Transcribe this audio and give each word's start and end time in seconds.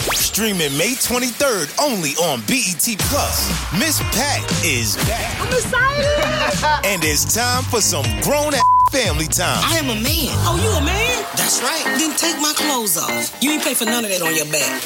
Streaming 0.00 0.72
May 0.78 0.96
23rd 0.96 1.68
only 1.82 2.10
on 2.24 2.40
BET 2.48 2.80
Plus. 3.10 3.52
Miss 3.78 4.00
Pat 4.16 4.40
is 4.64 4.96
back. 5.08 5.36
I'm 5.40 5.48
excited. 5.52 6.86
and 6.86 7.04
it's 7.04 7.34
time 7.34 7.62
for 7.64 7.80
some 7.80 8.04
grown 8.22 8.54
ass 8.54 8.64
family 8.90 9.26
time. 9.26 9.60
I 9.62 9.76
am 9.76 9.90
a 9.90 10.00
man. 10.00 10.32
Oh, 10.48 10.56
you 10.56 10.70
a 10.72 10.82
man? 10.82 11.22
That's 11.36 11.60
right. 11.62 11.84
Then 11.98 12.16
take 12.16 12.40
my 12.40 12.52
clothes 12.56 12.96
off. 12.96 13.36
You 13.42 13.52
ain't 13.52 13.62
pay 13.62 13.74
for 13.74 13.84
none 13.84 14.04
of 14.04 14.10
that 14.10 14.22
on 14.22 14.34
your 14.34 14.46
back. 14.48 14.80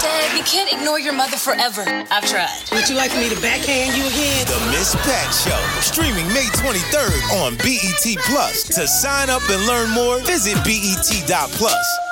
Dad, 0.00 0.38
you 0.38 0.44
can't 0.44 0.72
ignore 0.72 1.00
your 1.00 1.12
mother 1.12 1.36
forever. 1.36 1.82
I've 2.10 2.24
tried. 2.24 2.62
Would 2.72 2.88
you 2.88 2.94
like 2.94 3.12
me 3.18 3.28
to 3.28 3.38
backhand 3.42 3.96
you 3.98 4.06
again? 4.06 4.46
The 4.46 4.60
Miss 4.70 4.94
Pat 5.02 5.28
Show. 5.34 5.58
Streaming 5.82 6.26
May 6.32 6.46
23rd 6.62 7.42
on 7.42 7.56
BET 7.58 8.06
Plus. 8.30 8.64
To 8.78 8.86
sign 8.86 9.28
up 9.28 9.42
and 9.50 9.66
learn 9.66 9.90
more, 9.90 10.20
visit 10.20 10.56
BET.plus. 10.64 12.11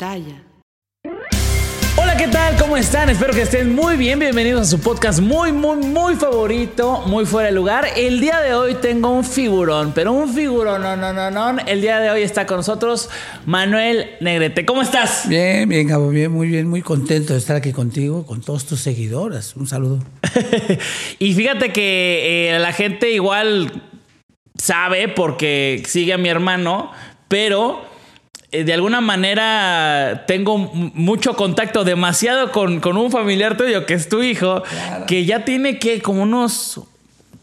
Hola, 0.00 0.44
¿qué 2.16 2.28
tal? 2.28 2.56
¿Cómo 2.56 2.76
están? 2.76 3.10
Espero 3.10 3.32
que 3.32 3.42
estén 3.42 3.74
muy 3.74 3.96
bien. 3.96 4.20
Bienvenidos 4.20 4.60
a 4.60 4.64
su 4.64 4.80
podcast 4.80 5.18
muy, 5.18 5.50
muy, 5.50 5.78
muy 5.78 6.14
favorito, 6.14 7.02
muy 7.06 7.26
fuera 7.26 7.48
de 7.48 7.54
lugar. 7.54 7.88
El 7.96 8.20
día 8.20 8.40
de 8.40 8.54
hoy 8.54 8.74
tengo 8.74 9.10
un 9.10 9.24
figurón, 9.24 9.92
pero 9.92 10.12
un 10.12 10.32
figurón, 10.32 10.82
no, 10.82 10.96
no, 10.96 11.12
no, 11.12 11.32
no. 11.32 11.58
El 11.66 11.80
día 11.80 11.98
de 11.98 12.10
hoy 12.10 12.22
está 12.22 12.46
con 12.46 12.58
nosotros 12.58 13.10
Manuel 13.44 14.10
Negrete. 14.20 14.64
¿Cómo 14.64 14.82
estás? 14.82 15.28
Bien, 15.28 15.68
bien, 15.68 15.88
Gabo, 15.88 16.10
bien, 16.10 16.30
muy 16.30 16.46
bien, 16.46 16.68
muy 16.68 16.82
contento 16.82 17.32
de 17.32 17.40
estar 17.40 17.56
aquí 17.56 17.72
contigo, 17.72 18.24
con 18.24 18.40
todos 18.40 18.66
tus 18.66 18.80
seguidores. 18.80 19.56
Un 19.56 19.66
saludo. 19.66 20.04
y 21.18 21.34
fíjate 21.34 21.72
que 21.72 22.54
eh, 22.54 22.58
la 22.60 22.72
gente 22.72 23.10
igual 23.10 23.82
sabe 24.54 25.08
porque 25.08 25.82
sigue 25.86 26.12
a 26.12 26.18
mi 26.18 26.28
hermano, 26.28 26.92
pero 27.26 27.87
de 28.50 28.72
alguna 28.72 29.00
manera 29.00 30.24
tengo 30.26 30.56
mucho 30.58 31.34
contacto, 31.34 31.84
demasiado 31.84 32.50
con, 32.50 32.80
con, 32.80 32.96
un 32.96 33.10
familiar 33.10 33.56
tuyo 33.56 33.84
que 33.84 33.94
es 33.94 34.08
tu 34.08 34.22
hijo, 34.22 34.62
claro. 34.62 35.06
que 35.06 35.24
ya 35.24 35.44
tiene 35.44 35.78
que 35.78 36.00
como 36.00 36.22
unos 36.22 36.80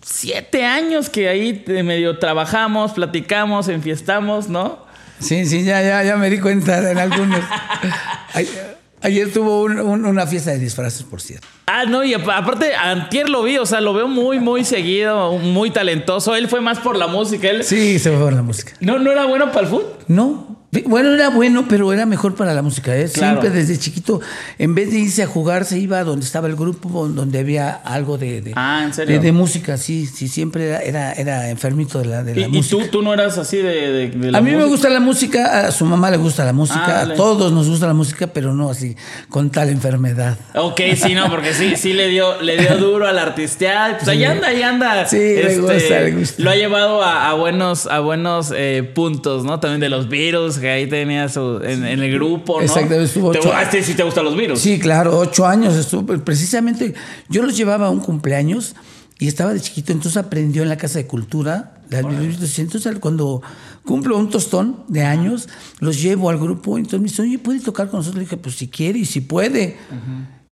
siete 0.02 0.66
años 0.66 1.10
que 1.10 1.30
ahí 1.30 1.64
medio 1.68 2.18
trabajamos, 2.20 2.94
platicamos, 2.94 3.68
enfiestamos, 3.68 4.50
¿no? 4.50 4.86
Sí, 5.20 5.46
sí, 5.46 5.64
ya, 5.64 5.82
ya, 5.82 6.04
ya 6.04 6.18
me 6.18 6.30
di 6.30 6.40
cuenta 6.40 6.92
en 6.92 6.98
algunos. 6.98 7.40
Ayer 9.02 9.32
tuvo 9.32 9.62
un, 9.62 9.80
un, 9.80 10.06
una 10.06 10.26
fiesta 10.26 10.52
de 10.52 10.58
disfraces, 10.58 11.04
por 11.04 11.22
cierto. 11.22 11.48
Ah, 11.68 11.86
no, 11.86 12.04
y 12.04 12.14
aparte, 12.16 12.74
Antier 12.74 13.30
lo 13.30 13.44
vi, 13.44 13.58
o 13.58 13.66
sea, 13.66 13.80
lo 13.80 13.94
veo 13.94 14.08
muy, 14.08 14.40
muy 14.40 14.66
seguido, 14.66 15.34
muy 15.38 15.70
talentoso. 15.70 16.36
Él 16.36 16.48
fue 16.48 16.60
más 16.60 16.80
por 16.80 16.96
la 16.96 17.06
música. 17.06 17.50
Él... 17.50 17.64
Sí, 17.64 18.00
se 18.00 18.10
fue 18.10 18.20
por 18.20 18.34
la 18.34 18.42
música. 18.42 18.74
¿No, 18.80 18.98
¿No 18.98 19.12
era 19.12 19.26
bueno 19.26 19.52
para 19.52 19.62
el 19.62 19.68
fútbol? 19.68 19.94
No. 20.08 20.65
Bueno, 20.86 21.14
era 21.14 21.30
bueno, 21.30 21.66
pero 21.68 21.92
era 21.94 22.06
mejor 22.06 22.36
para 22.36 22.54
la 22.54 22.62
música. 22.62 22.96
¿eh? 22.96 23.10
Claro. 23.14 23.42
Siempre 23.42 23.58
desde 23.60 23.78
chiquito, 23.80 24.22
en 24.58 24.76
vez 24.76 24.92
de 24.92 25.00
irse 25.00 25.24
a 25.24 25.28
jugar, 25.28 25.66
se 25.66 25.80
iba 25.80 26.00
a 26.00 26.04
donde 26.04 26.26
estaba 26.26 26.48
el 26.48 26.56
grupo, 26.56 27.08
donde 27.08 27.40
había 27.40 27.72
algo 27.72 28.18
de, 28.18 28.42
de, 28.42 28.54
ah, 28.56 28.82
¿en 28.86 28.94
serio? 28.94 29.16
de, 29.16 29.22
de 29.26 29.32
música. 29.32 29.78
Sí, 29.78 30.06
sí, 30.06 30.28
siempre 30.28 30.66
era, 30.68 30.80
era, 30.82 31.14
era 31.14 31.50
enfermito 31.50 32.00
de 32.00 32.06
la, 32.06 32.24
de 32.24 32.36
la 32.36 32.48
¿Y, 32.48 32.52
música. 32.52 32.76
¿Y 32.84 32.86
tú, 32.86 32.92
tú 32.92 33.02
no 33.02 33.14
eras 33.14 33.38
así 33.38 33.58
de, 33.58 34.12
la 34.16 34.38
A 34.38 34.42
mí 34.42 34.52
música? 34.52 34.64
me 34.64 34.70
gusta 34.70 34.90
la 34.90 35.00
música, 35.00 35.68
a 35.68 35.72
su 35.72 35.86
mamá 35.86 36.12
le 36.12 36.18
gusta 36.18 36.44
la 36.46 36.54
música, 36.54 37.00
Ah, 37.00 37.02
a 37.02 37.14
todos 37.14 37.52
nos 37.52 37.70
gusta 37.70 37.88
la 37.88 37.94
música, 37.94 38.28
pero 38.28 38.54
no 38.54 38.70
así, 38.70 38.96
con 39.30 39.50
tal 39.50 39.70
enfermedad. 39.70 40.38
Ok, 40.56 40.82
sí, 40.96 41.14
no, 41.16 41.30
porque 41.30 41.54
sí, 41.54 41.76
sí 41.78 41.94
le 41.94 42.08
dio, 42.10 42.42
le 42.42 42.58
dio 42.58 42.78
duro 42.78 43.08
al 43.08 43.18
artistear. 43.20 43.98
Pues 43.98 44.08
ahí 44.08 44.24
anda, 44.24 44.48
ahí 44.50 44.62
anda. 44.62 45.06
Sí, 45.06 45.18
le 45.18 45.58
gusta, 45.58 45.74
le 46.02 46.12
gusta. 46.12 46.44
Lo 46.44 46.50
ha 46.50 46.56
llevado 46.56 47.02
a, 47.04 47.30
a 47.30 47.34
buenos, 47.34 47.88
a 47.88 48.00
buenos 48.00 48.52
eh, 48.56 48.84
puntos, 48.96 49.44
¿no? 49.44 49.60
También 49.60 49.80
de 49.80 49.90
los 49.90 50.10
Beatles, 50.10 50.58
ahí 50.70 50.88
tenía 50.88 51.28
su. 51.30 51.60
En, 51.64 51.86
en 51.86 52.02
el 52.02 52.14
grupo, 52.14 52.58
¿no? 52.60 52.66
Exactamente, 52.66 53.04
estuvo 53.06 53.32
¿Te, 53.32 53.40
ocho- 53.40 53.54
a 53.54 53.64
este 53.64 53.82
sí 53.84 53.94
te 53.94 54.04
gustan 54.04 54.26
los 54.26 54.36
Beatles. 54.36 54.60
Sí, 54.60 54.80
claro, 54.80 55.18
ocho 55.20 55.46
años 55.46 55.76
estuvo. 55.76 56.06
Precisamente 56.24 56.94
yo 57.30 57.42
los 57.44 57.56
llevaba 57.58 57.88
a 57.88 57.90
un 57.90 58.00
cumpleaños 58.00 58.76
y 59.20 59.28
estaba 59.28 59.54
de 59.54 59.62
chiquito, 59.62 59.92
entonces 59.94 60.18
aprendió 60.18 60.64
en 60.64 60.70
la 60.70 60.78
Casa 60.78 61.00
de 61.00 61.08
Cultura. 61.08 61.76
de 61.90 62.00
Entonces, 62.00 62.60
entonces, 62.60 62.98
cuando 63.00 63.42
cumplo 63.86 64.18
un 64.18 64.30
tostón 64.30 64.84
de 64.90 65.04
años, 65.04 65.48
los 65.80 66.02
llevo 66.02 66.30
al 66.30 66.38
grupo. 66.38 66.78
Entonces 66.78 67.00
me 67.00 67.08
dice, 67.08 67.22
oye, 67.22 67.40
¿puede 67.40 67.60
tocar 67.62 67.90
con 67.90 68.00
nosotros? 68.00 68.18
Le 68.18 68.26
dije, 68.26 68.38
pues 68.38 68.56
si 68.56 68.68
quiere 68.68 69.00
y 69.00 69.06
si 69.06 69.22
puede. 69.22 69.78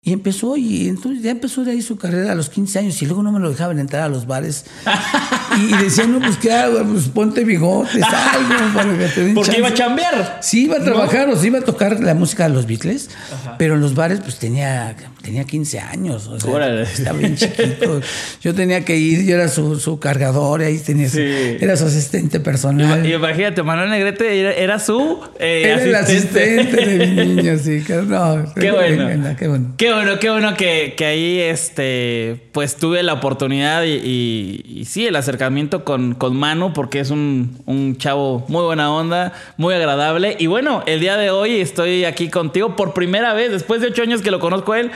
Y 0.04 0.12
empezó, 0.12 0.56
y 0.56 0.88
entonces 0.88 1.22
ya 1.22 1.30
empezó 1.30 1.62
de 1.62 1.70
ahí 1.70 1.80
su 1.80 1.96
carrera 1.96 2.32
a 2.32 2.34
los 2.34 2.48
15 2.50 2.80
años 2.80 3.00
y 3.02 3.06
luego 3.06 3.22
no 3.22 3.30
me 3.30 3.38
lo 3.38 3.50
dejaban 3.50 3.78
entrar 3.78 4.02
a 4.02 4.08
los 4.08 4.26
bares. 4.26 4.64
y, 5.56 5.72
y 5.72 5.76
decían, 5.78 6.10
no, 6.10 6.18
pues 6.18 6.36
qué 6.38 6.52
hago, 6.52 6.82
pues 6.84 7.04
ponte 7.06 7.44
bigotes, 7.44 8.02
algo 8.02 8.48
para 8.74 8.98
que 8.98 9.06
te 9.06 9.24
den 9.24 9.34
Porque 9.34 9.52
chance". 9.52 9.60
iba 9.60 9.68
a 9.68 9.74
chambear. 9.74 10.38
Sí, 10.42 10.64
iba 10.64 10.78
a 10.78 10.80
trabajar, 10.82 11.28
o 11.28 11.36
sea, 11.36 11.46
iba 11.46 11.60
a 11.60 11.62
tocar 11.62 12.00
la 12.00 12.14
música 12.14 12.48
de 12.48 12.54
los 12.54 12.66
Beatles, 12.66 13.10
pero 13.58 13.74
en 13.76 13.80
los 13.80 13.94
bares 13.94 14.18
pues 14.18 14.40
tenía, 14.40 14.96
tenía 15.22 15.44
15 15.44 15.78
años, 15.80 16.26
o 16.26 16.38
sea, 16.40 16.82
estaba 16.82 17.18
bien 17.18 17.36
chiquito. 17.36 18.00
Yo 18.42 18.54
tenía 18.54 18.84
que 18.84 18.96
ir, 18.96 19.24
yo 19.24 19.34
era 19.36 19.48
su, 19.48 19.78
su 19.78 19.98
cargador, 20.00 20.60
ahí 20.62 20.78
tenía 20.78 21.08
su- 21.08 21.20
era 21.20 21.76
su 21.76 21.86
asistente 21.86 22.40
personal. 22.40 23.06
Y 23.06 23.14
imagínate, 23.14 23.62
Manuel 23.62 23.90
Negrete 23.90 24.40
era, 24.40 24.52
era 24.52 24.78
su 24.78 25.20
eh, 25.38 25.62
era 25.66 25.82
el 25.82 25.94
asistente. 25.94 26.60
asistente 26.60 26.86
de 26.98 27.06
mi 27.06 27.34
niño, 27.36 27.58
sí. 27.58 27.82
que- 27.86 27.94
No, 28.02 28.44
Qué 28.58 28.72
bueno. 28.72 29.06
venga, 29.06 29.36
qué 29.36 29.48
bueno. 29.48 29.74
Qué 29.76 29.92
bueno, 29.92 30.18
qué 30.18 30.30
bueno 30.30 30.56
que, 30.56 30.94
que 30.96 31.04
ahí 31.06 31.38
este, 31.40 32.48
pues 32.52 32.76
tuve 32.76 33.02
la 33.02 33.12
oportunidad 33.14 33.84
y, 33.84 33.92
y- 33.92 34.62
y 34.80 34.84
sí, 34.86 35.06
el 35.06 35.16
acercamiento 35.16 35.84
con, 35.84 36.14
con 36.14 36.36
Manu, 36.36 36.72
porque 36.72 37.00
es 37.00 37.10
un, 37.10 37.58
un 37.66 37.96
chavo 37.96 38.44
muy 38.48 38.62
buena 38.64 38.92
onda, 38.92 39.32
muy 39.56 39.74
agradable. 39.74 40.36
Y 40.38 40.46
bueno, 40.46 40.82
el 40.86 41.00
día 41.00 41.16
de 41.16 41.30
hoy 41.30 41.60
estoy 41.60 42.04
aquí 42.04 42.28
contigo 42.28 42.74
por 42.76 42.92
primera 42.94 43.32
vez, 43.34 43.50
después 43.52 43.80
de 43.80 43.86
ocho 43.88 44.02
años 44.02 44.20
que 44.22 44.30
lo 44.30 44.40
conozco 44.40 44.72
a 44.72 44.80
él. 44.80 44.90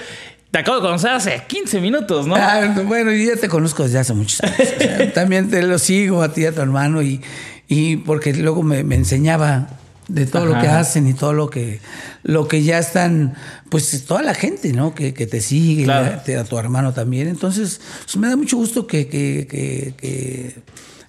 Te 0.57 0.61
acabo 0.61 0.79
de 0.79 0.85
conocer 0.87 1.11
hace 1.11 1.43
15 1.47 1.83
minutos, 1.83 2.27
¿no? 2.27 2.35
Ah, 2.35 2.75
bueno, 2.87 3.13
yo 3.13 3.35
ya 3.35 3.39
te 3.39 3.47
conozco 3.47 3.83
desde 3.83 3.99
hace 3.99 4.15
muchos 4.15 4.41
años. 4.43 4.57
O 4.59 4.65
sea, 4.79 5.13
también 5.15 5.51
te 5.51 5.63
lo 5.63 5.79
sigo 5.79 6.23
a 6.23 6.33
ti 6.33 6.41
y 6.41 6.47
a 6.47 6.53
tu 6.53 6.63
hermano 6.63 7.03
y, 7.03 7.21
y 7.69 7.99
porque 7.99 8.33
luego 8.33 8.63
me, 8.63 8.83
me 8.83 8.95
enseñaba 8.95 9.69
de 10.09 10.25
todo 10.25 10.47
lo 10.47 10.59
que 10.59 10.67
hacen 10.67 11.07
y 11.09 11.13
todo 11.13 11.35
lo 11.35 11.51
que 11.51 11.81
lo 12.23 12.49
que 12.49 12.63
ya 12.63 12.79
están, 12.79 13.35
pues 13.69 14.07
toda 14.07 14.23
la 14.23 14.33
gente, 14.33 14.73
¿no? 14.73 14.95
Que, 14.95 15.13
que 15.13 15.27
te 15.27 15.43
sigue, 15.43 15.85
Claro. 15.85 16.23
a, 16.27 16.41
a 16.41 16.45
tu 16.45 16.59
hermano 16.59 16.95
también. 16.95 17.29
Entonces, 17.29 17.79
pues, 18.05 18.17
me 18.17 18.27
da 18.29 18.37
mucho 18.37 18.57
gusto 18.57 18.87
que, 18.87 19.09
que, 19.09 19.47
que- 19.51 19.93
que 19.99 20.55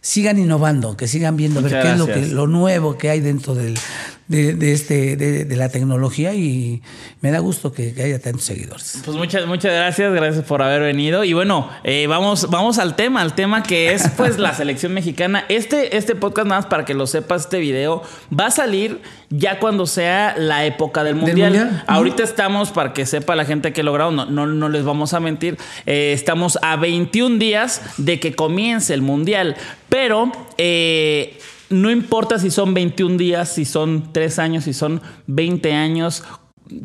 sigan 0.01 0.39
innovando, 0.39 0.97
que 0.97 1.07
sigan 1.07 1.37
viendo 1.37 1.61
a 1.61 1.63
ver 1.63 1.71
Muchas 1.71 1.85
qué 1.85 1.91
es 1.93 1.97
lo, 1.97 2.05
que, 2.07 2.27
lo 2.35 2.47
nuevo 2.47 2.97
que 2.97 3.11
hay 3.11 3.21
dentro 3.21 3.55
del, 3.55 3.77
de, 4.27 4.53
de 4.53 4.73
este, 4.73 5.15
de, 5.15 5.45
de 5.45 5.55
la 5.55 5.69
tecnología 5.69 6.33
y 6.33 6.81
me 7.21 7.31
da 7.31 7.39
gusto 7.39 7.71
que, 7.71 7.93
que 7.93 8.03
haya 8.03 8.19
tantos 8.19 8.43
seguidores. 8.43 9.01
Pues 9.05 9.15
muchas, 9.15 9.47
muchas 9.47 9.73
gracias, 9.73 10.13
gracias 10.13 10.43
por 10.45 10.61
haber 10.61 10.81
venido. 10.81 11.23
Y 11.23 11.33
bueno, 11.33 11.69
eh, 11.83 12.07
vamos, 12.07 12.49
vamos 12.49 12.77
al 12.77 12.95
tema, 12.95 13.21
al 13.21 13.35
tema 13.35 13.63
que 13.63 13.93
es 13.93 14.07
pues 14.17 14.37
la 14.37 14.53
selección 14.53 14.93
mexicana. 14.93 15.45
Este, 15.49 15.95
este 15.97 16.15
podcast, 16.15 16.47
nada 16.47 16.61
más 16.61 16.69
para 16.69 16.85
que 16.85 16.93
lo 16.93 17.07
sepas, 17.07 17.43
este 17.43 17.59
video 17.59 18.03
va 18.37 18.47
a 18.47 18.51
salir 18.51 19.01
ya 19.29 19.59
cuando 19.59 19.85
sea 19.85 20.35
la 20.37 20.65
época 20.65 21.03
del 21.03 21.15
mundial. 21.15 21.53
mundial? 21.53 21.83
Ahorita 21.87 22.23
estamos, 22.23 22.71
para 22.71 22.93
que 22.93 23.05
sepa 23.05 23.35
la 23.35 23.45
gente 23.45 23.71
que 23.73 23.83
logrado, 23.83 24.11
no, 24.11 24.25
no, 24.25 24.45
no 24.45 24.69
les 24.69 24.83
vamos 24.83 25.13
a 25.13 25.19
mentir, 25.19 25.57
eh, 25.85 26.11
estamos 26.13 26.59
a 26.61 26.75
21 26.75 27.37
días 27.37 27.81
de 27.97 28.19
que 28.19 28.35
comience 28.35 28.93
el 28.93 29.01
mundial. 29.01 29.55
Pero 29.89 30.31
eh, 30.57 31.39
no 31.69 31.91
importa 31.91 32.39
si 32.39 32.51
son 32.51 32.73
21 32.73 33.17
días, 33.17 33.49
si 33.49 33.65
son 33.65 34.11
3 34.13 34.39
años, 34.39 34.63
si 34.63 34.73
son 34.73 35.01
20 35.27 35.73
años, 35.73 36.23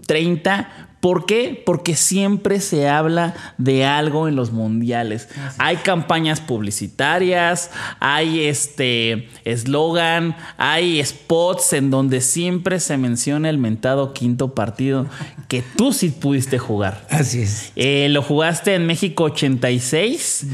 30. 0.06 0.88
¿Por 1.00 1.26
qué? 1.26 1.61
Porque 1.67 1.96
siempre 1.96 2.61
se 2.61 2.88
habla 2.88 3.34
de 3.58 3.84
algo 3.84 4.29
en 4.29 4.37
los 4.37 4.52
mundiales. 4.52 5.29
Hay 5.58 5.79
campañas 5.79 6.40
publicitarias, 6.40 7.73
hay 7.99 8.44
este 8.44 9.29
eslogan, 9.44 10.37
hay 10.58 11.05
spots 11.05 11.73
en 11.73 11.90
donde 11.90 12.20
siempre 12.20 12.79
se 12.79 12.99
menciona 12.99 13.50
el 13.50 13.58
mentado 13.58 14.12
quinto 14.12 14.55
partido 14.55 15.06
que 15.49 15.64
tú 15.76 15.93
sí 15.93 16.11
pudiste 16.11 16.58
jugar. 16.58 17.05
Así 17.11 17.43
es. 17.43 17.73
Eh, 17.75 18.06
lo 18.08 18.23
jugaste 18.23 18.76
en 18.76 18.87
México 18.87 19.25
86 19.25 20.46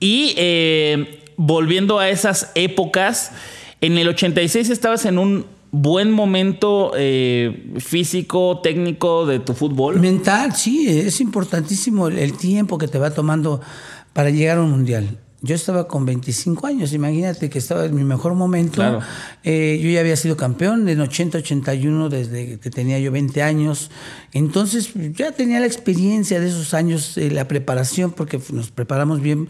y 0.00 0.34
eh, 0.36 1.22
volviendo 1.36 2.00
a 2.00 2.08
esas 2.08 2.50
épocas, 2.56 3.30
en 3.82 3.98
el 3.98 4.08
86 4.08 4.70
estabas 4.70 5.04
en 5.06 5.18
un 5.18 5.44
buen 5.72 6.12
momento 6.12 6.92
eh, 6.96 7.74
físico, 7.78 8.60
técnico 8.62 9.26
de 9.26 9.40
tu 9.40 9.54
fútbol. 9.54 9.98
Mental, 9.98 10.54
sí, 10.54 10.86
es 10.88 11.20
importantísimo 11.20 12.06
el, 12.06 12.18
el 12.18 12.36
tiempo 12.36 12.78
que 12.78 12.86
te 12.86 12.98
va 12.98 13.10
tomando 13.10 13.60
para 14.12 14.30
llegar 14.30 14.58
a 14.58 14.62
un 14.62 14.70
mundial. 14.70 15.18
Yo 15.44 15.56
estaba 15.56 15.88
con 15.88 16.06
25 16.06 16.68
años, 16.68 16.92
imagínate 16.92 17.50
que 17.50 17.58
estaba 17.58 17.84
en 17.84 17.96
mi 17.96 18.04
mejor 18.04 18.34
momento. 18.34 18.76
Claro. 18.76 19.00
Eh, 19.42 19.80
yo 19.82 19.90
ya 19.90 19.98
había 19.98 20.14
sido 20.14 20.36
campeón 20.36 20.88
en 20.88 21.00
80-81 21.00 22.08
desde 22.10 22.60
que 22.60 22.70
tenía 22.70 23.00
yo 23.00 23.10
20 23.10 23.42
años. 23.42 23.90
Entonces 24.32 24.92
ya 24.94 25.32
tenía 25.32 25.58
la 25.58 25.66
experiencia 25.66 26.38
de 26.38 26.46
esos 26.46 26.74
años, 26.74 27.18
eh, 27.18 27.28
la 27.32 27.48
preparación, 27.48 28.12
porque 28.12 28.40
nos 28.52 28.70
preparamos 28.70 29.20
bien. 29.20 29.48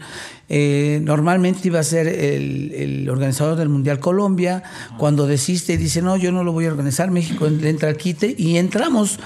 Eh, 0.49 0.99
normalmente 1.03 1.67
iba 1.67 1.79
a 1.79 1.83
ser 1.83 2.07
el, 2.07 2.73
el 2.73 3.07
organizador 3.07 3.55
del 3.55 3.69
Mundial 3.69 3.99
Colombia. 3.99 4.63
Cuando 4.97 5.27
desiste 5.27 5.77
dice, 5.77 6.01
no, 6.01 6.17
yo 6.17 6.31
no 6.31 6.43
lo 6.43 6.53
voy 6.53 6.65
a 6.65 6.69
organizar, 6.69 7.11
México 7.11 7.45
entra 7.45 7.89
al 7.89 7.97
quite 7.97 8.33
y 8.35 8.57
entramos. 8.57 9.19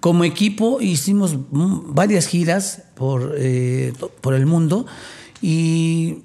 Como 0.00 0.24
equipo 0.24 0.80
hicimos 0.80 1.36
varias 1.50 2.26
giras 2.28 2.82
por, 2.94 3.34
por 4.22 4.34
el 4.34 4.46
mundo 4.46 4.86
y 5.46 6.22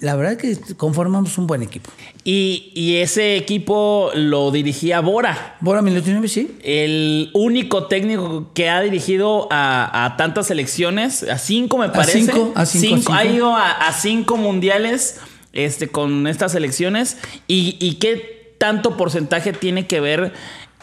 la 0.00 0.16
verdad 0.16 0.38
que 0.38 0.56
conformamos 0.78 1.36
un 1.36 1.46
buen 1.46 1.62
equipo. 1.62 1.90
Y, 2.24 2.72
y 2.74 2.96
ese 2.96 3.36
equipo 3.36 4.10
lo 4.14 4.50
dirigía 4.50 5.00
Bora. 5.00 5.56
Bora 5.60 5.82
Milutinovic, 5.82 6.30
sí. 6.30 6.56
El 6.62 7.28
único 7.34 7.88
técnico 7.88 8.52
que 8.54 8.70
ha 8.70 8.80
dirigido 8.80 9.48
a, 9.50 10.06
a 10.06 10.16
tantas 10.16 10.46
selecciones, 10.46 11.24
a 11.24 11.36
cinco 11.36 11.76
me 11.76 11.90
parece. 11.90 12.22
cinco, 12.22 12.52
a 12.54 12.64
cinco, 12.64 12.96
cinco. 12.96 13.12
Ha 13.12 13.26
ido 13.26 13.54
a, 13.54 13.70
a, 13.70 13.92
cinco 13.92 14.38
mundiales 14.38 15.20
este, 15.52 15.88
con 15.88 16.26
estas 16.26 16.52
selecciones. 16.52 17.18
¿Y, 17.46 17.76
¿Y 17.78 17.96
qué 17.96 18.56
tanto 18.56 18.96
porcentaje 18.96 19.52
tiene 19.52 19.86
que 19.86 20.00
ver 20.00 20.32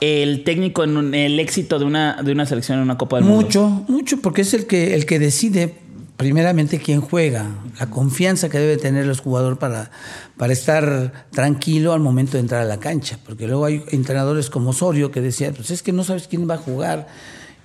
el 0.02 0.44
técnico 0.44 0.84
en 0.84 1.16
el 1.16 1.40
éxito 1.40 1.80
de 1.80 1.86
una, 1.86 2.22
de 2.22 2.32
una 2.32 2.46
selección 2.46 2.78
en 2.78 2.84
una 2.84 3.00
Copa 3.00 3.18
del 3.18 3.26
mucho, 3.26 3.64
Mundo? 3.64 3.82
Mucho, 3.82 3.92
mucho, 3.92 4.22
porque 4.22 4.42
es 4.42 4.54
el 4.54 4.68
que, 4.68 4.94
el 4.94 5.08
que 5.08 5.18
decide 5.18 5.74
primeramente 6.22 6.78
quién 6.78 7.02
juega, 7.02 7.48
la 7.80 7.90
confianza 7.90 8.48
que 8.48 8.60
debe 8.60 8.78
tener 8.78 9.08
los 9.08 9.22
jugadores 9.22 9.58
para, 9.58 9.90
para 10.38 10.54
estar 10.54 11.26
tranquilo 11.32 11.94
al 11.94 12.00
momento 12.00 12.34
de 12.34 12.42
entrar 12.42 12.62
a 12.62 12.66
la 12.66 12.80
cancha, 12.80 13.18
porque 13.26 13.48
luego 13.48 13.66
hay 13.66 13.84
entrenadores 13.90 14.52
como 14.52 14.70
Osorio 14.70 15.10
que 15.10 15.20
decía, 15.20 15.52
pues 15.52 15.72
es 15.72 15.82
que 15.82 15.92
no 15.92 16.04
sabes 16.04 16.28
quién 16.28 16.48
va 16.48 16.54
a 16.54 16.58
jugar. 16.60 17.08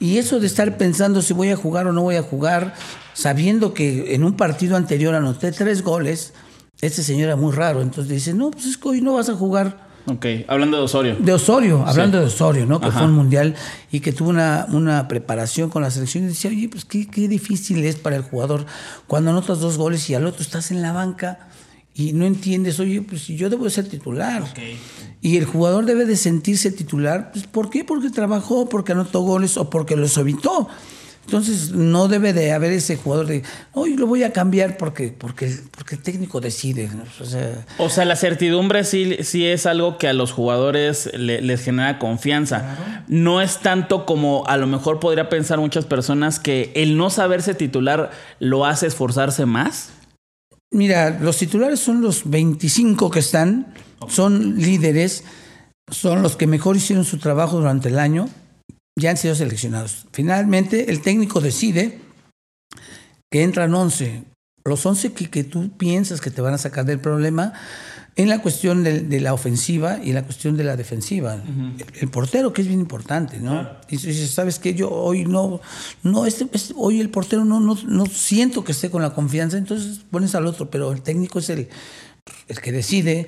Y 0.00 0.16
eso 0.16 0.40
de 0.40 0.46
estar 0.46 0.78
pensando 0.78 1.20
si 1.20 1.34
voy 1.34 1.50
a 1.50 1.56
jugar 1.56 1.86
o 1.86 1.92
no 1.92 2.00
voy 2.00 2.16
a 2.16 2.22
jugar, 2.22 2.72
sabiendo 3.12 3.74
que 3.74 4.14
en 4.14 4.24
un 4.24 4.38
partido 4.38 4.78
anterior 4.78 5.14
anoté 5.14 5.52
tres 5.52 5.82
goles, 5.82 6.32
este 6.80 7.02
señor 7.02 7.24
era 7.24 7.36
muy 7.36 7.52
raro, 7.52 7.82
entonces 7.82 8.10
dice, 8.10 8.32
no, 8.32 8.50
pues 8.50 8.64
es 8.64 8.78
que 8.78 8.88
hoy 8.88 9.02
no 9.02 9.12
vas 9.12 9.28
a 9.28 9.34
jugar. 9.34 9.85
Ok, 10.06 10.26
hablando 10.46 10.76
de 10.76 10.84
Osorio. 10.84 11.16
De 11.18 11.32
Osorio, 11.32 11.84
hablando 11.84 12.18
sí. 12.18 12.20
de 12.22 12.26
Osorio, 12.26 12.66
¿no? 12.66 12.80
Que 12.80 12.86
Ajá. 12.86 13.00
fue 13.00 13.08
un 13.08 13.14
mundial 13.14 13.54
y 13.90 14.00
que 14.00 14.12
tuvo 14.12 14.30
una, 14.30 14.66
una 14.70 15.08
preparación 15.08 15.68
con 15.68 15.82
la 15.82 15.90
selección 15.90 16.24
y 16.24 16.28
decía, 16.28 16.50
oye, 16.50 16.68
pues 16.68 16.84
qué, 16.84 17.08
qué, 17.08 17.28
difícil 17.28 17.84
es 17.84 17.96
para 17.96 18.16
el 18.16 18.22
jugador 18.22 18.66
cuando 19.06 19.30
anotas 19.30 19.60
dos 19.60 19.76
goles 19.76 20.08
y 20.08 20.14
al 20.14 20.26
otro 20.26 20.42
estás 20.42 20.70
en 20.70 20.80
la 20.80 20.92
banca 20.92 21.48
y 21.94 22.12
no 22.12 22.24
entiendes, 22.24 22.78
oye, 22.78 23.02
pues 23.02 23.26
yo 23.26 23.50
debo 23.50 23.68
ser 23.70 23.88
titular. 23.88 24.42
Okay. 24.42 24.78
Y 25.22 25.38
el 25.38 25.46
jugador 25.46 25.86
debe 25.86 26.04
de 26.04 26.16
sentirse 26.16 26.70
titular, 26.70 27.32
pues 27.32 27.46
¿por 27.46 27.70
qué? 27.70 27.84
Porque 27.84 28.10
trabajó, 28.10 28.68
porque 28.68 28.92
anotó 28.92 29.22
goles 29.22 29.56
o 29.56 29.70
porque 29.70 29.96
los 29.96 30.16
evitó. 30.18 30.68
Entonces 31.26 31.72
no 31.72 32.06
debe 32.06 32.32
de 32.32 32.52
haber 32.52 32.72
ese 32.72 32.96
jugador 32.96 33.26
de, 33.26 33.42
hoy 33.72 33.96
lo 33.96 34.06
voy 34.06 34.22
a 34.22 34.32
cambiar 34.32 34.76
porque, 34.76 35.08
porque, 35.08 35.52
porque 35.72 35.96
el 35.96 36.02
técnico 36.02 36.40
decide. 36.40 36.88
O 37.20 37.24
sea, 37.24 37.66
o 37.78 37.88
sea, 37.90 38.04
la 38.04 38.14
certidumbre 38.14 38.84
sí, 38.84 39.16
sí 39.22 39.44
es 39.44 39.66
algo 39.66 39.98
que 39.98 40.06
a 40.06 40.12
los 40.12 40.30
jugadores 40.30 41.10
le, 41.14 41.42
les 41.42 41.64
genera 41.64 41.98
confianza. 41.98 42.60
Claro. 42.60 43.04
No 43.08 43.40
es 43.42 43.58
tanto 43.58 44.06
como 44.06 44.46
a 44.46 44.56
lo 44.56 44.68
mejor 44.68 45.00
podría 45.00 45.28
pensar 45.28 45.58
muchas 45.58 45.84
personas 45.84 46.38
que 46.38 46.70
el 46.76 46.96
no 46.96 47.10
saberse 47.10 47.54
titular 47.54 48.12
lo 48.38 48.64
hace 48.64 48.86
esforzarse 48.86 49.46
más. 49.46 49.90
Mira, 50.70 51.18
los 51.20 51.38
titulares 51.38 51.80
son 51.80 52.02
los 52.02 52.30
25 52.30 53.10
que 53.10 53.18
están, 53.18 53.74
son 54.06 54.58
líderes, 54.58 55.24
son 55.90 56.22
los 56.22 56.36
que 56.36 56.46
mejor 56.46 56.76
hicieron 56.76 57.04
su 57.04 57.18
trabajo 57.18 57.56
durante 57.56 57.88
el 57.88 57.98
año 57.98 58.28
ya 58.98 59.10
han 59.10 59.16
sido 59.16 59.34
seleccionados. 59.34 60.06
Finalmente, 60.12 60.90
el 60.90 61.02
técnico 61.02 61.40
decide 61.40 62.00
que 63.30 63.42
entran 63.42 63.74
11. 63.74 64.24
Los 64.64 64.84
11 64.84 65.12
que, 65.12 65.30
que, 65.30 65.44
tú 65.44 65.70
piensas 65.76 66.20
que 66.20 66.30
te 66.30 66.40
van 66.40 66.54
a 66.54 66.58
sacar 66.58 66.84
del 66.86 66.98
problema 66.98 67.52
en 68.16 68.30
la 68.30 68.40
cuestión 68.40 68.82
de, 68.82 69.00
de 69.00 69.20
la 69.20 69.34
ofensiva 69.34 70.00
y 70.02 70.08
en 70.08 70.14
la 70.14 70.24
cuestión 70.24 70.56
de 70.56 70.64
la 70.64 70.76
defensiva. 70.76 71.34
Uh 71.34 71.38
-huh. 71.38 71.80
el, 71.80 71.86
el, 72.00 72.08
portero, 72.08 72.52
que 72.52 72.62
es 72.62 72.68
bien 72.68 72.80
importante, 72.80 73.38
¿no? 73.38 73.50
Claro. 73.50 73.80
Y 73.90 73.96
dices, 73.98 74.30
¿sabes 74.30 74.58
qué? 74.58 74.74
Yo 74.74 74.90
hoy 74.90 75.26
no, 75.26 75.60
no 76.02 76.24
este, 76.24 76.48
este, 76.52 76.72
hoy 76.76 77.00
el 77.00 77.10
portero 77.10 77.44
no, 77.44 77.60
no, 77.60 77.76
no 77.86 78.06
siento 78.06 78.64
que 78.64 78.72
esté 78.72 78.90
con 78.90 79.02
la 79.02 79.12
confianza, 79.12 79.58
entonces 79.58 80.00
pones 80.10 80.34
al 80.34 80.46
otro, 80.46 80.70
pero 80.70 80.92
el 80.92 81.02
técnico 81.02 81.38
es 81.38 81.50
el, 81.50 81.68
el 82.48 82.60
que 82.60 82.72
decide 82.72 83.26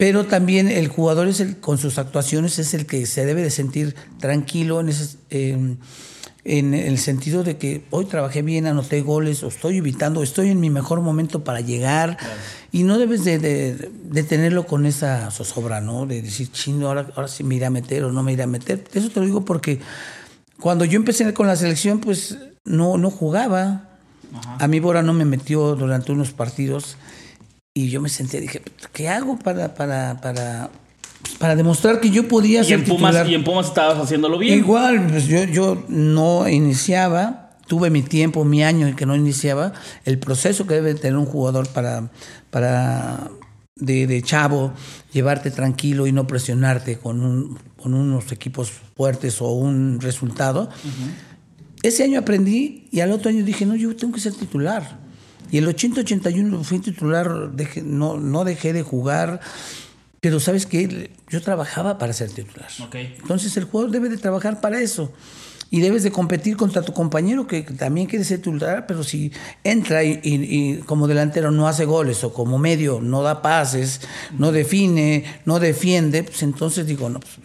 pero 0.00 0.24
también 0.24 0.68
el 0.68 0.88
jugador 0.88 1.28
es 1.28 1.40
el, 1.40 1.58
con 1.58 1.76
sus 1.76 1.98
actuaciones 1.98 2.58
es 2.58 2.72
el 2.72 2.86
que 2.86 3.04
se 3.04 3.26
debe 3.26 3.42
de 3.42 3.50
sentir 3.50 3.94
tranquilo 4.18 4.80
en, 4.80 4.88
ese, 4.88 5.18
eh, 5.28 5.76
en 6.42 6.72
el 6.72 6.96
sentido 6.96 7.44
de 7.44 7.58
que 7.58 7.84
hoy 7.90 8.06
trabajé 8.06 8.40
bien, 8.40 8.66
anoté 8.66 9.02
goles, 9.02 9.42
o 9.42 9.48
estoy 9.48 9.76
evitando, 9.76 10.22
estoy 10.22 10.48
en 10.48 10.58
mi 10.58 10.70
mejor 10.70 11.02
momento 11.02 11.44
para 11.44 11.60
llegar 11.60 12.16
claro. 12.16 12.34
y 12.72 12.84
no 12.84 12.96
debes 12.96 13.24
de, 13.24 13.40
de, 13.40 13.90
de, 14.04 14.22
tenerlo 14.22 14.64
con 14.64 14.86
esa 14.86 15.30
zozobra, 15.30 15.82
¿no? 15.82 16.06
De 16.06 16.22
decir, 16.22 16.50
chino, 16.50 16.88
ahora, 16.88 17.06
ahora 17.14 17.28
sí 17.28 17.44
me 17.44 17.56
iré 17.56 17.66
a 17.66 17.70
meter 17.70 18.04
o 18.04 18.10
no 18.10 18.22
me 18.22 18.32
iré 18.32 18.44
a 18.44 18.46
meter. 18.46 18.82
Eso 18.94 19.10
te 19.10 19.20
lo 19.20 19.26
digo 19.26 19.44
porque 19.44 19.80
cuando 20.58 20.86
yo 20.86 20.96
empecé 20.96 21.34
con 21.34 21.46
la 21.46 21.56
selección, 21.56 22.00
pues 22.00 22.38
no, 22.64 22.96
no 22.96 23.10
jugaba. 23.10 23.90
Ajá. 24.34 24.56
A 24.64 24.66
mí 24.66 24.80
Bora 24.80 25.02
no 25.02 25.12
me 25.12 25.26
metió 25.26 25.76
durante 25.76 26.10
unos 26.10 26.32
partidos 26.32 26.96
y 27.74 27.88
yo 27.88 28.00
me 28.00 28.08
senté, 28.08 28.40
dije, 28.40 28.62
¿qué 28.92 29.08
hago 29.08 29.38
para, 29.38 29.74
para, 29.74 30.20
para, 30.20 30.70
para 31.38 31.54
demostrar 31.54 32.00
que 32.00 32.10
yo 32.10 32.26
podía 32.26 32.62
y 32.62 32.64
ser 32.64 32.80
en 32.80 32.84
Pumas, 32.84 33.12
titular? 33.12 33.28
Y 33.28 33.34
en 33.34 33.44
Pumas 33.44 33.66
estabas 33.68 33.98
haciéndolo 33.98 34.38
bien. 34.38 34.58
Igual, 34.58 35.06
pues 35.06 35.26
yo, 35.26 35.44
yo 35.44 35.84
no 35.88 36.48
iniciaba, 36.48 37.50
tuve 37.68 37.90
mi 37.90 38.02
tiempo, 38.02 38.44
mi 38.44 38.64
año 38.64 38.88
en 38.88 38.96
que 38.96 39.06
no 39.06 39.14
iniciaba, 39.14 39.72
el 40.04 40.18
proceso 40.18 40.66
que 40.66 40.74
debe 40.74 40.94
tener 40.94 41.16
un 41.16 41.26
jugador 41.26 41.68
para, 41.68 42.10
para 42.50 43.30
de, 43.76 44.08
de 44.08 44.22
chavo, 44.22 44.72
llevarte 45.12 45.52
tranquilo 45.52 46.08
y 46.08 46.12
no 46.12 46.26
presionarte 46.26 46.98
con, 46.98 47.22
un, 47.22 47.58
con 47.80 47.94
unos 47.94 48.32
equipos 48.32 48.72
fuertes 48.96 49.40
o 49.40 49.52
un 49.52 50.00
resultado. 50.00 50.62
Uh 50.62 50.88
-huh. 50.88 51.82
Ese 51.82 52.02
año 52.02 52.18
aprendí 52.18 52.88
y 52.90 53.00
al 53.00 53.12
otro 53.12 53.30
año 53.30 53.44
dije, 53.44 53.64
no, 53.64 53.74
yo 53.76 53.94
tengo 53.96 54.12
que 54.12 54.20
ser 54.20 54.34
titular. 54.34 54.99
Y 55.50 55.58
el 55.58 55.66
80-81 55.66 56.62
fui 56.64 56.78
titular, 56.78 57.52
dejé, 57.52 57.82
no, 57.82 58.16
no 58.18 58.44
dejé 58.44 58.72
de 58.72 58.82
jugar, 58.82 59.40
pero 60.20 60.38
sabes 60.38 60.66
que 60.66 61.10
yo 61.28 61.42
trabajaba 61.42 61.98
para 61.98 62.12
ser 62.12 62.30
titular. 62.30 62.68
Okay. 62.86 63.16
Entonces 63.20 63.56
el 63.56 63.64
jugador 63.64 63.90
debe 63.90 64.08
de 64.08 64.18
trabajar 64.18 64.60
para 64.60 64.80
eso. 64.80 65.12
Y 65.72 65.80
debes 65.80 66.02
de 66.02 66.10
competir 66.10 66.56
contra 66.56 66.82
tu 66.82 66.92
compañero 66.92 67.46
que 67.46 67.62
también 67.62 68.08
quiere 68.08 68.24
ser 68.24 68.38
titular, 68.38 68.86
pero 68.88 69.04
si 69.04 69.30
entra 69.62 70.02
y, 70.02 70.18
y, 70.24 70.34
y, 70.34 70.76
como 70.78 71.06
delantero 71.06 71.52
no 71.52 71.68
hace 71.68 71.84
goles 71.84 72.24
o 72.24 72.32
como 72.32 72.58
medio 72.58 73.00
no 73.00 73.22
da 73.22 73.40
pases, 73.40 74.00
no 74.36 74.50
define, 74.50 75.24
no 75.44 75.60
defiende, 75.60 76.24
pues 76.24 76.42
entonces 76.42 76.88
digo, 76.88 77.08
no, 77.08 77.20
pues, 77.20 77.38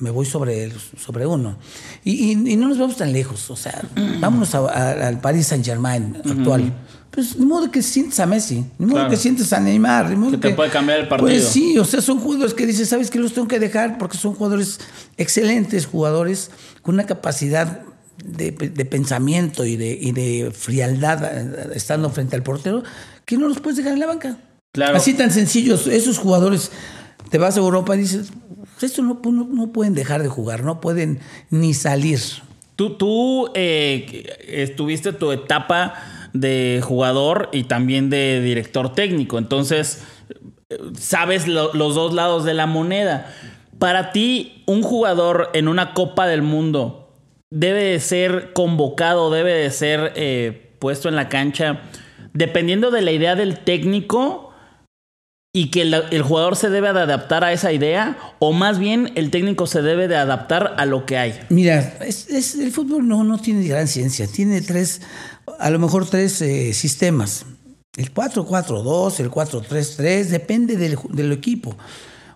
me 0.00 0.10
voy 0.10 0.26
sobre, 0.26 0.72
sobre 0.96 1.26
uno. 1.26 1.58
Y, 2.04 2.32
y, 2.32 2.56
no 2.56 2.68
nos 2.68 2.78
vamos 2.78 2.96
tan 2.96 3.12
lejos, 3.12 3.50
o 3.50 3.56
sea, 3.56 3.82
vámonos 4.20 4.54
al 4.54 5.20
Paris 5.20 5.46
Saint 5.46 5.64
Germain 5.64 6.16
actual. 6.16 6.72
Pues 7.16 7.34
ni 7.38 7.46
modo 7.46 7.70
que 7.70 7.80
sientes 7.80 8.20
a 8.20 8.26
Messi, 8.26 8.62
ni 8.78 8.84
modo 8.84 8.96
claro. 8.96 9.08
que 9.08 9.16
sientes 9.16 9.50
a 9.54 9.58
Neymar, 9.58 10.10
ni 10.10 10.16
modo 10.16 10.32
que 10.32 10.36
que 10.38 10.48
te 10.50 10.54
puede 10.54 10.68
cambiar 10.68 11.00
el 11.00 11.08
partido. 11.08 11.30
Pues 11.30 11.48
sí, 11.48 11.78
o 11.78 11.84
sea, 11.86 12.02
son 12.02 12.18
jugadores 12.18 12.52
que 12.52 12.66
dices, 12.66 12.90
¿sabes 12.90 13.10
qué 13.10 13.18
los 13.18 13.32
tengo 13.32 13.48
que 13.48 13.58
dejar? 13.58 13.96
Porque 13.96 14.18
son 14.18 14.34
jugadores 14.34 14.80
excelentes, 15.16 15.86
jugadores 15.86 16.50
con 16.82 16.96
una 16.96 17.06
capacidad 17.06 17.80
de, 18.22 18.50
de 18.50 18.84
pensamiento 18.84 19.64
y 19.64 19.78
de, 19.78 19.98
y 19.98 20.12
de 20.12 20.50
frialdad 20.54 21.24
eh, 21.24 21.70
estando 21.74 22.10
frente 22.10 22.36
al 22.36 22.42
portero, 22.42 22.82
que 23.24 23.38
no 23.38 23.48
los 23.48 23.60
puedes 23.60 23.78
dejar 23.78 23.94
en 23.94 24.00
la 24.00 24.06
banca. 24.08 24.36
Claro. 24.72 24.98
Así 24.98 25.14
tan 25.14 25.30
sencillos, 25.30 25.86
esos 25.86 26.18
jugadores, 26.18 26.70
te 27.30 27.38
vas 27.38 27.56
a 27.56 27.60
Europa 27.60 27.96
y 27.96 28.00
dices, 28.00 28.28
esto 28.82 29.00
no, 29.00 29.22
no, 29.24 29.48
no 29.50 29.72
pueden 29.72 29.94
dejar 29.94 30.22
de 30.22 30.28
jugar, 30.28 30.64
no 30.64 30.82
pueden 30.82 31.20
ni 31.48 31.72
salir. 31.72 32.20
Tú, 32.76 32.98
tú 32.98 33.48
eh, 33.54 34.36
estuviste 34.48 35.14
tu 35.14 35.32
etapa 35.32 35.94
de 36.40 36.80
jugador 36.82 37.48
y 37.52 37.64
también 37.64 38.10
de 38.10 38.40
director 38.40 38.94
técnico, 38.94 39.38
entonces 39.38 40.04
sabes 40.98 41.46
lo, 41.46 41.72
los 41.74 41.94
dos 41.94 42.12
lados 42.14 42.44
de 42.44 42.54
la 42.54 42.66
moneda. 42.66 43.32
Para 43.78 44.12
ti, 44.12 44.62
un 44.66 44.82
jugador 44.82 45.50
en 45.52 45.68
una 45.68 45.92
Copa 45.92 46.26
del 46.26 46.42
Mundo 46.42 47.06
debe 47.50 47.84
de 47.84 48.00
ser 48.00 48.52
convocado, 48.52 49.30
debe 49.30 49.52
de 49.52 49.70
ser 49.70 50.12
eh, 50.16 50.74
puesto 50.78 51.08
en 51.08 51.16
la 51.16 51.28
cancha, 51.28 51.82
dependiendo 52.32 52.90
de 52.90 53.02
la 53.02 53.12
idea 53.12 53.34
del 53.34 53.58
técnico 53.60 54.52
y 55.54 55.70
que 55.70 55.82
el, 55.82 56.22
jugador 56.22 56.54
se 56.54 56.68
debe 56.68 56.92
de 56.92 57.00
adaptar 57.00 57.42
a 57.42 57.50
esa 57.50 57.72
idea 57.72 58.18
o 58.40 58.52
más 58.52 58.78
bien 58.78 59.12
el 59.14 59.30
técnico 59.30 59.66
se 59.66 59.80
debe 59.80 60.06
de 60.06 60.16
adaptar 60.16 60.74
a 60.76 60.84
lo 60.84 61.06
que 61.06 61.16
hay. 61.16 61.40
Mira, 61.48 61.94
el 62.00 62.72
fútbol 62.72 63.08
no, 63.08 63.24
no 63.24 63.38
tiene 63.38 63.66
gran 63.66 63.88
ciencia, 63.88 64.26
tiene 64.26 64.60
tres, 64.60 65.00
a 65.58 65.70
lo 65.70 65.78
mejor 65.78 66.08
tres 66.08 66.40
eh, 66.42 66.72
sistemas. 66.72 67.46
El 67.96 68.12
4-4-2, 68.12 69.20
el 69.20 69.30
4-3-3, 69.30 70.24
depende 70.24 70.76
del, 70.76 70.98
del 71.10 71.32
equipo. 71.32 71.76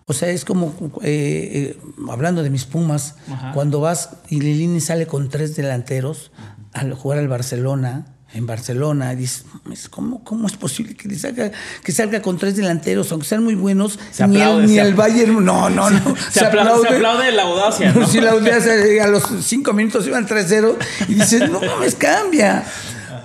O 0.06 0.12
sea, 0.12 0.30
es 0.30 0.44
como, 0.44 0.74
eh, 1.02 1.76
eh, 1.76 1.78
hablando 2.10 2.42
de 2.42 2.50
mis 2.50 2.64
Pumas, 2.64 3.14
cuando 3.54 3.80
vas 3.80 4.10
y 4.28 4.40
Lilini 4.40 4.80
sale 4.80 5.06
con 5.06 5.28
tres 5.28 5.54
delanteros 5.54 6.32
al 6.72 6.94
jugar 6.94 7.18
al 7.18 7.28
Barcelona, 7.28 8.06
en 8.32 8.46
Barcelona, 8.46 9.14
dices, 9.14 9.44
"Mames, 9.52 9.88
¿cómo, 9.88 10.24
¿cómo 10.24 10.46
es 10.46 10.56
posible 10.56 10.94
que, 10.94 11.12
salga, 11.16 11.50
que 11.82 11.92
salga 11.92 12.22
con 12.22 12.38
tres 12.38 12.56
delanteros, 12.56 13.10
aunque 13.12 13.26
sean 13.26 13.42
muy 13.44 13.54
buenos? 13.54 13.98
Se 14.12 14.26
ni 14.26 14.40
aplaude, 14.40 14.80
el, 14.80 14.90
ni 14.90 14.92
Bayern, 14.96 15.44
no, 15.44 15.68
no, 15.70 15.90
no. 15.90 16.14
Se, 16.30 16.44
aplaude, 16.44 16.88
se 16.88 16.94
aplaude 16.96 17.32
la 17.32 17.42
audacia, 17.42 17.92
¿no? 17.92 18.06
Sí, 18.08 18.20
la 18.20 18.32
audiencia 18.32 18.74
eh, 18.74 19.00
a 19.00 19.08
los 19.08 19.24
cinco 19.44 19.72
minutos 19.72 20.06
iban 20.06 20.26
3-0 20.26 20.76
y 21.08 21.14
dices, 21.14 21.50
no 21.50 21.60
mames, 21.60 21.94
cambia. 21.96 22.64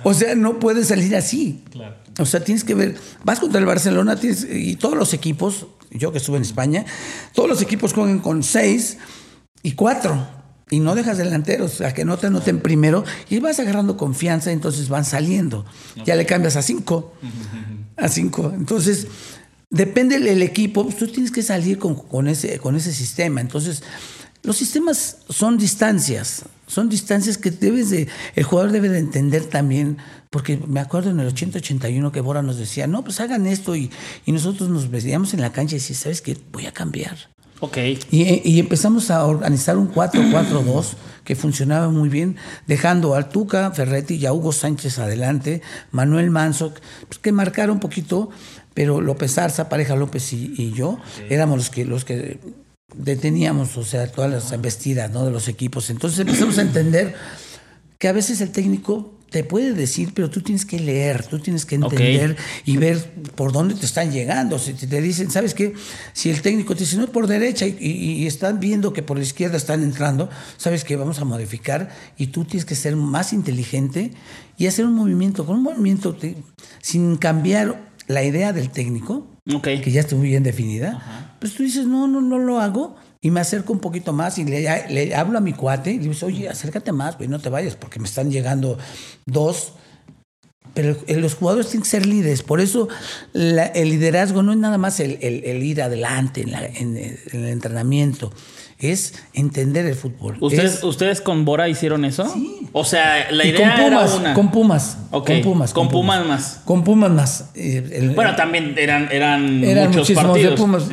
O 0.08 0.14
sea, 0.14 0.36
no 0.36 0.60
puedes 0.60 0.86
salir 0.86 1.16
así. 1.16 1.64
O 2.20 2.24
sea, 2.26 2.44
tienes 2.44 2.62
que 2.62 2.74
ver, 2.76 2.96
vas 3.24 3.40
contra 3.40 3.58
el 3.58 3.66
Barcelona 3.66 4.14
tienes- 4.14 4.46
y 4.48 4.76
todos 4.76 4.96
los 4.96 5.12
equipos, 5.12 5.66
yo 5.90 6.12
que 6.12 6.18
estuve 6.18 6.36
en 6.36 6.44
España, 6.44 6.84
todos 7.34 7.48
los 7.48 7.60
equipos 7.60 7.92
juegan 7.92 8.20
con 8.20 8.44
seis 8.44 8.98
y 9.64 9.72
cuatro. 9.72 10.28
Y 10.70 10.78
no 10.78 10.94
dejas 10.94 11.18
delanteros 11.18 11.80
a 11.80 11.92
que 11.92 12.04
no 12.04 12.18
te 12.18 12.28
anoten 12.28 12.60
primero 12.60 13.04
y 13.30 13.40
vas 13.40 13.58
agarrando 13.58 13.96
confianza, 13.96 14.52
entonces 14.52 14.88
van 14.88 15.04
saliendo. 15.04 15.64
Ya 16.04 16.14
le 16.14 16.24
cambias 16.24 16.54
a 16.54 16.62
cinco. 16.62 17.12
A 17.96 18.08
cinco. 18.08 18.52
Entonces, 18.54 19.08
depende 19.70 20.20
del 20.20 20.42
equipo, 20.42 20.84
pues 20.84 20.96
tú 20.98 21.08
tienes 21.08 21.32
que 21.32 21.42
salir 21.42 21.78
con, 21.78 21.96
con 21.96 22.28
ese, 22.28 22.58
con 22.60 22.76
ese 22.76 22.92
sistema. 22.92 23.40
Entonces, 23.40 23.82
los 24.44 24.56
sistemas 24.56 25.18
son 25.28 25.58
distancias, 25.58 26.44
son 26.66 26.88
distancias 26.88 27.38
que 27.38 27.50
debes 27.50 27.90
de, 27.90 28.08
el 28.34 28.44
jugador 28.44 28.72
debe 28.72 28.88
de 28.88 28.98
entender 28.98 29.44
también, 29.44 29.98
porque 30.30 30.58
me 30.66 30.80
acuerdo 30.80 31.10
en 31.10 31.20
el 31.20 31.32
80-81 31.32 32.10
que 32.10 32.20
Bora 32.20 32.42
nos 32.42 32.58
decía, 32.58 32.86
no, 32.86 33.02
pues 33.02 33.20
hagan 33.20 33.46
esto 33.46 33.76
y, 33.76 33.90
y 34.24 34.32
nosotros 34.32 34.68
nos 34.68 34.90
veíamos 34.90 35.32
en 35.34 35.40
la 35.40 35.52
cancha 35.52 35.76
y 35.76 35.78
decíamos, 35.78 36.02
¿sabes 36.02 36.22
qué? 36.22 36.36
Voy 36.52 36.66
a 36.66 36.72
cambiar. 36.72 37.16
Ok. 37.60 37.78
Y, 38.10 38.42
y 38.44 38.60
empezamos 38.60 39.10
a 39.10 39.24
organizar 39.24 39.78
un 39.78 39.92
4-4-2 39.92 40.94
que 41.24 41.34
funcionaba 41.36 41.88
muy 41.88 42.08
bien, 42.08 42.36
dejando 42.66 43.14
al 43.14 43.28
Tuca 43.28 43.70
Ferretti 43.70 44.14
y 44.14 44.26
a 44.26 44.32
Hugo 44.32 44.52
Sánchez 44.52 44.98
adelante, 44.98 45.62
Manuel 45.90 46.30
Manso, 46.30 46.74
pues, 47.08 47.18
que 47.18 47.32
marcaron 47.32 47.76
un 47.76 47.80
poquito, 47.80 48.30
pero 48.74 49.00
López 49.00 49.38
Arza, 49.38 49.68
Pareja 49.68 49.96
López 49.96 50.32
y, 50.32 50.52
y 50.56 50.72
yo, 50.72 50.98
éramos 51.30 51.58
los 51.58 51.70
que, 51.70 51.84
los 51.84 52.04
que 52.04 52.38
deteníamos, 52.94 53.76
o 53.76 53.84
sea, 53.84 54.06
todas 54.10 54.30
las 54.30 54.52
embestidas 54.52 55.10
¿no? 55.10 55.24
de 55.24 55.30
los 55.30 55.48
equipos. 55.48 55.90
Entonces 55.90 56.20
empezamos 56.20 56.58
a 56.58 56.62
entender 56.62 57.14
que 57.98 58.08
a 58.08 58.12
veces 58.12 58.40
el 58.40 58.50
técnico 58.50 59.12
te 59.30 59.42
puede 59.42 59.72
decir, 59.72 60.12
pero 60.14 60.30
tú 60.30 60.40
tienes 60.40 60.64
que 60.64 60.78
leer, 60.78 61.26
tú 61.26 61.40
tienes 61.40 61.66
que 61.66 61.74
entender 61.74 62.36
y 62.64 62.76
ver 62.76 63.10
por 63.34 63.52
dónde 63.52 63.74
te 63.74 63.84
están 63.84 64.12
llegando. 64.12 64.58
Si 64.58 64.72
te 64.74 65.00
dicen, 65.02 65.30
¿sabes 65.32 65.52
qué? 65.52 65.74
Si 66.12 66.30
el 66.30 66.40
técnico 66.42 66.74
te 66.74 66.80
dice, 66.84 66.96
no, 66.96 67.08
por 67.08 67.26
derecha 67.26 67.66
y, 67.66 67.76
y- 67.80 68.26
están 68.26 68.60
viendo 68.60 68.92
que 68.92 69.02
por 69.02 69.16
la 69.18 69.24
izquierda 69.24 69.56
están 69.56 69.82
entrando, 69.82 70.30
¿sabes 70.56 70.84
qué? 70.84 70.94
Vamos 70.94 71.18
a 71.18 71.24
modificar 71.24 71.90
y 72.16 72.28
tú 72.28 72.44
tienes 72.44 72.64
que 72.64 72.76
ser 72.76 72.94
más 72.94 73.32
inteligente 73.32 74.12
y 74.56 74.68
hacer 74.68 74.84
un 74.86 74.94
movimiento, 74.94 75.44
con 75.44 75.56
un 75.56 75.62
movimiento 75.64 76.14
te- 76.14 76.36
sin 76.80 77.16
cambiar 77.16 77.90
la 78.06 78.22
idea 78.22 78.52
del 78.52 78.70
técnico, 78.70 79.26
Ok. 79.52 79.64
que 79.82 79.90
ya 79.90 80.00
está 80.00 80.14
muy 80.14 80.28
bien 80.28 80.44
definida, 80.44 81.25
pues 81.38 81.54
tú 81.54 81.62
dices, 81.62 81.86
no, 81.86 82.06
no, 82.08 82.20
no 82.20 82.38
lo 82.38 82.60
hago. 82.60 82.96
Y 83.20 83.30
me 83.30 83.40
acerco 83.40 83.72
un 83.72 83.80
poquito 83.80 84.12
más 84.12 84.38
y 84.38 84.44
le, 84.44 85.14
hablo 85.14 85.38
a 85.38 85.40
mi 85.40 85.52
cuate 85.52 85.90
y 85.92 85.98
le 85.98 86.08
digo, 86.08 86.26
oye, 86.26 86.48
acércate 86.48 86.92
más, 86.92 87.16
güey, 87.16 87.28
no 87.28 87.40
te 87.40 87.48
vayas, 87.48 87.74
porque 87.74 87.98
me 87.98 88.06
están 88.06 88.30
llegando 88.30 88.78
dos. 89.24 89.72
Pero 90.74 90.96
los 91.08 91.34
jugadores 91.34 91.68
tienen 91.68 91.82
que 91.84 91.88
ser 91.88 92.04
líderes. 92.06 92.42
Por 92.42 92.60
eso 92.60 92.88
el 93.32 93.88
liderazgo 93.88 94.42
no 94.42 94.52
es 94.52 94.58
nada 94.58 94.76
más 94.78 95.00
el, 95.00 95.18
ir 95.22 95.80
adelante 95.82 96.42
en, 96.42 96.52
la- 96.52 96.66
en 96.66 96.96
el- 96.96 97.18
en 97.32 97.44
el 97.44 97.48
entrenamiento, 97.48 98.30
es 98.78 99.14
entender 99.32 99.86
el 99.86 99.94
fútbol. 99.94 100.36
¿Ustedes, 100.40 100.74
Es- 100.76 100.84
¿Ustedes 100.84 101.20
con 101.20 101.44
Bora 101.44 101.68
hicieron 101.68 102.04
eso? 102.04 102.28
Sí. 102.32 102.68
O 102.72 102.84
sea, 102.84 103.30
la 103.30 103.44
y 103.46 103.48
idea 103.48 103.74
con 103.76 103.84
Pumas, 103.84 104.10
era 104.10 104.20
una. 104.20 104.34
con 104.34 104.50
Pumas, 104.50 104.98
Ok, 105.10 105.26
con 105.28 105.40
Pumas, 105.42 105.72
con 105.72 105.88
Pumas 105.88 106.26
más. 106.26 106.60
Con 106.64 106.84
Pumas 106.84 107.10
más. 107.10 107.50
Eh, 107.54 107.88
el- 107.92 108.10
Bueno, 108.10 108.36
también 108.36 108.74
eran, 108.76 109.08
eran, 109.10 109.64
eran 109.64 109.88
muchos 109.90 110.10
partidos. 110.12 110.50
de 110.50 110.56
Pumas. 110.56 110.84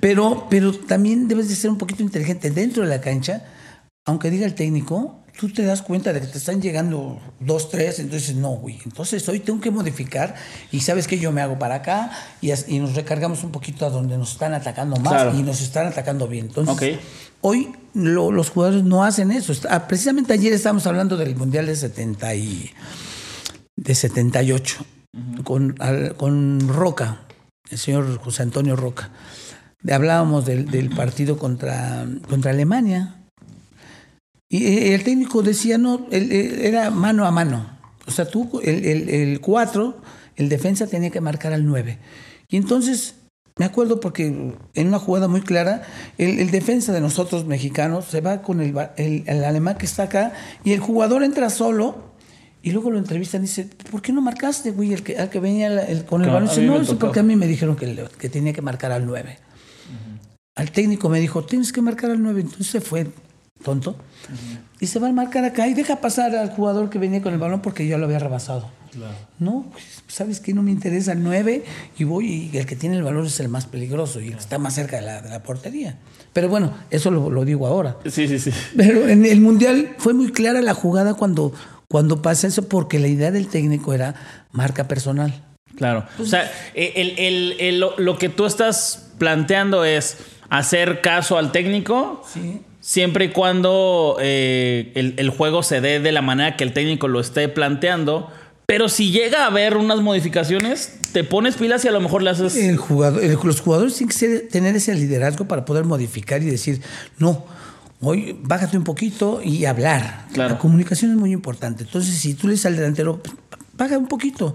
Pero, 0.00 0.46
pero 0.50 0.72
también 0.74 1.26
debes 1.28 1.48
de 1.48 1.54
ser 1.56 1.70
un 1.70 1.78
poquito 1.78 2.02
inteligente 2.02 2.50
dentro 2.50 2.82
de 2.82 2.88
la 2.90 3.00
cancha, 3.00 3.44
aunque 4.04 4.30
diga 4.30 4.44
el 4.44 4.54
técnico, 4.54 5.21
tú 5.38 5.48
te 5.48 5.62
das 5.62 5.82
cuenta 5.82 6.12
de 6.12 6.20
que 6.20 6.26
te 6.26 6.38
están 6.38 6.60
llegando 6.60 7.20
dos, 7.40 7.70
tres, 7.70 7.98
entonces 7.98 8.34
no, 8.36 8.50
güey. 8.50 8.78
Entonces 8.84 9.26
hoy 9.28 9.40
tengo 9.40 9.60
que 9.60 9.70
modificar 9.70 10.34
y 10.70 10.80
sabes 10.80 11.06
que 11.06 11.18
yo 11.18 11.32
me 11.32 11.40
hago 11.40 11.58
para 11.58 11.76
acá 11.76 12.10
y, 12.40 12.50
y 12.68 12.78
nos 12.78 12.94
recargamos 12.94 13.42
un 13.44 13.50
poquito 13.50 13.86
a 13.86 13.90
donde 13.90 14.16
nos 14.18 14.32
están 14.32 14.54
atacando 14.54 14.96
más 14.96 15.12
Claro. 15.12 15.38
y 15.38 15.42
nos 15.42 15.60
están 15.60 15.86
atacando 15.86 16.28
bien. 16.28 16.46
Entonces, 16.46 16.98
hoy 17.40 17.72
lo- 17.94 18.30
los 18.30 18.50
jugadores 18.50 18.84
no 18.84 19.04
hacen 19.04 19.30
eso. 19.32 19.52
Está- 19.52 19.86
precisamente 19.88 20.32
ayer 20.32 20.52
estábamos 20.52 20.86
hablando 20.86 21.16
del 21.16 21.34
Mundial 21.34 21.66
de 21.66 21.76
70 21.76 22.34
y 22.34 22.70
de 23.76 23.94
78 23.94 24.84
con, 25.44 25.74
al- 25.80 26.14
con 26.16 26.68
Roca, 26.68 27.22
el 27.70 27.78
señor 27.78 28.18
José 28.18 28.42
Antonio 28.42 28.76
Roca. 28.76 29.10
Hablábamos 29.90 30.44
del, 30.46 30.70
del 30.70 30.90
partido 30.90 31.38
contra, 31.38 32.06
contra 32.28 32.50
Alemania. 32.52 33.16
Y 34.52 34.66
eh, 34.66 34.94
el 34.94 35.02
técnico 35.02 35.42
decía, 35.42 35.78
no, 35.78 36.06
el- 36.10 36.30
el- 36.30 36.60
era 36.60 36.90
mano 36.90 37.24
a 37.24 37.30
mano. 37.30 37.66
O 38.06 38.10
sea, 38.10 38.26
tú, 38.26 38.60
el 38.62 39.40
4, 39.40 39.96
el, 40.36 40.48
defensa 40.50 40.86
tenía 40.86 41.08
que 41.08 41.22
marcar 41.22 41.54
al 41.54 41.64
9. 41.64 41.98
Y 42.50 42.58
entonces, 42.58 43.14
me 43.56 43.64
acuerdo 43.64 43.98
porque 44.00 44.26
en 44.26 44.86
una 44.88 44.98
jugada 44.98 45.26
muy 45.26 45.40
clara, 45.40 45.82
el, 46.18 46.38
el 46.38 46.50
defensa 46.50 46.92
de 46.92 47.00
nosotros 47.00 47.46
mexicanos 47.46 48.04
se 48.10 48.20
va 48.20 48.42
con 48.42 48.60
el, 48.60 48.74
el- 48.98 49.24
el 49.26 49.44
alemán 49.44 49.78
que 49.78 49.86
está 49.86 50.02
acá 50.02 50.34
y 50.64 50.72
el 50.72 50.80
jugador 50.80 51.22
entra 51.22 51.48
solo. 51.48 52.12
Y 52.64 52.72
luego 52.72 52.90
lo 52.90 52.98
entrevistan 52.98 53.40
y 53.40 53.46
dice, 53.46 53.68
¿por 53.90 54.02
qué 54.02 54.12
no 54.12 54.20
marcaste, 54.20 54.70
güey? 54.70 54.92
El 54.92 55.02
que, 55.02 55.16
al 55.18 55.30
que 55.30 55.40
venía 55.40 55.68
el- 55.84 56.04
con 56.04 56.22
el 56.22 56.30
balón. 56.30 56.48
Dice, 56.50 56.60
no, 56.62 56.76
eso 56.76 56.92
tocó". 56.92 57.06
porque 57.06 57.20
a 57.20 57.22
mí 57.24 57.36
me 57.36 57.46
dijeron 57.46 57.74
que, 57.74 58.04
que 58.18 58.28
tenía 58.28 58.52
que 58.52 58.60
marcar 58.62 58.92
al 58.92 59.06
9. 59.06 59.38
Al 60.56 60.70
técnico 60.70 61.08
me 61.08 61.18
dijo, 61.20 61.42
tienes 61.44 61.72
que 61.72 61.80
marcar 61.80 62.10
al 62.10 62.22
9. 62.22 62.42
Entonces 62.42 62.66
se 62.66 62.80
fue, 62.82 63.06
tonto. 63.62 63.96
Y 64.80 64.86
se 64.86 64.98
va 64.98 65.08
a 65.08 65.12
marcar 65.12 65.44
acá 65.44 65.66
y 65.68 65.74
deja 65.74 65.96
pasar 66.00 66.34
al 66.36 66.50
jugador 66.50 66.90
que 66.90 66.98
venía 66.98 67.22
con 67.22 67.32
el 67.32 67.38
balón 67.38 67.60
porque 67.62 67.86
yo 67.86 67.98
lo 67.98 68.06
había 68.06 68.18
rebasado. 68.18 68.68
No, 69.38 69.66
pues, 69.72 70.02
¿sabes 70.08 70.38
qué? 70.40 70.52
No 70.52 70.62
me 70.62 70.70
interesa 70.70 71.12
el 71.12 71.22
9 71.22 71.64
y 71.98 72.04
voy 72.04 72.50
y 72.52 72.56
el 72.58 72.66
que 72.66 72.76
tiene 72.76 72.96
el 72.96 73.02
balón 73.02 73.26
es 73.26 73.40
el 73.40 73.48
más 73.48 73.66
peligroso 73.66 74.20
y 74.20 74.28
el 74.28 74.34
que 74.34 74.40
está 74.40 74.58
más 74.58 74.74
cerca 74.74 74.96
de 74.96 75.02
la, 75.02 75.22
de 75.22 75.30
la 75.30 75.42
portería. 75.42 75.98
Pero 76.34 76.48
bueno, 76.50 76.74
eso 76.90 77.10
lo, 77.10 77.30
lo 77.30 77.44
digo 77.44 77.66
ahora. 77.66 77.96
Sí, 78.10 78.28
sí, 78.28 78.38
sí. 78.38 78.50
Pero 78.76 79.08
en 79.08 79.24
el 79.24 79.40
Mundial 79.40 79.94
fue 79.98 80.12
muy 80.12 80.30
clara 80.32 80.60
la 80.60 80.74
jugada 80.74 81.14
cuando, 81.14 81.52
cuando 81.88 82.20
pasa 82.20 82.46
eso 82.46 82.68
porque 82.68 82.98
la 82.98 83.08
idea 83.08 83.30
del 83.30 83.48
técnico 83.48 83.94
era 83.94 84.14
marca 84.50 84.88
personal. 84.88 85.42
Claro. 85.76 86.04
O 86.20 86.26
sea, 86.26 86.50
el- 86.74 87.18
el- 87.18 87.56
el- 87.60 87.80
lo, 87.80 87.98
lo 87.98 88.18
que 88.18 88.28
tú 88.28 88.44
estás 88.44 89.10
planteando 89.16 89.86
es 89.86 90.18
hacer 90.50 91.00
caso 91.00 91.38
al 91.38 91.50
técnico. 91.50 92.22
Siempre 92.84 93.26
y 93.26 93.28
cuando 93.28 94.16
eh, 94.20 94.90
el, 94.96 95.14
el 95.16 95.30
juego 95.30 95.62
se 95.62 95.80
dé 95.80 96.00
de 96.00 96.10
la 96.10 96.20
manera 96.20 96.56
que 96.56 96.64
el 96.64 96.72
técnico 96.72 97.06
lo 97.06 97.20
esté 97.20 97.48
planteando. 97.48 98.28
Pero 98.66 98.88
si 98.88 99.12
llega 99.12 99.44
a 99.44 99.46
haber 99.46 99.76
unas 99.76 100.00
modificaciones, 100.00 100.94
te 101.12 101.22
pones 101.24 101.54
pilas 101.54 101.84
y 101.84 101.88
a 101.88 101.92
lo 101.92 102.00
mejor 102.00 102.22
le 102.22 102.30
haces. 102.30 102.56
El 102.56 102.76
jugador, 102.76 103.22
el- 103.22 103.38
los 103.42 103.60
jugadores 103.60 103.94
tienen 103.94 104.08
que 104.08 104.14
ser- 104.18 104.48
tener 104.48 104.74
ese 104.74 104.94
liderazgo 104.94 105.46
para 105.46 105.64
poder 105.64 105.84
modificar 105.84 106.42
y 106.42 106.46
decir, 106.46 106.80
no, 107.18 107.44
hoy 108.00 108.36
bájate 108.42 108.76
un 108.76 108.84
poquito 108.84 109.40
y 109.44 109.64
hablar. 109.66 110.26
Claro. 110.32 110.54
La 110.54 110.58
comunicación 110.58 111.12
es 111.12 111.16
muy 111.16 111.30
importante. 111.32 111.84
Entonces, 111.84 112.16
si 112.16 112.34
tú 112.34 112.48
le 112.48 112.54
dices 112.54 112.66
al 112.66 112.76
delantero, 112.76 113.22
pues, 113.22 113.36
baja 113.76 113.96
un 113.96 114.08
poquito, 114.08 114.54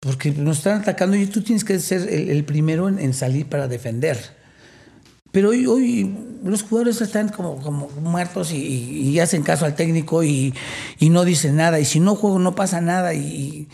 porque 0.00 0.30
nos 0.30 0.58
están 0.58 0.80
atacando 0.80 1.16
y 1.16 1.26
tú 1.26 1.42
tienes 1.42 1.64
que 1.64 1.78
ser 1.80 2.08
el, 2.08 2.30
el 2.30 2.44
primero 2.44 2.88
en, 2.88 2.98
en 2.98 3.12
salir 3.12 3.46
para 3.46 3.68
defender. 3.68 4.18
Pero 5.32 5.48
hoy, 5.50 5.66
hoy 5.66 6.14
los 6.44 6.62
jugadores 6.62 7.00
están 7.00 7.30
como, 7.30 7.56
como 7.60 7.88
muertos 8.00 8.52
y, 8.52 9.18
hacen 9.18 9.42
caso 9.42 9.64
al 9.64 9.74
técnico 9.74 10.22
y, 10.22 10.52
y 10.98 11.08
no 11.08 11.24
dicen 11.24 11.56
nada. 11.56 11.80
Y 11.80 11.84
si 11.86 12.00
no 12.00 12.14
juego, 12.14 12.38
no 12.38 12.54
pasa 12.54 12.80
nada. 12.80 13.14
Y, 13.14 13.66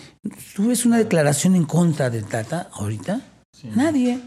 tú 0.55 0.69
ves 0.69 0.87
una 0.87 0.99
declaración 0.99 1.57
en 1.57 1.65
contra 1.65 2.11
del 2.11 2.25
Tata 2.25 2.71
ahorita. 2.73 3.21
Nadie. 3.75 4.21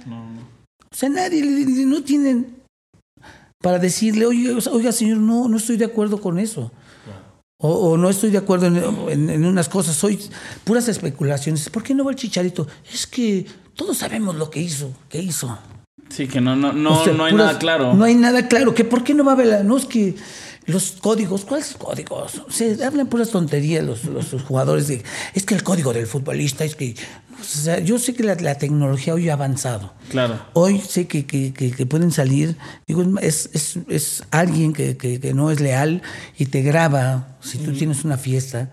O 0.92 0.96
sea, 0.96 1.08
nadie. 1.10 1.42
No 1.86 2.04
tienen 2.04 2.58
para 3.64 3.80
decirle, 3.80 4.26
oye, 4.26 4.52
oiga, 4.72 4.92
señor, 4.92 5.20
no, 5.20 5.48
no 5.48 5.56
estoy 5.58 5.78
de 5.78 5.86
acuerdo 5.86 6.20
con 6.20 6.38
eso. 6.40 6.72
O, 7.64 7.92
o 7.92 7.98
no 7.98 8.10
estoy 8.10 8.32
de 8.32 8.40
acuerdo 8.40 8.66
en, 8.66 8.76
en- 9.10 9.30
en 9.30 9.46
unas 9.46 9.70
cosas, 9.70 9.96
soy 9.96 10.20
puras 10.64 10.88
especulaciones. 10.88 11.70
¿Por 11.70 11.84
qué 11.84 11.94
no 11.94 12.04
va 12.04 12.10
el 12.12 12.18
chicharito? 12.18 12.68
Es 12.92 13.06
que 13.06 13.46
todos 13.76 14.00
sabemos 14.00 14.36
lo 14.36 14.50
que 14.50 14.60
hizo, 14.62 14.92
que 15.08 15.22
hizo. 15.22 15.58
Sí, 16.12 16.28
que 16.28 16.42
no, 16.42 16.56
no, 16.56 16.74
no, 16.74 17.00
O 17.02 17.04
sea, 17.04 17.14
no 17.14 17.24
hay 17.26 17.32
puras- 17.34 17.48
nada 17.48 17.60
claro. 17.60 17.94
No 17.94 18.04
hay 18.06 18.16
nada 18.16 18.48
claro. 18.48 18.74
¿Que 18.74 18.84
¿Por 18.84 19.04
qué 19.04 19.14
no 19.14 19.24
va 19.24 19.32
a 19.32 19.36
haber? 19.36 19.64
No 19.66 19.78
es 19.78 19.86
que 19.86 20.16
los 20.66 20.92
códigos, 20.94 21.46
¿cuáles 21.46 21.74
códigos? 21.78 22.42
Se 22.50 22.84
hablan 22.86 23.08
puras 23.08 23.30
tonterías 23.32 23.84
los, 23.84 24.04
los- 24.06 24.32
los 24.34 24.42
jugadores. 24.44 24.88
De, 24.88 25.04
es 25.34 25.46
que 25.46 25.56
el 25.56 25.64
código 25.64 25.94
del 25.94 26.08
futbolista 26.08 26.64
es 26.66 26.76
que. 26.76 26.96
O 27.40 27.44
sea, 27.44 27.80
yo 27.80 27.98
sé 27.98 28.14
que 28.14 28.22
la, 28.24 28.36
la 28.36 28.56
tecnología 28.56 29.16
hoy 29.16 29.30
ha 29.30 29.34
avanzado. 29.34 29.94
Claro. 30.10 30.40
Hoy 30.54 30.80
sé 30.80 31.08
que, 31.08 31.26
que- 31.26 31.54
que- 31.54 31.72
que 31.72 31.86
pueden 31.88 32.12
salir, 32.12 32.56
digo, 32.88 33.04
es, 33.20 33.50
es, 33.54 33.80
es 33.88 34.24
alguien 34.30 34.74
que, 34.74 34.96
que- 34.96 35.20
que 35.20 35.34
no 35.34 35.50
es 35.50 35.60
leal 35.60 36.04
y 36.38 36.46
te 36.46 36.62
graba 36.62 37.38
si 37.42 37.58
tú 37.58 37.72
tienes 37.74 38.04
una 38.04 38.18
fiesta 38.18 38.70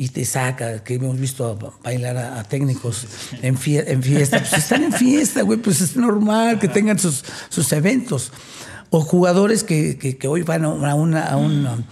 y 0.00 0.08
te 0.10 0.24
saca, 0.24 0.84
que 0.84 0.94
hemos 0.94 1.18
visto 1.18 1.58
bailar 1.82 2.16
a, 2.16 2.38
a 2.38 2.44
técnicos 2.44 3.04
en, 3.42 3.56
fie- 3.58 3.82
en 3.86 4.00
fiesta, 4.02 4.38
pues 4.38 4.52
están 4.52 4.84
en 4.84 4.92
fiesta, 4.92 5.42
güey, 5.42 5.58
pues 5.58 5.80
es 5.80 5.96
normal 5.96 6.60
que 6.60 6.68
tengan 6.68 6.98
sus, 7.00 7.24
sus 7.48 7.70
eventos. 7.72 8.30
O 8.90 9.00
jugadores 9.00 9.64
que, 9.64 9.98
que- 9.98 10.16
que 10.16 10.28
hoy 10.28 10.42
van 10.42 10.64
a, 10.64 10.68
una, 10.94 11.24
a, 11.26 11.36
una- 11.36 11.84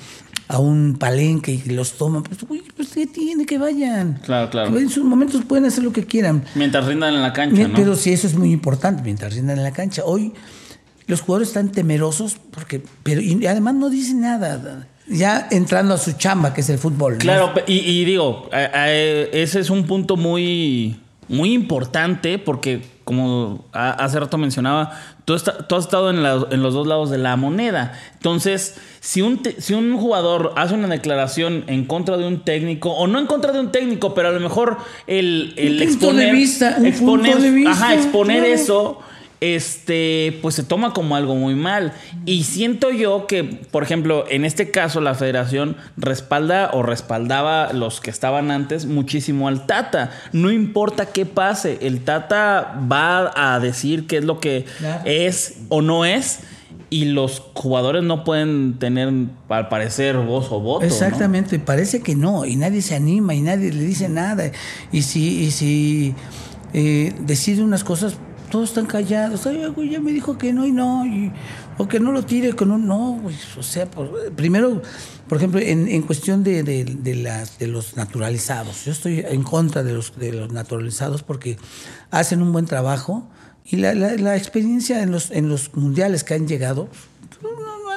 a 0.46 0.58
un 0.60 0.96
palenque 1.00 1.50
y 1.52 1.70
los 1.70 1.94
toman, 1.94 2.22
pues, 2.22 2.44
güey, 2.44 2.62
pues 2.76 2.90
¿qué 2.90 3.08
tiene? 3.08 3.44
Que 3.44 3.58
vayan. 3.58 4.20
Claro, 4.24 4.50
claro. 4.50 4.72
Que 4.72 4.78
En 4.78 4.88
sus 4.88 5.04
momentos 5.04 5.42
pueden 5.44 5.64
hacer 5.64 5.82
lo 5.82 5.92
que 5.92 6.04
quieran. 6.04 6.44
Mientras 6.54 6.86
rindan 6.86 7.12
en 7.12 7.22
la 7.22 7.32
cancha, 7.32 7.56
Bien, 7.56 7.72
¿no? 7.72 7.76
Pero 7.76 7.96
sí, 7.96 8.12
eso 8.12 8.28
es 8.28 8.34
muy 8.36 8.52
importante 8.52 9.02
mientras 9.02 9.34
rindan 9.34 9.58
en 9.58 9.64
la 9.64 9.72
cancha. 9.72 10.02
Hoy 10.04 10.32
los 11.08 11.22
jugadores 11.22 11.48
están 11.48 11.72
temerosos 11.72 12.36
porque, 12.52 12.80
pero 13.02 13.20
y 13.20 13.44
además 13.48 13.74
no 13.74 13.90
dicen 13.90 14.20
nada. 14.20 14.86
Ya 15.08 15.46
entrando 15.50 15.94
a 15.94 15.98
su 15.98 16.12
chamba, 16.12 16.52
que 16.52 16.60
es 16.62 16.68
el 16.68 16.78
fútbol. 16.78 17.14
¿no? 17.14 17.18
Claro, 17.18 17.52
y, 17.66 17.74
y 17.78 18.04
digo, 18.04 18.48
ese 18.52 19.60
es 19.60 19.70
un 19.70 19.84
punto 19.86 20.16
muy, 20.16 20.96
muy 21.28 21.52
importante 21.52 22.38
porque, 22.38 22.82
como 23.04 23.64
a- 23.72 23.92
hace 23.92 24.18
rato 24.18 24.36
mencionaba, 24.36 25.00
tú, 25.24 25.34
está- 25.34 25.66
tú 25.68 25.76
has 25.76 25.84
estado 25.84 26.10
en, 26.10 26.22
la- 26.24 26.46
en 26.50 26.60
los 26.62 26.74
dos 26.74 26.86
lados 26.88 27.10
de 27.10 27.18
la 27.18 27.36
moneda. 27.36 27.92
Entonces, 28.14 28.74
si 29.00 29.22
un, 29.22 29.42
te- 29.42 29.60
si 29.60 29.74
un 29.74 29.96
jugador 29.96 30.52
hace 30.56 30.74
una 30.74 30.88
declaración 30.88 31.62
en 31.68 31.84
contra 31.84 32.16
de 32.16 32.26
un 32.26 32.40
técnico, 32.44 32.90
o 32.90 33.06
no 33.06 33.20
en 33.20 33.26
contra 33.26 33.52
de 33.52 33.60
un 33.60 33.70
técnico, 33.70 34.12
pero 34.12 34.28
a 34.30 34.32
lo 34.32 34.40
mejor 34.40 34.78
el, 35.06 35.54
el 35.56 35.80
exponer, 35.82 36.26
de 36.26 36.32
vista, 36.32 36.76
un 36.80 36.86
exponer, 36.86 37.32
punto 37.32 37.44
de 37.44 37.50
vista, 37.52 37.70
ajá, 37.70 37.94
exponer 37.94 38.38
claro. 38.38 38.54
eso 38.54 38.98
este, 39.40 40.38
pues 40.42 40.54
se 40.54 40.62
toma 40.62 40.92
como 40.92 41.16
algo 41.16 41.34
muy 41.34 41.54
mal. 41.54 41.92
Y 42.24 42.44
siento 42.44 42.90
yo 42.90 43.26
que, 43.26 43.44
por 43.44 43.82
ejemplo, 43.82 44.24
en 44.28 44.44
este 44.44 44.70
caso 44.70 45.00
la 45.00 45.14
federación 45.14 45.76
respalda 45.96 46.70
o 46.72 46.82
respaldaba 46.82 47.72
los 47.72 48.00
que 48.00 48.10
estaban 48.10 48.50
antes 48.50 48.86
muchísimo 48.86 49.48
al 49.48 49.66
Tata. 49.66 50.10
No 50.32 50.50
importa 50.50 51.06
qué 51.06 51.26
pase, 51.26 51.78
el 51.82 52.00
Tata 52.00 52.78
va 52.90 53.32
a 53.34 53.60
decir 53.60 54.06
qué 54.06 54.18
es 54.18 54.24
lo 54.24 54.40
que 54.40 54.64
Claro. 54.78 55.02
es 55.04 55.58
o 55.68 55.82
no 55.82 56.04
es. 56.04 56.40
Y 56.88 57.06
los 57.06 57.42
jugadores 57.54 58.04
no 58.04 58.22
pueden 58.22 58.78
tener, 58.78 59.12
al 59.48 59.68
parecer, 59.68 60.16
voz 60.18 60.52
o 60.52 60.60
voto. 60.60 60.82
¿no? 60.82 60.86
Exactamente, 60.86 61.58
parece 61.58 62.00
que 62.00 62.14
no, 62.14 62.46
y 62.46 62.54
nadie 62.54 62.80
se 62.80 62.94
anima, 62.94 63.34
y 63.34 63.40
nadie 63.40 63.72
le 63.72 63.82
dice 63.82 64.08
nada. 64.08 64.52
Y 64.92 65.02
si, 65.02 65.42
y 65.42 65.50
si 65.50 66.14
eh, 66.74 67.12
decide 67.18 67.64
unas 67.64 67.82
cosas, 67.82 68.16
todos 68.50 68.68
están 68.70 68.86
callados. 68.86 69.46
Ay, 69.46 69.66
güey, 69.74 69.90
ya 69.90 70.00
me 70.00 70.12
dijo 70.12 70.38
que 70.38 70.52
no 70.52 70.66
y 70.66 70.72
no, 70.72 71.04
y- 71.06 71.32
o 71.78 71.86
que 71.88 72.00
no 72.00 72.12
lo 72.12 72.22
tire, 72.24 72.54
que 72.54 72.64
no, 72.64 72.78
no, 72.78 73.18
güey, 73.22 73.36
o 73.58 73.62
sea, 73.62 73.90
por- 73.90 74.32
primero, 74.32 74.80
por 75.28 75.38
ejemplo, 75.38 75.60
en, 75.60 75.88
en 75.88 76.02
cuestión 76.02 76.42
de, 76.42 76.62
de- 76.62 76.84
de 76.84 77.14
las, 77.16 77.58
de 77.58 77.66
los 77.66 77.96
naturalizados, 77.96 78.84
yo 78.84 78.92
estoy 78.92 79.20
en 79.20 79.42
contra 79.42 79.82
de 79.82 79.92
los, 79.92 80.16
de 80.18 80.32
los 80.32 80.52
naturalizados 80.52 81.22
porque 81.22 81.58
hacen 82.10 82.40
un 82.42 82.52
buen 82.52 82.64
trabajo 82.66 83.28
y 83.64 83.76
la, 83.76 83.94
la- 83.94 84.14
la 84.16 84.36
experiencia 84.36 85.02
en 85.02 85.10
los, 85.10 85.30
en 85.30 85.48
los 85.48 85.74
mundiales 85.74 86.24
que 86.24 86.34
han 86.34 86.46
llegado, 86.48 86.88
no, 87.42 87.50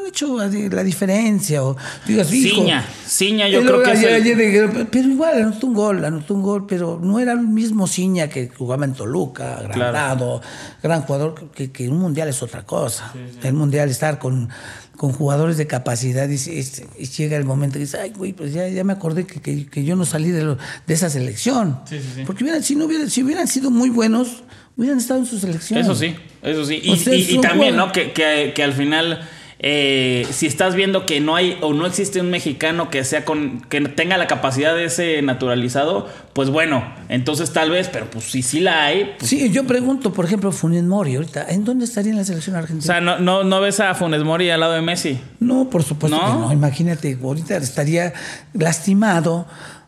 hecho 0.09 0.37
la 0.37 0.83
diferencia. 0.83 1.63
O 1.63 1.75
digas, 2.05 2.31
hijo, 2.33 2.61
Ciña, 2.61 2.85
Ciña, 3.07 3.48
yo 3.48 3.61
creo 3.61 3.83
que 3.83 3.91
ayer- 3.91 4.09
es 4.11 4.15
el- 4.17 4.22
ayer 4.22 4.37
de- 4.74 4.85
pero 4.85 5.07
igual 5.07 5.41
anotó 5.41 5.67
un 5.67 5.74
gol, 5.74 6.03
anotó 6.05 6.33
un 6.33 6.41
gol, 6.41 6.65
pero 6.67 7.00
no 7.01 7.19
era 7.19 7.31
el 7.33 7.39
mismo 7.39 7.87
Ciña 7.87 8.27
que 8.29 8.50
jugaba 8.50 8.85
en 8.85 8.93
Toluca, 8.93 9.57
agrandado, 9.57 10.41
gran 10.83 11.01
jugador, 11.03 11.50
que, 11.55 11.72
que 11.72 11.89
un 11.89 12.00
mundial 12.00 12.27
es 12.29 12.41
otra 12.43 12.63
cosa. 12.65 13.13
El 13.43 13.53
mundial 13.53 13.89
estar 13.89 14.19
con, 14.19 14.50
con 14.98 15.13
jugadores 15.13 15.55
de 15.57 15.65
capacidad 15.67 16.27
y, 16.27 16.35
y- 16.35 16.67
y 16.98 17.05
llega 17.05 17.37
el 17.37 17.45
momento 17.45 17.77
y 17.77 17.81
dice, 17.81 18.00
ay, 18.00 18.11
güey, 18.15 18.33
pues 18.33 18.51
ya, 18.53 18.67
ya 18.67 18.83
me 18.83 18.93
acordé 18.93 19.25
que, 19.25 19.39
que- 19.41 19.65
que 19.67 19.83
yo 19.85 19.95
no 19.95 20.05
salí 20.05 20.29
de, 20.31 20.43
lo- 20.43 20.57
de 20.87 20.93
esa 20.93 21.09
selección. 21.09 21.79
Porque 22.25 22.43
hubieran, 22.43 22.63
si, 22.63 22.75
no 22.75 22.85
hubieran, 22.85 23.09
si 23.09 23.24
hubieran 23.24 23.48
sido 23.48 23.72
muy 23.72 23.89
buenos, 23.89 24.43
hubieran 24.75 24.98
estado 24.98 25.19
en 25.22 25.25
su 25.25 25.39
selección. 25.39 25.79
Eso 25.79 25.95
sí, 25.95 26.15
eso 26.41 27.11
sí. 27.11 27.35
Y, 27.35 27.41
también. 27.41 27.75
¿no? 27.77 27.91
Que, 27.91 28.11
que- 28.11 28.51
que 28.55 28.63
al 28.63 28.74
final, 28.74 29.22
eh, 29.61 30.25
si 30.31 30.45
estás 30.48 30.74
viendo 30.74 31.05
que 31.05 31.19
no 31.19 31.35
hay 31.35 31.57
o 31.61 31.74
no 31.74 31.85
existe 31.85 32.22
un 32.22 32.29
mexicano 32.29 32.89
que 32.89 33.03
sea 33.03 33.25
con 33.25 33.59
que 33.61 33.81
tenga 33.81 34.17
la 34.17 34.25
capacidad 34.25 34.74
de 34.74 34.85
ese 34.85 35.22
naturalizado, 35.22 36.07
pues 36.31 36.50
bueno, 36.50 36.83
entonces 37.09 37.51
tal 37.51 37.69
vez, 37.69 37.89
pero 37.91 38.09
pues 38.09 38.24
si 38.25 38.41
sí 38.41 38.61
la 38.61 38.85
hay, 38.85 39.15
pues, 39.19 39.29
Sí, 39.29 39.51
yo 39.51 39.65
pregunto, 39.65 40.13
por 40.13 40.24
ejemplo, 40.24 40.53
Funes 40.53 40.83
Mori, 40.85 41.15
ahorita, 41.15 41.45
¿en 41.50 41.65
dónde 41.65 41.83
estaría 41.83 42.11
en 42.11 42.17
la 42.17 42.24
selección 42.24 42.55
o 42.55 42.59
argentina? 42.59 42.85
sea, 42.93 43.01
no, 43.01 43.19
no, 43.19 43.43
no 43.43 43.59
ves 43.59 43.81
a 43.81 43.93
Funes 43.95 44.24
Mori 44.24 44.50
al 44.50 44.61
lado 44.61 44.74
de 44.74 44.81
Messi. 44.81 45.19
No, 45.41 45.69
por 45.69 45.83
supuesto 45.83 46.17
¿No? 46.17 46.25
que 46.25 46.33
no. 46.39 46.53
Imagínate, 46.53 47.17
ahorita 47.22 47.57
estaría 47.57 48.13
lastimado, 48.53 49.45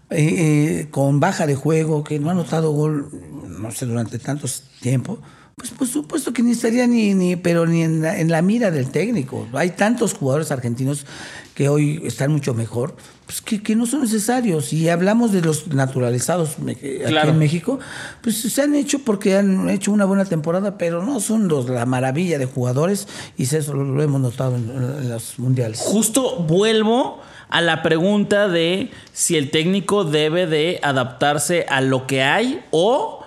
eh, 0.10 0.82
eh, 0.82 0.88
con 0.92 1.22
baja 1.22 1.48
de 1.48 1.56
juego, 1.56 2.04
que 2.04 2.20
no 2.20 2.28
ha 2.28 2.34
anotado 2.34 2.72
gol, 2.72 3.10
no 3.48 3.72
sé, 3.72 3.86
durante 3.86 4.20
tanto 4.20 4.48
tiempo. 4.82 5.20
Pues 5.62 5.70
por 5.74 5.88
supuesto 5.88 6.34
que 6.34 6.42
ni 6.42 6.52
estaría 6.54 6.88
ni, 6.88 7.14
ni 7.14 7.36
pero 7.36 7.68
ni 7.68 7.84
en 7.84 8.02
la, 8.02 8.20
en 8.20 8.32
la 8.32 8.42
mira 8.42 8.72
del 8.72 8.90
técnico. 8.90 9.48
Hay 9.54 9.70
tantos 9.70 10.16
jugadores 10.16 10.50
argentinos 10.52 11.06
que 11.54 11.70
hoy 11.70 12.02
están 12.04 12.32
mucho 12.32 12.56
mejor, 12.56 12.96
pues 13.28 13.42
que, 13.42 13.62
que 13.62 13.76
no 13.76 13.86
son 13.86 14.02
necesarios. 14.02 14.74
Y 14.74 14.90
hablamos 14.90 15.32
de 15.32 15.42
los 15.42 15.68
naturalizados 15.68 16.58
me- 16.58 16.72
aquí 16.72 16.98
Claro. 17.06 17.30
en 17.30 17.38
México, 17.38 17.78
pues 18.24 18.38
se 18.42 18.60
han 18.62 18.74
hecho 18.74 19.00
porque 19.06 19.38
han 19.38 19.70
hecho 19.70 19.92
una 19.92 20.06
buena 20.06 20.26
temporada, 20.26 20.80
pero 20.80 21.06
no 21.06 21.20
son 21.20 21.48
los, 21.48 21.70
la 21.70 21.86
maravilla 21.86 22.40
de 22.40 22.46
jugadores 22.48 23.08
y 23.38 23.44
eso 23.44 23.74
lo, 23.76 23.84
lo 23.84 24.02
hemos 24.02 24.20
notado 24.20 24.56
en, 24.56 24.68
en 24.72 25.10
los 25.10 25.38
mundiales. 25.38 25.80
Justo 25.80 26.38
vuelvo 26.38 27.20
a 27.50 27.62
la 27.62 27.84
pregunta 27.84 28.48
de 28.48 28.90
si 29.14 29.38
el 29.38 29.52
técnico 29.52 30.06
debe 30.06 30.48
de 30.48 30.80
adaptarse 30.82 31.68
a 31.70 31.82
lo 31.82 32.08
que 32.08 32.24
hay 32.24 32.62
o 32.72 33.21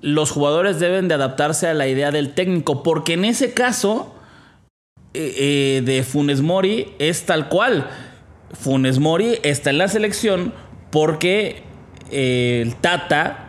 los 0.00 0.30
jugadores 0.30 0.78
deben 0.78 1.08
de 1.08 1.14
adaptarse 1.14 1.66
a 1.66 1.74
la 1.74 1.88
idea 1.88 2.10
del 2.10 2.34
técnico, 2.34 2.82
porque 2.82 3.14
en 3.14 3.24
ese 3.24 3.52
caso 3.52 4.14
eh, 5.14 5.34
eh, 5.36 5.82
de 5.84 6.02
Funes 6.02 6.42
Mori 6.42 6.94
es 6.98 7.24
tal 7.26 7.48
cual. 7.48 7.88
Funes 8.52 8.98
Mori 8.98 9.38
está 9.42 9.70
en 9.70 9.78
la 9.78 9.88
selección 9.88 10.52
porque 10.90 11.62
eh, 12.10 12.62
el 12.62 12.76
Tata 12.76 13.48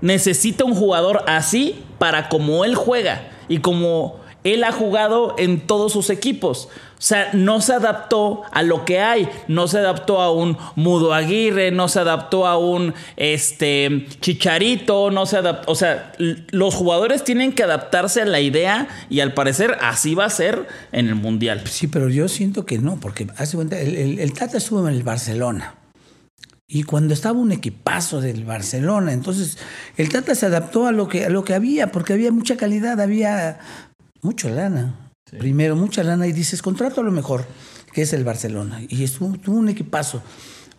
necesita 0.00 0.64
un 0.64 0.74
jugador 0.74 1.24
así 1.26 1.82
para 1.98 2.28
como 2.28 2.64
él 2.64 2.74
juega 2.74 3.30
y 3.48 3.58
como 3.58 4.20
él 4.44 4.62
ha 4.64 4.72
jugado 4.72 5.34
en 5.38 5.66
todos 5.66 5.92
sus 5.92 6.10
equipos. 6.10 6.68
O 6.98 7.02
sea, 7.06 7.28
no 7.34 7.60
se 7.60 7.74
adaptó 7.74 8.42
a 8.52 8.62
lo 8.62 8.86
que 8.86 9.00
hay, 9.00 9.28
no 9.48 9.68
se 9.68 9.76
adaptó 9.78 10.22
a 10.22 10.32
un 10.32 10.56
Mudo 10.76 11.12
Aguirre, 11.12 11.70
no 11.70 11.88
se 11.88 12.00
adaptó 12.00 12.46
a 12.46 12.56
un 12.56 12.94
este 13.16 14.06
Chicharito, 14.20 15.10
no 15.10 15.26
se 15.26 15.36
adaptó, 15.36 15.70
o 15.70 15.74
sea, 15.74 16.12
los 16.18 16.74
jugadores 16.74 17.22
tienen 17.22 17.52
que 17.52 17.62
adaptarse 17.64 18.22
a 18.22 18.24
la 18.24 18.40
idea 18.40 18.88
y 19.10 19.20
al 19.20 19.34
parecer 19.34 19.76
así 19.82 20.14
va 20.14 20.24
a 20.24 20.30
ser 20.30 20.66
en 20.90 21.08
el 21.08 21.16
Mundial. 21.16 21.62
Sí, 21.66 21.86
pero 21.86 22.08
yo 22.08 22.28
siento 22.28 22.64
que 22.64 22.78
no, 22.78 22.96
porque 22.98 23.26
hace 23.36 23.56
cuenta, 23.56 23.78
el, 23.78 23.94
el- 23.94 24.18
el 24.18 24.32
Tata 24.32 24.56
estuvo 24.56 24.88
en 24.88 24.94
el 24.94 25.02
Barcelona. 25.02 25.74
Y 26.66 26.82
cuando 26.84 27.12
estaba 27.14 27.38
un 27.38 27.52
equipazo 27.52 28.20
del 28.22 28.44
Barcelona, 28.44 29.12
entonces 29.12 29.58
el 29.98 30.08
Tata 30.08 30.34
se 30.34 30.46
adaptó 30.46 30.86
a 30.86 30.92
lo 30.92 31.08
que, 31.08 31.26
a 31.26 31.28
lo 31.28 31.44
que 31.44 31.54
había, 31.54 31.92
porque 31.92 32.14
había 32.14 32.32
mucha 32.32 32.56
calidad, 32.56 33.00
había 33.00 33.58
mucha 34.22 34.48
lana. 34.48 35.05
Primero, 35.36 35.74
mucha 35.74 36.04
lana, 36.04 36.26
y 36.28 36.32
dices, 36.32 36.62
contrato 36.62 37.00
a 37.00 37.04
lo 37.04 37.10
mejor, 37.10 37.44
que 37.92 38.02
es 38.02 38.12
el 38.12 38.22
Barcelona. 38.22 38.80
Y 38.88 39.02
estuvo, 39.02 39.36
tuvo 39.36 39.56
un 39.56 39.68
equipazo. 39.68 40.22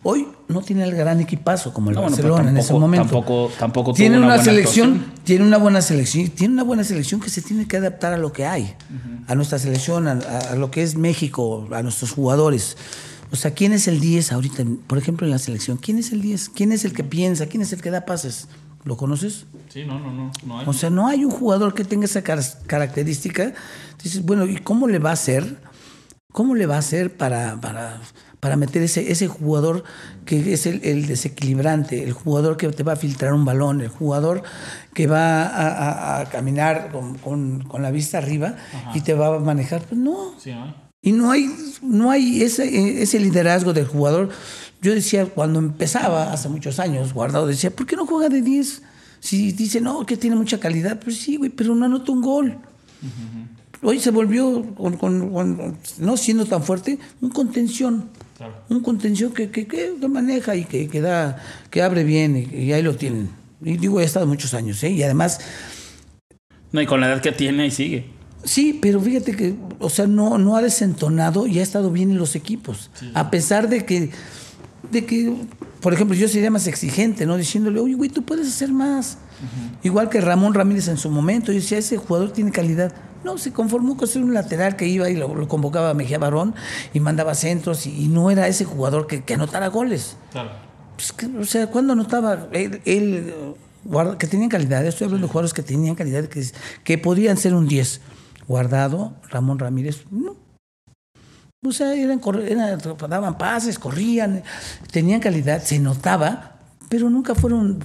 Hoy 0.02 0.26
no 0.48 0.62
tiene 0.62 0.84
el 0.84 0.94
gran 0.94 1.20
equipazo 1.20 1.74
como 1.74 1.90
el 1.90 1.96
No, 1.96 2.02
bueno, 2.02 2.16
pero 2.16 2.28
Barcelona 2.30 2.50
en 2.52 2.56
ese 2.56 2.72
momento. 2.72 3.04
tampoco- 3.04 3.50
tampoco 3.58 3.92
tiene 3.92 4.16
una 4.16 4.26
una, 4.28 4.42
selección, 4.42 4.92
actuación. 4.92 5.20
tiene 5.24 5.44
una 5.44 5.58
buena 5.58 5.82
selección, 5.82 6.28
tiene 6.30 6.54
una 6.54 6.62
buena 6.62 6.84
selección 6.84 7.20
que 7.20 7.28
se 7.28 7.42
tiene 7.42 7.66
que 7.68 7.76
adaptar 7.76 8.14
a 8.14 8.16
lo 8.16 8.32
que 8.32 8.46
hay, 8.46 8.74
a 9.26 9.34
nuestra 9.34 9.58
selección, 9.58 10.08
a 10.08 10.54
lo 10.54 10.70
que 10.70 10.82
es 10.82 10.96
México, 10.96 11.68
a 11.72 11.82
nuestros 11.82 12.12
jugadores. 12.12 12.76
O 13.30 13.36
sea, 13.36 13.50
¿quién 13.50 13.72
es 13.74 13.86
el 13.86 14.00
10 14.00 14.32
ahorita, 14.32 14.64
por 14.86 14.96
ejemplo, 14.96 15.26
en 15.26 15.32
la 15.32 15.38
selección? 15.38 15.76
¿Quién 15.76 15.98
es 15.98 16.12
el 16.12 16.22
10? 16.22 16.48
¿Quién 16.48 16.72
es 16.72 16.86
el 16.86 16.94
que 16.94 17.04
piensa? 17.04 17.46
¿Quién 17.46 17.60
es 17.62 17.72
el 17.74 17.82
que 17.82 17.90
da 17.90 18.06
pases? 18.06 18.48
¿Lo 18.88 18.96
conoces? 18.96 19.44
Sí, 19.68 19.84
no, 19.84 19.98
no, 20.00 20.10
no, 20.12 20.30
no 20.46 20.58
hay. 20.58 20.66
O 20.66 20.72
sea, 20.72 20.88
no 20.88 21.06
hay 21.08 21.24
un 21.26 21.30
jugador 21.30 21.74
que 21.74 21.84
tenga 21.84 22.06
esa 22.06 22.22
car- 22.22 22.42
característica. 22.66 23.52
Dices, 24.02 24.24
bueno, 24.24 24.46
¿y 24.46 24.56
cómo 24.56 24.88
le 24.88 24.98
va 24.98 25.10
a 25.10 25.12
hacer 25.12 25.56
¿cómo 26.32 26.54
le 26.54 26.66
va 26.66 26.76
a 26.76 26.78
hacer 26.78 27.16
para, 27.16 27.60
para, 27.60 28.00
para 28.38 28.56
meter 28.56 28.82
ese, 28.82 29.10
ese 29.10 29.26
jugador 29.26 29.82
que 30.24 30.52
es 30.52 30.66
el, 30.66 30.80
el 30.84 31.06
desequilibrante, 31.06 32.04
el 32.04 32.12
jugador 32.12 32.56
que 32.56 32.68
te 32.68 32.82
va 32.82 32.92
a 32.92 32.96
filtrar 32.96 33.32
un 33.32 33.44
balón, 33.44 33.80
el 33.80 33.88
jugador 33.88 34.42
que 34.94 35.06
va 35.06 35.42
a, 35.42 35.68
a- 35.68 36.20
a 36.20 36.24
caminar 36.26 36.90
con, 36.92 37.16
con- 37.18 37.62
con 37.64 37.82
la 37.82 37.90
vista 37.90 38.18
arriba 38.18 38.56
y 38.94 39.00
te 39.00 39.14
va 39.14 39.36
a 39.36 39.38
manejar? 39.40 39.82
Pues 39.82 40.00
no. 40.00 40.34
Sí, 40.38 40.52
¿no? 40.52 40.74
Y 41.02 41.12
no 41.12 41.30
hay, 41.30 41.48
no 41.82 42.10
hay 42.10 42.42
ese, 42.42 43.02
ese 43.02 43.18
liderazgo 43.20 43.72
del 43.72 43.86
jugador. 43.86 44.28
Yo 44.80 44.94
decía, 44.94 45.26
cuando 45.26 45.58
empezaba 45.58 46.32
hace 46.32 46.48
muchos 46.48 46.78
años, 46.78 47.12
Guardado 47.12 47.46
decía, 47.46 47.70
¿por 47.70 47.86
qué 47.86 47.96
no 47.96 48.06
juega 48.06 48.28
de 48.28 48.42
10? 48.42 48.82
Si 49.20 49.50
dice, 49.52 49.80
no, 49.80 50.06
que 50.06 50.16
tiene 50.16 50.36
mucha 50.36 50.60
calidad, 50.60 51.00
pues 51.00 51.16
sí, 51.18 51.36
güey, 51.36 51.50
pero 51.50 51.74
no 51.74 51.86
anota 51.86 52.12
un 52.12 52.22
gol. 52.22 52.58
Hoy 53.82 54.00
se 54.00 54.10
volvió, 54.10 54.74
con, 54.74 54.96
con- 54.96 55.30
con- 55.32 55.76
no 55.98 56.16
siendo 56.16 56.46
tan 56.46 56.62
fuerte, 56.62 56.98
un 57.20 57.30
contención. 57.30 58.08
Un 58.68 58.80
contención 58.80 59.32
que, 59.32 59.50
que, 59.50 59.66
que- 59.66 59.94
maneja 60.08 60.54
y 60.54 60.64
que, 60.64 60.88
que, 60.88 61.00
da, 61.00 61.42
que 61.70 61.82
abre 61.82 62.04
bien 62.04 62.36
y, 62.36 62.56
y 62.56 62.72
ahí 62.72 62.82
lo 62.82 62.94
tienen. 62.96 63.30
Y 63.60 63.76
digo, 63.76 64.00
he 64.00 64.04
estado 64.04 64.26
muchos 64.26 64.54
años, 64.54 64.82
¿eh? 64.84 64.90
Y 64.90 65.02
además, 65.02 65.40
No, 66.70 66.80
y 66.80 66.86
con 66.86 67.00
la 67.00 67.08
edad 67.08 67.20
que 67.20 67.32
tiene 67.32 67.66
y 67.66 67.70
sigue. 67.72 68.06
Sí, 68.44 68.78
pero 68.80 69.00
fíjate 69.00 69.34
que, 69.34 69.54
o 69.80 69.90
sea, 69.90 70.06
no, 70.06 70.38
no 70.38 70.56
ha 70.56 70.62
desentonado 70.62 71.48
y 71.48 71.58
ha 71.58 71.62
estado 71.62 71.90
bien 71.90 72.10
en 72.12 72.18
los 72.18 72.36
equipos. 72.36 72.90
A 73.14 73.30
pesar 73.30 73.68
de 73.68 73.84
que, 73.84 74.10
de 74.90 75.04
que, 75.04 75.34
por 75.80 75.92
ejemplo, 75.94 76.16
yo 76.16 76.28
sería 76.28 76.50
más 76.50 76.66
exigente, 76.66 77.26
¿no? 77.26 77.36
Diciéndole, 77.36 77.80
oye, 77.80 77.94
güey, 77.94 78.10
tú 78.10 78.22
puedes 78.24 78.48
hacer 78.48 78.72
más. 78.72 79.18
Igual 79.82 80.08
que 80.08 80.20
Ramón 80.20 80.54
Ramírez 80.54 80.88
en 80.88 80.96
su 80.98 81.10
momento, 81.10 81.52
yo 81.52 81.58
decía, 81.60 81.78
ese 81.78 81.96
jugador 81.96 82.32
tiene 82.32 82.50
calidad. 82.50 82.92
No, 83.24 83.36
se 83.38 83.52
conformó 83.52 83.96
con 83.96 84.06
ser 84.08 84.22
un 84.22 84.32
lateral 84.34 84.76
que 84.76 84.86
iba 84.86 85.10
y 85.10 85.16
lo, 85.16 85.34
lo 85.34 85.48
convocaba 85.48 85.90
a 85.90 85.94
Mejía 85.94 86.18
Barón 86.18 86.54
y 86.94 87.00
mandaba 87.00 87.34
centros 87.34 87.86
y, 87.86 88.04
y 88.04 88.08
no 88.08 88.30
era 88.30 88.46
ese 88.48 88.64
jugador 88.64 89.06
que, 89.06 89.22
que 89.24 89.34
anotara 89.34 89.68
goles. 89.68 90.16
Pues 90.96 91.12
que, 91.12 91.26
o 91.26 91.44
sea, 91.44 91.66
cuando 91.68 91.92
anotaba 91.92 92.48
él, 92.52 92.80
él, 92.84 93.32
guarda- 93.84 94.18
que 94.18 94.26
tenían 94.26 94.48
calidad, 94.48 94.84
estoy 94.86 95.06
hablando 95.06 95.26
de 95.26 95.32
jugadores 95.32 95.52
que 95.52 95.62
tenían 95.62 95.94
calidad, 95.94 96.24
que, 96.26 96.44
que 96.84 96.98
podían 96.98 97.36
ser 97.36 97.54
un 97.54 97.68
10. 97.68 98.00
Guardado, 98.48 99.12
Ramón 99.30 99.58
Ramírez, 99.58 100.04
no. 100.10 100.34
Sea, 101.72 101.92
eran, 101.94 102.20
daban 103.08 103.36
pases, 103.36 103.80
corrían, 103.80 104.44
tenían 104.92 105.18
calidad, 105.18 105.60
se 105.60 105.80
notaba, 105.80 106.52
pero 106.88 107.10
nunca 107.10 107.34
fueron 107.34 107.84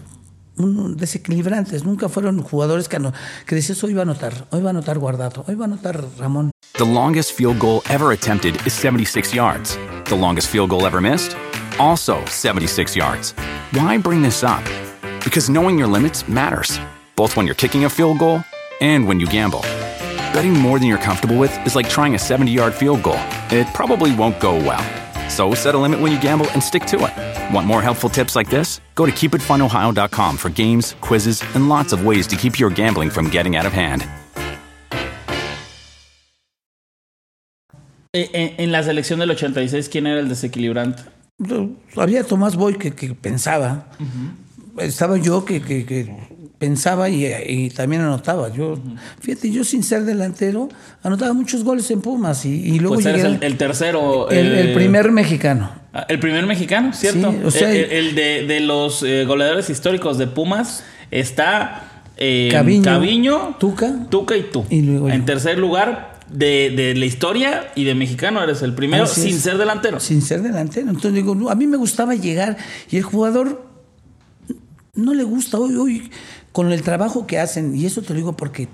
desequilibrantes, 0.96 1.84
nunca 1.84 2.08
fueron 2.08 2.44
jugadores 2.44 2.88
que, 2.88 2.98
hoy 2.98 3.94
va 3.94 4.04
a 4.04 4.46
hoy 4.52 4.62
va 4.62 4.70
a 4.70 4.94
Guardado, 4.94 5.44
hoy 5.48 5.56
va 5.56 5.66
a 5.66 5.92
Ramón. 6.20 6.52
The 6.78 6.86
longest 6.86 7.32
field 7.34 7.58
goal 7.60 7.82
ever 7.90 8.12
attempted 8.12 8.56
is 8.64 8.74
76 8.74 9.34
yards. 9.34 9.76
The 10.06 10.16
longest 10.16 10.50
field 10.50 10.70
goal 10.70 10.86
ever 10.86 11.02
missed? 11.02 11.36
Also 11.80 12.24
76 12.28 12.96
yards. 12.96 13.34
Why 13.72 13.98
bring 13.98 14.22
this 14.22 14.44
up? 14.44 14.64
Because 15.24 15.50
knowing 15.50 15.80
your 15.80 15.88
limits 15.88 16.28
matters, 16.28 16.80
both 17.16 17.36
when 17.36 17.48
you're 17.48 17.56
kicking 17.56 17.86
a 17.86 17.90
field 17.90 18.20
goal 18.20 18.44
and 18.82 19.08
when 19.08 19.20
you 19.20 19.26
gamble. 19.26 19.64
Betting 20.34 20.54
more 20.54 20.80
than 20.80 20.88
you're 20.88 20.98
comfortable 21.02 21.38
with 21.38 21.52
is 21.66 21.76
like 21.76 21.88
trying 21.90 22.16
a 22.16 22.20
70 22.20 22.52
yard 22.52 22.74
field 22.74 23.04
goal. 23.04 23.20
It 23.52 23.68
probably 23.74 24.16
won't 24.16 24.40
go 24.40 24.56
well. 24.56 24.82
So 25.30 25.54
set 25.54 25.76
a 25.76 25.78
limit 25.78 26.00
when 26.00 26.12
you 26.12 26.20
gamble 26.20 26.50
and 26.52 26.62
stick 26.62 26.86
to 26.88 26.98
it. 27.06 27.54
Want 27.54 27.66
more 27.68 27.82
helpful 27.82 28.10
tips 28.10 28.36
like 28.36 28.50
this? 28.50 28.82
Go 28.96 29.06
to 29.06 29.12
keepitfunohio.com 29.12 30.38
for 30.38 30.50
games, 30.50 30.96
quizzes, 31.02 31.42
and 31.56 31.70
lots 31.70 31.94
of 31.94 32.06
ways 32.06 32.28
to 32.28 32.36
keep 32.36 32.60
your 32.60 32.70
gambling 32.72 33.10
from 33.10 33.30
getting 33.30 33.56
out 33.56 33.66
of 33.66 33.74
hand. 33.74 34.06
Eh, 38.16 38.30
En, 38.34 38.54
en 38.60 38.72
la 38.72 38.84
selección 38.84 39.20
del 39.20 39.32
86, 39.32 39.90
¿quién 39.90 40.06
era 40.08 40.20
el 40.20 40.30
desequilibrante? 40.30 41.04
Había 41.98 42.24
Tomás 42.24 42.56
Boy 42.56 42.76
que, 42.78 42.92
que 42.92 43.16
pensaba, 43.16 43.88
estaba 44.78 45.18
yo 45.18 45.44
que, 45.46 45.62
que- 45.62 45.84
que 45.86 46.16
pensaba 46.64 47.10
y, 47.10 47.26
y 47.48 47.70
también 47.70 48.02
anotaba. 48.04 48.52
Yo, 48.54 48.78
fíjate, 49.20 49.52
yo 49.52 49.64
sin 49.64 49.84
ser 49.84 50.06
delantero 50.06 50.70
anotaba 51.04 51.34
muchos 51.34 51.64
goles 51.64 51.90
en 51.92 52.00
Pumas 52.02 52.46
y, 52.46 52.50
y 52.76 52.80
luego 52.80 52.96
Pues 52.96 53.06
llegué 53.06 53.20
eres 53.20 53.34
el, 53.36 53.44
el 53.44 53.58
tercero. 53.58 54.30
el- 54.30 54.48
el 54.54 54.70
eh, 54.70 54.74
primer 54.74 55.12
mexicano. 55.12 55.72
ah, 55.94 56.06
El 56.08 56.20
primer 56.20 56.46
mexicano, 56.46 56.94
¿cierto? 56.94 57.32
Sí, 57.32 57.38
o 57.46 57.52
sea, 57.52 57.70
el, 57.72 57.92
el 57.92 58.16
de, 58.16 58.46
de 58.48 58.60
los 58.62 59.04
eh, 59.04 59.26
goleadores 59.26 59.70
históricos 59.70 60.18
de 60.18 60.28
Pumas 60.28 60.84
está 61.12 62.06
eh, 62.18 62.48
Caviño, 62.52 62.84
Caviño, 62.84 63.56
Tuca. 63.60 64.08
Tuca 64.10 64.38
y 64.38 64.44
tú. 64.44 64.64
Y 64.70 64.82
luego 64.82 65.10
en 65.10 65.26
tercer 65.26 65.58
lugar 65.60 66.14
de, 66.32 66.72
de 66.76 66.96
la 66.96 67.06
historia 67.06 67.72
y 67.76 67.84
de 67.84 67.94
mexicano 67.96 68.42
eres 68.42 68.62
el 68.62 68.74
primero 68.74 69.04
Así 69.04 69.22
sin 69.24 69.36
es. 69.36 69.42
ser 69.42 69.58
delantero. 69.58 70.00
Sin 70.00 70.22
ser 70.22 70.42
delantero. 70.42 70.88
Entonces 70.88 71.14
digo, 71.14 71.36
no, 71.36 71.50
a 71.50 71.56
mí 71.56 71.68
me 71.68 71.78
gustaba 71.78 72.16
llegar 72.16 72.56
y 72.90 72.98
el 72.98 73.04
jugador 73.04 73.74
no 74.96 75.14
le 75.16 75.24
gusta 75.24 75.58
hoy, 75.58 75.76
hoy 75.76 76.12
con 76.54 76.72
el 76.72 76.82
trabajo 76.84 77.28
que 77.28 77.40
hacen, 77.40 77.76
y 77.76 77.86
eso 77.86 78.02
te 78.02 78.10
lo 78.10 78.16
digo 78.16 78.38
porque 78.38 78.70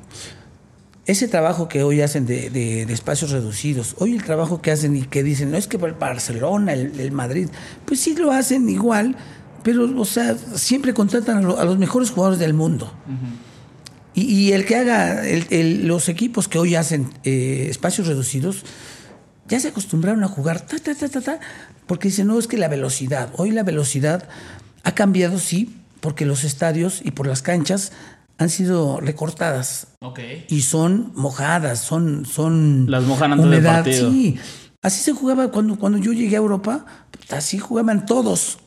ese 1.08 1.28
trabajo 1.28 1.68
que 1.68 1.82
hoy 1.82 2.02
hacen 2.02 2.28
de, 2.28 2.52
de- 2.52 2.86
de 2.86 2.94
espacios 2.94 3.32
reducidos, 3.32 3.96
hoy 3.98 4.14
el 4.16 4.24
trabajo 4.24 4.62
que 4.62 4.70
hacen 4.72 4.96
y 4.96 5.02
que 5.02 5.24
dicen, 5.24 5.50
no 5.50 5.58
es 5.58 5.66
que 5.66 5.78
el 5.78 5.94
Barcelona, 5.94 6.74
el, 6.74 7.00
el 7.00 7.12
Madrid, 7.12 7.50
pues 7.86 8.00
sí 8.00 8.16
lo 8.16 8.32
hacen 8.32 8.70
igual, 8.70 9.16
pero, 9.64 9.90
o 10.00 10.06
sea, 10.06 10.36
siempre 10.56 10.94
contratan 10.94 11.38
a, 11.38 11.42
lo- 11.42 11.60
a 11.60 11.66
los 11.66 11.80
mejores 11.80 12.12
jugadores 12.12 12.38
del 12.40 12.54
mundo. 12.54 12.94
Y, 14.14 14.22
y 14.24 14.52
el 14.54 14.66
que 14.66 14.76
haga 14.76 15.26
el- 15.28 15.48
el- 15.50 15.88
los 15.88 16.10
equipos 16.10 16.48
que 16.48 16.60
hoy 16.60 16.76
hacen 16.76 17.10
eh, 17.24 17.68
espacios 17.70 18.06
reducidos, 18.08 18.64
ya 19.48 19.60
se 19.60 19.70
acostumbraron 19.70 20.24
a 20.24 20.28
jugar 20.28 20.62
ta, 20.62 20.78
ta, 20.78 20.94
ta, 20.94 21.10
ta, 21.10 21.22
ta, 21.22 21.40
porque 21.88 22.10
dicen, 22.10 22.28
no, 22.28 22.38
es 22.38 22.46
que 22.48 22.58
la 22.58 22.68
velocidad, 22.68 23.30
hoy 23.38 23.50
la 23.52 23.64
velocidad 23.64 24.28
ha 24.84 24.94
cambiado, 24.94 25.40
sí, 25.40 25.76
porque 26.02 26.26
los 26.26 26.44
estadios 26.44 27.02
y 27.04 27.12
por 27.12 27.28
las 27.28 27.42
canchas 27.42 27.92
han 28.38 28.50
sido 28.50 29.00
recortadas 29.02 29.88
Ok. 30.02 30.20
y 30.48 30.62
son 30.62 31.12
mojadas, 31.16 31.80
son, 31.80 32.26
son 32.26 32.90
Las 32.90 33.04
mojan 33.04 33.34
antes 33.34 33.50
del 33.50 33.64
partido. 33.64 34.12
Sí, 34.12 34.40
así 34.82 35.02
se 35.04 35.12
jugaba 35.14 35.52
cuando, 35.52 35.78
cuando 35.78 35.98
yo 35.98 36.14
llegué 36.14 36.36
a 36.36 36.40
Europa, 36.40 36.86
así 37.30 37.60
jugaban 37.60 38.06
todos. 38.06 38.60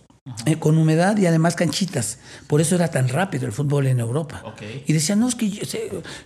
eh, 0.47 0.57
con 0.57 0.79
humedad 0.79 1.17
y 1.17 1.27
además 1.27 1.57
canchitas. 1.57 2.19
Por 2.47 2.61
eso 2.61 2.77
era 2.77 2.89
tan 2.89 3.09
rápido 3.09 3.45
el 3.47 3.53
fútbol 3.53 3.87
en 3.89 3.99
Europa. 3.99 4.41
Ok. 4.45 4.63
Y 4.87 4.93
decían, 4.93 5.19
no, 5.19 5.27
es 5.29 5.35
que 5.35 5.51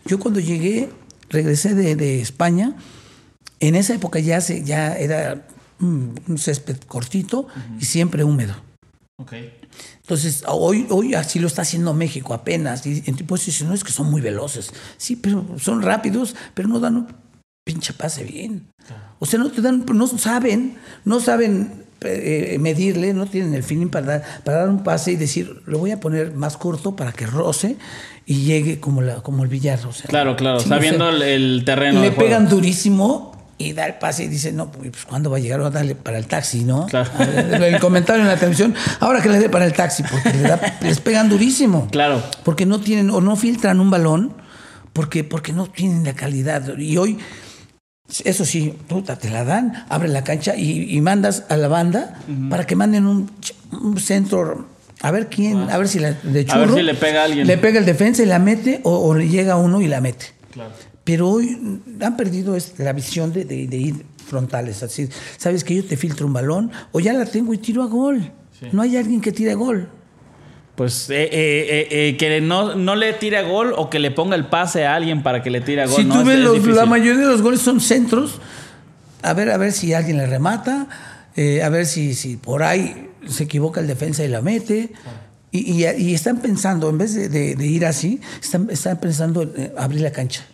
yo, 0.04 0.18
cuando 0.18 0.38
llegué, 0.38 0.90
regresé 1.30 1.74
de, 1.74 1.96
de 1.96 2.20
España, 2.20 2.74
en 3.58 3.74
esa 3.74 3.94
época 3.94 4.18
ya, 4.18 4.40
se, 4.42 4.64
ya 4.64 4.94
era 4.98 5.46
un, 5.80 6.20
un 6.28 6.36
césped 6.36 6.76
cortito 6.86 7.46
y 7.80 7.86
siempre 7.86 8.22
húmedo. 8.22 8.54
Ok. 9.18 9.32
Entonces, 10.06 10.44
hoy, 10.46 10.86
hoy 10.90 11.14
así 11.14 11.40
lo 11.40 11.48
está 11.48 11.62
haciendo 11.62 11.92
México 11.92 12.32
apenas. 12.32 12.86
Y 12.86 13.00
pues 13.24 13.44
dicen, 13.44 13.66
no, 13.66 13.74
es 13.74 13.82
que 13.82 13.90
son 13.90 14.08
muy 14.08 14.20
veloces. 14.20 14.70
Sí, 14.98 15.16
pero 15.16 15.44
son 15.58 15.82
rápidos, 15.82 16.36
pero 16.54 16.68
no 16.68 16.78
dan 16.78 16.94
un 16.94 17.08
pinche 17.64 17.92
pase 17.92 18.22
bien. 18.22 18.68
O 19.18 19.26
sea, 19.26 19.40
no 19.40 19.50
te 19.50 19.60
dan, 19.60 19.84
no 19.92 20.06
saben, 20.06 20.76
no 21.04 21.18
saben 21.18 21.82
eh, 22.02 22.56
medirle, 22.60 23.14
no 23.14 23.26
tienen 23.26 23.52
el 23.54 23.64
feeling 23.64 23.88
para 23.88 24.06
dar, 24.06 24.24
para 24.44 24.58
dar 24.58 24.68
un 24.68 24.84
pase 24.84 25.10
y 25.10 25.16
decir, 25.16 25.62
lo 25.66 25.78
voy 25.78 25.90
a 25.90 25.98
poner 25.98 26.32
más 26.34 26.56
corto 26.56 26.94
para 26.94 27.10
que 27.10 27.26
roce 27.26 27.76
y 28.26 28.44
llegue 28.44 28.78
como, 28.78 29.02
la, 29.02 29.22
como 29.22 29.42
el 29.42 29.48
billar. 29.48 29.84
O 29.86 29.92
sea, 29.92 30.06
Claro, 30.08 30.36
claro. 30.36 30.60
sí, 30.60 30.68
sabiendo 30.68 31.08
o 31.08 31.18
sea, 31.18 31.26
el, 31.28 31.64
terreno. 31.64 32.00
le 32.00 32.10
juego. 32.10 32.22
pegan 32.22 32.48
durísimo 32.48 33.35
y 33.58 33.72
da 33.72 33.86
el 33.86 33.94
pase 33.94 34.24
y 34.24 34.28
dice, 34.28 34.52
no, 34.52 34.70
pues 34.70 35.04
¿cuándo 35.06 35.30
va 35.30 35.38
a 35.38 35.40
llegar? 35.40 35.62
Va 35.62 35.68
a 35.68 35.70
darle 35.70 35.94
para 35.94 36.18
el 36.18 36.26
taxi, 36.26 36.64
¿no? 36.64 36.86
Claro. 36.86 37.10
El 37.18 37.80
comentario 37.80 38.22
en 38.22 38.28
la 38.28 38.36
televisión, 38.36 38.74
ahora 39.00 39.22
que 39.22 39.30
le 39.30 39.38
dé 39.38 39.48
para 39.48 39.64
el 39.64 39.72
taxi, 39.72 40.02
porque 40.02 40.32
le 40.34 40.42
da- 40.42 40.78
les 40.82 41.00
pegan 41.00 41.28
durísimo. 41.30 41.88
Claro. 41.90 42.22
Porque 42.44 42.66
no 42.66 42.80
tienen 42.80 43.08
o 43.10 43.20
no 43.22 43.34
filtran 43.36 43.80
un 43.80 43.90
balón, 43.90 44.34
porque, 44.92 45.24
porque 45.24 45.52
no 45.54 45.66
tienen 45.68 46.04
la 46.04 46.12
calidad. 46.12 46.76
Y 46.76 46.98
hoy, 46.98 47.18
eso 48.24 48.44
sí, 48.44 48.74
puta, 48.88 49.16
te 49.18 49.30
la 49.30 49.44
dan, 49.44 49.84
abre 49.88 50.08
la 50.08 50.22
cancha 50.22 50.54
y, 50.54 50.94
y 50.94 51.00
mandas 51.00 51.44
a 51.48 51.56
la 51.56 51.68
banda 51.68 52.18
para 52.50 52.66
que 52.66 52.76
manden 52.76 53.06
un, 53.06 53.30
un 53.72 53.98
centro. 53.98 54.68
A 55.02 55.10
ver 55.10 55.28
quién, 55.28 55.68
a 55.70 55.76
ver 55.78 55.88
si 55.88 55.98
la, 55.98 56.12
de 56.12 56.46
A 56.48 56.56
ver 56.58 56.66
churro, 56.68 56.76
si 56.76 56.82
le 56.82 56.94
pega 56.94 57.22
a 57.22 57.24
alguien. 57.24 57.46
Le 57.46 57.58
pega 57.58 57.78
el 57.78 57.84
defensa 57.84 58.22
y 58.22 58.26
la 58.26 58.38
mete, 58.38 58.80
o, 58.84 58.96
o 59.08 59.14
le 59.14 59.28
llega 59.28 59.56
uno 59.56 59.80
y 59.80 59.88
la 59.88 60.00
mete. 60.00 60.26
Claro. 60.52 60.70
Pero 61.06 61.30
hoy 61.30 61.80
han 62.02 62.16
perdido 62.16 62.54
la 62.78 62.92
visión 62.92 63.32
de, 63.32 63.44
de- 63.46 63.66
de 63.68 63.76
ir 63.76 63.94
frontales. 64.28 64.82
Así, 64.82 65.08
sabes 65.38 65.62
que 65.64 65.76
yo 65.76 65.84
te 65.84 65.96
filtro 65.96 66.26
un 66.26 66.32
balón 66.32 66.70
o 66.92 66.98
ya 67.00 67.12
la 67.14 67.24
tengo 67.24 67.54
y 67.54 67.58
tiro 67.58 67.82
a 67.82 67.86
gol. 67.86 68.32
No 68.72 68.82
hay 68.82 68.96
alguien 68.96 69.20
que 69.20 69.30
tire 69.32 69.52
a 69.52 69.54
gol. 69.54 69.88
Pues 70.74 71.08
eh, 71.08 71.22
eh, 71.22 71.28
eh, 71.32 71.88
eh, 72.08 72.16
que 72.18 72.40
no, 72.40 72.74
no 72.74 72.96
le 72.96 73.12
tire 73.14 73.38
a 73.38 73.42
gol 73.42 73.72
o 73.76 73.88
que 73.88 73.98
le 74.00 74.10
ponga 74.10 74.34
el 74.36 74.46
pase 74.48 74.84
a 74.84 74.94
alguien 74.96 75.22
para 75.22 75.42
que 75.42 75.50
le 75.50 75.60
tire 75.60 75.82
a 75.82 75.86
gol. 75.86 75.96
si 75.96 76.04
¿no? 76.04 76.14
tú 76.14 76.20
Es- 76.20 76.26
ves 76.26 76.38
es 76.38 76.64
los- 76.66 76.76
la 76.76 76.86
mayoría 76.86 77.20
de 77.22 77.28
los 77.32 77.40
goles 77.40 77.60
son 77.60 77.80
centros, 77.80 78.40
a 79.22 79.32
ver 79.32 79.50
a 79.50 79.56
ver 79.58 79.72
si 79.72 79.94
alguien 79.94 80.16
le 80.18 80.26
remata, 80.26 80.88
eh, 81.36 81.62
a 81.62 81.68
ver 81.70 81.86
si, 81.86 82.14
si 82.14 82.36
por 82.36 82.62
ahí 82.64 83.10
se 83.28 83.44
equivoca 83.44 83.80
el 83.80 83.86
defensa 83.86 84.24
y 84.24 84.28
la 84.28 84.42
mete. 84.42 84.90
Y, 85.52 85.84
y- 85.84 85.86
y 85.98 86.14
están 86.14 86.38
pensando, 86.42 86.90
en 86.90 86.98
vez 86.98 87.14
de, 87.14 87.28
de- 87.28 87.54
de 87.54 87.66
ir 87.66 87.86
así, 87.86 88.20
están, 88.42 88.68
están 88.70 88.98
pensando 88.98 89.42
en 89.42 89.52
eh, 89.56 89.72
abrir 89.78 90.00
la 90.02 90.10
cancha. 90.10 90.44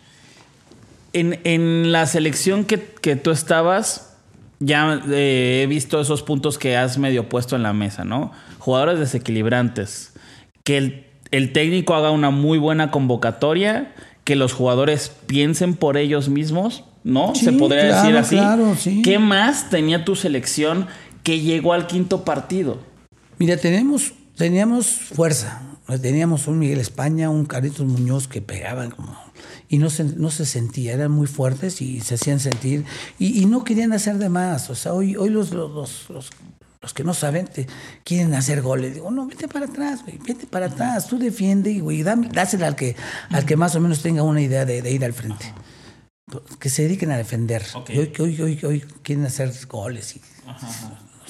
En, 1.13 1.39
en 1.43 1.91
la 1.91 2.05
selección 2.07 2.65
que, 2.65 2.79
que 3.01 3.15
tú 3.15 3.31
estabas, 3.31 4.15
ya 4.59 5.01
eh, 5.09 5.61
he 5.63 5.67
visto 5.67 6.01
esos 6.01 6.23
puntos 6.23 6.57
que 6.57 6.75
has 6.75 6.97
medio 6.97 7.29
puesto 7.29 7.55
en 7.55 7.63
la 7.63 7.73
mesa, 7.73 8.03
¿no? 8.03 8.31
Jugadores 8.59 8.99
desequilibrantes. 8.99 10.13
Que 10.63 10.77
el, 10.77 11.05
el 11.31 11.53
técnico 11.53 11.93
haga 11.95 12.11
una 12.11 12.29
muy 12.31 12.57
buena 12.57 12.89
convocatoria, 12.89 13.93
que 14.23 14.35
los 14.35 14.53
jugadores 14.53 15.11
piensen 15.27 15.75
por 15.75 15.97
ellos 15.97 16.29
mismos, 16.29 16.85
¿no? 17.03 17.35
Sí, 17.35 17.45
Se 17.45 17.51
podría 17.51 17.89
claro, 17.89 18.01
decir 18.01 18.17
así. 18.17 18.35
claro, 18.37 18.75
sí. 18.75 19.01
¿Qué 19.03 19.19
más 19.19 19.69
tenía 19.69 20.05
tu 20.05 20.15
selección 20.15 20.87
que 21.23 21.41
llegó 21.41 21.73
al 21.73 21.87
quinto 21.87 22.23
partido? 22.23 22.79
Mira, 23.37 23.57
tenemos, 23.57 24.13
teníamos 24.37 24.87
fuerza. 24.87 25.61
Teníamos 26.01 26.47
un 26.47 26.59
Miguel 26.59 26.79
España, 26.79 27.29
un 27.29 27.45
Carlitos 27.45 27.85
Muñoz 27.85 28.27
que 28.27 28.41
pegaban 28.41 28.91
como... 28.91 29.17
Y 29.67 29.77
no 29.79 29.89
se, 29.89 30.03
no 30.03 30.29
se 30.31 30.45
sentía, 30.45 30.93
eran 30.93 31.11
muy 31.11 31.27
fuertes 31.27 31.81
y 31.81 31.99
se 32.01 32.15
hacían 32.15 32.39
sentir. 32.39 32.85
Y, 33.19 33.41
y 33.41 33.45
no 33.45 33.63
querían 33.63 33.91
hacer 33.93 34.17
de 34.17 34.29
más. 34.29 34.69
O 34.69 34.75
sea, 34.75 34.93
hoy, 34.93 35.15
hoy 35.15 35.29
los, 35.29 35.51
los, 35.51 35.71
los, 35.71 36.09
los- 36.09 36.29
los 36.81 36.93
que 36.93 37.05
no 37.05 37.13
saben 37.13 37.47
te 37.47 37.65
quieren 38.03 38.33
hacer 38.33 38.61
goles. 38.61 38.93
Digo, 38.93 39.09
no, 39.09 39.25
vete 39.25 39.47
para 39.47 39.67
atrás, 39.67 40.01
güey, 40.03 40.17
vete 40.17 40.45
para 40.47 40.65
atrás. 40.65 41.07
Tú 41.07 41.17
defiende, 41.17 41.79
güey, 41.79 42.03
dame- 42.03 42.27
dásela 42.29 42.67
al 42.67 42.75
que, 42.75 42.97
al 43.29 43.45
que 43.45 43.55
más 43.55 43.73
o 43.75 43.79
menos 43.79 44.01
tenga 44.01 44.21
una 44.21 44.41
idea 44.41 44.65
de, 44.65 44.81
de 44.81 44.91
ir 44.91 45.05
al 45.05 45.13
frente. 45.13 45.53
Que 46.59 46.69
se 46.69 46.81
dediquen 46.83 47.11
a 47.11 47.17
defender. 47.17 47.63
Ok. 47.73 47.89
Y 47.91 47.99
hoy, 47.99 48.11
hoy, 48.19 48.41
hoy, 48.41 48.59
hoy 48.65 48.81
quieren 49.01 49.25
hacer 49.25 49.53
goles 49.69 50.17
y 50.17 50.21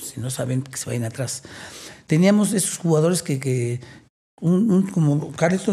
si 0.04 0.20
no 0.20 0.32
saben 0.32 0.64
que 0.64 0.76
se 0.76 0.88
vayan 0.88 1.04
atrás. 1.06 1.44
Teníamos 2.08 2.54
esos 2.54 2.78
jugadores 2.80 3.22
que, 3.22 3.40
que 3.40 3.80
un, 4.44 4.70
un- 4.72 4.84
como 4.88 5.32
Carlos, 5.32 5.64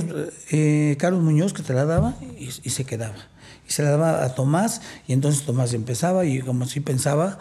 eh, 0.51 0.97
Carlos 0.99 1.23
Muñoz 1.23 1.53
que 1.53 1.63
te 1.63 1.73
la 1.75 1.85
daba 1.85 2.15
y, 2.39 2.49
y 2.63 2.71
se 2.71 2.85
quedaba. 2.85 3.17
Y 3.69 3.73
se 3.73 3.83
la 3.83 3.91
daba 3.91 4.25
a 4.25 4.35
Tomás 4.35 4.81
y 5.07 5.13
entonces 5.13 5.43
Tomás 5.45 5.73
empezaba 5.75 6.25
y 6.25 6.41
como 6.41 6.67
si 6.67 6.81
pensaba, 6.81 7.39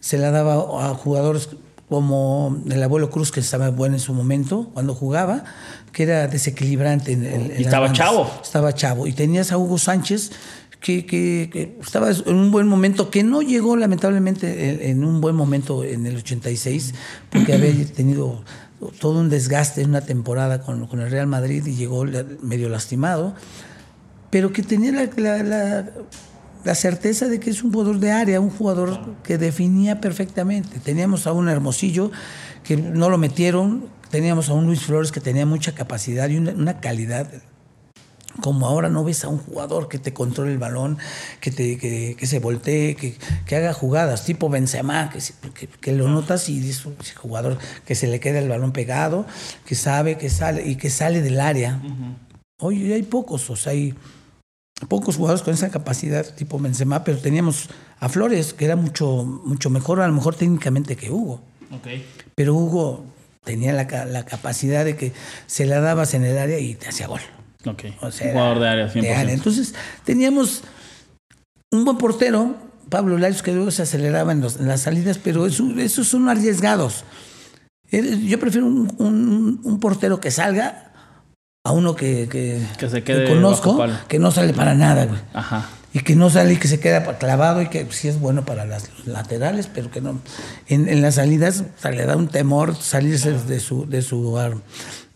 se 0.00 0.18
la 0.18 0.30
daba 0.30 0.54
a 0.90 0.94
jugadores 0.94 1.48
como 1.88 2.62
el 2.70 2.82
abuelo 2.82 3.10
Cruz 3.10 3.32
que 3.32 3.40
estaba 3.40 3.70
bueno 3.70 3.94
en 3.96 4.00
su 4.00 4.12
momento 4.12 4.70
cuando 4.74 4.94
jugaba, 4.94 5.44
que 5.92 6.02
era 6.02 6.28
desequilibrante. 6.28 7.12
En, 7.12 7.24
en- 7.26 7.34
en 7.34 7.48
las 7.48 7.58
estaba 7.60 7.86
bandas. 7.86 7.98
chavo. 7.98 8.30
Estaba 8.42 8.74
chavo. 8.74 9.06
Y 9.06 9.12
tenías 9.14 9.52
a 9.52 9.58
Hugo 9.58 9.78
Sánchez 9.78 10.30
que, 10.80 11.06
que- 11.06 11.48
que 11.52 11.78
estaba 11.80 12.10
en 12.10 12.34
un 12.36 12.50
buen 12.52 12.66
momento, 12.68 13.10
que 13.10 13.22
no 13.24 13.40
llegó 13.42 13.74
lamentablemente 13.76 14.70
en, 14.70 14.90
en 14.98 15.04
un 15.04 15.20
buen 15.20 15.34
momento 15.34 15.82
en 15.82 16.06
el 16.06 16.16
86, 16.18 16.94
porque 17.30 17.54
había 17.54 17.72
tenido 17.86 18.44
todo 19.00 19.20
un 19.20 19.28
desgaste 19.28 19.82
en 19.82 19.90
una 19.90 20.00
temporada 20.00 20.60
con, 20.62 20.88
el 21.00 21.10
Real 21.10 21.26
Madrid 21.26 21.64
y 21.66 21.74
llegó 21.74 22.04
medio 22.42 22.68
lastimado, 22.68 23.34
pero 24.30 24.52
que 24.52 24.62
tenía 24.62 24.92
la, 24.92 25.42
la- 25.42 25.90
certeza 26.74 27.28
de 27.28 27.40
que 27.40 27.50
es 27.50 27.62
un 27.62 27.72
jugador 27.72 27.98
de 27.98 28.12
área, 28.12 28.40
un 28.40 28.50
jugador 28.50 29.00
que 29.22 29.38
definía 29.38 30.00
perfectamente. 30.00 30.80
Teníamos 30.80 31.26
a 31.26 31.32
un 31.32 31.48
Hermosillo 31.48 32.10
que 32.62 32.76
no 32.76 33.08
lo 33.08 33.16
metieron, 33.16 33.86
teníamos 34.10 34.50
a 34.50 34.52
un 34.54 34.66
Luis 34.66 34.82
Flores 34.82 35.10
que 35.10 35.20
tenía 35.20 35.46
mucha 35.46 35.72
capacidad 35.72 36.28
y 36.28 36.36
una 36.36 36.80
calidad 36.80 37.26
como 38.40 38.66
ahora 38.66 38.88
no 38.88 39.04
ves 39.04 39.24
a 39.24 39.28
un 39.28 39.38
jugador 39.38 39.88
que 39.88 39.98
te 39.98 40.12
controle 40.12 40.52
el 40.52 40.58
balón, 40.58 40.98
que, 41.40 41.50
te, 41.50 41.78
que, 41.78 42.16
que 42.18 42.26
se 42.26 42.38
voltee, 42.38 42.94
que, 42.94 43.16
que 43.46 43.56
haga 43.56 43.72
jugadas, 43.72 44.24
tipo 44.24 44.48
Benzema, 44.48 45.10
que, 45.10 45.66
que, 45.66 45.92
lo 45.92 46.08
notas 46.08 46.48
y 46.48 46.68
es 46.68 46.86
un 46.86 46.96
jugador 47.16 47.58
que 47.84 47.94
se 47.94 48.06
le 48.06 48.20
queda 48.20 48.38
el 48.38 48.48
balón 48.48 48.72
pegado, 48.72 49.26
que 49.64 49.74
sabe 49.74 50.18
que 50.18 50.30
sale 50.30 50.66
y 50.66 50.76
que 50.76 50.90
sale 50.90 51.20
del 51.20 51.40
área. 51.40 51.80
Hoy 52.60 52.92
hay 52.92 53.02
pocos, 53.02 53.50
o 53.50 53.56
sea, 53.56 53.72
hay 53.72 53.94
pocos 54.88 55.16
jugadores 55.16 55.42
con 55.42 55.54
esa 55.54 55.70
capacidad 55.70 56.24
tipo 56.34 56.58
Benzema, 56.58 57.04
pero 57.04 57.18
teníamos 57.18 57.68
a 58.00 58.08
Flores, 58.08 58.54
que 58.54 58.64
era 58.64 58.76
mucho, 58.76 59.24
mucho 59.24 59.70
mejor, 59.70 60.00
a 60.00 60.06
lo 60.06 60.12
mejor 60.12 60.34
técnicamente 60.34 60.96
que 60.96 61.10
Hugo. 61.10 61.40
Pero 62.34 62.54
Hugo 62.54 63.04
tenía 63.44 63.72
la, 63.72 63.84
la 64.06 64.24
capacidad 64.24 64.84
de 64.84 64.96
que 64.96 65.12
se 65.46 65.66
la 65.66 65.80
dabas 65.80 66.14
en 66.14 66.24
el 66.24 66.38
área 66.38 66.58
y 66.58 66.74
te 66.74 66.88
hacía 66.88 67.08
gol. 67.08 67.20
Ok. 67.68 67.84
O 68.00 68.10
sea, 68.10 68.26
Un 68.28 68.32
jugador 68.34 68.58
de 68.60 68.68
área, 68.68 68.88
100%. 68.88 69.00
de 69.02 69.14
área. 69.14 69.34
Entonces, 69.34 69.74
teníamos 70.04 70.62
un 71.70 71.84
buen 71.84 71.98
portero, 71.98 72.56
Pablo 72.88 73.18
Larios, 73.18 73.42
que 73.42 73.52
luego 73.52 73.70
se 73.70 73.82
aceleraba 73.82 74.32
en, 74.32 74.40
los- 74.40 74.56
en 74.56 74.68
las 74.68 74.80
salidas, 74.82 75.18
pero 75.18 75.46
eso- 75.46 75.68
esos 75.78 76.08
son 76.08 76.28
arriesgados. 76.28 77.04
Eh, 77.90 78.18
Yo 78.26 78.38
prefiero 78.38 78.66
un, 78.66 78.94
un- 78.98 79.60
un 79.64 79.80
portero 79.80 80.20
que 80.20 80.30
salga 80.30 80.92
a 81.64 81.72
uno 81.72 81.94
que, 81.96 82.28
que, 82.30 82.62
Que 82.78 82.88
se 82.88 83.02
quede 83.02 83.28
conozco, 83.28 83.78
que 84.08 84.18
no 84.18 84.30
sale 84.30 84.54
para 84.54 84.74
nada, 84.74 85.04
güey. 85.06 85.20
Ajá. 85.34 85.68
Y 85.92 86.00
que 86.00 86.14
no 86.14 86.28
sale 86.28 86.52
y 86.52 86.56
que 86.58 86.68
se 86.68 86.80
queda 86.80 87.16
clavado 87.18 87.62
y 87.62 87.68
que 87.68 87.86
sí 87.90 88.08
es 88.08 88.20
bueno 88.20 88.44
para 88.44 88.66
las 88.66 88.90
laterales, 89.06 89.68
pero 89.72 89.90
que 89.90 90.02
no. 90.02 90.20
En, 90.66 90.86
en 90.88 91.00
las 91.00 91.14
salidas 91.16 91.64
le 91.82 92.04
da 92.04 92.14
un 92.16 92.28
temor 92.28 92.76
salirse 92.76 93.32
de 93.32 93.58
su, 93.58 93.86
de 93.88 94.02
su, 94.02 94.36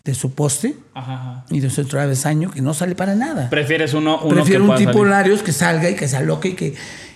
de 0.03 0.13
su 0.13 0.33
poste 0.33 0.75
Ajá, 0.93 1.13
ajá. 1.13 1.45
y 1.49 1.61
de 1.61 1.69
su 1.69 1.85
travesaño 1.85 2.51
que 2.51 2.61
no 2.61 2.73
sale 2.73 2.93
para 2.93 3.15
nada. 3.15 3.49
Prefieres 3.49 3.93
uno, 3.93 4.19
uno 4.21 4.35
Prefiero 4.35 4.65
que 4.65 4.71
un 4.71 4.77
tipo 4.77 4.91
salir. 4.93 5.07
Larios 5.07 5.43
que 5.43 5.53
salga 5.53 5.89
y 5.89 5.95
que 5.95 6.07
se 6.07 6.17
aloque 6.17 6.49
y 6.49 6.53
que. 6.53 6.75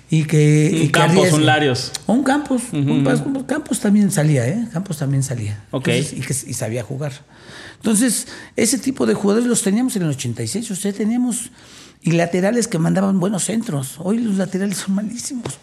Y 0.09 0.23
que 0.23 0.69
Un 0.73 0.81
y 0.83 0.89
Campos, 0.89 1.33
un 1.33 1.45
Larios. 1.45 1.91
O 2.05 2.13
un 2.13 2.23
Campos. 2.23 2.61
un 2.71 3.03
Pas- 3.03 3.45
Campos 3.45 3.81
también 3.81 4.09
salía, 4.09 4.47
¿eh? 4.47 4.65
Campos 4.71 4.97
también 4.99 5.21
salía. 5.21 5.65
Ok. 5.71 5.89
Entonces, 5.89 6.13
y, 6.17 6.21
que, 6.21 6.49
y 6.51 6.53
sabía 6.53 6.81
jugar. 6.81 7.11
Entonces, 7.75 8.27
ese 8.55 8.77
tipo 8.77 9.05
de 9.05 9.15
jugadores 9.15 9.49
los 9.49 9.61
teníamos 9.63 9.97
en 9.97 10.03
el 10.03 10.09
86. 10.09 10.71
O 10.71 10.75
sea, 10.77 10.93
teníamos. 10.93 11.51
Y 12.01 12.11
laterales 12.11 12.69
que 12.69 12.79
mandaban 12.79 13.19
buenos 13.19 13.43
centros. 13.43 13.95
Hoy 13.99 14.19
los 14.19 14.37
laterales 14.37 14.77
son 14.77 14.95
malísimos. 14.95 15.59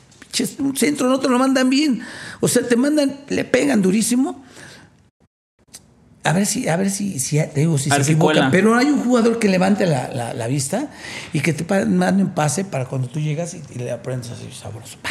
Un 0.58 0.76
centro 0.76 1.08
no 1.08 1.18
te 1.20 1.28
lo 1.30 1.38
mandan 1.38 1.70
bien. 1.70 2.02
O 2.40 2.48
sea, 2.48 2.68
te 2.68 2.76
mandan, 2.76 3.20
le 3.30 3.44
pegan 3.46 3.80
durísimo. 3.80 4.43
A 6.24 6.32
ver 6.32 6.46
si, 6.46 6.68
a 6.68 6.76
ver 6.76 6.90
si, 6.90 7.18
si 7.20 7.36
te 7.38 7.60
digo, 7.60 7.76
si 7.76 7.90
A 7.90 8.02
se 8.02 8.16
cuela. 8.16 8.50
Pero 8.50 8.74
hay 8.76 8.86
un 8.86 9.04
jugador 9.04 9.38
que 9.38 9.48
levante 9.48 9.84
la, 9.86 10.08
la- 10.08 10.32
la 10.32 10.46
vista 10.46 10.88
y 11.34 11.40
que 11.40 11.52
te 11.52 11.84
mande 11.84 12.22
un 12.22 12.30
pase 12.30 12.64
para 12.64 12.86
cuando 12.86 13.08
tú 13.08 13.20
llegas 13.20 13.54
y, 13.54 13.62
y 13.74 13.78
le 13.78 13.90
aprendes 13.92 14.30
así 14.30 14.48
sabroso. 14.52 14.96
¡Pah! 15.02 15.10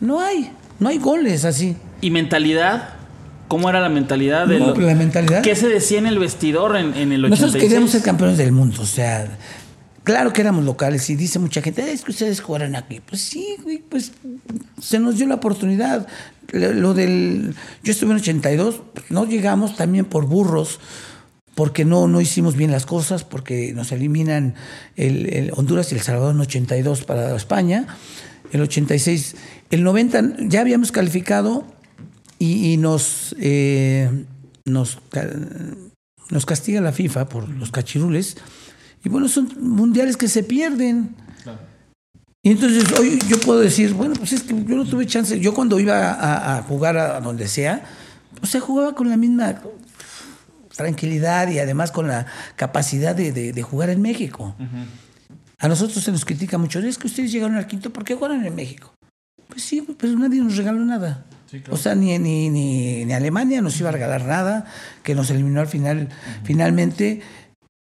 No 0.00 0.20
hay, 0.20 0.52
no 0.78 0.88
hay 0.88 0.98
goles 0.98 1.44
así. 1.44 1.76
¿Y 2.00 2.10
mentalidad? 2.10 2.90
¿Cómo 3.48 3.68
era 3.68 3.80
la 3.80 3.88
mentalidad 3.88 4.46
de 4.46 4.60
No, 4.60 4.72
lo- 4.72 4.80
la 4.80 4.94
mentalidad- 4.94 5.42
¿Qué 5.42 5.56
se 5.56 5.68
decía 5.68 5.98
en 5.98 6.06
el 6.06 6.20
vestidor 6.20 6.76
en, 6.76 6.94
en 6.96 7.10
el 7.12 7.24
86? 7.24 7.30
Nosotros 7.30 7.56
queríamos 7.60 7.90
ser 7.90 8.02
campeones 8.02 8.38
del 8.38 8.52
mundo, 8.52 8.82
o 8.82 8.86
sea, 8.86 9.26
claro 10.04 10.32
que 10.32 10.40
éramos 10.40 10.64
locales 10.64 11.08
y 11.10 11.16
dice 11.16 11.38
mucha 11.38 11.62
gente, 11.62 11.82
"Ay, 11.82 11.90
es 11.90 12.02
que 12.04 12.12
ustedes 12.12 12.40
jugaran 12.40 12.76
aquí. 12.76 13.00
Pues 13.00 13.22
sí, 13.22 13.56
güey, 13.62 13.78
pues 13.78 14.12
se 14.80 14.98
nos 14.98 15.16
dio 15.16 15.26
la 15.26 15.36
oportunidad. 15.36 16.06
Lo, 16.52 16.94
del, 16.94 17.54
yo 17.84 17.92
estuve 17.92 18.10
en 18.10 18.16
82, 18.16 18.82
no 19.08 19.24
llegamos 19.24 19.76
también 19.76 20.04
por 20.04 20.26
burros, 20.26 20.80
porque 21.54 21.84
no, 21.84 22.08
no 22.08 22.20
hicimos 22.20 22.56
bien 22.56 22.72
las 22.72 22.86
cosas, 22.86 23.22
porque 23.22 23.72
nos 23.72 23.92
eliminan 23.92 24.54
el, 24.96 25.32
el 25.32 25.52
Honduras 25.54 25.92
y 25.92 25.94
El 25.94 26.00
Salvador 26.00 26.34
en 26.34 26.40
82 26.40 27.04
para 27.04 27.36
España, 27.36 27.86
el 28.52 28.62
86, 28.62 29.36
el 29.70 29.84
90 29.84 30.36
ya 30.48 30.60
habíamos 30.60 30.90
calificado 30.90 31.64
y, 32.38 32.78
nos, 32.78 33.36
eh, 33.38 34.08
nos, 34.64 34.98
nos 36.30 36.46
castiga 36.46 36.80
la 36.80 36.92
FIFA 36.92 37.28
por 37.28 37.48
los 37.48 37.70
cachirules. 37.70 38.38
Y 39.04 39.08
bueno, 39.08 39.28
son 39.28 39.48
mundiales 39.60 40.16
que 40.16 40.28
se 40.28 40.42
pierden. 40.42 41.14
Y 42.42 42.50
entonces 42.52 42.84
hoy 42.98 43.18
yo 43.28 43.38
puedo 43.40 43.60
decir, 43.60 43.92
bueno, 43.94 44.14
pues 44.14 44.32
es 44.32 44.42
que 44.42 44.54
yo 44.64 44.76
no 44.76 44.84
tuve 44.86 45.06
chance. 45.06 45.38
Yo 45.40 45.52
cuando 45.54 45.78
iba 45.78 46.12
a, 46.12 46.58
a 46.58 46.62
jugar 46.62 46.96
a 46.96 47.20
donde 47.20 47.48
sea, 47.48 47.82
o 48.42 48.46
sea, 48.46 48.60
jugaba 48.60 48.94
con 48.94 49.10
la 49.10 49.16
misma 49.16 49.60
tranquilidad 50.74 51.48
y 51.50 51.58
además 51.58 51.90
con 51.92 52.08
la 52.08 52.26
capacidad 52.56 53.14
de, 53.14 53.32
de- 53.32 53.52
de 53.52 53.62
jugar 53.62 53.90
en 53.90 54.00
México. 54.00 54.54
A 55.58 55.68
nosotros 55.68 56.02
se 56.02 56.10
nos 56.12 56.24
critica 56.24 56.56
mucho, 56.56 56.78
es 56.78 56.96
que 56.96 57.06
ustedes 57.06 57.30
llegaron 57.32 57.56
al 57.56 57.66
quinto, 57.66 57.92
¿por 57.92 58.04
qué 58.04 58.14
jugaron 58.14 58.44
en 58.46 58.54
México? 58.54 58.94
Pues 59.48 59.62
sí, 59.62 59.86
pero 59.98 60.16
nadie 60.16 60.40
nos 60.40 60.56
regaló 60.56 60.80
nada. 60.80 61.26
O 61.70 61.76
sea, 61.76 61.94
ni, 61.94 62.16
ni, 62.18 62.48
ni, 62.48 63.04
ni 63.04 63.12
Alemania 63.12 63.60
nos 63.60 63.78
iba 63.80 63.90
a 63.90 63.92
regalar 63.92 64.24
nada, 64.24 64.64
que 65.02 65.14
nos 65.14 65.28
eliminó 65.30 65.60
al 65.60 65.66
final, 65.66 66.08
finalmente 66.44 67.20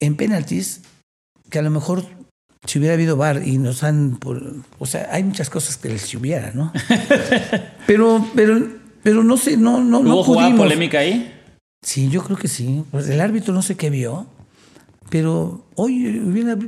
en 0.01 0.17
penaltis, 0.17 0.83
que 1.55 1.61
a 1.61 1.63
lo 1.63 1.71
mejor 1.71 2.05
si 2.67 2.81
hubiera 2.81 2.95
habido 2.95 3.17
VAR 3.17 3.47
y 3.47 3.59
nos 3.59 3.85
han... 3.85 4.17
por- 4.17 4.57
o 4.81 4.87
sea, 4.87 5.09
hay 5.13 5.23
muchas 5.23 5.49
cosas 5.51 5.77
que 5.77 5.89
les 5.89 6.13
hubiera, 6.17 6.51
¿no? 6.51 6.73
pero, 7.87 8.27
pero, 8.35 8.61
pero 9.05 9.23
no 9.23 9.37
sé, 9.37 9.57
no, 9.57 9.79
no, 9.85 10.03
no 10.03 10.15
¿Hubo 10.15 10.25
jugada 10.25 10.49
pudimos. 10.49 10.65
polémica 10.67 10.99
ahí? 10.99 11.33
Sí, 11.87 12.09
yo 12.11 12.25
creo 12.25 12.37
que 12.37 12.49
sí. 12.49 12.83
Pues 12.91 13.09
el 13.09 13.21
árbitro 13.21 13.55
no 13.55 13.63
sé 13.63 13.77
qué 13.77 13.89
vio, 13.89 14.27
pero 15.11 15.65
hoy 15.77 16.19
hubiera 16.19 16.59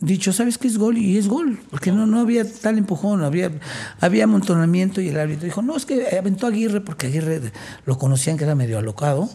dicho, 0.00 0.32
¿sabes 0.32 0.58
qué 0.58 0.66
es 0.66 0.78
gol? 0.78 0.98
Y 0.98 1.16
es 1.16 1.28
gol, 1.28 1.60
porque 1.70 1.92
no, 1.92 2.06
no 2.06 2.18
había 2.18 2.44
tal 2.50 2.76
empujón, 2.78 3.22
había, 3.22 3.52
había 4.00 4.24
amontonamiento 4.24 5.00
y 5.00 5.10
el 5.10 5.18
árbitro 5.20 5.44
dijo, 5.44 5.62
no, 5.62 5.76
es 5.76 5.86
que 5.86 6.18
aventó 6.18 6.46
a 6.46 6.48
Aguirre 6.48 6.80
porque 6.80 7.06
Aguirre 7.06 7.52
lo 7.86 7.98
conocían 7.98 8.36
que 8.36 8.42
era 8.44 8.56
medio 8.56 8.78
alocado, 8.78 9.30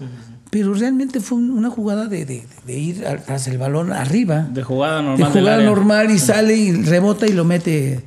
pero 0.49 0.73
realmente 0.73 1.19
fue 1.19 1.37
un- 1.37 1.51
una 1.51 1.69
jugada 1.69 2.05
de, 2.05 2.25
de- 2.25 2.45
de 2.65 2.77
ir 2.79 3.03
tras 3.25 3.47
el 3.47 3.57
balón 3.57 3.91
arriba, 3.91 4.41
De 4.49 4.63
jugada 4.63 4.97
de 4.97 5.03
normal 5.03 5.33
del 5.33 5.41
jugar 5.41 5.53
área. 5.55 5.65
normal 5.69 6.11
y 6.11 6.19
sale 6.19 6.55
y 6.55 6.71
rebota 6.83 7.27
y 7.27 7.33
lo 7.33 7.43
mete, 7.45 8.03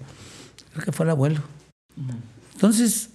creo 0.72 0.85
que 0.85 0.92
fue 0.92 1.05
el 1.05 1.11
abuelo. 1.11 1.42
Entonces, 2.55 3.11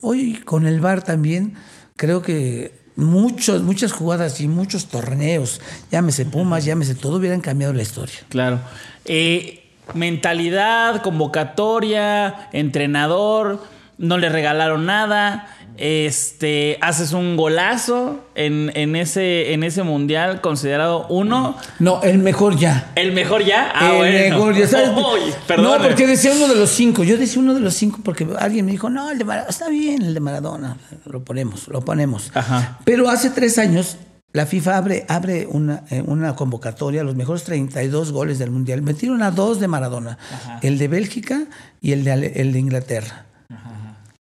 hoy 0.00 0.34
con 0.44 0.66
el 0.66 0.80
VAR 0.80 1.02
también 1.02 1.54
creo 1.96 2.22
que 2.22 2.72
muchos, 2.96 3.62
muchas 3.62 3.92
jugadas 3.92 4.40
y 4.40 4.48
muchos 4.48 4.86
torneos, 4.86 5.60
llámese 5.90 6.24
Pumas, 6.26 6.64
llámese 6.64 6.94
todo, 6.94 7.18
hubieran 7.18 7.40
cambiado 7.40 7.72
la 7.72 7.82
historia. 7.82 8.16
Claro. 8.28 8.60
Eh, 9.04 9.64
mentalidad, 9.94 11.02
convocatoria, 11.02 12.48
entrenador, 12.52 13.62
no 13.98 14.18
le 14.18 14.28
regalaron 14.28 14.86
nada. 14.86 15.48
Este, 15.76 16.78
haces 16.80 17.12
un 17.12 17.36
golazo 17.36 18.24
en, 18.34 18.70
en 18.74 18.96
ese, 18.96 19.52
en 19.52 19.62
ese 19.64 19.82
mundial 19.82 20.40
considerado 20.40 21.06
uno. 21.08 21.56
No, 21.78 22.02
el 22.02 22.18
mejor 22.18 22.56
ya. 22.56 22.92
¿El 22.94 23.12
mejor 23.12 23.44
ya? 23.44 23.72
Ah, 23.74 23.90
el 23.90 23.96
bueno. 23.96 24.36
mejor 24.36 24.56
ya. 24.56 25.56
no, 25.56 25.78
porque 25.78 26.06
decía 26.06 26.32
uno 26.32 26.48
de 26.48 26.56
los 26.56 26.70
cinco. 26.70 27.04
Yo 27.04 27.16
decía 27.16 27.40
uno 27.40 27.54
de 27.54 27.60
los 27.60 27.74
cinco 27.74 28.00
porque 28.04 28.26
alguien 28.38 28.66
me 28.66 28.72
dijo, 28.72 28.90
no, 28.90 29.10
el 29.10 29.18
de 29.18 29.24
Maradona, 29.24 29.50
está 29.50 29.68
bien, 29.68 30.02
el 30.02 30.14
de 30.14 30.20
Maradona. 30.20 30.76
Lo 31.06 31.24
ponemos, 31.24 31.68
lo 31.68 31.84
ponemos. 31.84 32.30
Ajá. 32.34 32.78
Pero 32.84 33.08
hace 33.08 33.30
tres 33.30 33.58
años 33.58 33.96
la 34.32 34.46
FIFA 34.46 34.78
abre, 34.78 35.04
abre 35.08 35.46
una, 35.46 35.84
eh, 35.90 36.02
una 36.06 36.34
convocatoria, 36.34 37.04
los 37.04 37.16
mejores 37.16 37.44
32 37.44 38.12
goles 38.12 38.38
del 38.38 38.50
Mundial. 38.50 38.80
Metieron 38.80 39.22
a 39.22 39.30
dos 39.30 39.60
de 39.60 39.68
Maradona, 39.68 40.16
el 40.62 40.78
de 40.78 40.88
Bélgica 40.88 41.44
y 41.82 41.92
el 41.92 42.04
de, 42.04 42.32
el 42.36 42.52
de 42.52 42.58
Inglaterra. 42.58 43.26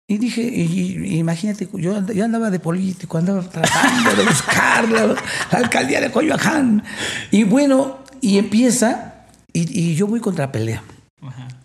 Y 0.08 0.18
dije, 0.18 0.40
y- 0.42 0.62
y- 0.62 1.18
imagínate, 1.18 1.68
yo, 1.74 1.96
and- 1.96 2.12
yo 2.12 2.24
andaba 2.24 2.50
de 2.50 2.60
político, 2.60 3.18
andaba 3.18 3.42
tratando 3.42 4.14
de 4.14 4.24
buscar 4.24 4.88
la, 4.88 5.06
la 5.52 5.58
alcaldía 5.58 6.00
de 6.00 6.10
Coyoacán. 6.12 6.84
Y 7.32 7.42
bueno, 7.44 7.98
y 8.20 8.38
empieza, 8.38 9.24
y, 9.52 9.80
y 9.90 9.94
yo 9.96 10.06
voy 10.06 10.20
contra 10.20 10.52
pelea. 10.52 10.82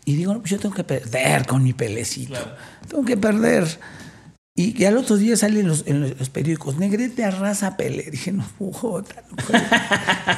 Y 0.05 0.15
digo, 0.15 0.33
no, 0.33 0.43
yo 0.43 0.57
tengo 0.57 0.73
que 0.73 0.83
perder 0.83 1.45
con 1.45 1.63
mi 1.63 1.73
pelecito. 1.73 2.39
Tengo 2.87 3.05
que 3.05 3.15
perder. 3.15 3.67
Y, 4.55 4.81
y 4.81 4.85
al 4.85 4.97
otro 4.97 5.15
día 5.17 5.37
salen 5.37 5.67
los, 5.67 5.85
en 5.85 6.01
los 6.17 6.29
periódicos, 6.29 6.77
Negrete 6.77 7.23
arrasa 7.23 7.67
a 7.67 7.77
Pelé. 7.77 8.09
Dije, 8.09 8.31
no, 8.31 8.43
puta, 8.57 9.23
no 9.29 9.35
puedo, 9.37 9.63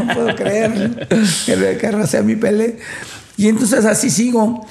no 0.06 0.14
puedo 0.14 0.36
creer 0.36 1.08
que, 1.46 1.78
que 1.80 1.88
arrase 1.88 2.18
a 2.18 2.22
mi 2.22 2.36
Pelé. 2.36 2.80
Y 3.38 3.48
entonces 3.48 3.86
así 3.86 4.10
sigo. 4.10 4.68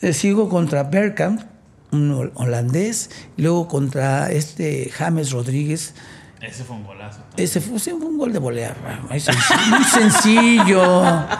Eh, 0.00 0.12
sigo 0.14 0.48
contra 0.48 0.84
Bergkamp, 0.84 1.42
un 1.92 2.10
hol- 2.12 2.32
holandés, 2.34 3.10
y 3.36 3.42
luego 3.42 3.68
contra 3.68 4.30
este 4.30 4.90
James 4.92 5.30
Rodríguez. 5.30 5.94
Ese 6.40 6.64
fue 6.64 6.76
un 6.76 6.84
golazo. 6.84 7.20
Ese 7.36 7.60
fue, 7.60 7.78
sí, 7.78 7.90
fue 7.90 8.06
un 8.08 8.16
gol 8.16 8.32
de 8.32 8.38
volea. 8.38 8.74
Muy 9.08 9.20
sencillo. 9.84 11.02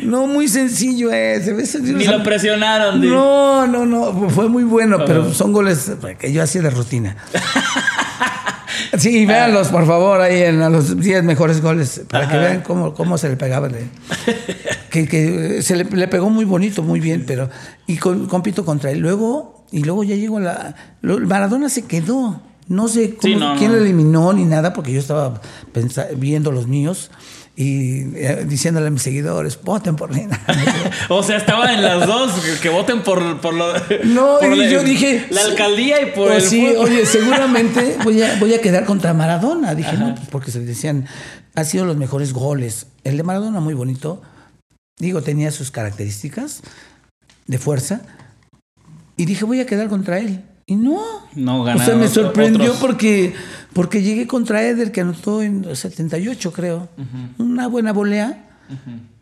No, 0.00 0.28
muy 0.28 0.46
sencillo 0.46 1.10
ese. 1.10 1.60
Ese- 1.60 1.80
Ni 1.80 2.04
lo 2.04 2.22
presionaron. 2.22 3.00
no, 3.04 3.66
no, 3.66 3.84
no, 3.84 4.30
fue 4.30 4.48
muy 4.48 4.62
bueno, 4.62 4.98
pero 5.04 5.34
son 5.34 5.52
goles 5.52 5.90
que 6.20 6.32
yo 6.32 6.40
hacía 6.42 6.62
de 6.62 6.70
rutina. 6.70 7.16
Sí, 8.96 9.26
véanlos, 9.26 9.68
por 9.68 9.86
favor, 9.86 10.20
ahí 10.20 10.42
en 10.42 10.62
a 10.62 10.70
los 10.70 10.98
10 10.98 11.22
mejores 11.24 11.60
goles, 11.60 12.02
para 12.08 12.28
que 12.28 12.38
vean 12.38 12.60
cómo, 12.62 12.94
cómo 12.94 13.18
se 13.18 13.28
le 13.28 13.36
pegaba. 13.36 13.68
que, 14.90 15.06
que 15.06 15.62
se 15.62 15.76
le, 15.76 15.84
le 15.84 16.08
pegó 16.08 16.30
muy 16.30 16.44
bonito, 16.44 16.82
muy 16.82 16.98
bien, 17.00 17.24
pero. 17.26 17.50
Y 17.86 17.96
con- 17.98 18.26
compito 18.28 18.64
contra 18.64 18.90
él. 18.90 18.98
Luego, 19.00 19.57
y 19.70 19.84
luego 19.84 20.04
ya 20.04 20.16
llegó 20.16 20.40
la. 20.40 20.74
Maradona 21.02 21.68
se 21.68 21.84
quedó. 21.84 22.40
No 22.68 22.86
sé 22.88 23.14
cómo- 23.14 23.22
Sí, 23.22 23.34
no, 23.34 23.56
quién 23.56 23.70
no. 23.70 23.78
lo 23.78 23.82
eliminó 23.84 24.32
ni 24.34 24.44
nada, 24.44 24.72
porque 24.74 24.92
yo 24.92 25.00
estaba 25.00 25.40
viendo 26.16 26.52
los 26.52 26.66
míos 26.66 27.10
y 27.56 28.14
eh, 28.16 28.44
diciéndole 28.46 28.88
a 28.88 28.90
mis 28.90 29.00
seguidores, 29.02 29.58
voten 29.62 29.96
por 29.96 30.14
mí. 30.14 30.26
O 31.08 31.22
sea, 31.22 31.38
estaba 31.38 31.72
en 31.72 31.80
las 31.82 32.06
dos, 32.06 32.30
que, 32.60 32.68
voten 32.68 33.02
por, 33.02 33.40
por 33.40 33.54
lo 33.54 33.72
No, 34.04 34.36
por 34.38 34.52
y 34.52 34.56
la- 34.56 34.68
yo 34.68 34.82
dije. 34.84 35.26
La 35.30 35.42
alcaldía 35.46 36.02
y 36.02 36.06
por 36.12 36.28
Pues 36.28 36.44
el 36.44 36.50
sí, 36.50 36.66
fútbol. 36.66 36.84
oye, 36.90 37.06
seguramente 37.06 37.96
voy 38.04 38.20
a, 38.22 38.36
voy 38.38 38.52
a 38.52 38.60
quedar 38.60 38.84
contra 38.84 39.14
Maradona. 39.14 39.74
Dije, 39.74 39.96
no, 39.96 40.14
pues 40.14 40.28
porque 40.28 40.50
se 40.50 40.60
decían, 40.60 41.06
ha 41.54 41.64
sido 41.64 41.86
los 41.86 41.96
mejores 41.96 42.34
goles. 42.34 42.88
El 43.02 43.16
de 43.16 43.22
Maradona, 43.22 43.60
muy 43.60 43.72
bonito. 43.72 44.20
Digo, 45.00 45.22
tenía 45.22 45.50
sus 45.50 45.70
características 45.70 46.60
de 47.46 47.56
fuerza. 47.58 48.02
Y 49.18 49.26
dije, 49.26 49.44
voy 49.44 49.60
a 49.60 49.66
quedar 49.66 49.88
contra 49.88 50.18
él. 50.18 50.42
Y 50.64 50.76
no. 50.76 51.00
No 51.34 51.60
O 51.62 51.64
sea, 51.66 51.76
ganaron 51.76 52.00
me 52.00 52.08
sorprendió 52.08 52.72
otros. 52.72 52.78
porque, 52.78 53.34
porque 53.72 54.00
llegué 54.02 54.26
contra 54.26 54.62
Eder, 54.62 54.92
que 54.92 55.00
anotó 55.02 55.42
en 55.42 55.76
78, 55.76 56.52
creo. 56.52 56.88
Una 57.36 57.66
buena 57.66 57.92
volea. 57.92 58.44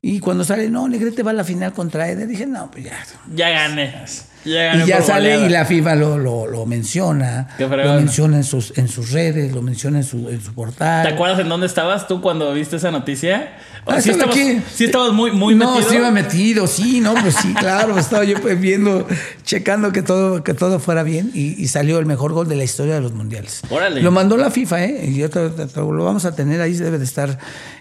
Y 0.03 0.21
cuando 0.21 0.45
sale, 0.45 0.69
no, 0.71 0.87
Negrete 0.87 1.23
va 1.23 1.31
a 1.31 1.35
la 1.35 1.45
final 1.45 1.73
contra 1.73 2.09
Eder, 2.09 2.29
dije, 2.29 2.47
no, 2.47 2.71
pues 2.71 2.85
ya. 2.85 2.97
Ya 3.35 3.49
gané. 3.51 4.05
Y 4.47 4.87
ya 4.87 5.03
sale 5.03 5.31
goleada. 5.31 5.47
y 5.47 5.49
la 5.51 5.65
FIFA 5.65 5.95
lo, 5.97 6.19
lo, 6.19 6.47
lo 6.47 6.67
menciona, 6.67 7.49
lo 7.59 7.69
menciona 7.95 8.37
en 8.37 8.45
sus, 8.45 8.77
en 8.79 8.89
sus 8.89 9.11
redes, 9.11 9.53
lo 9.53 9.61
menciona 9.63 9.99
en 9.99 10.05
su, 10.05 10.29
en 10.29 10.41
su 10.41 10.55
portal. 10.55 11.07
¿Te 11.07 11.13
acuerdas 11.15 11.39
en 11.41 11.49
dónde 11.49 11.67
estabas 11.67 12.07
tú 12.07 12.21
cuando 12.21 12.53
viste 12.53 12.77
esa 12.77 12.91
noticia? 12.91 13.57
Ah, 13.89 14.01
sí, 14.01 14.11
estaba 14.11 14.33
estabas, 14.33 14.51
aquí. 14.57 14.63
sí 14.75 14.85
estabas 14.85 15.13
muy, 15.13 15.31
muy 15.31 15.55
no, 15.55 15.73
metido. 15.75 15.91
sí 15.91 15.97
iba 15.97 16.11
metido, 16.11 16.67
sí, 16.67 17.01
no, 17.01 17.15
pues 17.15 17.35
sí, 17.37 17.55
claro, 17.55 17.97
estaba 17.99 18.25
yo 18.25 18.41
pues 18.41 18.61
viendo, 18.61 19.07
checando 19.45 19.93
que 19.93 20.03
todo, 20.03 20.43
que 20.43 20.55
todo 20.55 20.81
fuera 20.81 21.03
bien 21.05 21.31
y, 21.35 21.61
y 21.63 21.69
salió 21.69 21.99
el 21.99 22.07
mejor 22.07 22.33
gol 22.33 22.49
de 22.49 22.57
la 22.57 22.65
historia 22.65 22.95
de 22.95 23.01
los 23.01 23.13
mundiales. 23.13 23.63
Órale. 23.71 24.03
Lo 24.03 24.11
mandó 24.11 24.37
la 24.37 24.51
FIFA, 24.51 24.85
¿eh? 24.85 25.07
Y 25.09 25.15
yo 25.17 25.31
te- 25.31 25.51
te- 25.51 25.67
te- 25.67 25.81
lo 25.81 26.05
vamos 26.05 26.25
a 26.25 26.35
tener, 26.35 26.61
ahí 26.61 26.73
debe 26.75 26.99
de 26.99 27.05
estar 27.05 27.39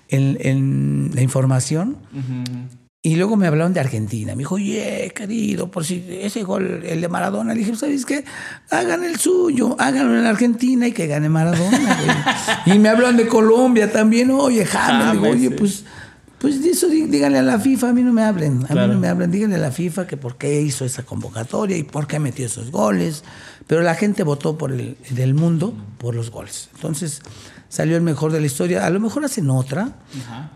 en, 0.09 0.37
en 0.41 1.11
la 1.15 1.21
información. 1.21 1.97
Y 3.05 3.17
luego 3.17 3.35
me 3.35 3.45
hablaron 3.45 3.71
de 3.71 3.79
Argentina. 3.79 4.33
Me 4.33 4.39
dijo, 4.39 4.55
oye, 4.55 5.11
querido, 5.15 5.69
por 5.69 5.85
si 5.85 6.03
ese 6.09 6.41
gol, 6.41 6.81
el 6.83 7.01
de 7.01 7.07
Maradona. 7.07 7.53
Le 7.53 7.59
dije, 7.59 7.75
¿sabes 7.75 8.03
qué? 8.03 8.25
Hagan 8.71 9.03
el 9.03 9.17
suyo, 9.19 9.75
háganlo 9.79 10.17
en 10.17 10.25
Argentina 10.25 10.87
y 10.87 10.91
que 10.91 11.05
gane 11.05 11.29
Maradona. 11.29 11.97
güey". 12.65 12.75
y 12.75 12.79
me 12.79 12.89
hablan 12.89 13.15
de 13.15 13.27
Colombia 13.27 13.91
también. 13.91 14.31
Oye, 14.31 14.65
James. 14.65 15.11
Digo, 15.21 15.29
oye, 15.29 15.51
pues, 15.51 15.83
pues 16.39 16.63
de 16.63 16.71
eso 16.71 16.87
dí- 16.87 17.05
díganle 17.05 17.37
a 17.37 17.43
la 17.43 17.59
FIFA, 17.59 17.89
a 17.89 17.93
mí 17.93 18.01
no 18.01 18.11
me 18.11 18.23
hablen. 18.23 18.63
A 18.63 18.69
Claro. 18.69 18.87
mí 18.87 18.93
no 18.95 18.99
me 18.99 19.07
hablen. 19.07 19.29
Díganle 19.29 19.57
a 19.57 19.59
la 19.59 19.71
FIFA 19.71 20.07
que 20.07 20.17
por 20.17 20.37
qué 20.37 20.59
hizo 20.61 20.83
esa 20.83 21.03
convocatoria 21.03 21.77
y 21.77 21.83
por 21.83 22.07
qué 22.07 22.17
metió 22.17 22.47
esos 22.47 22.71
goles. 22.71 23.23
Pero 23.67 23.83
la 23.83 23.93
gente 23.93 24.23
votó 24.23 24.57
por 24.57 24.71
el 24.71 24.97
del 25.11 25.35
mundo 25.35 25.75
por 25.99 26.15
los 26.15 26.31
goles. 26.31 26.69
Entonces 26.73 27.21
salió 27.69 27.97
el 27.97 28.01
mejor 28.01 28.31
de 28.31 28.39
la 28.39 28.47
historia. 28.47 28.83
A 28.83 28.89
lo 28.89 28.99
mejor 28.99 29.23
hacen 29.25 29.47
otra, 29.51 29.89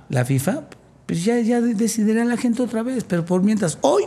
la 0.09 0.25
FIFA, 0.25 0.63
pues 1.09 1.25
ya, 1.25 1.39
ya 1.39 1.59
decidirá 1.59 2.23
la 2.23 2.37
gente 2.37 2.61
otra 2.61 2.83
vez. 2.83 3.03
Pero 3.03 3.25
por 3.25 3.41
mientras, 3.41 3.79
hoy 3.81 4.03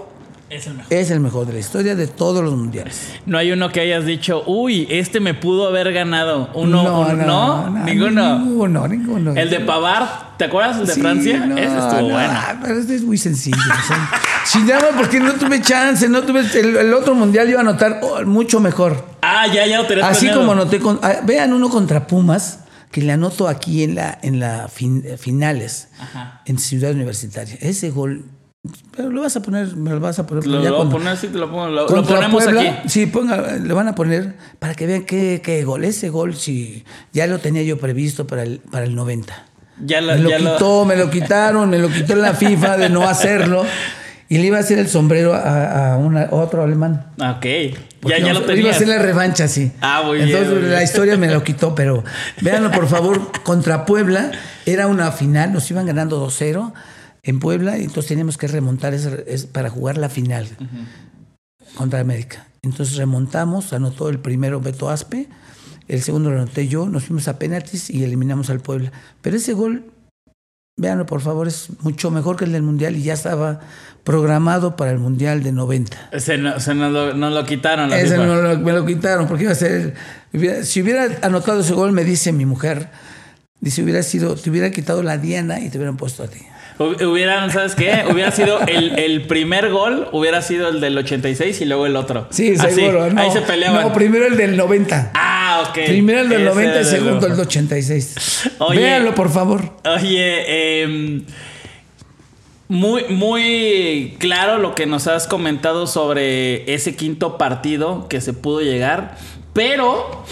Es 0.48 0.68
el 0.68 0.74
mejor. 0.74 0.92
es 0.92 1.10
el 1.10 1.18
mejor 1.18 1.46
de 1.46 1.52
la 1.54 1.58
historia 1.58 1.96
de 1.96 2.06
todos 2.06 2.44
los 2.44 2.54
mundiales. 2.54 3.08
No 3.26 3.38
hay 3.38 3.50
uno 3.50 3.70
que 3.70 3.80
hayas 3.80 4.04
dicho, 4.06 4.44
uy, 4.46 4.86
este 4.88 5.18
me 5.18 5.34
pudo 5.34 5.66
haber 5.66 5.92
ganado. 5.92 6.48
Uno, 6.54 7.00
un- 7.08 7.18
¿no? 7.26 7.68
ninguno. 7.84 8.38
Ninguno, 8.38 8.86
ninguno. 8.86 9.32
El 9.34 9.50
de 9.50 9.58
Pavard, 9.60 10.36
¿te 10.38 10.44
acuerdas? 10.44 10.78
El 10.78 10.86
de 10.86 10.94
Sí, 10.94 11.00
Francia. 11.00 11.44
no, 11.44 11.56
Ese 11.58 11.76
estuvo 11.76 12.00
no, 12.02 12.08
bueno. 12.14 12.38
Pero 12.62 12.78
este 12.78 12.94
es 12.94 13.02
muy 13.02 13.18
sencillo. 13.18 13.56
o 13.56 13.86
sea, 13.88 14.10
chingaba 14.46 14.90
porque 14.96 15.18
no 15.18 15.32
tuve 15.32 15.60
chance, 15.60 16.08
no 16.08 16.22
tuve. 16.22 16.40
El, 16.54 16.76
el 16.76 16.94
otro 16.94 17.16
mundial 17.16 17.48
iba 17.50 17.58
a 17.58 17.62
anotar 17.62 17.98
oh, 18.04 18.22
mucho 18.24 18.60
mejor. 18.60 19.04
Ah, 19.22 19.46
ya, 19.48 19.66
ya 19.66 19.78
lo 19.78 19.84
Así 20.04 20.26
planeado. 20.26 20.40
como 20.40 20.52
anoté 20.52 20.78
con. 20.78 21.00
ah, 21.02 21.16
Vean 21.24 21.52
uno 21.52 21.68
contra 21.68 22.06
Pumas, 22.06 22.60
que 22.92 23.02
le 23.02 23.10
anoto 23.10 23.48
aquí 23.48 23.82
en 23.82 23.96
la, 23.96 24.16
en 24.22 24.38
la 24.38 24.68
fin- 24.68 25.02
eh, 25.04 25.16
finales, 25.16 25.88
en 26.46 26.58
Ciudad 26.58 26.92
Universitaria. 26.92 27.56
Ese 27.60 27.90
gol. 27.90 28.24
Pero 28.96 29.10
lo 29.10 29.22
vas 29.22 29.34
a 29.34 29.42
poner, 29.42 29.74
me 29.74 29.90
lo 29.90 29.98
vas 29.98 30.20
a 30.20 30.26
poner. 30.26 30.46
Lo, 30.46 30.60
lo 30.62 30.82
a 30.82 30.88
poner, 30.88 31.16
sí, 31.16 31.26
te 31.28 31.38
lo 31.38 31.50
pongo. 31.50 31.66
Lo, 31.68 31.82
lo 31.82 31.86
contra 31.86 32.14
ponemos 32.16 32.44
Puebla, 32.44 32.60
aquí. 32.60 32.88
Sí, 32.88 33.06
ponga, 33.06 33.56
le 33.56 33.74
van 33.74 33.88
a 33.88 33.94
poner 33.96 34.36
para 34.60 34.74
que 34.74 34.86
vean 34.86 35.02
qué, 35.04 35.40
qué 35.42 35.64
gol. 35.64 35.84
Ese 35.84 36.10
gol, 36.10 36.36
sí, 36.36 36.84
ya 37.12 37.26
lo 37.26 37.38
tenía 37.40 37.62
yo 37.64 37.78
previsto 37.78 38.26
para 38.28 38.44
el, 38.44 38.60
para 38.60 38.84
el 38.84 38.94
90. 38.94 39.46
Ya 39.84 40.00
lo, 40.00 40.12
Me 40.12 40.18
lo 40.20 40.30
ya 40.30 40.38
lo- 40.38 40.52
quitó, 40.52 40.84
me 40.84 40.96
lo 40.96 41.10
quitaron, 41.10 41.70
me 41.70 41.78
lo 41.78 41.88
quitó 41.88 42.14
la 42.14 42.34
FIFA 42.34 42.76
de 42.76 42.88
no 42.90 43.08
hacerlo. 43.08 43.64
Y 44.32 44.38
le 44.38 44.46
iba 44.46 44.56
a 44.56 44.60
hacer 44.60 44.78
el 44.78 44.88
sombrero 44.88 45.34
a, 45.34 45.92
a 45.92 45.96
una- 45.98 46.22
a 46.22 46.34
otro 46.34 46.62
alemán. 46.62 47.06
Ah, 47.20 47.32
Ok. 47.36 47.44
Ya, 48.08 48.18
ya 48.18 48.32
lo 48.32 48.50
Iba 48.56 48.70
a 48.70 48.72
hacer 48.72 48.88
la 48.88 48.98
revancha, 48.98 49.46
sí. 49.46 49.70
Ah, 49.82 50.02
muy 50.06 50.16
bien, 50.16 50.28
Entonces 50.28 50.50
muy 50.52 50.58
bien. 50.60 50.72
la 50.72 50.82
historia 50.82 51.16
me 51.18 51.28
lo 51.30 51.44
quitó, 51.44 51.74
pero 51.74 52.02
véanlo 52.40 52.70
por 52.72 52.88
favor. 52.88 53.30
Contra 53.44 53.84
Puebla 53.84 54.32
era 54.64 54.86
una 54.86 55.12
final, 55.12 55.52
nos 55.52 55.70
iban 55.70 55.84
ganando 55.86 56.26
2-0 56.26 56.72
en 57.22 57.38
Puebla 57.40 57.76
y 57.76 57.82
entonces 57.82 58.06
teníamos 58.08 58.38
que 58.38 58.48
remontar 58.48 58.94
ese- 58.94 59.46
para 59.52 59.68
jugar 59.68 59.98
la 59.98 60.08
final 60.08 60.48
contra 61.76 62.00
América. 62.00 62.46
Entonces 62.62 62.96
remontamos, 62.96 63.72
anotó 63.72 64.08
el 64.08 64.18
primero 64.18 64.60
Beto 64.60 64.88
Aspe, 64.90 65.28
el 65.88 66.00
segundo 66.02 66.30
lo 66.30 66.36
anoté 66.40 66.68
yo, 66.68 66.88
nos 66.88 67.04
fuimos 67.04 67.28
a 67.28 67.38
penaltis 67.38 67.90
y 67.90 68.02
eliminamos 68.04 68.50
al 68.50 68.60
Puebla. 68.60 68.92
Pero 69.20 69.36
ese 69.36 69.52
gol, 69.52 69.84
véanlo 70.76 71.06
por 71.06 71.20
favor, 71.20 71.46
es 71.48 71.68
mucho 71.80 72.10
mejor 72.10 72.36
que 72.36 72.44
el 72.44 72.52
del 72.52 72.62
Mundial 72.62 72.96
y 72.96 73.02
ya 73.02 73.14
estaba 73.14 73.60
programado 74.04 74.74
para 74.76 74.90
el 74.90 74.98
Mundial 74.98 75.42
de 75.42 75.52
90. 75.52 76.10
Se, 76.18 76.38
no- 76.38 76.58
lo, 76.58 77.44
quitaron. 77.44 77.90
la 77.90 77.98
Ese 78.00 78.14
FIFA. 78.14 78.26
no 78.26 78.36
lo- 78.42 78.58
me 78.58 78.72
lo 78.72 78.84
quitaron 78.86 79.28
porque 79.28 79.44
iba 79.44 79.52
a 79.52 79.56
ser. 79.56 79.94
si 80.64 80.82
hubiera 80.82 81.06
anotado 81.22 81.60
ese 81.60 81.74
gol, 81.74 81.92
me 81.92 82.04
dice 82.04 82.32
mi 82.32 82.46
mujer, 82.46 82.88
dice, 83.60 83.82
hubiera 83.82 84.02
sido, 84.02 84.34
te 84.34 84.50
hubiera 84.50 84.70
quitado 84.70 85.02
la 85.02 85.18
Diana 85.18 85.60
y 85.60 85.68
te 85.68 85.78
hubieran 85.78 85.96
puesto 85.96 86.22
a 86.24 86.28
ti. 86.28 86.40
Hu- 86.78 87.02
Hubieran, 87.06 87.50
¿sabes 87.50 87.74
qué? 87.74 88.04
Hubiera 88.10 88.30
sido 88.30 88.60
el, 88.66 88.98
el 88.98 89.22
primer 89.26 89.70
gol, 89.70 90.08
hubiera 90.12 90.42
sido 90.42 90.68
el 90.68 90.80
del 90.80 90.96
86 90.98 91.60
y 91.60 91.64
luego 91.66 91.86
el 91.86 91.96
otro. 91.96 92.26
Sí, 92.30 92.54
Así, 92.58 92.74
seguro. 92.74 93.10
No, 93.10 93.20
Ahí 93.20 93.30
se 93.30 93.42
peleaban. 93.42 93.82
No, 93.82 93.92
primero 93.92 94.26
el 94.26 94.36
del 94.36 94.56
90. 94.56 95.10
ah, 95.14 95.64
ok. 95.68 95.78
Primero 95.86 96.20
el 96.22 96.28
del 96.28 96.42
Ese 96.42 96.54
90 96.54 96.80
y 96.80 96.84
segundo 96.84 97.14
el 97.14 97.20
del- 97.20 97.30
del 97.32 97.40
86. 97.46 98.50
Oye. 98.58 98.80
Véanlo, 98.80 99.14
por 99.14 99.30
favor. 99.30 99.62
Oye, 99.84 100.82
em, 100.82 101.24
muy, 102.68 103.04
muy 103.10 104.16
claro 104.18 104.58
lo 104.58 104.74
que 104.74 104.86
nos 104.86 105.06
has 105.06 105.26
comentado 105.26 105.86
sobre 105.86 106.72
ese 106.72 106.96
quinto 106.96 107.36
partido 107.36 108.08
que 108.08 108.20
se 108.22 108.32
pudo 108.32 108.60
llegar, 108.62 109.16
pero 109.52 110.24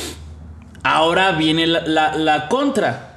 ahora 0.82 1.32
viene 1.32 1.66
la, 1.66 1.82
la- 1.86 2.16
la 2.16 2.48
contra. 2.48 3.09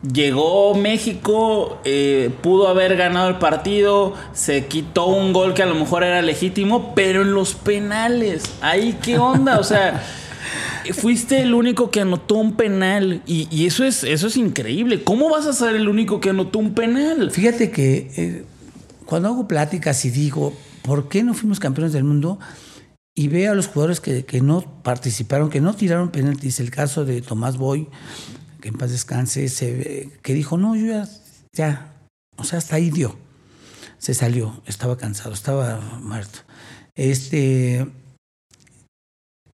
Llegó 0.00 0.74
México, 0.74 1.80
eh, 1.84 2.30
pudo 2.40 2.68
haber 2.68 2.96
ganado 2.96 3.28
el 3.28 3.38
partido, 3.38 4.14
se 4.32 4.66
quitó 4.66 5.06
un 5.06 5.32
gol 5.32 5.54
que 5.54 5.64
a 5.64 5.66
lo 5.66 5.74
mejor 5.74 6.04
era 6.04 6.22
legítimo, 6.22 6.94
pero 6.94 7.22
en 7.22 7.34
los 7.34 7.54
penales, 7.54 8.44
ahí 8.60 8.96
qué 9.02 9.18
onda, 9.18 9.58
o 9.58 9.64
sea, 9.64 10.00
fuiste 10.92 11.40
el 11.40 11.52
único 11.52 11.90
que 11.90 12.00
anotó 12.00 12.36
un 12.36 12.54
penal 12.54 13.22
y, 13.26 13.48
y 13.50 13.66
eso 13.66 13.84
es 13.84 14.04
eso 14.04 14.28
es 14.28 14.36
increíble. 14.36 15.02
¿Cómo 15.02 15.30
vas 15.30 15.46
a 15.46 15.52
ser 15.52 15.74
el 15.74 15.88
único 15.88 16.20
que 16.20 16.30
anotó 16.30 16.60
un 16.60 16.74
penal? 16.74 17.32
Fíjate 17.32 17.72
que 17.72 18.12
eh, 18.16 18.44
cuando 19.04 19.30
hago 19.30 19.48
pláticas 19.48 20.04
y 20.04 20.10
digo, 20.10 20.54
¿por 20.82 21.08
qué 21.08 21.24
no 21.24 21.34
fuimos 21.34 21.58
campeones 21.58 21.92
del 21.92 22.04
mundo? 22.04 22.38
Y 23.16 23.26
veo 23.26 23.50
a 23.50 23.54
los 23.56 23.66
jugadores 23.66 23.98
que, 23.98 24.24
que 24.24 24.40
no 24.40 24.60
participaron, 24.84 25.50
que 25.50 25.60
no 25.60 25.74
tiraron 25.74 26.10
penaltis. 26.10 26.60
El 26.60 26.70
caso 26.70 27.04
de 27.04 27.20
Tomás 27.20 27.56
Boy, 27.56 27.88
que 28.60 28.68
en 28.68 28.74
paz 28.74 28.90
descanse, 28.90 29.48
se 29.48 30.10
que 30.22 30.34
dijo, 30.34 30.58
no, 30.58 30.76
yo 30.76 30.86
ya, 30.86 31.08
ya, 31.52 31.94
o 32.36 32.44
sea, 32.44 32.58
hasta 32.58 32.76
ahí 32.76 32.90
dio. 32.90 33.16
Se 33.98 34.14
salió, 34.14 34.62
estaba 34.66 34.96
cansado, 34.96 35.34
estaba 35.34 35.80
muerto. 36.00 36.40
Este. 36.94 37.86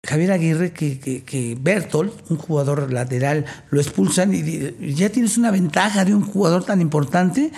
Javier 0.07 0.31
Aguirre, 0.31 0.71
que, 0.71 0.99
que, 0.99 1.57
Bertolt, 1.59 2.31
un 2.31 2.37
jugador 2.37 2.91
lateral, 2.93 3.45
lo 3.69 3.81
expulsan 3.81 4.33
y 4.33 4.95
ya 4.95 5.09
tienes 5.09 5.37
una 5.37 5.51
ventaja 5.51 6.05
de 6.05 6.15
un 6.15 6.23
jugador 6.23 6.63
tan 6.63 6.79
importante. 6.79 7.51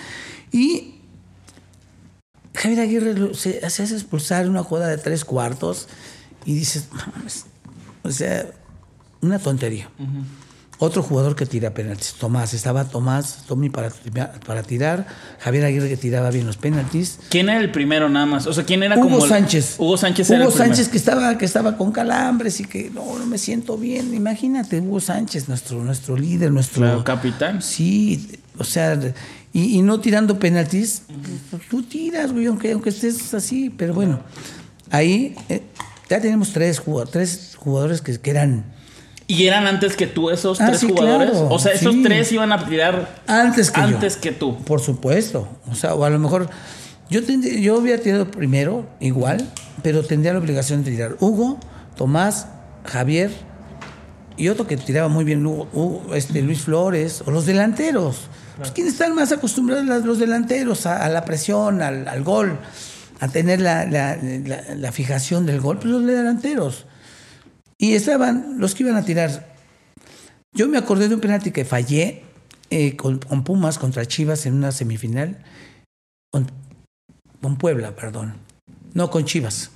Y 0.52 0.96
Javier 2.54 2.82
Aguirre 2.82 3.34
se, 3.36 3.64
hace 3.66 3.84
expulsar 3.84 4.50
una 4.50 4.64
jugada 4.64 4.88
de 4.88 4.98
tres 4.98 5.24
cuartos 5.24 5.88
y 6.46 6.54
dices, 6.54 6.88
o 8.04 8.12
sea, 8.12 8.48
una 9.22 9.40
tontería. 9.40 9.90
Otro 10.84 11.04
jugador 11.04 11.36
que 11.36 11.46
tira 11.46 11.76
penaltis, 11.76 12.14
Tomás, 12.14 12.56
estaba 12.56 12.86
Tomás, 12.86 13.44
Tommy 13.48 13.70
para, 13.70 13.92
para 14.48 14.64
tirar, 14.64 15.06
Javier 15.40 15.66
Aguirre 15.66 15.88
que 15.90 15.96
tiraba 15.96 16.32
bien 16.32 16.48
los 16.48 16.58
penaltis. 16.58 17.20
¿Quién 17.30 17.50
era 17.50 17.60
el 17.60 17.72
primero 17.72 18.10
nada 18.10 18.26
más? 18.26 18.48
O 18.48 18.54
sea, 18.54 18.64
¿quién 18.66 18.82
era 18.82 18.96
Hugo 18.98 19.04
como 19.10 19.24
el- 19.26 19.30
Sánchez. 19.30 19.76
Hugo 19.78 19.96
Sánchez 19.96 20.28
Hugo 20.30 20.36
era 20.38 20.46
el 20.46 20.50
primero. 20.52 20.68
Sánchez 20.70 20.90
que 20.90 20.98
estaba, 20.98 21.38
que 21.38 21.46
estaba 21.46 21.78
con 21.78 21.92
calambres 21.92 22.60
y 22.62 22.66
que 22.66 22.90
no, 22.90 23.20
no 23.20 23.28
me 23.28 23.38
siento 23.38 23.78
bien. 23.78 24.12
Imagínate, 24.16 24.80
Hugo 24.82 25.00
Sánchez, 25.00 25.48
nuestro, 25.50 25.84
nuestro 25.84 26.18
líder, 26.18 26.52
nuestro 26.52 26.82
Claro, 26.82 27.04
capitán. 27.04 27.62
Sí, 27.62 28.32
o 28.58 28.64
sea, 28.64 29.00
y, 29.54 29.78
y 29.78 29.82
no 29.84 30.00
tirando 30.00 30.40
penaltis, 30.40 31.04
tú 31.70 31.84
tiras, 31.84 32.32
güey, 32.34 32.48
aunque, 32.48 32.72
aunque 32.72 32.90
estés 32.90 33.32
así, 33.36 33.70
pero 33.70 33.94
bueno, 33.94 34.20
ahí 34.90 35.36
eh, 35.48 35.62
ya 36.10 36.20
tenemos 36.20 36.54
tres 36.54 36.80
jugadores, 36.80 37.12
tres 37.14 37.56
jugadores 37.56 38.02
que, 38.02 38.20
que 38.20 38.32
eran 38.32 38.66
¿Y 39.32 39.48
eran 39.48 39.66
antes 39.68 39.96
que 39.96 40.08
tú 40.08 40.30
esos 40.30 40.60
Ah, 40.60 40.68
tres 40.68 40.80
sí, 40.82 40.88
jugadores? 40.90 41.32
claro, 41.32 41.48
o 41.50 41.60
sea, 41.60 41.72
esos 41.72 41.94
sí. 41.94 42.04
tres 42.04 42.32
iban 42.32 42.52
a 42.52 42.66
tirar 42.66 43.08
antes 43.28 43.72
que 43.72 43.80
yo. 43.82 43.88
antes 43.88 44.18
que 44.18 44.32
tú. 44.32 44.58
Por 44.64 44.82
supuesto. 44.82 45.48
O 45.72 45.76
sea, 45.76 45.94
o 45.96 46.04
a 46.04 46.10
lo 46.10 46.20
mejor 46.20 46.50
yo, 47.10 47.24
tendría- 47.24 47.60
yo 47.60 47.78
hubiera 47.78 48.02
tirado 48.02 48.30
primero, 48.30 48.88
igual, 49.00 49.48
pero 49.84 50.04
tendría 50.04 50.34
la 50.34 50.40
obligación 50.40 50.84
de 50.84 50.92
tirar 50.92 51.16
Hugo, 51.20 51.60
Tomás, 51.96 52.48
Javier 52.86 53.32
y 54.38 54.50
otro 54.50 54.68
que 54.68 54.76
tiraba 54.78 55.08
muy 55.08 55.24
bien, 55.24 55.46
Hugo- 55.46 55.68
Hugo, 55.74 56.16
este, 56.16 56.42
Luis 56.42 56.62
Flores, 56.62 57.24
o 57.26 57.32
los 57.32 57.46
delanteros. 57.46 58.22
Pues, 58.58 58.72
¿Quiénes 58.72 58.94
están 58.94 59.16
más 59.16 59.32
acostumbrados 59.32 59.86
los 60.06 60.20
delanteros 60.20 60.86
a, 60.86 61.04
a 61.06 61.10
la 61.10 61.26
presión, 61.26 61.82
al, 61.82 62.08
al 62.08 62.24
gol, 62.24 62.58
a 63.20 63.28
tener 63.28 63.62
la, 63.62 63.86
la- 63.86 64.18
la- 64.18 64.76
la 64.76 64.92
fijación 64.92 65.46
del 65.46 65.62
gol? 65.62 65.78
Pues 65.78 65.90
los 65.92 66.06
delanteros. 66.06 66.86
Y 67.82 67.96
estaban 67.96 68.60
los 68.60 68.76
que 68.76 68.84
iban 68.84 68.96
a 68.96 69.04
tirar 69.04 69.52
yo 70.54 70.68
me 70.68 70.78
acordé 70.78 71.08
de 71.08 71.16
un 71.16 71.22
penalti 71.22 71.52
que 71.52 71.64
fallé 71.64 72.24
eh, 72.70 72.98
con, 72.98 73.20
con 73.20 73.46
Pumas 73.46 73.80
contra 73.80 74.06
Chivas 74.06 74.46
en 74.46 74.54
una 74.54 74.74
semifinal. 74.74 75.38
Con, 76.30 76.46
con 77.42 77.58
Puebla, 77.58 77.96
perdón. 77.96 78.34
No, 78.94 79.10
con 79.10 79.24
Chivas. 79.24 79.72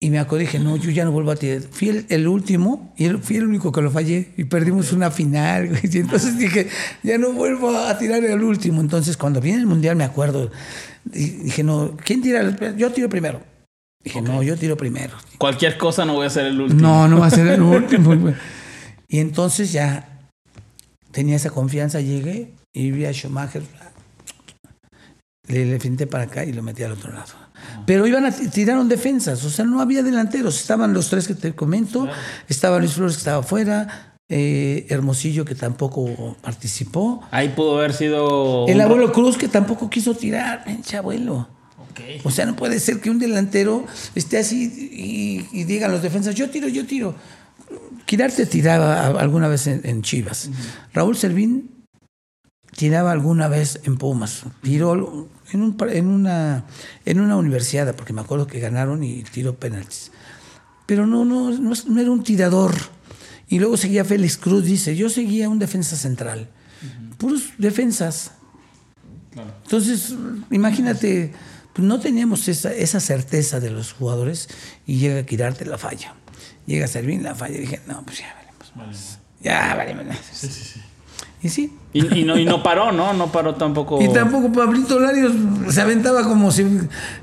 Y 0.00 0.10
me 0.10 0.20
acordé, 0.20 0.42
dije, 0.42 0.60
no, 0.60 0.76
yo 0.76 0.90
ya 0.90 1.04
no 1.04 1.10
vuelvo 1.10 1.32
a 1.32 1.36
tirar. 1.36 1.62
Fui 1.62 1.88
el, 1.88 2.06
el 2.08 2.28
último 2.28 2.94
y 2.96 3.06
el- 3.06 3.18
fui 3.18 3.36
el 3.36 3.46
único 3.46 3.72
que 3.72 3.82
lo 3.82 3.90
fallé. 3.90 4.30
Y 4.36 4.44
perdimos 4.44 4.92
una 4.92 5.10
final. 5.10 5.76
Y 5.82 5.98
entonces 5.98 6.38
dije, 6.38 6.68
ya 7.02 7.18
no 7.18 7.32
vuelvo 7.32 7.76
a 7.76 7.98
tirar 7.98 8.22
el 8.24 8.42
último. 8.44 8.80
Entonces, 8.80 9.16
cuando 9.16 9.40
viene 9.40 9.58
el 9.58 9.66
mundial, 9.66 9.96
me 9.96 10.04
acuerdo. 10.04 10.52
y 11.12 11.30
dije, 11.30 11.64
no, 11.64 11.96
¿quién 12.04 12.22
tira? 12.22 12.40
el- 12.42 12.76
Yo 12.76 12.92
tiro 12.92 13.08
primero. 13.08 13.42
Dije, 14.04 14.20
no, 14.20 14.42
yo 14.42 14.56
tiro 14.56 14.76
primero. 14.76 15.14
Cualquier 15.38 15.78
cosa 15.78 16.04
no 16.04 16.14
voy 16.14 16.26
a 16.26 16.30
ser 16.30 16.46
el 16.46 16.60
último. 16.60 16.80
No, 16.80 17.06
no 17.08 17.20
va 17.20 17.26
a 17.26 17.30
ser 17.30 17.46
el 17.46 17.62
último. 17.62 18.32
y 19.08 19.18
entonces 19.20 19.72
ya 19.72 20.08
tenía 21.12 21.36
esa 21.36 21.50
confianza, 21.50 22.00
llegué 22.00 22.52
y 22.72 22.90
vi 22.90 23.04
a 23.04 23.12
Schumacher. 23.12 23.62
Le, 25.48 25.66
le 25.66 25.80
finté 25.80 26.06
para 26.06 26.24
acá 26.24 26.44
y 26.44 26.52
lo 26.52 26.62
metí 26.62 26.82
al 26.82 26.92
otro 26.92 27.12
lado. 27.12 27.32
Pero 27.86 28.06
iban 28.06 28.24
a 28.24 28.30
tiraron 28.32 28.88
defensas, 28.88 29.44
o 29.44 29.50
sea, 29.50 29.64
no 29.64 29.80
había 29.80 30.02
delanteros. 30.02 30.60
Estaban 30.60 30.94
los 30.94 31.08
tres 31.08 31.26
que 31.28 31.34
te 31.34 31.54
comento. 31.54 32.08
Estaba 32.48 32.78
Luis 32.78 32.92
Flores 32.94 33.14
que 33.16 33.18
estaba 33.20 33.38
afuera. 33.40 34.14
eh, 34.28 34.86
Hermosillo 34.88 35.44
que 35.44 35.54
tampoco 35.54 36.36
participó. 36.40 37.22
Ahí 37.30 37.50
pudo 37.50 37.76
haber 37.78 37.92
sido. 37.92 38.66
El 38.66 38.76
un- 38.76 38.80
abuelo 38.82 39.12
Cruz 39.12 39.36
que 39.36 39.46
tampoco 39.48 39.90
quiso 39.90 40.14
tirar. 40.14 40.64
Pinche 40.64 40.96
abuelo. 40.96 41.48
O 42.24 42.30
sea, 42.30 42.46
no 42.46 42.56
puede 42.56 42.80
ser 42.80 43.00
que 43.00 43.10
un 43.10 43.18
delantero 43.18 43.86
esté 44.14 44.38
así 44.38 44.64
y, 45.52 45.58
y 45.60 45.64
digan 45.64 45.90
los 45.92 46.02
defensas, 46.02 46.34
yo 46.34 46.50
tiro, 46.50 46.68
yo 46.68 46.86
tiro. 46.86 47.14
Quirarte 48.06 48.46
tiraba 48.46 49.06
alguna 49.06 49.48
vez 49.48 49.66
en, 49.66 49.80
en 49.84 50.02
Chivas. 50.02 50.50
Raúl 50.92 51.16
Servín 51.16 51.70
tiraba 52.76 53.12
alguna 53.12 53.48
vez 53.48 53.80
en 53.84 53.96
Pumas. 53.96 54.44
Tiró 54.62 55.28
en, 55.52 55.62
un 55.62 55.76
par- 55.76 55.94
en, 55.94 56.06
una, 56.08 56.64
en 57.04 57.20
una 57.20 57.36
universidad, 57.36 57.94
porque 57.94 58.12
me 58.12 58.20
acuerdo 58.20 58.46
que 58.46 58.60
ganaron 58.60 59.02
y 59.04 59.22
tiró 59.22 59.54
penaltis. 59.54 60.10
Pero 60.86 61.06
no, 61.06 61.24
no, 61.24 61.50
no, 61.50 61.72
no 61.86 62.00
era 62.00 62.10
un 62.10 62.22
tirador. 62.22 62.74
Y 63.48 63.58
luego 63.58 63.76
seguía 63.76 64.04
Félix 64.04 64.36
Cruz, 64.36 64.64
dice, 64.64 64.96
yo 64.96 65.08
seguía 65.08 65.48
un 65.48 65.58
defensa 65.58 65.96
central. 65.96 66.48
Puros 67.18 67.50
defensas. 67.58 68.32
Entonces, 69.64 70.14
imagínate, 70.50 71.32
pues 71.72 71.86
no 71.86 72.00
teníamos 72.00 72.48
esa, 72.48 72.72
esa 72.72 73.00
certeza 73.00 73.60
de 73.60 73.70
los 73.70 73.92
jugadores 73.92 74.48
y 74.86 74.96
llega 74.98 75.20
a 75.20 75.22
Quirarte 75.26 75.64
la 75.64 75.78
falla. 75.78 76.14
Llega 76.66 76.84
a 76.84 76.88
Servín 76.88 77.22
la 77.22 77.34
falla 77.34 77.56
y 77.56 77.60
dije, 77.60 77.80
no, 77.86 78.02
pues 78.04 78.18
ya 78.18 78.34
valemos 78.36 78.76
más. 78.76 79.18
Ya 79.40 79.74
valemos 79.74 80.04
más. 80.06 80.84
Y 81.42 81.48
sí. 81.48 81.72
Y, 81.92 82.20
y 82.20 82.24
no, 82.24 82.38
y 82.38 82.44
no 82.44 82.62
paró, 82.62 82.92
¿no? 82.92 83.12
No 83.14 83.32
paró 83.32 83.54
tampoco. 83.56 84.00
Y 84.00 84.12
tampoco 84.12 84.52
Pablito 84.52 85.00
Larios 85.00 85.32
se 85.70 85.80
aventaba 85.80 86.22
como 86.24 86.50
si, 86.52 86.64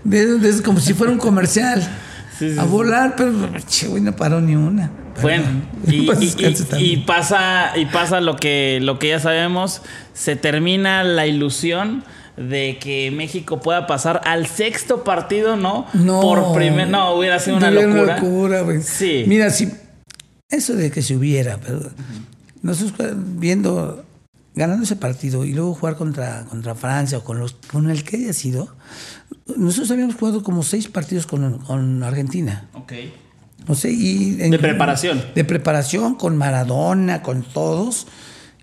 de- 0.04 0.38
de- 0.40 0.62
como 0.62 0.80
si 0.80 0.94
fuera 0.94 1.14
un 1.14 1.20
comercial. 1.20 1.82
Sí, 2.38 2.54
sí, 2.54 2.60
a 2.60 2.64
sí. 2.64 2.70
volar, 2.70 3.16
pero 3.16 3.34
che, 3.68 3.88
güey, 3.88 4.02
no 4.02 4.16
paró 4.16 4.42
ni 4.42 4.56
una. 4.56 4.92
Bueno, 5.22 5.46
y, 5.88 6.02
y- 6.02 6.06
también. 6.70 6.82
y 6.82 6.98
pasa, 6.98 7.72
y 7.78 7.86
pasa 7.86 8.20
lo 8.22 8.36
que, 8.36 8.80
lo 8.82 9.00
que 9.00 9.10
ya 9.10 9.20
sabemos, 9.20 9.82
se 10.14 10.36
termina 10.36 11.04
la 11.04 11.26
ilusión 11.26 12.04
de 12.40 12.78
que 12.80 13.12
México 13.12 13.60
pueda 13.60 13.86
pasar 13.86 14.22
al 14.26 14.48
sexto 14.48 15.04
partido, 15.04 15.56
¿no? 15.58 15.86
No. 15.94 16.22
Por 16.22 16.54
primer, 16.54 16.88
no, 16.88 17.14
hubiera 17.16 17.40
sido 17.40 17.58
una 17.58 17.70
locura. 17.70 18.16
locura, 18.20 18.62
güey. 18.62 18.82
Sí. 18.82 19.26
Mira, 19.28 19.50
si 19.50 19.70
eso 20.50 20.74
de 20.76 20.90
que 20.90 21.02
se 21.02 21.16
hubiera, 21.16 21.58
pero 21.58 21.82
nosotros 22.62 23.12
viendo, 23.16 24.04
ganando 24.56 24.84
ese 24.84 24.96
partido 24.96 25.46
y 25.46 25.54
luego 25.54 25.74
jugar 25.76 25.96
contra, 25.98 26.46
contra 26.46 26.76
Francia 26.76 27.18
o 27.20 27.24
con 27.24 27.40
los 27.40 27.54
con 27.72 27.90
el 27.90 28.04
que 28.04 28.18
haya 28.18 28.34
sido, 28.34 28.74
nosotros 29.58 29.92
habíamos 29.92 30.16
jugado 30.16 30.42
como 30.44 30.64
seis 30.64 30.88
partidos 30.88 31.26
con, 31.28 31.60
con 31.60 32.04
Argentina. 32.04 32.70
Ok. 32.74 32.94
O 33.68 33.76
sea, 33.76 33.92
y 33.92 34.38
en- 34.40 34.52
De 34.52 34.60
preparación. 34.60 35.22
De 35.36 35.44
preparación 35.44 36.16
con 36.16 36.38
Maradona, 36.38 37.22
con 37.22 37.44
todos. 37.44 38.08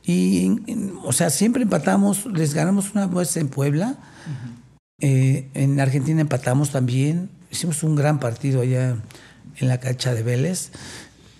Y, 0.09 0.61
o 1.03 1.13
sea, 1.13 1.31
siempre 1.31 1.63
empatamos, 1.65 2.27
les 2.27 2.55
ganamos 2.55 2.93
una 2.95 3.07
vez 3.09 3.37
en 3.37 3.49
Puebla. 3.49 3.97
Eh, 5.01 5.49
en 5.55 5.81
Argentina 5.81 6.21
empatamos 6.21 6.71
también. 6.71 7.29
Hicimos 7.51 7.83
un 7.83 7.97
gran 7.97 8.21
partido 8.21 8.61
allá 8.63 8.97
en 9.57 9.69
la 9.69 9.81
cancha 9.81 10.15
de 10.15 10.23
Vélez. 10.23 10.71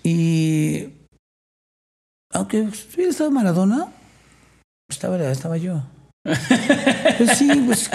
Y 0.03 0.89
aunque 2.33 2.67
hubiera 2.93 3.11
estado 3.11 3.31
Maradona, 3.31 3.87
estaba, 4.89 5.17
estaba 5.31 5.57
yo. 5.57 5.83
Pues 7.17 7.37
sí, 7.37 7.49
pues 7.65 7.89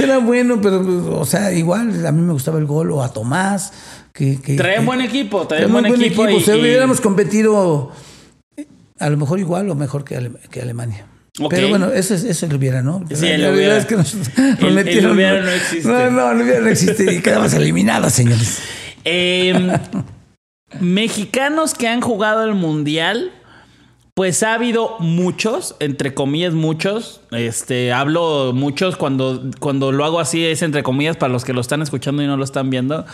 era 0.00 0.18
bueno, 0.18 0.60
pero, 0.60 1.18
o 1.20 1.24
sea, 1.24 1.52
igual 1.52 2.04
a 2.04 2.12
mí 2.12 2.20
me 2.20 2.32
gustaba 2.32 2.58
el 2.58 2.66
gol 2.66 2.90
o 2.90 3.02
a 3.02 3.12
Tomás. 3.12 3.72
Que, 4.12 4.40
que, 4.40 4.56
Traen 4.56 4.80
que- 4.80 4.86
buen 4.86 5.00
equipo, 5.00 5.46
traen 5.46 5.70
buen, 5.72 5.86
buen 5.86 6.02
equipo. 6.02 6.28
y- 6.28 6.34
y- 6.36 6.60
hubiéramos 6.60 7.00
competido 7.00 7.92
a 8.98 9.10
lo 9.10 9.16
mejor 9.16 9.38
igual 9.40 9.68
o 9.70 9.74
mejor 9.74 10.04
que, 10.04 10.16
Ale- 10.16 10.32
que 10.50 10.62
Alemania. 10.62 11.06
Pero 11.50 11.68
bueno, 11.68 11.90
eso 11.92 12.14
es, 12.14 12.22
eso 12.22 12.46
es 12.46 12.52
el 12.52 12.56
hubiera, 12.58 12.80
¿no? 12.82 13.04
Sí, 13.12 13.26
el 13.26 13.42
La 13.42 13.50
hubiera. 13.50 13.76
es 13.76 13.86
que 13.86 13.96
nos, 13.96 14.14
nos 14.14 14.28
El- 14.38 14.66
el 14.66 14.74
metieron- 14.74 15.12
hubiera 15.14 15.40
no 15.42 15.50
existe. 15.50 15.88
No, 15.88 16.10
no, 16.10 16.30
el 16.30 16.42
hubiera 16.42 16.60
no 16.60 16.68
existe 16.68 17.12
y 17.12 17.20
quedamos 17.20 17.52
eliminados, 17.54 18.12
señores. 18.12 18.60
Em, 19.04 19.68
mexicanos 20.80 21.74
que 21.74 21.88
han 21.88 22.00
jugado 22.00 22.44
el 22.44 22.54
mundial, 22.54 23.32
pues 24.14 24.44
ha 24.44 24.54
habido 24.54 24.96
muchos, 25.00 25.74
entre 25.80 26.14
comillas 26.14 26.54
muchos. 26.54 27.20
Este, 27.32 27.92
hablo 27.92 28.52
muchos 28.54 28.96
cuando, 28.96 29.50
cuando 29.58 29.90
lo 29.90 30.04
hago 30.04 30.20
así 30.20 30.44
es 30.46 30.62
entre 30.62 30.84
comillas 30.84 31.16
para 31.16 31.32
los 31.32 31.44
que 31.44 31.52
lo 31.52 31.60
están 31.60 31.82
escuchando 31.82 32.22
y 32.22 32.26
no 32.26 32.36
lo 32.36 32.44
están 32.44 32.70
viendo. 32.70 33.04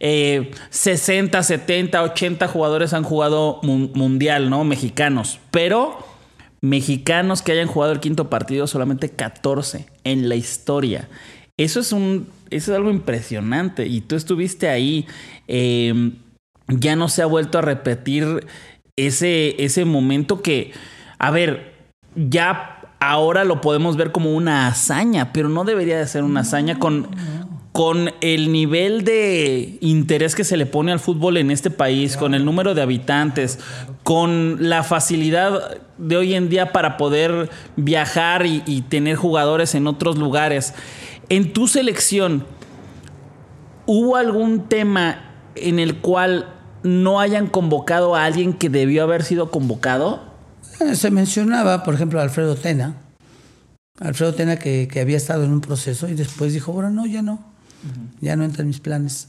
Eh, 0.00 0.50
60, 0.70 1.42
70, 1.42 2.02
80 2.02 2.48
jugadores 2.48 2.94
han 2.94 3.02
jugado 3.04 3.60
mun- 3.62 3.92
mundial, 3.94 4.48
¿no? 4.48 4.64
Mexicanos. 4.64 5.38
Pero 5.50 5.98
mexicanos 6.62 7.42
que 7.42 7.52
hayan 7.52 7.68
jugado 7.68 7.92
el 7.92 8.00
quinto 8.00 8.30
partido, 8.30 8.66
solamente 8.66 9.10
14 9.10 9.86
en 10.04 10.28
la 10.30 10.36
historia. 10.36 11.08
Eso 11.58 11.80
es 11.80 11.92
un. 11.92 12.28
Eso 12.48 12.72
es 12.72 12.76
algo 12.78 12.90
impresionante. 12.90 13.86
Y 13.86 14.00
tú 14.00 14.16
estuviste 14.16 14.68
ahí. 14.70 15.06
eh, 15.48 16.12
ya 16.68 16.96
no 16.96 17.08
se 17.08 17.22
ha 17.22 17.26
vuelto 17.26 17.58
a 17.58 17.62
repetir 17.62 18.44
ese, 18.96 19.62
ese 19.62 19.84
momento 19.84 20.42
que. 20.42 20.72
A 21.18 21.30
ver, 21.30 21.74
ya 22.14 22.80
ahora 22.98 23.44
lo 23.44 23.60
podemos 23.60 23.96
ver 23.96 24.10
como 24.10 24.34
una 24.34 24.66
hazaña, 24.66 25.32
pero 25.32 25.48
no 25.48 25.64
debería 25.64 25.98
de 25.98 26.06
ser 26.06 26.24
una 26.24 26.40
hazaña 26.40 26.78
con. 26.78 27.08
Con 27.72 28.10
el 28.22 28.52
nivel 28.52 29.04
de 29.04 29.76
interés 29.82 30.34
que 30.34 30.44
se 30.44 30.56
le 30.56 30.64
pone 30.64 30.92
al 30.92 30.98
fútbol 30.98 31.36
en 31.36 31.50
este 31.50 31.70
país, 31.70 32.16
con 32.16 32.32
el 32.32 32.42
número 32.42 32.74
de 32.74 32.80
habitantes, 32.80 33.58
con 34.02 34.70
la 34.70 34.82
facilidad 34.82 35.76
de 35.98 36.16
hoy 36.16 36.32
en 36.32 36.48
día 36.48 36.72
para 36.72 36.96
poder 36.96 37.50
viajar 37.76 38.46
y, 38.46 38.62
y 38.64 38.80
tener 38.80 39.16
jugadores 39.16 39.74
en 39.74 39.88
otros 39.88 40.16
lugares. 40.16 40.72
En 41.28 41.52
tu 41.52 41.68
selección, 41.68 42.46
¿hubo 43.84 44.16
algún 44.16 44.70
tema 44.70 45.34
en 45.54 45.78
el 45.78 45.96
cual 45.96 46.55
no 46.86 47.20
hayan 47.20 47.46
convocado 47.48 48.14
a 48.16 48.24
alguien 48.24 48.52
que 48.52 48.68
debió 48.70 49.02
haber 49.02 49.22
sido 49.24 49.50
convocado? 49.50 50.22
Eh, 50.80 50.94
Se 50.94 51.10
mencionaba, 51.10 51.82
por 51.84 51.94
ejemplo, 51.94 52.20
a 52.20 52.22
Alfredo 52.22 52.54
Tena. 52.56 52.96
Alfredo 53.98 54.34
Tena 54.34 54.58
que, 54.58 54.88
que 54.90 55.00
había 55.00 55.16
estado 55.16 55.44
en 55.44 55.52
un 55.52 55.60
proceso 55.60 56.08
y 56.08 56.14
después 56.14 56.52
dijo, 56.52 56.72
bueno, 56.72 56.90
no, 56.90 57.06
ya 57.06 57.22
no. 57.22 57.40
Ya 58.20 58.34
no 58.36 58.44
entra 58.44 58.62
en 58.62 58.68
mis 58.68 58.80
planes. 58.80 59.28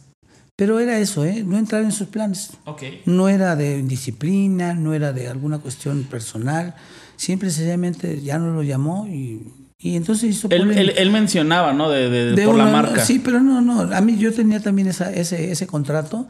Pero 0.56 0.80
era 0.80 0.98
eso, 0.98 1.24
¿eh? 1.24 1.44
No 1.46 1.58
entrar 1.60 1.84
en 1.84 1.92
sus 1.92 2.08
planes. 2.08 2.52
Ok. 2.66 2.82
No 3.06 3.30
era 3.30 3.56
de 3.56 3.84
disciplina, 3.84 4.74
no 4.74 4.94
era 4.96 5.14
de 5.14 5.28
alguna 5.28 5.60
cuestión 5.60 6.04
personal. 6.04 6.74
Siempre 7.16 7.52
sencillamente 7.52 8.22
ya 8.22 8.40
no 8.40 8.52
lo 8.54 8.64
llamó 8.64 9.08
y, 9.08 9.54
y 9.78 9.96
entonces 9.96 10.32
hizo 10.36 10.48
Él, 10.50 10.72
él- 10.72 10.94
él 10.98 11.12
mencionaba, 11.12 11.74
¿no? 11.74 11.90
De, 11.92 12.10
de- 12.10 12.32
De 12.34 12.46
por 12.46 12.56
la 12.56 12.66
marca. 12.66 13.06
Sí, 13.06 13.20
pero 13.20 13.40
no, 13.42 13.62
no. 13.62 13.82
A 13.96 14.02
mí 14.02 14.18
yo 14.18 14.34
tenía 14.34 14.60
también 14.60 14.88
esa, 14.88 15.14
ese, 15.14 15.52
ese 15.52 15.68
contrato. 15.68 16.28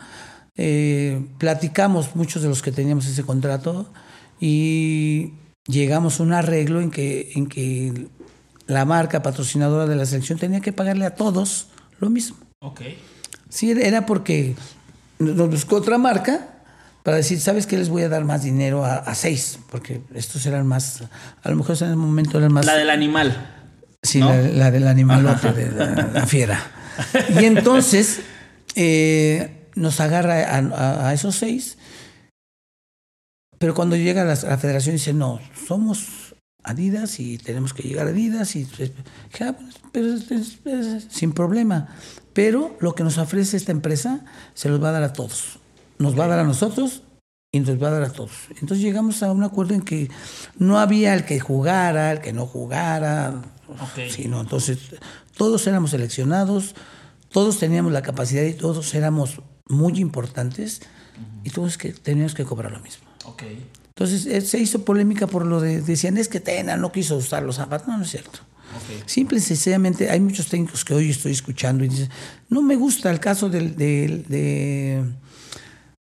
Eh, 0.58 1.22
platicamos 1.38 2.16
muchos 2.16 2.41
de 2.41 2.49
los 2.49 2.62
que 2.62 2.72
teníamos 2.72 3.05
ese 3.05 3.24
contrato 3.24 3.88
y 4.39 5.34
llegamos 5.68 6.20
a 6.20 6.24
un 6.24 6.34
arreglo 6.34 6.82
en 6.82 6.89
que, 6.89 7.32
en 7.36 7.47
que 7.47 8.08
la 8.66 8.84
marca 8.86 9.22
patrocinadora 9.22 9.86
de 9.86 9.95
la 9.95 10.05
selección 10.05 10.39
tenía 10.39 10.60
que 10.60 10.74
pagarle 10.74 11.05
a 11.05 11.16
todos 11.16 11.68
lo 11.99 12.10
mismo. 12.10 12.38
Ok. 12.60 12.82
Sí, 13.49 13.72
era 13.72 14.05
porque 14.05 14.55
nos 15.20 15.49
buscó 15.49 15.78
otra 15.78 15.97
marca 15.97 16.49
para 17.03 17.18
decir, 17.18 17.39
¿sabes 17.39 17.66
qué? 17.68 17.78
Les 17.78 17.89
voy 17.89 18.01
a 18.01 18.10
dar 18.10 18.26
más 18.26 18.43
dinero 18.43 18.84
a, 18.84 18.95
a 18.95 19.16
seis, 19.16 19.60
porque 19.72 20.01
estos 20.14 20.45
eran 20.45 20.68
más, 20.68 21.03
a 21.43 21.49
lo 21.49 21.55
mejor 21.55 21.78
en 21.82 21.91
el 21.91 21.95
momento 21.95 22.38
eran 22.38 22.51
más... 22.51 22.66
La 22.66 22.76
del 22.76 22.89
animal. 22.89 23.53
Sí, 24.03 24.20
¿no? 24.20 24.30
la, 24.30 24.41
la 24.41 24.72
del 24.72 24.88
animalote, 24.88 25.53
de 25.53 25.72
la, 25.72 26.10
la 26.14 26.26
fiera. 26.28 26.60
Y 27.39 27.45
entonces 27.45 28.20
eh, 28.76 29.57
nos 29.78 30.00
agarra 30.00 30.36
a, 30.44 30.58
a- 30.58 31.10
a 31.10 31.14
esos 31.14 31.36
seis, 31.36 31.78
pero 33.60 33.74
cuando 33.74 33.96
llega 33.96 34.24
la, 34.24 34.36
la 34.36 34.58
federación 34.58 34.96
dice, 34.96 35.14
no, 35.14 35.40
somos 35.68 36.36
Adidas 36.64 37.22
y 37.22 37.38
tenemos 37.38 37.74
que 37.74 37.84
llegar 37.84 38.08
a 38.08 38.10
Adidas, 38.10 38.54
y 38.58 38.66
dije, 38.66 38.94
"Ah, 39.40 39.54
pues, 39.58 39.76
pero 39.94 40.14
es- 40.14 40.30
es- 40.32 40.60
es- 40.66 41.08
sin 41.10 41.32
problema. 41.32 41.88
Pero 42.34 42.76
lo 42.82 42.94
que 42.94 43.06
nos 43.06 43.18
ofrece 43.18 43.56
esta 43.56 43.72
empresa 43.72 44.26
se 44.54 44.68
los 44.68 44.84
va 44.84 44.90
a 44.90 44.92
dar 44.92 45.04
a 45.04 45.14
todos. 45.14 45.60
Nos 45.98 46.20
va 46.20 46.26
a 46.26 46.28
dar 46.28 46.40
a 46.40 46.44
nosotros 46.44 47.04
y 47.54 47.62
nos 47.62 47.82
va 47.82 47.88
a 47.88 47.92
dar 47.92 48.04
a 48.04 48.12
todos. 48.12 48.32
Entonces 48.50 48.80
llegamos 48.82 49.24
a 49.24 49.32
un 49.32 49.44
acuerdo 49.46 49.76
en 49.76 49.82
que 49.82 50.10
no 50.58 50.78
había 50.78 51.14
el 51.14 51.24
que 51.24 51.40
jugara, 51.40 52.12
el 52.12 52.20
que 52.20 52.34
no 52.34 52.46
jugara, 52.46 53.42
sino 54.10 54.42
entonces 54.42 54.78
todos 55.38 55.66
éramos 55.68 55.92
seleccionados, 55.92 56.76
todos 57.32 57.60
teníamos 57.60 57.94
la 57.94 58.02
capacidad 58.02 58.44
y 58.44 58.54
todos 58.56 58.94
éramos 58.94 59.42
muy 59.70 59.99
importantes 59.99 60.82
y 61.43 61.49
todos 61.49 61.78
que 61.78 61.91
teníamos 61.93 62.34
que 62.36 62.43
cobrar 62.45 62.72
lo 62.72 62.80
mismo. 62.80 63.05
Entonces 63.89 64.47
se 64.49 64.59
hizo 64.59 64.86
polémica 64.86 65.26
por 65.28 65.45
lo 65.45 65.59
de, 65.59 65.82
decían, 65.82 66.18
es 66.18 66.28
que 66.30 66.39
Tena 66.39 66.78
no 66.78 66.91
quiso 66.91 67.18
usar 67.18 67.41
los 67.43 67.55
zapatos. 67.55 67.88
No, 67.88 67.97
no 67.97 68.03
es 68.03 68.11
cierto. 68.11 68.39
Simple 69.07 69.39
y 69.39 69.41
sencillamente 69.41 70.09
hay 70.11 70.20
muchos 70.20 70.47
técnicos 70.49 70.86
que 70.86 70.93
hoy 70.93 71.09
estoy 71.09 71.32
escuchando 71.32 71.84
y 71.84 71.88
dicen, 71.88 72.09
no 72.49 72.61
me 72.61 72.76
gusta 72.76 73.09
el 73.09 73.20
caso 73.20 73.49
del, 73.49 73.76
del- 73.76 74.26
de, 74.28 75.03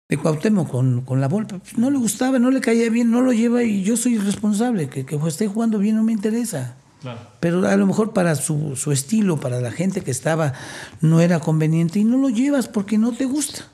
de 0.09 0.17
Cuauhtémoc 0.17 0.71
con, 0.71 1.03
con 1.03 1.21
la 1.21 1.29
Volpe. 1.29 1.59
Pues 1.59 1.77
no 1.77 1.91
le 1.91 1.99
gustaba, 1.99 2.39
no 2.39 2.51
le 2.51 2.61
caía 2.63 2.89
bien, 2.89 3.11
no 3.11 3.21
lo 3.21 3.33
lleva 3.33 3.63
y 3.65 3.83
yo 3.83 3.97
soy 3.99 4.17
responsable. 4.19 4.89
Que, 4.89 5.05
que 5.05 5.17
esté 5.27 5.47
jugando 5.49 5.79
bien 5.79 5.97
no 5.97 6.03
me 6.05 6.13
interesa. 6.13 6.77
Claro. 7.05 7.21
Pero 7.39 7.69
a 7.69 7.77
lo 7.77 7.87
mejor 7.87 8.15
para 8.15 8.35
su, 8.35 8.77
su 8.77 8.91
estilo, 8.91 9.39
para 9.39 9.61
la 9.61 9.71
gente 9.71 10.01
que 10.01 10.11
estaba, 10.11 10.55
no 11.03 11.21
era 11.21 11.39
conveniente 11.39 11.99
y 11.99 12.05
no 12.05 12.17
lo 12.17 12.31
llevas 12.31 12.67
porque 12.67 12.97
no 12.97 13.13
te 13.13 13.27
gusta. 13.27 13.67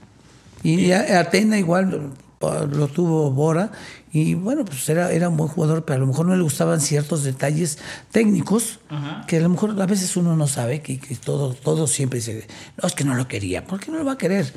Y 0.64 0.90
a- 0.90 1.20
Atena 1.20 1.56
igual 1.56 2.10
lo, 2.40 2.88
tuvo 2.88 3.30
Bora 3.30 3.70
y 4.12 4.34
bueno, 4.34 4.64
pues 4.64 4.88
era, 4.88 5.12
era 5.12 5.28
un 5.28 5.36
buen 5.36 5.48
jugador, 5.48 5.84
pero 5.84 5.98
a 5.98 6.00
lo 6.00 6.06
mejor 6.08 6.26
no 6.26 6.34
le 6.34 6.42
gustaban 6.42 6.80
ciertos 6.80 7.22
detalles 7.22 7.78
técnicos 8.10 8.80
que 9.28 9.36
a 9.36 9.40
lo 9.40 9.48
mejor 9.50 9.80
a 9.80 9.86
veces 9.86 10.16
uno 10.16 10.34
no 10.36 10.48
sabe, 10.48 10.80
que, 10.82 10.98
que 10.98 11.14
todo, 11.14 11.54
todo 11.54 11.86
siempre 11.86 12.18
dice, 12.18 12.48
no, 12.82 12.88
es 12.88 12.94
que 12.94 13.04
no 13.04 13.14
lo 13.14 13.28
quería, 13.28 13.64
¿por 13.64 13.78
qué 13.78 13.92
no 13.92 13.98
lo 13.98 14.04
va 14.04 14.12
a 14.12 14.18
querer? 14.18 14.52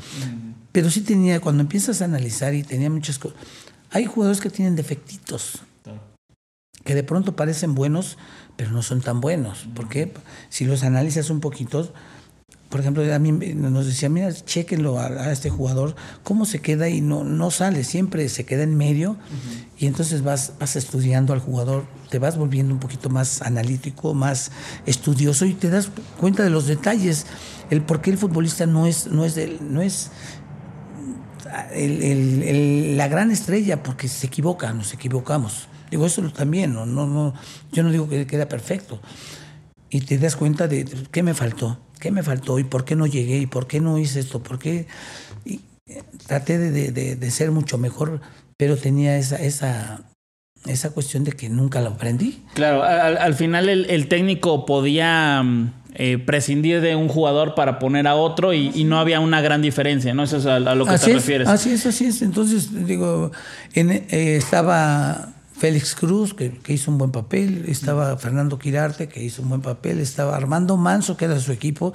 Pero 0.71 0.89
sí 0.89 1.01
tenía, 1.01 1.39
cuando 1.41 1.61
empiezas 1.61 2.01
a 2.01 2.05
analizar 2.05 2.55
y 2.55 2.63
tenía 2.63 2.89
muchas 2.89 3.19
cosas, 3.19 3.37
hay 3.91 4.05
jugadores 4.05 4.41
que 4.41 4.49
tienen 4.49 4.75
defectitos 4.75 5.59
que 6.83 6.95
de 6.95 7.03
pronto 7.03 7.33
parecen 7.35 7.75
buenos, 7.75 8.17
pero 8.57 8.71
no 8.71 8.81
son 8.81 9.01
tan 9.01 9.19
buenos. 9.21 9.67
Porque 9.75 10.13
si 10.49 10.65
los 10.65 10.83
analizas 10.83 11.29
un 11.29 11.39
poquito, 11.39 11.91
por 12.69 12.79
ejemplo, 12.79 13.03
a 13.13 13.19
mí 13.19 13.31
nos 13.31 13.85
decía, 13.85 14.09
mira, 14.09 14.33
chequenlo 14.33 14.97
a, 14.99 15.05
a 15.05 15.31
este 15.31 15.49
jugador, 15.51 15.95
cómo 16.23 16.45
se 16.45 16.59
queda 16.59 16.89
y 16.89 17.01
no, 17.01 17.23
no 17.23 17.51
sale, 17.51 17.83
siempre 17.83 18.27
se 18.29 18.45
queda 18.45 18.63
en 18.63 18.75
medio 18.75 19.15
y 19.77 19.85
entonces 19.85 20.23
vas, 20.23 20.53
vas 20.59 20.75
estudiando 20.75 21.33
al 21.33 21.39
jugador, 21.39 21.85
te 22.09 22.17
vas 22.17 22.35
volviendo 22.37 22.73
un 22.73 22.79
poquito 22.79 23.09
más 23.11 23.43
analítico, 23.43 24.15
más 24.15 24.51
estudioso 24.87 25.45
y 25.45 25.53
te 25.53 25.69
das 25.69 25.89
cuenta 26.19 26.41
de 26.43 26.49
los 26.49 26.65
detalles, 26.65 27.27
el 27.69 27.83
por 27.83 28.01
qué 28.01 28.09
el 28.09 28.17
futbolista 28.17 28.65
no 28.65 28.87
es, 28.87 29.05
no 29.07 29.23
es, 29.23 29.35
del- 29.35 29.59
no 29.71 29.81
es 29.83 30.09
el- 31.73 32.01
el- 32.01 32.43
el- 32.43 32.97
la 32.97 33.07
gran 33.07 33.29
estrella 33.31 33.83
porque 33.83 34.07
se 34.07 34.27
equivoca, 34.27 34.73
nos 34.73 34.93
equivocamos. 34.93 35.67
Digo, 35.93 36.07
eso 36.07 36.23
también, 36.31 36.73
no, 36.73 36.87
no, 36.87 37.05
no, 37.05 37.35
yo 37.71 37.83
no 37.83 37.91
digo 37.91 38.09
que 38.09 38.25
queda 38.25 38.47
perfecto. 38.49 38.99
Y 39.91 40.01
te 40.01 40.17
das 40.17 40.35
cuenta 40.35 40.67
de 40.67 40.85
qué 41.11 41.21
me 41.21 41.35
faltó, 41.35 41.77
qué 41.99 42.09
me 42.09 42.23
faltó 42.23 42.57
y 42.57 42.63
por 42.63 42.83
qué 42.83 42.95
no 42.95 43.05
llegué 43.05 43.37
y 43.37 43.45
por 43.45 43.67
qué 43.67 43.79
no 43.79 43.99
hice 43.99 44.21
esto, 44.21 44.41
por 44.41 44.57
qué 44.57 44.87
y, 45.45 45.59
eh, 45.85 46.01
traté 46.25 46.57
de, 46.57 46.91
de- 46.91 47.15
de- 47.15 47.29
ser 47.29 47.51
mucho 47.51 47.77
mejor, 47.77 48.21
pero 48.57 48.75
tenía 48.75 49.17
esa, 49.19 49.35
esa, 49.35 50.01
esa 50.65 50.89
cuestión 50.89 51.23
de 51.25 51.33
que 51.33 51.47
nunca 51.47 51.79
lo 51.79 51.89
aprendí. 51.89 52.41
Claro, 52.55 52.81
al, 52.81 53.17
al 53.19 53.35
final 53.35 53.69
el, 53.69 53.85
el 53.91 54.07
técnico 54.07 54.65
podía 54.65 55.43
mm, 55.43 55.73
eh, 55.93 56.17
prescindir 56.17 56.81
de 56.81 56.95
un 56.95 57.07
jugador 57.07 57.53
para 57.53 57.77
poner 57.77 58.07
a 58.07 58.15
otro 58.15 58.51
y, 58.51 58.71
y 58.73 58.85
no 58.85 58.97
había 58.97 59.19
una 59.19 59.41
gran 59.41 59.61
diferencia, 59.61 60.15
¿no? 60.15 60.23
Eso 60.23 60.37
es 60.37 60.47
a, 60.47 60.55
a 60.55 60.73
lo 60.73 60.85
que 60.85 60.91
así 60.95 61.05
te 61.05 61.11
es, 61.11 61.17
refieres. 61.17 61.47
Así 61.47 61.69
es, 61.69 61.85
así 61.85 62.05
es. 62.05 62.23
Entonces, 62.23 62.87
digo, 62.87 63.31
en- 63.75 63.91
eh, 63.91 64.37
estaba 64.37 65.29
Félix 65.63 65.95
Cruz, 65.95 66.33
que, 66.33 66.51
que 66.51 66.73
hizo 66.73 66.91
un 66.91 66.97
buen 66.97 67.11
papel, 67.13 67.63
estaba 67.69 68.17
Fernando 68.17 68.59
Quirarte, 68.59 69.07
que 69.07 69.23
hizo 69.23 69.41
un 69.41 69.47
buen 69.47 69.61
papel, 69.61 70.01
estaba 70.01 70.35
Armando 70.35 70.75
Manso, 70.75 71.15
que 71.15 71.23
era 71.23 71.39
su 71.39 71.53
equipo, 71.53 71.93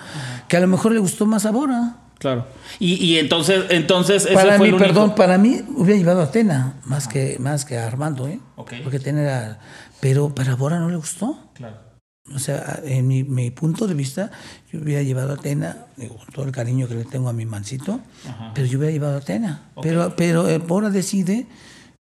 que 0.48 0.56
a 0.56 0.60
lo 0.60 0.68
mejor 0.68 0.92
le 0.92 1.00
gustó 1.00 1.26
más 1.26 1.44
a 1.44 1.50
Bora. 1.50 1.96
Claro. 2.18 2.46
Y, 2.78 2.94
y 2.94 3.18
entonces, 3.18 3.66
entonces 3.68 4.24
ese 4.24 4.32
Para 4.32 4.56
fue 4.56 4.60
mí, 4.60 4.68
el 4.68 4.74
único- 4.76 4.86
perdón, 4.88 5.14
para 5.14 5.36
mí 5.36 5.60
hubiera 5.76 5.98
llevado 5.98 6.22
a 6.22 6.24
Atena 6.24 6.76
más 6.86 7.08
que, 7.08 7.36
más 7.40 7.66
que 7.66 7.76
a 7.76 7.86
Armando, 7.86 8.26
¿eh? 8.26 8.40
Ok. 8.56 8.72
Porque 8.82 8.96
Atena 8.96 9.20
era. 9.20 9.60
Pero 10.00 10.34
para 10.34 10.54
Bora 10.54 10.78
no 10.78 10.88
le 10.88 10.96
gustó. 10.96 11.38
Claro. 11.52 11.76
O 12.34 12.38
sea, 12.38 12.80
en 12.84 13.06
mi, 13.06 13.22
mi 13.22 13.50
punto 13.50 13.86
de 13.86 13.92
vista, 13.92 14.30
yo 14.72 14.80
hubiera 14.80 15.02
llevado 15.02 15.32
a 15.32 15.34
Atena, 15.34 15.84
digo, 15.98 16.16
con 16.16 16.26
todo 16.28 16.44
el 16.46 16.52
cariño 16.52 16.88
que 16.88 16.94
le 16.94 17.04
tengo 17.04 17.28
a 17.28 17.34
mi 17.34 17.44
mancito, 17.44 18.00
pero 18.54 18.66
yo 18.66 18.78
hubiera 18.78 18.92
llevado 18.92 19.16
a 19.16 19.18
Atena. 19.18 19.64
Pero, 19.82 20.14
pero 20.16 20.48
eh, 20.48 20.56
Bora 20.56 20.88
decide, 20.88 21.46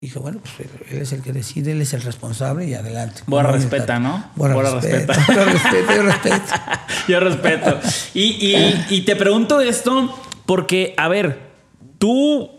dije, 0.00 0.18
bueno, 0.18 0.40
pues 0.40 0.68
él 0.90 0.98
es 1.00 1.12
el 1.12 1.22
que 1.22 1.32
decide, 1.32 1.72
él 1.72 1.80
es 1.80 1.94
el 1.94 2.02
responsable 2.02 2.66
y 2.66 2.74
adelante. 2.74 3.22
Bora 3.26 3.48
No, 3.48 3.54
respeta, 3.54 3.94
yo- 3.94 4.00
¿no? 4.00 4.30
Bora 4.36 4.54
respeta. 4.72 5.14
respeta. 5.14 5.26
Bora 5.34 5.44
respeta, 5.52 5.94
yo 5.96 6.02
respeto. 6.02 6.54
Yo 7.08 7.20
respeto. 7.20 7.78
Y, 8.14 8.22
y- 8.46 8.84
y 8.90 9.00
te 9.02 9.14
pregunto 9.16 9.60
esto 9.60 10.12
porque, 10.44 10.92
a 10.96 11.06
ver, 11.08 11.38
tú 11.98 12.50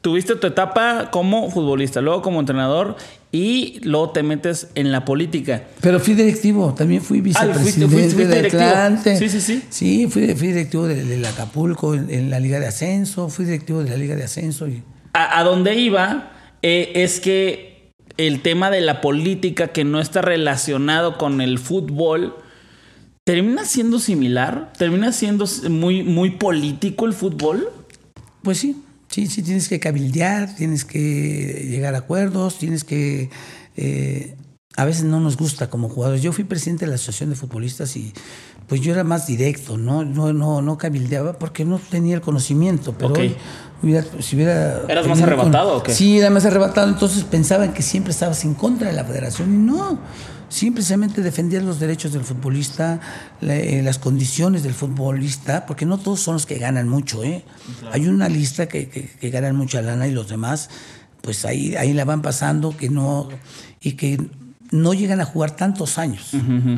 tuviste 0.00 0.36
tu 0.36 0.46
etapa 0.46 1.10
como 1.10 1.50
futbolista, 1.50 2.00
luego 2.00 2.22
como 2.22 2.38
entrenador 2.40 2.96
y 3.32 3.80
luego 3.82 4.10
te 4.10 4.22
metes 4.22 4.68
en 4.76 4.92
la 4.92 5.04
política. 5.04 5.64
Pero 5.80 5.98
fui 6.00 6.14
directivo, 6.14 6.72
también 6.72 7.02
fui 7.02 7.20
vicepresidente 7.20 7.88
fuiste- 7.88 7.88
fuiste 8.14 8.26
de 8.26 8.34
directivo. 8.36 8.62
Atlante. 8.62 9.16
Sí, 9.18 9.28
sí, 9.28 9.40
sí. 9.40 9.62
Sí, 9.68 10.06
fui, 10.08 10.34
fui 10.36 10.48
directivo 10.48 10.86
del 10.86 11.08
del 11.08 11.24
Acapulco, 11.24 11.94
en, 11.94 12.08
en 12.10 12.30
la 12.30 12.38
Liga 12.40 12.60
de 12.60 12.68
Ascenso, 12.68 13.28
fui 13.28 13.44
directivo 13.44 13.82
de 13.82 13.90
la 13.90 13.96
Liga 13.96 14.14
de 14.16 14.22
Ascenso. 14.24 14.66
Y, 14.68 14.82
A, 15.12 15.40
a 15.40 15.44
donde 15.44 15.74
iba 15.74 16.30
eh, 16.68 17.02
es 17.02 17.20
que 17.20 17.92
el 18.18 18.42
tema 18.42 18.70
de 18.70 18.82
la 18.82 19.00
política 19.00 19.68
que 19.68 19.84
no 19.84 20.00
está 20.00 20.20
relacionado 20.20 21.16
con 21.16 21.40
el 21.40 21.58
fútbol 21.58 22.34
termina 23.24 23.64
siendo 23.64 23.98
similar, 23.98 24.72
termina 24.76 25.12
siendo 25.12 25.46
muy, 25.70 26.02
muy 26.02 26.30
político 26.32 27.06
el 27.06 27.12
fútbol. 27.14 27.70
pues 28.42 28.58
sí, 28.58 28.82
sí, 29.08 29.26
sí, 29.26 29.42
tienes 29.42 29.68
que 29.68 29.80
cabildear, 29.80 30.54
tienes 30.56 30.84
que 30.84 31.66
llegar 31.70 31.94
a 31.94 31.98
acuerdos, 31.98 32.58
tienes 32.58 32.84
que... 32.84 33.30
eh, 33.76 34.34
a 34.76 34.84
veces 34.84 35.04
no 35.04 35.18
nos 35.20 35.36
gusta 35.36 35.68
como 35.70 35.88
jugadores. 35.88 36.22
Yo 36.22 36.32
fui 36.32 36.44
presidente 36.44 36.84
de 36.84 36.90
la 36.90 36.94
Asociación 36.94 37.30
de 37.30 37.36
Futbolistas 37.36 37.96
y 37.96 38.12
pues 38.68 38.80
yo 38.80 38.92
era 38.92 39.02
más 39.02 39.26
directo, 39.26 39.76
no, 39.76 40.04
no, 40.04 40.32
no, 40.32 40.62
no 40.62 40.78
cabildeaba 40.78 41.32
porque 41.32 41.64
no 41.64 41.80
tenía 41.90 42.14
el 42.14 42.20
conocimiento. 42.20 42.92
Pero 42.96 43.10
Ok. 43.10 43.18
hoy 43.18 43.36
hubiera, 43.82 44.04
si 44.20 44.36
hubiera 44.36 44.82
¿Eras 44.88 45.06
más 45.06 45.20
arrebatado 45.22 45.76
o 45.78 45.82
qué? 45.82 45.92
Sí, 45.94 46.18
era 46.18 46.30
más 46.30 46.44
arrebatado. 46.44 46.88
Entonces 46.88 47.24
pensaban 47.24 47.72
que 47.72 47.82
siempre 47.82 48.12
estabas 48.12 48.44
en 48.44 48.54
contra 48.54 48.88
de 48.88 48.94
la 48.94 49.04
federación 49.04 49.54
y 49.54 49.58
no. 49.58 49.98
Simplemente 50.48 51.20
defendías 51.20 51.62
los 51.62 51.78
derechos 51.78 52.12
del 52.14 52.24
futbolista, 52.24 53.00
la- 53.42 53.54
eh, 53.56 53.82
las 53.82 53.98
condiciones 53.98 54.62
del 54.62 54.72
futbolista, 54.72 55.66
porque 55.66 55.84
no 55.84 55.98
todos 55.98 56.20
son 56.20 56.34
los 56.34 56.46
que 56.46 56.56
ganan 56.58 56.88
mucho. 56.88 57.22
¿eh? 57.22 57.44
Hay 57.92 58.06
una 58.08 58.28
lista 58.30 58.66
que, 58.66 58.88
que- 58.88 59.08
que 59.10 59.30
ganan 59.30 59.54
mucha 59.56 59.82
lana 59.82 60.06
y 60.06 60.10
los 60.12 60.28
demás, 60.28 60.70
pues 61.20 61.44
ahí, 61.44 61.76
ahí 61.76 61.92
la 61.92 62.06
van 62.06 62.22
pasando 62.22 62.74
que 62.74 62.88
no, 62.88 63.28
y 63.82 63.92
que 63.92 64.18
no 64.70 64.94
llegan 64.94 65.20
a 65.20 65.26
jugar 65.26 65.50
tantos 65.50 65.98
años, 65.98 66.30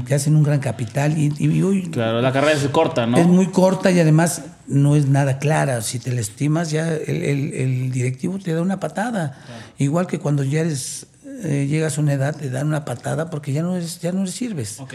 que 0.05 0.15
hacen 0.17 0.35
un 0.35 0.43
gran 0.43 0.59
capital 0.61 1.17
y, 1.17 1.33
y 1.39 1.63
hoy 1.63 1.83
Claro, 1.91 2.21
la 2.23 2.33
carrera 2.33 2.55
es 2.59 2.67
corta, 2.71 3.07
¿no? 3.07 3.19
es 3.19 3.27
muy 3.27 3.47
corta 3.49 3.91
y 3.93 4.01
además 4.01 4.43
no 4.71 4.97
es 4.97 5.07
nada 5.09 5.39
clara. 5.39 5.83
Si 5.83 5.99
te 5.99 6.13
la 6.13 6.21
estimas, 6.21 6.71
ya 6.71 6.95
el, 6.95 7.23
el- 7.23 7.53
el 7.55 7.91
directivo 7.93 8.39
te 8.39 8.53
da 8.55 8.63
una 8.63 8.81
patada. 8.81 9.37
Igual 9.79 10.07
que 10.07 10.19
cuando 10.19 10.43
ya 10.45 10.61
eres, 10.61 11.07
eh, 11.43 11.67
llegas 11.69 11.99
a 11.99 12.01
una 12.01 12.13
edad, 12.15 12.35
te 12.37 12.49
dan 12.51 12.69
una 12.69 12.85
patada 12.85 13.29
porque 13.31 13.53
ya 13.53 13.63
no, 13.63 13.77
eres, 13.77 14.01
ya 14.01 14.13
no 14.13 14.25
le 14.25 14.31
sirves. 14.31 14.81
Ok. 14.81 14.95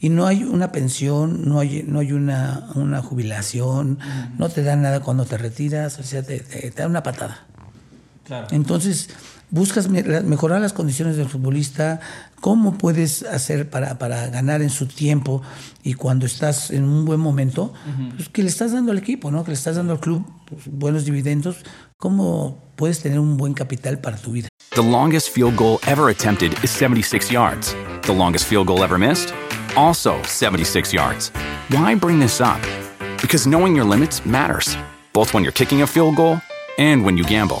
Y 0.00 0.08
no 0.08 0.26
hay 0.26 0.42
una 0.42 0.72
pensión, 0.72 1.48
no 1.48 1.60
hay, 1.60 1.84
no 1.86 2.00
hay 2.00 2.10
una, 2.12 2.66
una 2.74 3.00
jubilación, 3.02 4.00
no 4.36 4.48
te 4.48 4.64
dan 4.64 4.82
nada 4.82 4.98
cuando 5.00 5.24
te 5.26 5.38
retiras, 5.38 5.98
o 6.00 6.02
sea, 6.02 6.24
te, 6.24 6.40
te- 6.40 6.70
te 6.72 6.82
dan 6.82 6.90
una 6.90 7.04
patada. 7.04 7.46
Claro. 8.24 8.48
Entonces, 8.50 9.08
buscas 9.52 9.88
mejorar 9.88 10.60
las 10.60 10.72
condiciones 10.72 11.16
del 11.16 11.28
futbolista, 11.28 12.00
cómo 12.40 12.78
puedes 12.78 13.22
hacer 13.22 13.68
para, 13.68 13.98
para 13.98 14.26
ganar 14.28 14.62
en 14.62 14.70
su 14.70 14.86
tiempo 14.86 15.42
y 15.84 15.92
cuando 15.94 16.24
estás 16.26 16.70
en 16.70 16.84
un 16.84 17.04
buen 17.04 17.20
momento, 17.20 17.72
pues 18.16 18.30
que 18.30 18.42
le 18.42 18.48
estás 18.48 18.72
dando 18.72 18.92
al 18.92 18.98
equipo, 18.98 19.30
¿no? 19.30 19.44
que 19.44 19.50
le 19.50 19.56
estás 19.56 19.76
dando 19.76 19.92
al 19.92 20.00
club 20.00 20.24
pues, 20.48 20.62
buenos 20.66 21.04
dividendos, 21.04 21.58
cómo 21.98 22.72
puedes 22.76 23.00
tener 23.00 23.20
un 23.20 23.36
buen 23.36 23.52
capital 23.52 23.98
para 23.98 24.16
tu 24.16 24.32
vida. 24.32 24.48
The 24.74 24.82
longest 24.82 25.28
field 25.28 25.56
goal 25.56 25.78
ever 25.86 26.08
attempted 26.08 26.52
is 26.64 26.70
76 26.70 27.30
yards. 27.30 27.76
The 28.06 28.14
longest 28.14 28.46
field 28.46 28.68
goal 28.68 28.82
ever 28.82 28.98
missed? 28.98 29.34
Also 29.76 30.20
76 30.22 30.94
yards. 30.94 31.30
Why 31.68 31.94
bring 31.94 32.18
this 32.18 32.40
up? 32.40 32.60
Because 33.20 33.46
knowing 33.46 33.76
your 33.76 33.84
limits 33.84 34.24
matters, 34.24 34.78
both 35.12 35.34
when 35.34 35.44
you're 35.44 35.52
kicking 35.52 35.82
a 35.82 35.86
field 35.86 36.16
goal 36.16 36.40
and 36.78 37.04
when 37.04 37.18
you 37.18 37.24
gamble. 37.24 37.60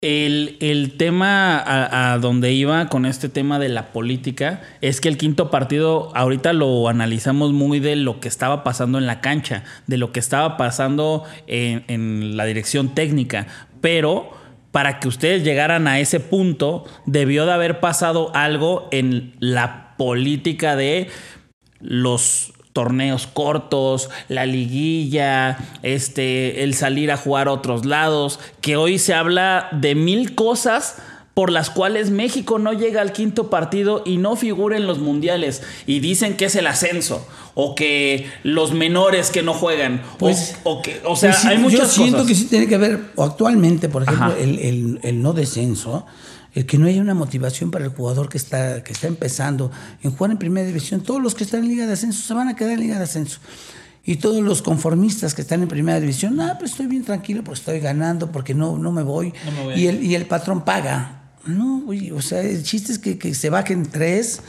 El, 0.00 0.58
el 0.60 0.96
tema 0.96 2.12
a, 2.12 2.18
donde 2.18 2.52
iba 2.52 2.88
con 2.88 3.04
este 3.04 3.28
tema 3.28 3.58
de 3.58 3.68
la 3.68 3.92
política 3.92 4.62
es 4.80 5.00
que 5.00 5.08
el 5.08 5.18
quinto 5.18 5.50
partido 5.50 6.12
ahorita 6.14 6.52
lo 6.52 6.88
analizamos 6.88 7.52
muy 7.52 7.80
de 7.80 7.96
lo 7.96 8.20
que 8.20 8.28
estaba 8.28 8.62
pasando 8.62 8.98
en 8.98 9.06
la 9.06 9.20
cancha, 9.20 9.64
de 9.88 9.96
lo 9.96 10.12
que 10.12 10.20
estaba 10.20 10.56
pasando 10.56 11.24
en, 11.48 11.84
en 11.88 12.36
la 12.36 12.44
dirección 12.44 12.94
técnica, 12.94 13.48
pero 13.80 14.30
para 14.70 15.00
que 15.00 15.08
ustedes 15.08 15.42
llegaran 15.42 15.88
a 15.88 15.98
ese 15.98 16.20
punto 16.20 16.84
debió 17.06 17.44
de 17.44 17.52
haber 17.52 17.80
pasado 17.80 18.30
algo 18.36 18.88
en 18.92 19.34
la 19.40 19.96
política 19.96 20.76
de 20.76 21.08
los 21.80 22.52
torneos 22.82 23.26
cortos, 23.26 24.08
la 24.28 24.46
liguilla, 24.46 25.58
este, 25.82 26.62
el 26.62 26.74
salir 26.74 27.10
a 27.10 27.16
jugar 27.16 27.48
a 27.48 27.52
otros 27.52 27.84
lados, 27.84 28.38
que 28.60 28.76
hoy 28.76 29.00
se 29.00 29.14
habla 29.14 29.66
de 29.72 29.96
mil 29.96 30.36
cosas 30.36 30.94
por 31.34 31.50
las 31.50 31.70
cuales 31.70 32.10
México 32.10 32.60
no 32.60 32.72
llega 32.72 33.00
al 33.00 33.12
quinto 33.12 33.50
partido 33.50 34.02
y 34.06 34.16
no 34.18 34.36
figura 34.36 34.76
en 34.76 34.86
los 34.86 34.98
mundiales 35.00 35.62
y 35.86 35.98
dicen 35.98 36.36
que 36.36 36.44
es 36.44 36.54
el 36.54 36.66
ascenso 36.68 37.26
o 37.54 37.74
que 37.74 38.26
los 38.44 38.72
menores 38.72 39.30
que 39.30 39.42
no 39.42 39.54
juegan 39.54 40.02
o- 40.14 40.18
Pues- 40.18 40.56
o, 40.62 40.80
que 40.82 41.00
o 41.04 41.16
sea 41.16 41.30
Pues 41.30 41.42
sí, 41.42 41.48
hay 41.48 41.58
muchas 41.58 41.80
yo 41.80 41.86
siento 41.88 42.12
cosas 42.18 42.28
que 42.28 42.34
sí 42.36 42.44
tiene 42.46 42.68
que 42.68 42.74
haber, 42.76 43.00
o 43.16 43.24
actualmente, 43.24 43.88
por 43.88 44.02
ejemplo, 44.04 44.26
Ajá. 44.26 44.38
el, 44.38 44.58
el- 44.60 45.00
el 45.02 45.20
no 45.22 45.32
descenso, 45.32 46.06
el 46.58 46.66
que 46.66 46.76
no 46.76 46.86
haya 46.86 47.00
una 47.00 47.14
motivación 47.14 47.70
para 47.70 47.84
el 47.84 47.90
jugador 47.92 48.28
que 48.28 48.36
está, 48.38 48.82
que 48.82 48.92
está 48.92 49.06
empezando 49.06 49.70
en 50.02 50.10
jugar 50.10 50.32
en 50.32 50.38
primera 50.38 50.66
división. 50.66 51.02
Todos 51.02 51.22
los 51.22 51.34
que 51.36 51.44
están 51.44 51.60
en 51.62 51.68
Liga 51.68 51.86
de 51.86 51.92
Ascenso 51.92 52.20
se 52.26 52.34
van 52.34 52.48
a 52.48 52.56
quedar 52.56 52.72
en 52.72 52.80
Liga 52.80 52.96
de 52.98 53.04
Ascenso. 53.04 53.38
Y 54.04 54.16
todos 54.16 54.42
los 54.42 54.60
conformistas 54.62 55.34
que 55.34 55.42
están 55.42 55.62
en 55.62 55.68
primera 55.68 56.00
división, 56.00 56.40
ah, 56.40 56.56
pues 56.58 56.72
estoy 56.72 56.86
bien 56.86 57.04
tranquilo 57.04 57.44
porque 57.44 57.60
estoy 57.60 57.78
ganando, 57.78 58.32
porque 58.32 58.54
no, 58.54 58.76
no 58.76 58.90
me 58.90 59.02
voy. 59.04 59.32
No 59.44 59.52
me 59.52 59.62
voy. 59.64 59.74
Y, 59.80 59.86
el, 59.86 60.02
y 60.02 60.14
el 60.16 60.26
patrón 60.26 60.64
paga. 60.64 61.14
No, 61.46 61.80
güey, 61.82 62.10
o 62.10 62.20
sea, 62.20 62.40
el 62.40 62.62
chiste 62.64 62.90
es 62.92 62.98
que, 62.98 63.18
que 63.18 63.34
se 63.34 63.48
bajen 63.50 63.84
tres, 63.86 64.40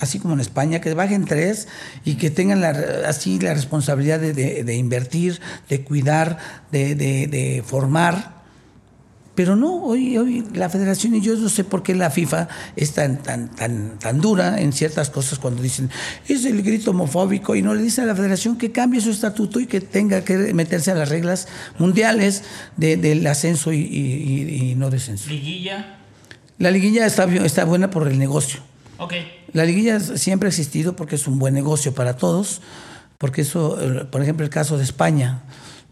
así 0.00 0.18
como 0.18 0.34
en 0.34 0.40
España, 0.40 0.80
que 0.80 0.92
bajen 0.94 1.24
tres 1.26 1.68
y 2.04 2.14
que 2.16 2.30
tengan 2.30 2.60
la, 2.60 2.70
así 3.06 3.38
la 3.38 3.54
responsabilidad 3.54 4.18
de, 4.18 4.32
de- 4.32 4.64
de 4.64 4.74
invertir, 4.74 5.40
de 5.68 5.84
cuidar, 5.84 6.38
de- 6.72 6.94
de 6.96 7.62
formar. 7.64 8.41
Pero 9.34 9.56
no, 9.56 9.82
hoy, 9.84 10.18
hoy 10.18 10.44
la 10.54 10.68
federación, 10.68 11.14
y 11.14 11.22
yo 11.22 11.34
no 11.36 11.48
sé 11.48 11.64
por 11.64 11.82
qué 11.82 11.94
la 11.94 12.10
FIFA 12.10 12.48
es 12.76 12.92
tan, 12.92 13.22
tan, 13.22 13.48
tan, 13.48 13.98
tan 13.98 14.20
dura 14.20 14.60
en 14.60 14.74
ciertas 14.74 15.08
cosas 15.08 15.38
cuando 15.38 15.62
dicen, 15.62 15.88
es 16.28 16.44
el 16.44 16.62
grito 16.62 16.90
homofóbico, 16.90 17.56
y 17.56 17.62
no 17.62 17.74
le 17.74 17.82
dice 17.82 18.02
a 18.02 18.04
la 18.04 18.14
federación 18.14 18.58
que 18.58 18.72
cambie 18.72 19.00
su 19.00 19.10
estatuto 19.10 19.58
y 19.58 19.66
que 19.66 19.80
tenga 19.80 20.22
que 20.22 20.36
meterse 20.52 20.90
a 20.90 20.94
las 20.94 21.08
reglas 21.08 21.48
mundiales 21.78 22.42
de- 22.76 22.98
del 22.98 23.26
ascenso 23.26 23.72
y, 23.72 23.78
y- 23.78 23.86
y- 23.86 24.70
y 24.72 24.74
no 24.74 24.90
descenso. 24.90 25.30
liguilla 25.30 25.96
La 26.58 26.70
liguilla 26.70 27.06
está, 27.06 27.24
está 27.44 27.64
buena 27.64 27.90
por 27.90 28.06
el 28.08 28.18
negocio. 28.18 28.60
ok 28.98 29.14
La 29.54 29.64
liguilla 29.64 29.98
siempre 30.00 30.48
ha 30.48 30.50
existido 30.50 30.94
porque 30.94 31.14
es 31.16 31.26
un 31.26 31.38
buen 31.38 31.54
negocio 31.54 31.94
para 31.94 32.16
todos, 32.18 32.60
porque 33.16 33.40
eso, 33.42 33.80
eh, 33.80 34.04
por 34.04 34.20
ejemplo, 34.22 34.44
el 34.44 34.50
caso 34.50 34.76
de 34.76 34.84
España. 34.84 35.42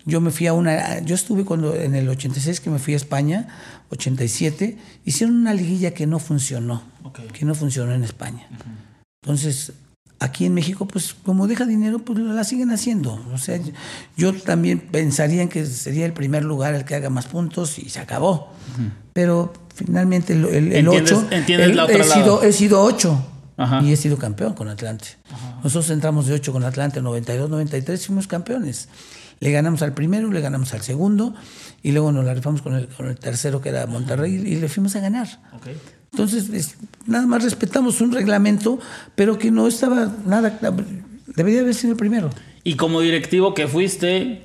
Yo 0.07 0.21
me 0.21 0.31
fui 0.31 0.47
a 0.47 0.53
una, 0.55 1.01
yo 1.01 1.15
estuve 1.15 1.45
cuando 1.45 1.75
en 1.75 1.95
el 1.95 2.09
86 2.09 2.61
que 2.61 2.71
me 2.71 2.79
fui 2.79 2.95
a 2.95 2.97
España, 2.97 3.49
87, 3.91 4.79
hicieron 5.05 5.37
una 5.37 5.53
liguilla 5.55 5.93
que 5.93 6.07
no 6.07 6.19
funcionó, 6.19 6.83
Ok. 7.03 7.21
que 7.33 7.45
no 7.45 7.55
funcionó 7.55 7.93
en 7.93 8.03
España. 8.05 8.49
Entonces, 9.23 9.73
aquí 10.19 10.47
en 10.47 10.55
México, 10.55 10.87
pues 10.87 11.15
como 11.15 11.47
deja 11.47 11.67
dinero, 11.67 11.99
pues 11.99 12.19
la 12.19 12.45
siguen 12.45 12.71
haciendo. 12.71 13.23
O 13.33 13.39
sea, 13.39 13.61
yo 14.17 14.35
también 14.35 14.81
pensaría 14.81 15.43
en 15.43 15.49
que 15.49 15.67
sería 15.67 16.07
el 16.07 16.13
primer 16.13 16.45
lugar 16.45 16.75
el 16.75 16.85
que 16.85 16.95
haga 16.95 17.11
más 17.11 17.27
puntos 17.27 17.79
y 17.79 17.89
se 17.91 18.01
acabó. 18.01 18.53
Pero 19.13 19.53
finalmente 19.75 20.33
el, 20.33 20.45
el, 20.47 20.73
el 20.73 20.87
Entiendes- 20.87 21.13
8, 21.13 21.29
entiendes 21.31 21.69
el- 21.71 21.77
la 21.77 21.85
otra 21.85 21.97
he, 21.99 22.05
sido, 22.05 22.17
lado. 22.37 22.43
he 22.43 22.53
sido 22.53 22.83
8. 22.83 23.27
Ajá. 23.57 23.83
y 23.83 23.93
he 23.93 23.97
sido 23.97 24.17
campeón 24.17 24.55
con 24.55 24.69
Atlante. 24.69 25.05
Nosotros 25.63 25.91
entramos 25.91 26.25
de 26.27 26.33
8 26.33 26.51
con 26.51 26.65
Atlante, 26.65 27.03
92, 27.03 27.51
93, 27.51 28.07
fuimos 28.07 28.27
campeones. 28.27 28.89
Le 29.41 29.51
ganamos 29.53 29.80
al 29.82 29.95
primero, 29.95 30.30
le 30.30 30.41
ganamos 30.43 30.74
al 30.74 30.82
segundo 30.82 31.34
y 31.82 31.93
luego 31.93 32.12
nos 32.12 32.24
la 32.26 32.34
rifamos 32.34 32.61
con 32.61 32.74
el, 32.74 32.88
con 32.88 33.07
el 33.09 33.16
tercero 33.18 33.61
que 33.62 33.70
era 33.70 33.86
Monterrey 33.86 34.34
y 34.34 34.57
le 34.57 34.68
fuimos 34.68 34.95
a 34.97 35.01
ganar. 35.01 35.28
Entonces, 36.12 36.51
es- 36.51 36.76
nada 37.07 37.26
más 37.26 37.43
respetamos 37.43 38.01
un 38.03 38.12
reglamento, 38.12 38.78
pero 39.14 39.38
que 39.38 39.51
no 39.51 39.66
estaba 39.66 40.12
nada. 40.26 40.59
Debería 41.36 41.61
haber 41.61 41.74
sido 41.74 41.93
el 41.93 41.97
primero. 41.99 42.28
Y 42.64 42.74
como 42.74 43.01
directivo 43.01 43.55
que 43.55 43.66
fuiste, 43.66 44.43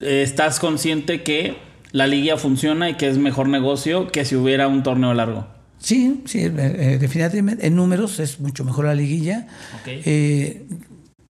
eh, 0.00 0.22
estás 0.22 0.60
consciente 0.60 1.24
que 1.24 1.56
la 1.90 2.06
liga 2.06 2.36
funciona 2.36 2.88
y 2.90 2.94
que 2.94 3.08
es 3.08 3.18
mejor 3.18 3.48
negocio 3.48 4.06
que 4.08 4.24
si 4.24 4.36
hubiera 4.36 4.68
un 4.68 4.82
torneo 4.84 5.12
largo. 5.14 5.48
Sí, 5.78 6.22
sí, 6.26 6.38
eh, 6.40 6.52
eh, 6.56 6.98
definitivamente. 7.00 7.66
En 7.66 7.74
números 7.76 8.18
es 8.20 8.38
mucho 8.40 8.64
mejor 8.64 8.84
la 8.86 8.94
liguilla. 8.94 9.46
Ok. 9.80 9.88
Eh, 9.88 10.66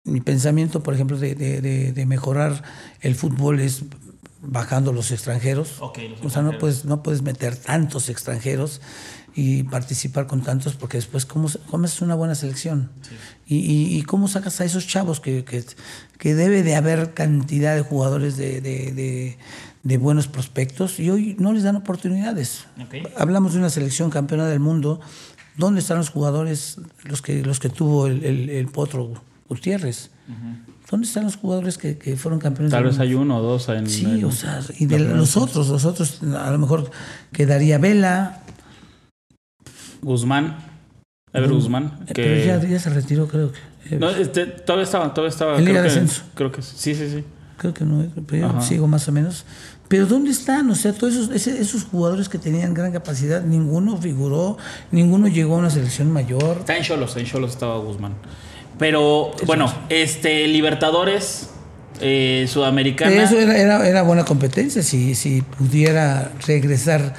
mi 0.06 0.20
pensamiento, 0.20 0.82
por 0.82 0.94
ejemplo, 0.94 1.18
de, 1.18 1.34
de- 1.34 1.60
de- 1.60 1.92
de 1.92 2.06
mejorar 2.06 2.62
el 3.00 3.14
fútbol 3.14 3.60
es 3.60 3.82
bajando 4.42 4.92
los 4.92 5.10
extranjeros. 5.10 5.76
Los 6.08 6.20
o 6.26 6.30
sea, 6.30 6.42
no 6.42 6.50
puedes, 6.58 6.84
no 6.84 7.02
puedes 7.02 7.22
meter 7.22 7.56
tantos 7.56 8.08
extranjeros 8.08 8.80
y 9.34 9.64
participar 9.64 10.26
con 10.26 10.42
tantos 10.42 10.74
porque 10.74 10.96
después, 10.96 11.26
¿cómo, 11.26 11.48
cómo 11.70 11.84
es 11.84 12.00
una 12.00 12.14
buena 12.14 12.34
selección? 12.34 12.90
Y, 13.46 13.56
y- 13.56 13.98
y 13.98 14.02
cómo 14.02 14.28
sacas 14.28 14.60
a 14.60 14.64
esos 14.64 14.86
chavos 14.86 15.20
que, 15.20 15.44
que, 15.44 15.64
que 16.18 16.34
debe 16.34 16.62
de 16.62 16.74
haber 16.76 17.12
cantidad 17.12 17.74
de 17.74 17.82
jugadores 17.82 18.36
de, 18.36 18.60
de- 19.82 19.98
buenos 19.98 20.26
prospectos 20.28 20.98
y 21.00 21.10
hoy 21.10 21.36
no 21.38 21.52
les 21.52 21.62
dan 21.64 21.76
oportunidades? 21.76 22.64
Hablamos 23.16 23.52
de 23.52 23.58
una 23.60 23.70
selección 23.70 24.10
campeona 24.10 24.46
del 24.46 24.60
mundo. 24.60 25.00
¿Dónde 25.56 25.80
están 25.80 25.96
los 25.98 26.10
jugadores, 26.10 26.78
los 27.04 27.22
que, 27.22 27.42
los 27.42 27.60
que 27.60 27.68
tuvo 27.70 28.06
el, 28.06 28.24
el- 28.24 28.50
el 28.50 28.66
Potro 28.68 29.12
Gutiérrez? 29.48 30.10
¿Dónde 30.90 31.06
están 31.06 31.24
los 31.24 31.36
jugadores 31.36 31.78
que, 31.78 31.98
que 31.98 32.16
fueron 32.16 32.38
campeones 32.40 32.70
Tal 32.72 32.84
vez 32.84 32.98
hay 32.98 33.14
uno 33.14 33.38
o 33.38 33.42
dos 33.42 33.68
en 33.68 33.88
Sí, 33.88 34.04
en- 34.04 34.24
o 34.24 34.30
sea, 34.32 34.60
y 34.78 34.86
de 34.86 34.98
los 35.00 35.36
otros, 35.36 35.68
los 35.68 35.84
otros, 35.84 36.20
a 36.22 36.50
lo 36.50 36.58
mejor 36.58 36.90
quedaría 37.32 37.78
Vela. 37.78 38.42
Guzmán. 40.02 40.56
Ever 41.32 41.50
Guzmán. 41.52 41.98
eh, 42.06 42.12
Que... 42.14 42.22
Pero 42.22 42.62
ya, 42.62 42.68
ya 42.68 42.78
se 42.78 42.90
retiró, 42.90 43.28
creo 43.28 43.52
que. 43.52 43.58
eh, 43.94 43.98
No, 43.98 44.08
este, 44.10 44.46
todavía 44.46 44.84
estaba, 44.84 45.12
todavía 45.12 45.30
estaba. 45.30 45.58
En 45.58 45.64
Liga 45.64 45.80
creo 45.80 45.82
de 45.82 45.88
que- 45.88 46.04
Ascenso. 46.04 46.22
Creo 46.34 46.52
que 46.52 46.62
sí, 46.62 46.94
sí, 46.94 47.08
sí. 47.10 47.24
Creo 47.58 47.72
que 47.72 47.84
no, 47.84 48.04
pero 48.26 48.52
yo 48.52 48.60
sigo 48.60 48.86
más 48.86 49.08
o 49.08 49.12
menos. 49.12 49.44
Pero 49.88 50.06
¿dónde 50.06 50.30
están? 50.30 50.68
O 50.70 50.74
sea, 50.74 50.92
todos 50.92 51.14
esos, 51.14 51.30
ese- 51.34 51.60
esos 51.60 51.84
jugadores 51.84 52.28
que 52.28 52.38
tenían 52.38 52.74
gran 52.74 52.92
capacidad, 52.92 53.42
ninguno 53.42 53.96
figuró, 53.96 54.58
ninguno 54.90 55.26
llegó 55.28 55.54
a 55.54 55.58
una 55.58 55.70
selección 55.70 56.12
mayor. 56.12 56.58
Está 56.60 56.76
en 56.76 56.82
Cholos, 56.82 57.16
en 57.16 57.24
Cholos 57.24 57.52
estaba 57.52 57.78
Guzmán. 57.78 58.14
Pero, 58.78 59.32
bueno, 59.46 59.72
este, 59.88 60.46
Libertadores, 60.48 61.48
eh, 62.00 62.46
Sudamericana. 62.48 63.22
Eso 63.22 63.38
era, 63.38 63.56
era, 63.56 63.88
era 63.88 64.02
buena 64.02 64.24
competencia. 64.24 64.82
Si, 64.82 65.14
si 65.14 65.42
pudiera 65.42 66.32
regresar 66.46 67.14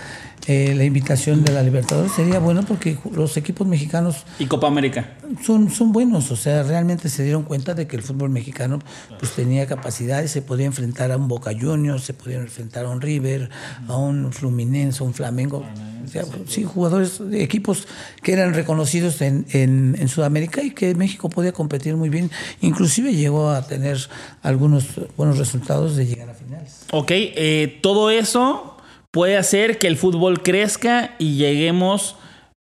eh, 0.48 0.74
la 0.76 0.86
invitación 0.86 1.44
de 1.44 1.52
la 1.52 1.62
Libertadores, 1.62 2.14
sería 2.14 2.40
bueno 2.40 2.64
porque 2.64 2.98
los 3.12 3.36
equipos 3.36 3.68
mexicanos 3.68 4.24
Y 4.40 4.46
Copa 4.46 4.68
América. 4.68 5.18
son, 5.44 5.70
son 5.70 5.92
buenos. 5.92 6.32
O 6.32 6.38
sea, 6.38 6.64
realmente 6.64 7.10
se 7.10 7.24
dieron 7.24 7.44
cuenta 7.44 7.74
de 7.74 7.86
que 7.86 7.98
el 7.98 8.02
fútbol 8.02 8.30
mexicano 8.30 8.80
pues, 9.20 9.34
tenía 9.34 9.66
capacidades. 9.66 10.32
Se 10.32 10.42
podía 10.42 10.66
enfrentar 10.66 11.12
a 11.12 11.18
un 11.18 11.28
Boca 11.28 11.52
Juniors, 11.52 12.04
se 12.06 12.14
podía 12.14 12.38
enfrentar 12.38 12.86
a 12.86 12.90
un 12.90 13.02
River, 13.02 13.50
a 13.90 13.98
un 13.98 14.32
Fluminense, 14.32 15.04
a 15.04 15.08
un 15.08 15.14
Flamengo. 15.14 15.66
O 16.06 16.10
sea, 16.10 16.24
sí, 16.48 16.64
jugadores, 16.64 17.22
equipos 17.34 17.86
que 18.24 18.32
eran 18.32 18.54
reconocidos 18.54 19.22
en, 19.22 19.46
en, 19.52 19.98
en 20.00 20.08
Sudamérica 20.08 20.64
y 20.64 20.72
que 20.72 20.96
México 20.96 21.30
podía 21.30 21.52
competir 21.52 21.98
muy 21.98 22.08
bien. 22.08 22.32
Inclusive 22.62 23.14
llegó 23.14 23.50
a 23.50 23.68
tener 23.68 23.98
algunos 24.44 24.86
buenos 25.18 25.38
resultados 25.38 25.98
de 25.98 26.06
llegar 26.06 26.30
a 26.30 26.34
finales. 26.34 26.86
Ok, 26.92 27.12
eh, 27.12 27.80
todo 27.82 28.10
eso 28.10 28.77
puede 29.12 29.38
hacer 29.38 29.80
que 29.80 29.88
el 29.88 29.98
fútbol 29.98 30.42
crezca 30.44 31.16
y 31.20 31.38
lleguemos 31.38 32.16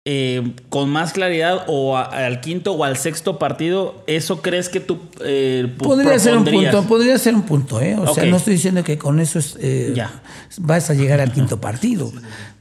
eh, 0.09 0.55
con 0.68 0.89
más 0.89 1.12
claridad 1.12 1.64
o 1.66 1.97
a- 1.97 2.05
al 2.05 2.41
quinto 2.41 2.72
o 2.74 2.84
al 2.84 2.97
sexto 2.97 3.39
partido. 3.41 4.05
¿Eso 4.07 4.41
crees 4.41 4.68
que 4.68 4.78
tú 4.78 4.99
eh, 5.24 5.74
Podría 5.78 6.16
ser 6.20 6.37
un 6.37 6.45
punto, 6.45 6.84
podría 6.84 7.18
ser 7.18 7.34
un 7.34 7.43
punto, 7.43 7.80
¿eh? 7.80 7.97
O 7.97 8.14
sea, 8.14 8.24
no 8.26 8.37
estoy 8.37 8.53
diciendo 8.55 8.84
que 8.84 8.99
con 8.99 9.18
eso 9.18 9.41
es, 9.41 9.57
eh, 9.61 9.93
Ya. 9.97 10.22
vas 10.59 10.91
a 10.91 10.95
llegar 10.95 11.20
al 11.20 11.32
quinto 11.32 11.61
partido, 11.61 12.12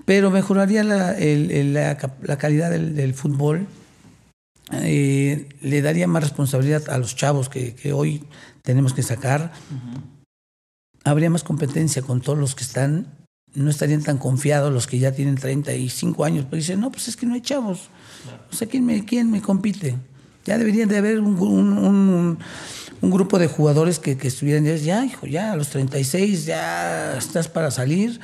pero 0.05 0.31
mejoraría 0.31 0.83
la, 0.83 1.11
el- 1.15 1.51
el- 1.51 1.73
la 1.75 1.97
cap- 1.97 2.23
la 2.23 2.37
calidad 2.39 2.71
del, 2.71 2.95
del 2.95 3.13
fútbol, 3.13 3.67
eh, 4.71 5.47
le 5.61 5.81
daría 5.83 6.07
más 6.07 6.23
responsabilidad 6.23 6.89
a 6.89 6.97
los 6.97 7.15
chavos 7.15 7.49
que, 7.49 7.75
que 7.75 7.93
hoy 7.93 8.23
tenemos 8.63 8.93
que 8.95 9.03
sacar, 9.03 9.51
habría 11.03 11.29
más 11.29 11.43
competencia 11.43 12.01
con 12.01 12.21
todos 12.21 12.39
los 12.39 12.55
que 12.55 12.63
están, 12.63 13.13
no 13.55 13.69
estarían 13.69 14.03
tan 14.03 14.17
confiados 14.17 14.71
los 14.73 14.85
que 14.87 14.99
ya 14.99 15.11
tienen 15.13 15.35
35 15.35 16.23
años, 16.25 16.45
pero 16.49 16.57
dicen, 16.57 16.79
no, 16.79 16.91
pues 16.91 17.07
es 17.07 17.15
que 17.17 17.25
no 17.25 17.33
hay 17.33 17.41
chavos, 17.41 17.89
o 18.51 18.55
sea, 18.55 18.67
¿quién 18.67 18.85
me, 18.85 19.03
quién 19.05 19.31
me 19.31 19.41
compite? 19.41 19.95
Ya 20.45 20.57
debería 20.57 20.85
de 20.85 20.97
haber 20.97 21.19
un, 21.19 21.39
un- 21.39 21.77
un- 21.77 22.37
un 23.01 23.11
grupo 23.11 23.39
de 23.39 23.47
jugadores 23.47 23.99
que, 23.99 24.17
que 24.17 24.27
estuvieran 24.27 24.63
ya, 24.65 24.75
ya, 24.75 25.05
hijo, 25.05 25.25
ya 25.27 25.51
a 25.53 25.55
los 25.55 25.69
36 25.69 26.45
ya 26.45 27.17
estás 27.17 27.47
para 27.47 27.71
salir. 27.71 28.19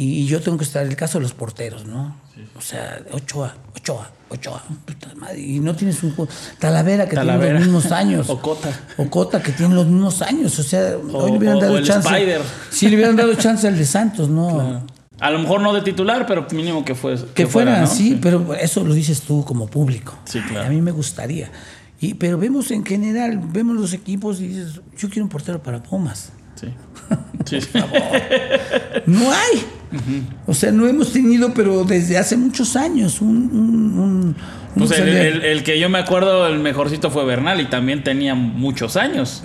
Y, 0.00 0.22
y 0.22 0.26
yo 0.26 0.40
tengo 0.40 0.56
que 0.56 0.64
estar, 0.64 0.86
el 0.86 0.96
caso 0.96 1.18
de 1.18 1.24
los 1.24 1.34
porteros, 1.34 1.84
¿no? 1.84 2.16
O 2.56 2.62
sea, 2.62 3.02
Ochoa, 3.12 3.54
Ochoa, 3.76 4.10
Ochoa, 4.30 4.62
puta 4.86 5.14
madre, 5.14 5.38
y 5.38 5.60
no 5.60 5.76
tienes 5.76 6.02
un 6.02 6.14
Talavera 6.58 7.06
que 7.06 7.16
Talavera. 7.16 7.58
tiene 7.58 7.58
los 7.58 7.68
mismos 7.68 7.92
años. 7.92 8.26
O 8.30 8.40
Cota. 8.40 8.70
O 8.96 9.10
Cota 9.10 9.42
que 9.42 9.52
tiene 9.52 9.74
los 9.74 9.86
mismos 9.86 10.22
años. 10.22 10.58
O 10.58 10.62
sea, 10.62 10.96
hoy 11.12 11.32
le 11.32 11.36
hubieran 11.36 11.58
o 11.58 11.60
dado 11.60 11.76
el 11.76 11.84
chance. 11.84 12.08
Spider. 12.08 12.40
Sí, 12.70 12.88
le 12.88 12.96
hubieran 12.96 13.14
dado 13.14 13.34
chance 13.34 13.68
al 13.68 13.76
de 13.76 13.84
Santos, 13.84 14.30
¿no? 14.30 14.86
A 15.18 15.30
lo 15.30 15.38
mejor 15.38 15.60
no 15.60 15.74
de 15.74 15.82
titular, 15.82 16.24
pero 16.26 16.46
mínimo 16.50 16.82
que, 16.82 16.94
fue, 16.94 17.16
Que, 17.34 17.46
fuera 17.46 17.76
¿no? 17.76 17.84
así, 17.84 18.18
pero 18.22 18.54
eso 18.54 18.82
lo 18.82 18.94
dices 18.94 19.20
tú 19.20 19.44
como 19.44 19.66
público. 19.66 20.18
Sí, 20.24 20.40
claro. 20.40 20.68
A 20.68 20.70
mí 20.70 20.80
me 20.80 20.92
gustaría. 20.92 21.50
Y, 22.00 22.14
pero 22.14 22.38
vemos 22.38 22.70
en 22.70 22.86
general, 22.86 23.38
vemos 23.52 23.76
los 23.76 23.92
equipos 23.92 24.40
y 24.40 24.46
dices, 24.46 24.80
yo 24.96 25.10
quiero 25.10 25.24
un 25.24 25.28
portero 25.28 25.62
para 25.62 25.82
Pumas. 25.82 26.32
Sí. 26.54 26.68
Sí, 27.46 27.58
sí. 27.60 27.70
No 29.06 29.32
hay. 29.32 29.79
O 30.46 30.54
sea, 30.54 30.70
no 30.72 30.86
hemos 30.86 31.12
tenido, 31.12 31.52
pero 31.54 31.84
desde 31.84 32.16
hace 32.18 32.36
muchos 32.36 32.76
años, 32.76 33.20
un... 33.20 33.28
un, 33.52 33.98
un- 33.98 34.36
Pues 34.76 34.90
el, 34.92 35.00
auxiliar. 35.00 35.26
el- 35.26 35.44
el 35.44 35.62
que 35.64 35.78
yo 35.80 35.88
me 35.88 35.98
acuerdo, 35.98 36.46
el 36.46 36.60
mejorcito 36.60 37.10
fue 37.10 37.24
Bernal 37.24 37.60
y 37.60 37.66
también 37.68 38.04
tenía 38.04 38.34
muchos 38.34 38.96
años. 38.96 39.42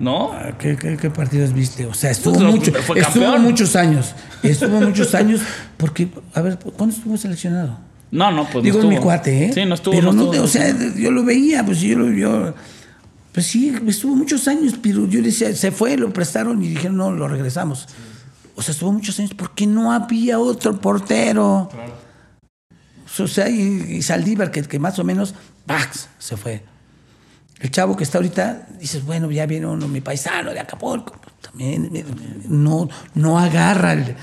¿No? 0.00 0.30
¿Qué, 0.60 0.76
qué, 0.76 0.96
qué 0.96 1.10
partidos 1.10 1.52
viste? 1.52 1.84
O 1.86 1.92
sea, 1.94 2.12
estuvo, 2.12 2.34
Pues 2.34 2.44
lo- 2.44 2.52
mucho, 2.52 2.72
fue 2.72 3.00
estuvo 3.00 3.36
muchos 3.38 3.74
años. 3.74 4.14
Estuvo 4.44 4.80
muchos 4.80 5.12
años 5.16 5.40
porque, 5.76 6.08
a 6.34 6.40
ver, 6.40 6.56
¿cuándo 6.76 6.94
estuvo 6.94 7.16
seleccionado? 7.16 7.76
No, 8.12 8.30
no, 8.30 8.44
pues 8.44 8.54
no 8.56 8.60
Digo, 8.62 8.76
estuvo. 8.78 8.92
mi 8.92 8.98
cuate, 8.98 9.46
¿eh? 9.46 9.52
Sí, 9.52 9.64
no 9.64 9.74
estuvo. 9.74 9.92
Pero 9.94 10.06
no 10.06 10.12
no, 10.12 10.20
estuvo, 10.32 10.32
te- 10.34 10.38
o 10.40 10.46
sea, 10.46 10.72
no 10.72 10.94
yo 10.96 11.10
lo 11.10 11.24
veía, 11.24 11.66
pues 11.66 11.80
yo 11.80 11.98
lo 11.98 12.12
yo, 12.12 12.54
Pues 13.32 13.46
sí, 13.46 13.74
estuvo 13.88 14.14
muchos 14.14 14.46
años, 14.46 14.74
pero 14.80 15.08
yo 15.08 15.20
decía, 15.20 15.52
se 15.54 15.72
fue, 15.72 15.96
lo 15.96 16.12
prestaron 16.12 16.62
y 16.62 16.68
dijeron, 16.68 16.96
no, 16.96 17.10
lo 17.10 17.26
regresamos. 17.26 17.88
O 18.58 18.62
sea, 18.62 18.72
estuvo 18.72 18.90
muchos 18.90 19.16
años 19.20 19.34
porque 19.34 19.68
no 19.68 19.92
había 19.92 20.40
otro 20.40 20.80
portero. 20.80 21.68
O 23.20 23.28
sea, 23.28 23.48
y, 23.48 23.84
y 23.88 24.02
Saldívar, 24.02 24.50
que, 24.50 24.64
que 24.64 24.80
más 24.80 24.98
o 24.98 25.04
menos, 25.04 25.36
¡pax! 25.64 26.08
se 26.18 26.36
fue. 26.36 26.64
El 27.60 27.70
chavo 27.70 27.96
que 27.96 28.02
está 28.02 28.18
ahorita, 28.18 28.66
dices, 28.80 29.04
bueno, 29.04 29.30
ya 29.30 29.46
viene 29.46 29.66
uno, 29.66 29.86
mi 29.86 30.00
paisano 30.00 30.50
de 30.50 30.58
Acapulco. 30.58 31.20
También 31.40 31.88
eh, 31.94 32.04
no, 32.48 32.88
no 33.14 33.38
agarra 33.38 33.92
el, 33.92 34.16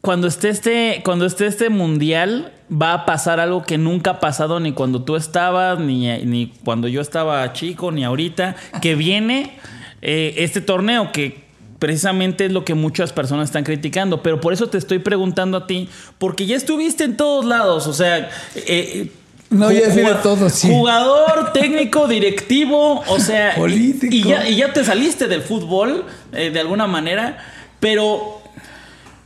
Cuando 0.00 0.26
esté 0.26 0.48
este, 0.48 1.02
cuando 1.04 1.26
esté 1.26 1.46
este 1.46 1.68
mundial, 1.68 2.54
va 2.70 2.94
a 2.94 3.04
pasar 3.04 3.40
algo 3.40 3.62
que 3.62 3.76
nunca 3.76 4.12
ha 4.12 4.20
pasado 4.20 4.58
ni 4.58 4.72
cuando 4.72 5.04
tú 5.04 5.16
estabas, 5.16 5.78
ni, 5.78 6.24
ni 6.24 6.46
cuando 6.64 6.88
yo 6.88 7.02
estaba 7.02 7.52
chico, 7.52 7.92
ni 7.92 8.04
ahorita, 8.04 8.56
que 8.80 8.94
viene 8.94 9.58
eh, 10.00 10.32
este 10.38 10.62
torneo 10.62 11.12
que 11.12 11.51
precisamente 11.82 12.44
es 12.46 12.52
lo 12.52 12.64
que 12.64 12.74
muchas 12.74 13.12
personas 13.12 13.48
están 13.48 13.64
criticando. 13.64 14.22
Pero 14.22 14.40
por 14.40 14.52
eso 14.52 14.68
te 14.68 14.78
estoy 14.78 15.00
preguntando 15.00 15.56
a 15.56 15.66
ti, 15.66 15.88
porque 16.18 16.46
ya 16.46 16.54
estuviste 16.56 17.02
en 17.02 17.16
todos 17.16 17.44
lados, 17.44 17.88
o 17.88 17.92
sea... 17.92 18.30
eh, 18.54 19.10
No, 19.50 19.72
ya 19.72 19.80
ju- 19.80 19.90
fui 19.90 20.02
de 20.02 20.08
jugad- 20.08 20.22
todo, 20.22 20.48
sí. 20.48 20.68
Jugador, 20.68 21.52
técnico, 21.52 22.06
directivo, 22.06 23.02
o 23.08 23.18
sea... 23.18 23.54
Político. 23.56 24.14
Y 24.14 24.22
ya, 24.22 24.48
y 24.48 24.54
ya 24.54 24.72
te 24.72 24.84
saliste 24.84 25.26
del 25.26 25.42
fútbol, 25.42 26.04
eh, 26.32 26.50
de 26.50 26.60
alguna 26.60 26.86
manera, 26.86 27.36
pero 27.80 28.40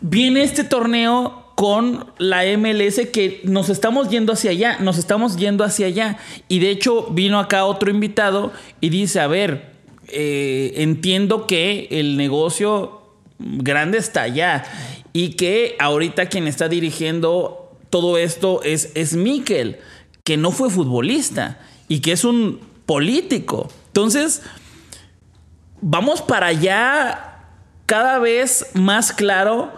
viene 0.00 0.42
este 0.42 0.64
torneo 0.64 1.42
con 1.56 2.06
la 2.18 2.42
MLS 2.56 3.00
que 3.12 3.42
nos 3.44 3.68
estamos 3.68 4.08
yendo 4.08 4.32
hacia 4.32 4.50
allá, 4.50 4.78
nos 4.80 4.96
estamos 4.98 5.36
yendo 5.36 5.62
hacia 5.62 5.88
allá. 5.88 6.16
Y 6.48 6.58
de 6.60 6.70
hecho 6.70 7.08
vino 7.10 7.38
acá 7.38 7.66
otro 7.66 7.90
invitado 7.90 8.50
y 8.80 8.88
dice, 8.88 9.20
a 9.20 9.26
ver, 9.26 9.75
eh, 10.08 10.72
entiendo 10.76 11.46
que 11.46 11.88
el 11.90 12.16
negocio 12.16 13.02
grande 13.38 13.98
está 13.98 14.22
allá 14.22 14.64
y 15.12 15.30
que 15.30 15.76
ahorita 15.78 16.26
quien 16.26 16.46
está 16.46 16.68
dirigiendo 16.68 17.72
todo 17.90 18.18
esto 18.18 18.62
es, 18.62 18.92
es 18.94 19.14
Miquel. 19.14 19.78
que 20.24 20.36
no 20.36 20.50
fue 20.50 20.70
futbolista 20.70 21.58
y 21.88 22.00
que 22.00 22.12
es 22.12 22.24
un 22.24 22.60
político. 22.84 23.70
Entonces, 23.88 24.42
vamos 25.80 26.20
para 26.20 26.48
allá 26.48 27.44
cada 27.86 28.18
vez 28.18 28.66
más 28.74 29.12
claro 29.12 29.72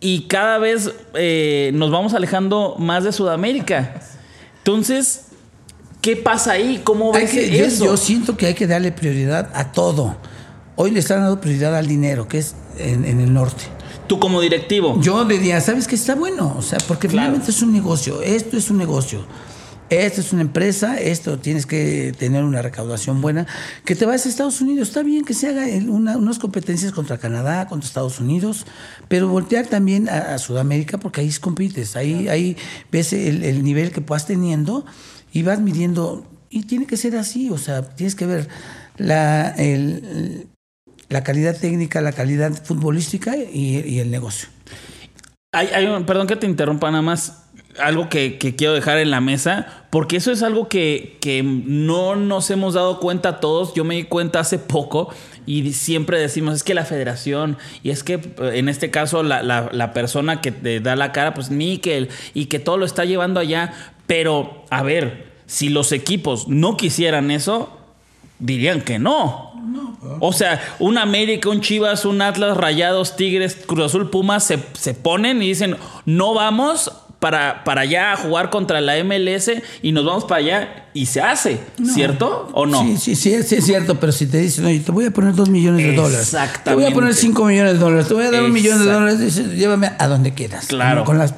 y 0.00 0.22
cada 0.22 0.58
vez 0.58 0.94
eh, 1.14 1.70
nos 1.74 1.90
vamos 1.90 2.14
alejando 2.14 2.76
más 2.78 3.04
de 3.04 3.12
Sudamérica. 3.12 4.00
Entonces, 4.58 5.25
¿qué 6.06 6.14
pasa 6.16 6.52
ahí? 6.52 6.80
¿Cómo 6.84 7.12
ves 7.12 7.30
que- 7.32 7.50
yo, 7.50 7.64
eso? 7.64 7.84
yo 7.84 7.96
siento 7.96 8.36
que 8.36 8.46
hay 8.46 8.54
que 8.54 8.68
darle 8.68 8.92
prioridad 8.92 9.50
a 9.54 9.72
todo. 9.72 10.16
Hoy 10.76 10.92
le 10.92 11.00
están 11.00 11.20
dando 11.22 11.40
prioridad 11.40 11.74
al 11.74 11.88
dinero, 11.88 12.28
que 12.28 12.38
es 12.38 12.54
en, 12.78 13.04
en 13.04 13.18
el 13.20 13.34
norte. 13.34 13.64
Tú 14.06 14.20
como 14.20 14.40
directivo. 14.40 15.00
Yo 15.00 15.24
diría, 15.24 15.60
¿sabes 15.60 15.88
qué 15.88 15.96
está 15.96 16.14
bueno? 16.14 16.54
O 16.56 16.62
sea, 16.62 16.78
porque 16.86 17.08
Claro. 17.08 17.26
finalmente 17.32 17.50
es 17.50 17.60
un 17.60 17.72
negocio. 17.72 18.22
Esto 18.22 18.56
es 18.56 18.70
un 18.70 18.78
negocio. 18.78 19.26
Esto 19.90 20.20
es 20.20 20.32
una 20.32 20.42
empresa, 20.42 20.98
esto 21.00 21.38
tienes 21.38 21.64
que 21.66 22.12
tener 22.18 22.44
una 22.44 22.62
recaudación 22.62 23.20
buena. 23.20 23.46
Que 23.84 23.96
te 23.96 24.04
vayas 24.06 24.26
a 24.26 24.28
Estados 24.28 24.60
Unidos, 24.60 24.88
está 24.88 25.02
bien 25.02 25.24
que 25.24 25.34
se 25.34 25.48
haga 25.48 25.64
una- 25.88 26.16
unas 26.16 26.38
competencias 26.38 26.92
contra 26.92 27.18
Canadá, 27.18 27.66
contra 27.68 27.86
Estados 27.86 28.18
Unidos, 28.20 28.64
pero 29.08 29.28
voltear 29.28 29.66
también 29.66 30.08
a, 30.08 30.34
a 30.34 30.38
Sudamérica 30.38 30.98
porque 30.98 31.20
ahí 31.20 31.32
compites, 31.40 31.96
ahí, 31.96 32.28
ahí 32.28 32.56
ves 32.92 33.12
el, 33.12 33.42
el 33.44 33.62
nivel 33.64 33.90
que 33.92 34.00
vas 34.00 34.26
teniendo 34.26 34.84
y 35.36 35.42
vas 35.42 35.60
midiendo. 35.60 36.26
Y 36.48 36.62
tiene 36.62 36.86
que 36.86 36.96
ser 36.96 37.14
así, 37.16 37.50
o 37.50 37.58
sea, 37.58 37.82
tienes 37.82 38.14
que 38.14 38.24
ver 38.24 38.48
la, 38.96 39.50
el- 39.50 40.46
la 41.10 41.22
calidad 41.22 41.54
técnica, 41.60 42.00
la 42.00 42.12
calidad 42.12 42.52
futbolística 42.64 43.36
y, 43.36 43.98
el 43.98 44.10
negocio. 44.10 44.48
Hay, 45.52 45.66
hay 45.74 45.86
perdón 46.04 46.26
que 46.26 46.36
te 46.36 46.46
interrumpa 46.46 46.90
nada 46.90 47.02
más. 47.02 47.42
Algo 47.78 48.08
que, 48.08 48.38
que 48.38 48.56
quiero 48.56 48.72
dejar 48.72 48.96
en 48.96 49.10
la 49.10 49.20
mesa, 49.20 49.86
porque 49.90 50.16
eso 50.16 50.32
es 50.32 50.42
algo 50.42 50.66
que, 50.68 51.18
que 51.20 51.42
no 51.42 52.16
nos 52.16 52.50
hemos 52.50 52.72
dado 52.72 52.98
cuenta 53.00 53.38
todos. 53.38 53.74
Yo 53.74 53.84
me 53.84 53.96
di 53.96 54.04
cuenta 54.04 54.40
hace 54.40 54.58
poco 54.58 55.10
y 55.44 55.74
siempre 55.74 56.18
decimos, 56.18 56.54
es 56.54 56.62
que 56.62 56.72
la 56.72 56.86
federación, 56.86 57.58
y 57.82 57.90
es 57.90 58.02
que 58.02 58.18
en 58.38 58.70
este 58.70 58.90
caso 58.90 59.22
la, 59.22 59.42
la- 59.42 59.68
la 59.72 59.92
persona 59.92 60.40
que 60.40 60.52
te 60.52 60.80
da 60.80 60.96
la 60.96 61.12
cara, 61.12 61.34
pues 61.34 61.50
Níquel, 61.50 62.08
y 62.32 62.46
que 62.46 62.58
todo 62.58 62.78
lo 62.78 62.86
está 62.86 63.04
llevando 63.04 63.40
allá. 63.40 63.74
Pero, 64.06 64.64
a 64.70 64.82
ver, 64.82 65.32
si 65.46 65.68
los 65.68 65.92
equipos 65.92 66.48
no 66.48 66.76
quisieran 66.76 67.30
eso, 67.30 67.70
dirían 68.38 68.82
que 68.82 68.98
no. 68.98 69.54
O 70.20 70.32
sea, 70.32 70.60
un 70.78 70.98
América, 70.98 71.48
un 71.48 71.60
Chivas, 71.60 72.04
un 72.04 72.22
Atlas, 72.22 72.56
Rayados, 72.56 73.16
Tigres, 73.16 73.56
Cruz 73.66 73.86
Azul, 73.86 74.10
Pumas 74.10 74.44
se, 74.44 74.58
se 74.78 74.94
ponen 74.94 75.42
y 75.42 75.48
dicen, 75.48 75.76
no 76.04 76.34
vamos 76.34 76.92
para, 77.18 77.64
para 77.64 77.80
allá 77.82 78.12
a 78.12 78.16
jugar 78.16 78.50
contra 78.50 78.80
la 78.80 79.02
MLS 79.02 79.50
y 79.82 79.92
nos 79.92 80.04
vamos 80.04 80.24
para 80.24 80.38
allá 80.38 80.84
y 80.94 81.06
se 81.06 81.20
hace, 81.20 81.58
¿cierto? 81.94 82.48
¿O 82.52 82.66
no? 82.66 82.82
Sí, 82.82 82.96
sí, 82.98 83.16
sí, 83.16 83.42
sí 83.42 83.54
es 83.56 83.64
cierto, 83.64 83.98
pero 83.98 84.12
si 84.12 84.26
te 84.26 84.38
dicen, 84.38 84.64
oye, 84.66 84.80
te 84.80 84.92
voy 84.92 85.06
a 85.06 85.10
poner 85.10 85.34
dos 85.34 85.48
millones 85.48 85.84
de 85.84 85.94
dólares. 85.94 86.30
Te 86.30 86.36
voy 86.36 86.40
a 86.40 86.44
Exactamente. 86.44 86.94
poner 86.94 87.14
cinco 87.14 87.44
millones 87.44 87.72
de 87.74 87.78
dólares. 87.78 88.08
Te 88.08 88.14
voy 88.14 88.24
a 88.26 88.30
dar 88.30 88.44
un 88.44 88.52
millón 88.52 88.78
de 88.78 88.84
dólares. 88.84 89.18
dices, 89.18 89.52
llévame 89.54 89.90
a 89.98 90.06
donde 90.06 90.34
quieras. 90.34 90.66
Claro. 90.66 91.04
Con 91.04 91.18
las, 91.18 91.34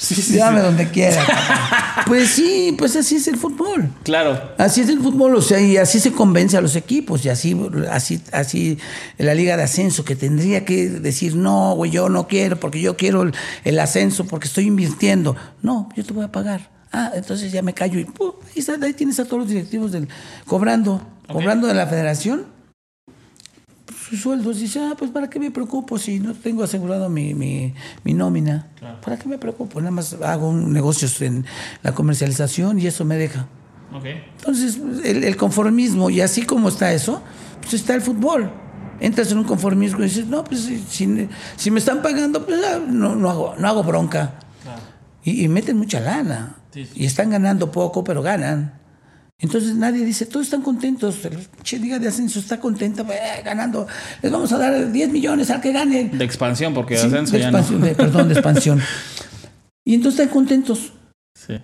Sí, 0.00 0.14
sí, 0.14 0.32
llévame 0.32 0.60
sí. 0.60 0.64
donde 0.64 0.90
quieras. 0.90 1.26
papá. 1.26 2.04
pues 2.06 2.30
sí, 2.30 2.74
pues 2.78 2.96
así 2.96 3.16
es 3.16 3.28
el 3.28 3.36
fútbol. 3.36 3.90
Claro. 4.02 4.54
Así 4.56 4.80
es 4.80 4.88
el 4.88 4.98
fútbol, 4.98 5.34
o 5.34 5.42
sea, 5.42 5.60
y 5.60 5.76
así 5.76 6.00
se 6.00 6.12
convence 6.12 6.56
a 6.56 6.62
los 6.62 6.74
equipos, 6.74 7.22
y 7.26 7.28
así, 7.28 7.54
así, 7.90 8.22
así 8.32 8.78
la 9.18 9.34
liga 9.34 9.58
de 9.58 9.64
ascenso, 9.64 10.02
que 10.02 10.16
tendría 10.16 10.64
que 10.64 10.88
decir, 10.88 11.36
no, 11.36 11.74
güey, 11.74 11.90
yo 11.90 12.08
no 12.08 12.28
quiero, 12.28 12.58
porque 12.58 12.80
yo 12.80 12.96
quiero 12.96 13.22
el, 13.22 13.34
el 13.64 13.78
ascenso, 13.78 14.24
porque 14.24 14.48
estoy 14.48 14.66
invirtiendo. 14.68 15.36
No, 15.60 15.90
yo 15.94 16.02
te 16.02 16.14
voy 16.14 16.24
a 16.24 16.32
pagar. 16.32 16.70
Ah, 16.92 17.12
entonces 17.14 17.52
ya 17.52 17.60
me 17.60 17.74
callo 17.74 18.00
y 18.00 18.04
¡pum! 18.04 18.32
ahí, 18.46 18.60
está, 18.60 18.78
ahí 18.82 18.94
tienes 18.94 19.20
a 19.20 19.26
todos 19.26 19.40
los 19.40 19.48
directivos 19.48 19.92
del, 19.92 20.08
cobrando, 20.46 21.02
cobrando 21.30 21.66
de 21.66 21.74
la 21.74 21.86
federación 21.86 22.46
sus 24.10 24.20
sueldos. 24.20 24.58
Dice, 24.58 24.80
ah, 24.80 24.94
pues 24.98 25.10
para 25.12 25.30
qué 25.30 25.38
me 25.38 25.52
preocupo 25.52 25.96
si 25.98 26.18
no 26.18 26.34
tengo 26.34 26.64
asegurado 26.64 27.08
mi, 27.08 27.32
mi, 27.32 27.72
mi 28.02 28.12
nómina. 28.12 28.66
¿Para 29.02 29.16
qué 29.16 29.28
me 29.28 29.38
preocupo? 29.38 29.80
Nada 29.80 29.92
más 29.92 30.14
hago 30.14 30.50
un 30.50 30.72
negocio 30.72 31.08
en 31.24 31.46
la 31.82 31.94
comercialización 31.94 32.80
y 32.80 32.86
eso 32.86 33.04
me 33.04 33.16
deja. 33.16 33.46
Entonces, 34.38 34.80
el, 35.04 35.24
el 35.24 35.36
conformismo, 35.36 36.10
y 36.10 36.20
así 36.20 36.42
como 36.42 36.68
está 36.68 36.92
eso, 36.92 37.22
pues 37.60 37.74
está 37.74 37.94
el 37.94 38.02
fútbol. 38.02 38.50
Entras 39.00 39.32
en 39.32 39.38
un 39.38 39.44
conformismo 39.44 40.00
y 40.00 40.04
dices, 40.04 40.26
no, 40.26 40.44
pues 40.44 40.68
si, 40.88 41.06
me 41.06 41.78
están 41.78 42.02
pagando, 42.02 42.44
pues 42.44 42.60
ah, 42.64 42.80
no, 42.86 43.14
no, 43.14 43.30
hago, 43.30 43.54
no 43.58 43.68
hago 43.68 43.82
bronca. 43.82 44.34
Y, 45.22 45.44
y 45.44 45.48
meten 45.48 45.76
mucha 45.76 46.00
lana. 46.00 46.56
Y 46.74 47.04
están 47.06 47.30
ganando 47.30 47.70
poco, 47.70 48.04
pero 48.04 48.22
ganan. 48.22 48.79
Entonces 49.40 49.74
nadie 49.74 50.04
dice, 50.04 50.26
todos 50.26 50.46
están 50.46 50.62
contentos. 50.62 51.16
Che, 51.62 51.78
Liga 51.78 51.98
de 51.98 52.08
Ascenso 52.08 52.38
está 52.40 52.60
contenta, 52.60 53.02
eh, 53.02 53.42
ganando. 53.42 53.86
Les 54.22 54.30
vamos 54.30 54.52
a 54.52 54.58
dar 54.58 54.92
10 54.92 55.10
millones 55.10 55.50
al 55.50 55.60
que 55.60 55.72
gane. 55.72 56.10
De 56.12 56.24
expansión, 56.24 56.74
porque 56.74 56.96
Sí, 56.98 57.06
ascenso 57.06 57.32
de 57.32 57.40
ya 57.40 57.50
no. 57.50 57.58
expansión, 57.58 57.80
de- 57.88 57.94
perdón, 57.94 58.28
de 58.28 58.34
expansión. 58.34 58.80
Y 59.82 59.94
entonces 59.94 60.20
están 60.20 60.32
contentos. 60.32 60.92
Sí. 61.34 61.54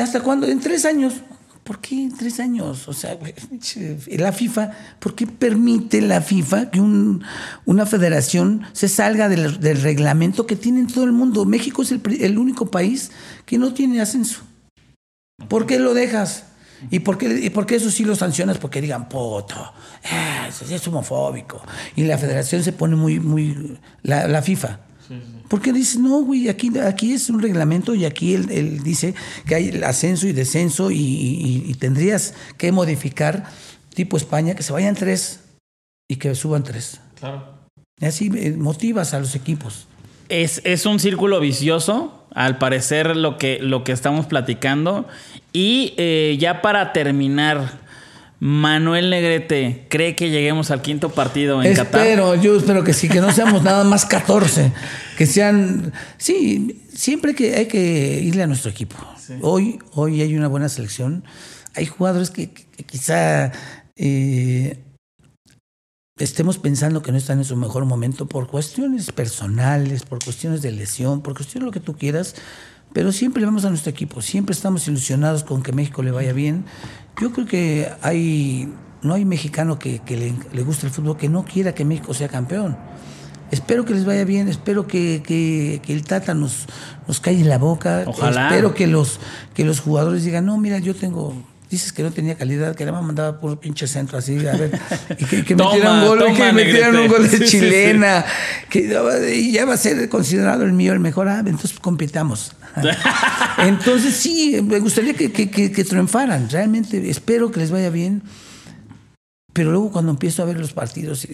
¿Hasta 0.00 0.20
cuándo? 0.20 0.46
En 0.48 0.58
tres 0.58 0.84
años. 0.84 1.14
¿Por 1.62 1.78
qué 1.80 1.94
en 2.02 2.16
tres 2.16 2.40
años? 2.40 2.88
O 2.88 2.92
sea, 2.92 3.16
la 4.18 4.32
FIFA, 4.32 4.70
¿por 4.98 5.14
qué 5.14 5.28
permite 5.28 6.00
la 6.00 6.20
FIFA 6.22 6.70
que 6.70 6.80
un- 6.80 7.22
una 7.66 7.86
federación 7.86 8.62
se 8.72 8.88
salga 8.88 9.28
del, 9.28 9.60
del 9.60 9.80
reglamento 9.80 10.44
que 10.46 10.56
tiene 10.56 10.80
en 10.80 10.86
todo 10.88 11.04
el 11.04 11.12
mundo? 11.12 11.44
México 11.44 11.82
es 11.82 11.92
el, 11.92 12.00
el 12.20 12.36
único 12.38 12.66
país 12.70 13.12
que 13.46 13.58
no 13.58 13.72
tiene 13.74 14.00
ascenso. 14.00 14.40
¿Por 15.48 15.66
qué 15.66 15.78
lo 15.78 15.94
dejas? 15.94 16.44
¿Y 16.90 16.98
por 17.00 17.18
qué, 17.18 17.26
y 17.44 17.50
por 17.50 17.66
qué 17.66 17.76
eso 17.76 17.90
sí 17.90 18.04
lo 18.04 18.14
sancionas? 18.16 18.58
Porque 18.58 18.80
digan, 18.80 19.08
poto, 19.08 19.72
eso 20.48 20.64
sí 20.66 20.74
es 20.74 20.86
homofóbico. 20.88 21.62
Y 21.96 22.04
la 22.04 22.18
federación 22.18 22.62
se 22.64 22.72
pone 22.72 22.96
muy, 22.96 23.20
muy, 23.20 23.78
la, 24.02 24.26
la 24.28 24.42
FIFA. 24.42 24.80
Porque 25.48 25.72
dice, 25.72 25.98
no, 25.98 26.22
güey, 26.22 26.48
aquí, 26.48 26.70
aquí 26.78 27.12
es 27.12 27.28
un 27.28 27.42
reglamento 27.42 27.94
y 27.94 28.06
aquí 28.06 28.34
él, 28.34 28.50
él 28.50 28.82
dice 28.82 29.14
que 29.46 29.54
hay 29.54 29.82
ascenso 29.82 30.26
y 30.26 30.32
descenso 30.32 30.90
y, 30.90 30.96
y- 30.96 31.64
y 31.66 31.74
tendrías 31.74 32.32
que 32.56 32.72
modificar, 32.72 33.44
tipo 33.94 34.16
España, 34.16 34.54
que 34.54 34.62
se 34.62 34.72
vayan 34.72 34.94
tres 34.94 35.40
y 36.08 36.16
que 36.16 36.34
suban 36.34 36.62
tres. 36.62 37.00
Claro. 37.20 37.44
Y 38.00 38.06
así 38.06 38.30
eh, 38.34 38.52
motivas 38.56 39.12
a 39.12 39.18
los 39.20 39.34
equipos. 39.34 39.86
Es, 40.30 40.62
es 40.64 40.86
un 40.86 40.98
círculo 40.98 41.38
vicioso, 41.40 42.26
al 42.34 42.56
parecer, 42.56 43.14
lo 43.14 43.36
que, 43.36 43.58
lo 43.60 43.84
que 43.84 43.92
estamos 43.92 44.24
platicando. 44.24 45.06
Y 45.52 45.94
eh, 45.96 46.36
ya 46.40 46.62
para 46.62 46.92
terminar, 46.92 47.80
Manuel 48.40 49.10
Negrete, 49.10 49.86
¿cree 49.88 50.16
que 50.16 50.30
lleguemos 50.30 50.70
al 50.70 50.82
quinto 50.82 51.10
partido 51.10 51.62
en 51.62 51.74
Qatar? 51.74 52.00
Espero, 52.00 52.34
yo 52.34 52.56
espero 52.56 52.82
que 52.82 52.92
sí, 52.92 53.08
que 53.08 53.20
no 53.20 53.30
seamos 53.32 53.62
nada 53.64 53.84
más 53.84 54.06
14, 54.06 54.72
que 55.16 55.26
sean, 55.26 55.92
sí, 56.16 56.82
siempre 56.92 57.34
que 57.34 57.54
hay 57.54 57.66
que 57.66 58.20
irle 58.20 58.42
a 58.42 58.46
nuestro 58.46 58.70
equipo. 58.70 58.96
Hoy, 59.42 59.78
hoy 59.92 60.20
hay 60.22 60.34
una 60.36 60.48
buena 60.48 60.68
selección, 60.68 61.24
hay 61.74 61.86
jugadores 61.86 62.30
que, 62.30 62.50
que 62.50 62.84
quizá 62.84 63.52
eh, 63.96 64.78
estemos 66.18 66.58
pensando 66.58 67.02
que 67.02 67.12
no 67.12 67.18
están 67.18 67.38
en 67.38 67.44
su 67.44 67.56
mejor 67.56 67.84
momento 67.84 68.26
por 68.26 68.48
cuestiones 68.48 69.12
personales, 69.12 70.04
por 70.04 70.22
cuestiones 70.22 70.62
de 70.62 70.72
lesión, 70.72 71.22
por 71.22 71.34
cuestiones 71.34 71.62
de 71.62 71.66
lo 71.66 71.72
que 71.72 71.80
tú 71.80 71.96
quieras, 71.96 72.34
pero 72.92 73.12
siempre 73.12 73.44
vamos 73.44 73.64
a 73.64 73.68
nuestro 73.70 73.90
equipo, 73.90 74.20
siempre 74.22 74.52
estamos 74.54 74.86
ilusionados 74.88 75.44
con 75.44 75.62
que 75.62 75.72
México 75.72 76.02
le 76.02 76.10
vaya 76.10 76.32
bien. 76.32 76.64
Yo 77.20 77.32
creo 77.32 77.46
que 77.46 77.88
hay, 78.02 78.68
no 79.02 79.14
hay 79.14 79.24
mexicano 79.24 79.78
que, 79.78 80.00
que 80.00 80.16
le, 80.16 80.34
le 80.52 80.62
guste 80.62 80.86
el 80.86 80.92
fútbol 80.92 81.16
que 81.16 81.28
no 81.28 81.44
quiera 81.44 81.74
que 81.74 81.84
México 81.84 82.14
sea 82.14 82.28
campeón. 82.28 82.76
Espero 83.50 83.84
que 83.84 83.92
les 83.92 84.06
vaya 84.06 84.24
bien, 84.24 84.48
espero 84.48 84.86
que, 84.86 85.22
que- 85.26 85.80
que 85.84 85.92
el 85.92 86.04
Tata 86.04 86.32
nos, 86.32 86.66
nos 87.06 87.20
calle 87.20 87.40
en 87.42 87.50
la 87.50 87.58
boca, 87.58 88.04
Ojalá. 88.06 88.46
espero 88.48 88.72
que 88.74 88.86
los, 88.86 89.20
que 89.52 89.64
los 89.64 89.80
jugadores 89.80 90.24
digan, 90.24 90.46
no, 90.46 90.56
mira, 90.58 90.78
yo 90.78 90.94
tengo... 90.94 91.34
Dices 91.72 91.92
que 91.94 92.02
no 92.02 92.10
tenía 92.12 92.34
calidad, 92.36 92.76
que 92.76 92.84
nada 92.84 92.98
más 92.98 93.06
mandaba 93.06 93.40
por 93.40 93.58
pinche 93.58 93.86
centro 93.86 94.18
así, 94.18 94.36
a 94.46 94.52
ver, 94.58 94.78
y 95.18 95.24
que, 95.24 95.42
que 95.42 95.56
Toma, 95.56 95.70
metieran 95.72 96.02
un 96.02 96.06
gol, 96.06 96.18
y 96.20 96.32
que 96.32 96.38
toma, 96.38 96.52
metieran 96.52 96.96
un 96.96 97.08
gol 97.08 97.30
de 97.30 97.44
chilena, 97.46 98.24
que 98.68 99.32
y 99.34 99.52
ya 99.52 99.64
va 99.64 99.72
a 99.72 99.76
ser 99.78 100.06
considerado 100.10 100.64
el 100.64 100.74
mío 100.74 100.92
el 100.92 101.00
mejor, 101.00 101.28
ah, 101.30 101.38
entonces 101.38 101.80
compitamos. 101.80 102.52
entonces 103.58 104.14
sí, 104.14 104.60
me 104.62 104.80
gustaría 104.80 105.14
que, 105.14 105.32
que, 105.32 105.50
que- 105.50 105.72
que 105.72 105.84
triunfaran, 105.84 106.50
realmente 106.50 107.08
espero 107.08 107.50
que 107.50 107.60
les 107.60 107.70
vaya 107.70 107.88
bien, 107.88 108.22
pero 109.54 109.70
luego 109.70 109.90
cuando 109.92 110.10
empiezo 110.10 110.42
a 110.42 110.44
ver 110.46 110.58
los 110.58 110.74
partidos, 110.74 111.26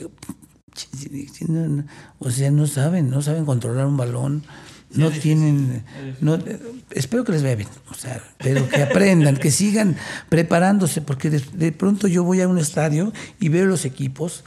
o 2.21 2.31
sea, 2.31 2.51
no 2.53 2.67
saben, 2.69 3.11
no 3.11 3.23
saben 3.23 3.45
controlar 3.45 3.87
un 3.87 3.97
balón, 3.97 4.45
no 4.95 5.11
tienen, 5.11 5.85
no, 6.21 6.39
espero 6.91 7.25
que 7.25 7.33
les 7.33 7.43
vaya 7.43 7.57
bien, 7.57 7.69
o 7.91 7.95
sea, 7.95 8.23
pero 8.39 8.69
que 8.69 8.83
aprendan, 8.83 9.37
que 9.37 9.51
sigan 9.51 9.97
preparándose, 10.29 11.03
porque 11.03 11.29
de, 11.31 11.41
de 11.53 11.73
pronto 11.73 12.09
yo 12.09 12.25
voy 12.25 12.41
a 12.41 12.49
un 12.49 12.59
estadio 12.59 13.13
y 13.39 13.49
veo 13.51 13.67
los 13.67 13.85
equipos 13.85 14.45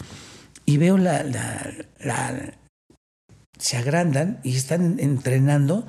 y 0.65 0.77
veo 0.77 0.97
la, 0.97 1.23
la, 1.23 1.71
la- 1.99 2.53
se 3.59 3.77
agrandan 3.77 4.39
y 4.43 4.55
están 4.55 4.99
entrenando 4.99 5.87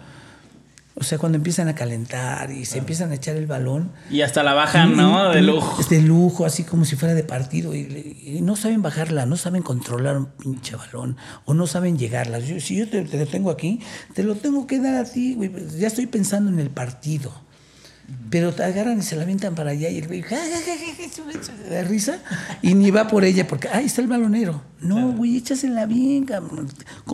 O 0.94 1.04
sea, 1.04 1.16
cuando 1.18 1.36
empiezan 1.38 1.68
a 1.68 1.74
calentar 1.74 2.50
y 2.50 2.66
se 2.66 2.76
empiezan 2.78 3.10
a 3.12 3.14
echar 3.14 3.36
el 3.36 3.46
balón. 3.46 3.92
Y 4.10 4.20
hasta 4.20 4.42
la 4.42 4.52
bajan, 4.52 4.94
¿no? 4.96 5.30
De 5.30 5.40
lujo. 5.40 5.80
Es 5.80 5.88
de 5.88 6.02
lujo, 6.02 6.44
así 6.44 6.64
como 6.64 6.84
si 6.84 6.96
fuera 6.96 7.14
de 7.14 7.24
partido. 7.24 7.74
Y, 7.74 8.18
y 8.24 8.40
no 8.42 8.56
saben 8.56 8.82
bajarla, 8.82 9.24
no 9.24 9.36
saben 9.36 9.62
controlar 9.62 10.18
un 10.18 10.26
pinche 10.26 10.76
balón. 10.76 11.16
O 11.46 11.54
no 11.54 11.66
saben 11.66 11.96
llegarla. 11.96 12.40
Yo- 12.40 12.60
si 12.60 12.76
yo 12.76 12.88
te, 12.90 13.02
te 13.04 13.18
lo 13.18 13.26
tengo 13.26 13.50
aquí, 13.50 13.80
te 14.14 14.22
lo 14.22 14.34
tengo 14.34 14.66
que 14.66 14.80
dar 14.80 14.96
a 14.96 15.04
ti, 15.04 15.34
güey. 15.34 15.50
Ya 15.78 15.86
estoy 15.86 16.06
pensando 16.06 16.50
en 16.50 16.58
el 16.58 16.68
partido. 16.70 17.32
Pero 18.30 18.52
te 18.52 18.64
agarran 18.64 18.98
y 18.98 19.02
se 19.02 19.16
la 19.16 19.22
avientan 19.22 19.54
para 19.54 19.70
allá 19.70 19.88
y 19.90 19.98
el 19.98 20.06
güey 20.06 20.24
da 21.70 21.82
risa 21.82 22.18
y 22.62 22.74
ni 22.74 22.90
va 22.90 23.06
por 23.06 23.24
ella 23.24 23.46
porque 23.46 23.68
ahí 23.68 23.86
está 23.86 24.00
el 24.00 24.08
balonero. 24.08 24.62
No, 24.80 25.12
güey, 25.12 25.36
échasela 25.36 25.86
bien, 25.86 26.24
cabrón. 26.24 26.68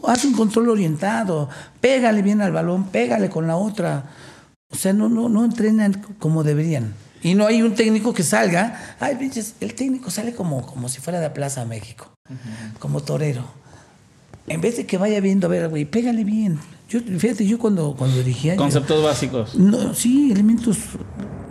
Haz 0.06 0.24
un 0.24 0.32
control 0.32 0.68
orientado, 0.70 1.48
pégale 1.80 2.22
bien 2.22 2.40
al 2.40 2.52
balón, 2.52 2.84
pégale 2.88 3.28
con 3.30 3.46
la 3.46 3.56
otra. 3.56 4.10
O 4.70 4.76
sea, 4.76 4.92
no, 4.92 5.08
no, 5.08 5.28
no 5.28 5.44
entrenan 5.44 6.00
como 6.18 6.44
deberían. 6.44 6.94
Y 7.22 7.34
no 7.34 7.46
hay 7.46 7.62
un 7.62 7.74
técnico 7.74 8.14
que 8.14 8.22
salga. 8.22 8.96
Ay, 9.00 9.16
pinches, 9.16 9.54
el 9.60 9.74
técnico 9.74 10.10
sale 10.10 10.34
como, 10.34 10.64
como 10.66 10.88
si 10.88 11.00
fuera 11.00 11.20
de 11.20 11.30
Plaza 11.30 11.64
México, 11.64 12.12
como 12.78 13.00
torero. 13.00 13.44
En 14.46 14.60
vez 14.60 14.76
de 14.76 14.86
que 14.86 14.98
vaya 14.98 15.20
viendo, 15.20 15.46
a 15.46 15.50
ver, 15.50 15.68
güey, 15.68 15.84
pégale 15.84 16.24
bien. 16.24 16.58
Yo, 16.88 17.00
fíjate, 17.00 17.46
yo 17.46 17.58
cuando, 17.58 17.94
cuando 17.96 18.16
dirigía. 18.18 18.54
yo- 18.54 18.60
Conceptos 18.62 19.02
básicos. 19.02 19.54
no, 19.54 19.94
sí, 19.94 20.30
elementos 20.32 20.78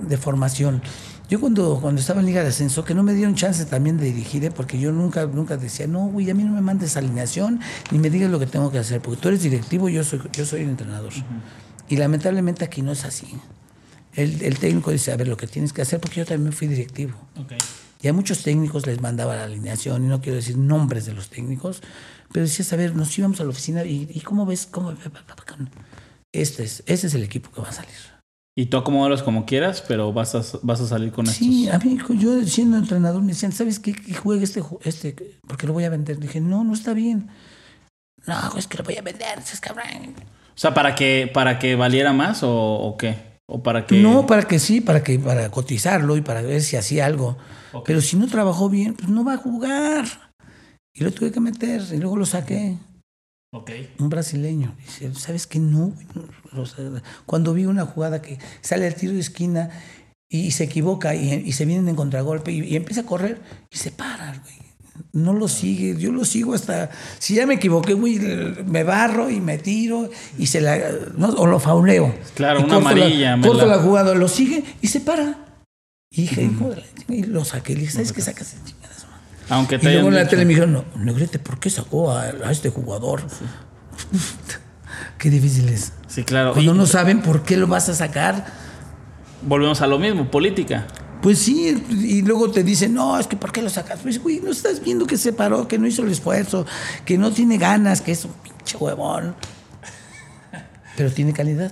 de 0.07 0.17
formación. 0.17 0.81
Yo 1.29 1.41
cuando, 1.41 1.79
cuando 1.81 1.99
estaba 1.99 2.21
en 2.21 2.25
Liga 2.25 2.41
de 2.41 2.47
Ascenso, 2.49 2.85
que 2.85 2.93
no 2.93 3.03
me 3.03 3.13
dieron 3.13 3.35
chance 3.35 3.65
también 3.65 3.97
de 3.97 4.05
dirigir, 4.05 4.45
¿eh? 4.45 4.51
porque 4.51 4.79
yo 4.79 4.93
nunca, 4.93 5.25
nunca 5.25 5.57
decía, 5.57 5.85
no, 5.85 6.07
güey, 6.07 6.29
a 6.29 6.33
mí 6.33 6.43
no 6.43 6.53
me 6.53 6.61
mandes 6.61 6.95
alineación 6.95 7.59
ni 7.91 7.99
me 7.99 8.09
digas 8.09 8.31
lo 8.31 8.39
que 8.39 8.45
tengo 8.45 8.71
que 8.71 8.77
hacer, 8.77 9.01
porque 9.01 9.19
tú 9.21 9.27
eres 9.27 9.43
directivo, 9.43 9.89
yo 9.89 10.05
soy, 10.05 10.21
yo 10.31 10.45
soy 10.45 10.61
el 10.61 10.69
entrenador. 10.69 11.11
Y 11.89 11.97
lamentablemente 11.97 12.63
aquí 12.63 12.81
no 12.81 12.93
es 12.93 13.03
así. 13.03 13.27
El, 14.13 14.41
el 14.41 14.57
técnico 14.57 14.89
dice, 14.91 15.11
a 15.11 15.17
ver, 15.17 15.27
lo 15.27 15.35
que 15.35 15.47
tienes 15.47 15.73
que 15.73 15.81
hacer, 15.81 15.99
porque 15.99 16.15
yo 16.21 16.25
también 16.25 16.53
fui 16.53 16.67
directivo. 16.67 17.13
Y 18.01 18.07
a 18.07 18.13
muchos 18.13 18.43
técnicos 18.43 18.85
les 18.87 19.01
mandaba 19.01 19.35
la 19.35 19.43
alineación, 19.43 20.05
y 20.05 20.07
no 20.07 20.21
quiero 20.21 20.37
decir 20.37 20.57
nombres 20.57 21.05
de 21.05 21.13
los 21.13 21.29
técnicos, 21.29 21.81
pero 22.31 22.45
decías, 22.45 22.71
a 22.73 22.75
ver, 22.75 22.95
nos 22.95 23.17
íbamos 23.17 23.39
a 23.39 23.43
la 23.43 23.49
oficina, 23.49 23.83
y, 23.83 24.09
y 24.13 24.21
¿cómo 24.21 24.45
ves? 24.45 24.67
¿Cómo? 24.69 24.93
Este 26.33 26.63
es, 26.63 26.83
este 26.85 27.07
es 27.07 27.13
el 27.13 27.23
equipo 27.23 27.51
que 27.51 27.61
va 27.61 27.69
a 27.69 27.73
salir. 27.73 27.91
Y 28.55 28.65
tú 28.65 28.77
acomódalos 28.77 29.21
como 29.21 29.45
quieras, 29.45 29.83
pero 29.87 30.11
vas 30.11 30.33
a, 30.33 30.41
vas 30.63 30.81
a 30.81 30.87
salir 30.87 31.11
con 31.11 31.27
Sí, 31.27 31.67
estos. 31.67 31.81
a 31.81 31.85
mí 31.85 31.97
yo 32.19 32.43
siendo 32.43 32.77
entrenador 32.77 33.21
me 33.21 33.29
decían, 33.29 33.51
¿sabes 33.51 33.79
qué? 33.79 33.93
Que 33.93 34.15
juegue 34.15 34.43
este, 34.43 34.63
este, 34.83 35.37
porque 35.47 35.67
lo 35.67 35.73
voy 35.73 35.83
a 35.83 35.89
vender. 35.91 36.19
Dije, 36.19 36.41
no, 36.41 36.63
no 36.63 36.73
está 36.73 36.93
bien. 36.93 37.29
No, 38.25 38.57
es 38.57 38.65
que 38.67 38.79
lo 38.79 38.83
voy 38.83 38.97
a 38.97 39.03
vender, 39.03 39.37
es 39.37 39.59
cabrón. 39.59 40.15
O 40.17 40.59
sea, 40.59 40.73
¿para 40.73 40.95
que, 40.95 41.29
para 41.31 41.59
que 41.59 41.75
valiera 41.75 42.13
más 42.13 42.41
o, 42.41 42.51
o 42.51 42.97
qué? 42.97 43.37
¿O 43.47 43.61
para 43.61 43.85
que...? 43.85 44.01
No, 44.01 44.25
para 44.25 44.43
que 44.43 44.57
sí, 44.57 44.81
para 44.81 45.03
que 45.03 45.19
para 45.19 45.51
cotizarlo 45.51 46.17
y 46.17 46.21
para 46.21 46.41
ver 46.41 46.61
si 46.61 46.77
hacía 46.77 47.05
algo. 47.05 47.37
Pero 47.85 48.01
si 48.01 48.17
no 48.17 48.27
trabajó 48.27 48.69
bien, 48.69 48.95
pues 48.95 49.07
no 49.07 49.23
va 49.23 49.33
a 49.33 49.37
jugar. 49.37 50.26
Y 50.99 51.03
lo 51.03 51.11
tuve 51.11 51.31
que 51.31 51.39
meter 51.39 51.81
y 51.93 51.97
luego 51.97 52.17
lo 52.17 52.25
saqué. 52.25 52.75
Ok. 53.53 53.71
Un 53.99 54.09
brasileño. 54.09 54.75
Dice, 54.85 55.13
¿sabes 55.13 55.47
qué? 55.47 55.59
No. 55.59 55.93
Cuando 57.25 57.53
vi 57.53 57.65
una 57.65 57.85
jugada 57.85 58.21
que 58.21 58.39
sale 58.61 58.87
al 58.87 58.95
tiro 58.95 59.13
de 59.13 59.19
esquina 59.19 59.69
y, 60.29 60.51
se 60.51 60.65
equivoca 60.65 61.15
y, 61.15 61.31
y 61.45 61.51
se 61.53 61.65
vienen 61.65 61.87
en 61.87 61.95
contragolpe 61.95 62.51
y, 62.51 62.63
y 62.63 62.75
empieza 62.75 63.01
a 63.01 63.05
correr 63.05 63.39
y 63.71 63.77
se 63.77 63.91
para, 63.91 64.31
güey. 64.39 64.67
No 65.13 65.31
lo 65.33 65.47
sigue, 65.47 65.95
yo 65.97 66.11
lo 66.11 66.25
sigo 66.25 66.55
hasta. 66.55 66.89
Si 67.19 67.35
ya 67.35 67.45
me 67.45 67.53
equivoqué, 67.55 67.93
güey, 67.93 68.17
me 68.65 68.83
barro 68.83 69.29
y 69.29 69.39
me 69.39 69.59
tiro 69.59 70.09
y 70.39 70.47
se 70.47 70.59
la. 70.59 70.79
no, 71.15 71.29
o 71.29 71.45
lo 71.45 71.59
fauleo. 71.59 72.15
Claro, 72.33 72.61
Y 72.61 72.63
una 72.63 72.73
corto 72.75 72.89
la- 72.89 72.95
amarilla, 73.05 73.37
me 73.37 73.47
corto 73.47 73.65
la- 73.67 73.75
la 73.77 73.83
jugada, 73.83 74.15
lo 74.15 74.27
sigue 74.27 74.63
y 74.81 74.87
se 74.87 74.99
para. 75.01 75.45
Y 76.09 76.21
dije, 76.21 76.49
la- 77.07 77.15
y 77.15 77.23
lo 77.23 77.45
saqué. 77.45 77.75
Le 77.75 77.81
dije, 77.81 77.93
¿sabes 77.93 78.11
qué 78.11 78.21
sacas? 78.21 78.55
Chingadas, 79.47 79.49
madre?" 79.49 79.55
Aunque 79.55 79.75
Y 79.75 79.79
te 79.79 79.83
luego 79.85 80.07
hayan 80.09 80.13
en 80.19 80.23
la 80.23 80.29
tele 80.29 80.45
me 80.45 80.49
dijeron, 80.49 80.73
no, 80.73 80.85
Negrete, 80.95 81.39
¿por 81.39 81.59
qué 81.59 81.69
sacó 81.69 82.11
a, 82.11 82.23
a 82.23 82.51
este 82.51 82.69
jugador? 82.69 83.21
qué 85.17 85.29
difícil 85.29 85.69
es. 85.69 85.93
Sí, 86.07 86.23
claro. 86.23 86.53
Cuando 86.53 86.73
Y 86.73 86.77
no 86.77 86.85
saben 86.85 87.21
por 87.21 87.43
qué 87.43 87.57
lo 87.57 87.67
vas 87.67 87.89
a 87.89 87.95
sacar, 87.95 88.45
Volvemos 89.41 89.81
a 89.81 89.87
lo 89.87 89.99
mismo, 89.99 90.29
política. 90.31 90.87
pues 91.21 91.37
sí, 91.39 91.83
y 91.91 92.23
luego 92.23 92.49
te 92.51 92.63
dicen, 92.63 92.93
no, 92.95 93.19
es 93.19 93.27
que 93.27 93.37
¿por 93.37 93.51
qué 93.51 93.61
lo 93.61 93.69
sacas? 93.69 93.99
Pues, 94.01 94.21
güey, 94.21 94.39
no 94.41 94.51
estás 94.51 94.81
viendo 94.83 95.05
que 95.05 95.15
se 95.17 95.31
paró, 95.31 95.67
que 95.67 95.77
no 95.77 95.85
hizo 95.87 96.01
el 96.03 96.11
esfuerzo, 96.11 96.65
que 97.05 97.17
no 97.19 97.31
tiene 97.31 97.57
ganas, 97.59 98.01
que 98.01 98.11
es 98.13 98.25
un 98.25 98.31
pinche 98.33 98.77
huevón. 98.77 99.35
Pero 100.97 101.11
tiene 101.11 101.33
calidad. 101.33 101.71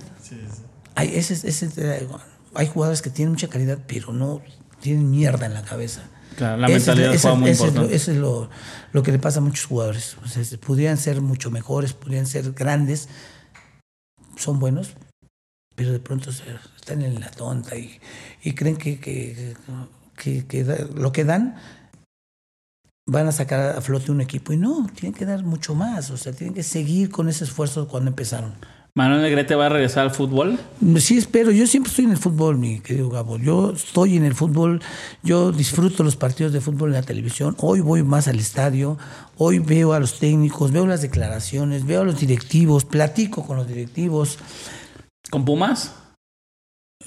Hay, 0.94 1.16
ese, 1.16 1.34
ese- 1.34 1.68
eh, 1.76 2.06
hay 2.54 2.66
jugadores 2.68 3.02
que 3.02 3.10
tienen 3.10 3.32
mucha 3.32 3.48
calidad, 3.48 3.78
pero 3.86 4.12
no 4.12 4.40
tienen 4.80 5.10
mierda 5.10 5.46
en 5.46 5.54
la 5.54 5.62
cabeza. 5.62 6.02
Claro, 6.36 6.58
la 6.58 6.66
Ese 6.68 6.76
es- 6.76 6.86
mentalidad 6.86 7.14
ese- 7.14 7.22
juega 7.22 7.36
muy 7.36 7.50
ese 7.50 7.52
es 7.54 7.60
lo- 7.60 7.66
importante. 7.68 7.96
Eso 7.96 8.10
es 8.12 8.16
lo, 8.18 8.50
lo 8.92 9.02
que 9.02 9.12
le 9.12 9.18
pasa 9.18 9.38
a 9.38 9.42
muchos 9.42 9.64
jugadores. 9.66 10.16
O 10.24 10.28
sea, 10.28 10.42
ser 10.98 11.20
mucho 11.20 11.50
mejores, 11.50 11.92
podrían 11.94 12.26
ser 12.26 12.52
grandes, 12.52 13.08
son 14.36 14.58
buenos, 14.58 14.94
pero 15.74 15.92
de 15.92 15.98
pronto 15.98 16.30
se- 16.32 16.44
están 16.76 17.02
en 17.02 17.20
la 17.20 17.30
tonta 17.30 17.76
y, 17.76 17.98
y 18.42 18.54
creen 18.54 18.76
que, 18.76 19.00
que, 19.00 19.54
que- 20.16 20.46
que 20.46 20.64
da- 20.64 20.86
lo 20.94 21.10
que 21.12 21.24
dan 21.24 21.56
van 23.08 23.28
a 23.28 23.32
sacar 23.32 23.76
a 23.76 23.80
flote 23.80 24.10
un 24.10 24.20
equipo. 24.20 24.52
Y 24.52 24.56
no, 24.56 24.88
tienen 24.94 25.14
que 25.16 25.24
dar 25.24 25.42
mucho 25.44 25.74
más. 25.74 26.10
O 26.10 26.16
sea, 26.16 26.32
tienen 26.32 26.54
que 26.54 26.62
seguir 26.62 27.10
con 27.10 27.28
ese 27.28 27.44
esfuerzo 27.44 27.86
cuando 27.88 28.10
empezaron. 28.10 28.54
Manuel 28.96 29.20
Negrete 29.20 29.54
va 29.54 29.66
a 29.66 29.68
regresar 29.68 30.04
al 30.04 30.10
fútbol. 30.10 30.58
Sí, 31.00 31.18
espero. 31.18 31.50
Yo 31.50 31.66
siempre 31.66 31.90
estoy 31.90 32.06
en 32.06 32.12
el 32.12 32.16
fútbol, 32.16 32.56
mi 32.56 32.80
querido 32.80 33.10
Gabo. 33.10 33.36
Yo 33.36 33.72
estoy 33.72 34.16
en 34.16 34.24
el 34.24 34.34
fútbol. 34.34 34.80
Yo 35.22 35.52
disfruto 35.52 36.02
los 36.02 36.16
partidos 36.16 36.54
de 36.54 36.62
fútbol 36.62 36.88
en 36.88 36.94
la 36.94 37.02
televisión. 37.02 37.54
Hoy 37.58 37.80
voy 37.80 38.02
más 38.02 38.26
al 38.26 38.38
estadio. 38.38 38.96
Hoy 39.36 39.58
veo 39.58 39.92
a 39.92 40.00
los 40.00 40.18
técnicos, 40.18 40.72
veo 40.72 40.86
las 40.86 41.02
declaraciones, 41.02 41.84
veo 41.84 42.00
a 42.00 42.04
los 42.04 42.18
directivos, 42.18 42.86
platico 42.86 43.46
con 43.46 43.58
los 43.58 43.68
directivos. 43.68 44.38
¿Con 45.28 45.44
Pumas? 45.44 45.92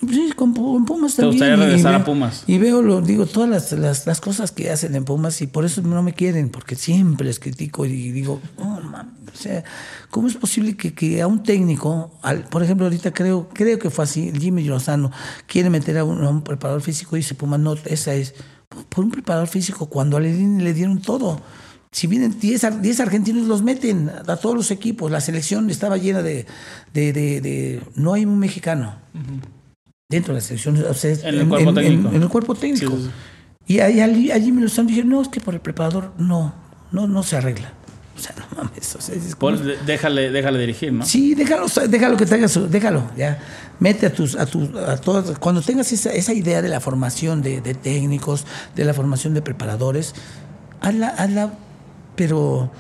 Sí, 0.08 0.32
con, 0.36 0.54
con 0.54 0.86
Pumas 0.86 1.16
¿Te 1.16 1.24
también. 1.24 1.40
gustaría 1.40 1.56
y- 1.56 1.60
y 1.60 1.64
regresar 1.72 1.94
a 1.96 2.06
Pumas? 2.06 2.44
Y 2.48 2.58
veo, 2.58 2.82
lo, 2.82 3.02
digo, 3.02 3.26
todas 3.26 3.50
las, 3.50 3.72
las, 3.74 4.06
las 4.08 4.22
cosas 4.22 4.52
que 4.52 4.70
hacen 4.72 4.96
en 4.96 5.04
Pumas 5.06 5.42
y 5.42 5.48
por 5.48 5.66
eso 5.66 5.82
no 5.82 6.02
me 6.04 6.14
quieren, 6.14 6.50
porque 6.50 6.76
siempre 6.76 7.28
les 7.28 7.40
critico 7.40 7.86
y 7.86 8.12
digo, 8.12 8.42
oh, 8.58 8.80
mames, 8.82 9.14
o 9.34 9.38
sea, 9.38 9.64
¿cómo 10.10 10.28
es 10.28 10.36
posible 10.36 10.76
que, 10.78 10.94
que 10.94 11.22
a 11.22 11.28
un 11.28 11.44
técnico, 11.44 12.12
al, 12.22 12.46
por 12.46 12.64
ejemplo, 12.64 12.86
ahorita 12.86 13.12
creo, 13.12 13.50
creo 13.54 13.78
que 13.78 13.90
fue 13.90 14.06
así, 14.06 14.32
Jimmy 14.40 14.64
Lozano, 14.64 15.12
quiere 15.48 15.70
meter 15.70 15.98
a 15.98 16.04
un, 16.04 16.24
a 16.24 16.30
un 16.30 16.44
preparador 16.44 16.82
físico 16.82 17.16
y 17.16 17.20
dice, 17.20 17.36
Pumas, 17.36 17.60
no, 17.60 17.74
esa 17.86 18.14
es, 18.14 18.34
por 18.90 19.04
un 19.04 19.12
preparador 19.12 19.48
físico, 19.48 19.88
cuando 19.88 20.16
a 20.18 20.20
Lelini 20.20 20.64
le 20.64 20.74
dieron 20.74 21.02
todo. 21.02 21.42
Si 21.92 22.06
vienen 22.06 22.40
10, 22.40 22.64
ar- 22.66 22.82
10 22.82 23.00
argentinos, 23.00 23.48
los 23.48 23.64
meten 23.64 24.10
a 24.28 24.36
todos 24.36 24.56
los 24.56 24.70
equipos. 24.70 25.10
La 25.12 25.22
selección 25.22 25.68
estaba 25.72 25.98
llena 25.98 26.22
de. 26.22 26.46
de, 26.94 27.12
de- 27.14 27.42
de- 27.42 27.82
no 27.96 28.14
hay 28.14 28.26
un 28.26 28.38
mexicano 28.38 28.96
dentro 30.10 30.34
de 30.34 30.40
la 30.40 30.46
selección. 30.46 30.84
o 30.90 30.94
sea, 30.96 31.12
En 31.30 31.36
el 31.40 31.48
cuerpo 31.48 31.72
técnico. 31.74 32.10
en 32.10 32.22
el 32.24 32.30
cuerpo 32.30 32.56
técnico. 32.56 32.98
Sí, 32.98 33.04
sí, 33.04 33.10
Y 33.76 33.80
ahí, 33.80 34.00
allí, 34.02 34.32
allí 34.32 34.52
me 34.52 34.62
lo 34.62 34.68
están 34.68 34.88
diciendo, 34.88 35.16
no, 35.16 35.22
es 35.22 35.28
que 35.28 35.40
por 35.40 35.54
el 35.54 35.60
preparador 35.62 36.14
no, 36.18 36.52
no, 36.92 37.08
no 37.08 37.22
se 37.22 37.38
arregla. 37.38 37.74
O 38.18 38.22
sea, 38.22 38.34
no 38.38 38.58
mames. 38.64 38.96
o 38.96 39.02
sea, 39.02 39.14
es 39.16 39.36
como- 39.36 39.56
déjale, 39.86 40.32
déjale 40.32 40.60
dirigir, 40.60 40.92
¿no? 40.92 41.06
Sí, 41.06 41.36
déjalo, 41.36 41.68
déjalo 41.88 42.18
que 42.18 42.26
tengas, 42.26 42.60
déjalo, 42.72 43.04
ya. 43.16 43.38
Mete 43.80 44.08
a 44.08 44.14
tus, 44.14 44.36
a 44.36 44.48
tus, 44.48 44.76
a 44.76 44.98
todas, 45.00 45.38
cuando 45.38 45.62
tengas 45.62 45.92
esa, 45.94 46.12
esa 46.12 46.34
idea 46.34 46.64
de 46.64 46.70
la 46.70 46.80
formación 46.80 47.44
de, 47.44 47.62
de 47.62 47.76
técnicos, 47.76 48.46
de 48.76 48.86
la 48.86 48.96
formación 48.96 49.36
de 49.36 49.44
preparadores, 49.44 50.16
hazla, 50.82 51.10
hazla, 51.10 51.54
pero 52.16 52.72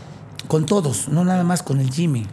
con 0.47 0.65
todos, 0.65 1.07
no 1.09 1.23
nada 1.23 1.43
más 1.43 1.61
con 1.61 1.79
el 1.79 1.91
Jimmy. 1.91 2.25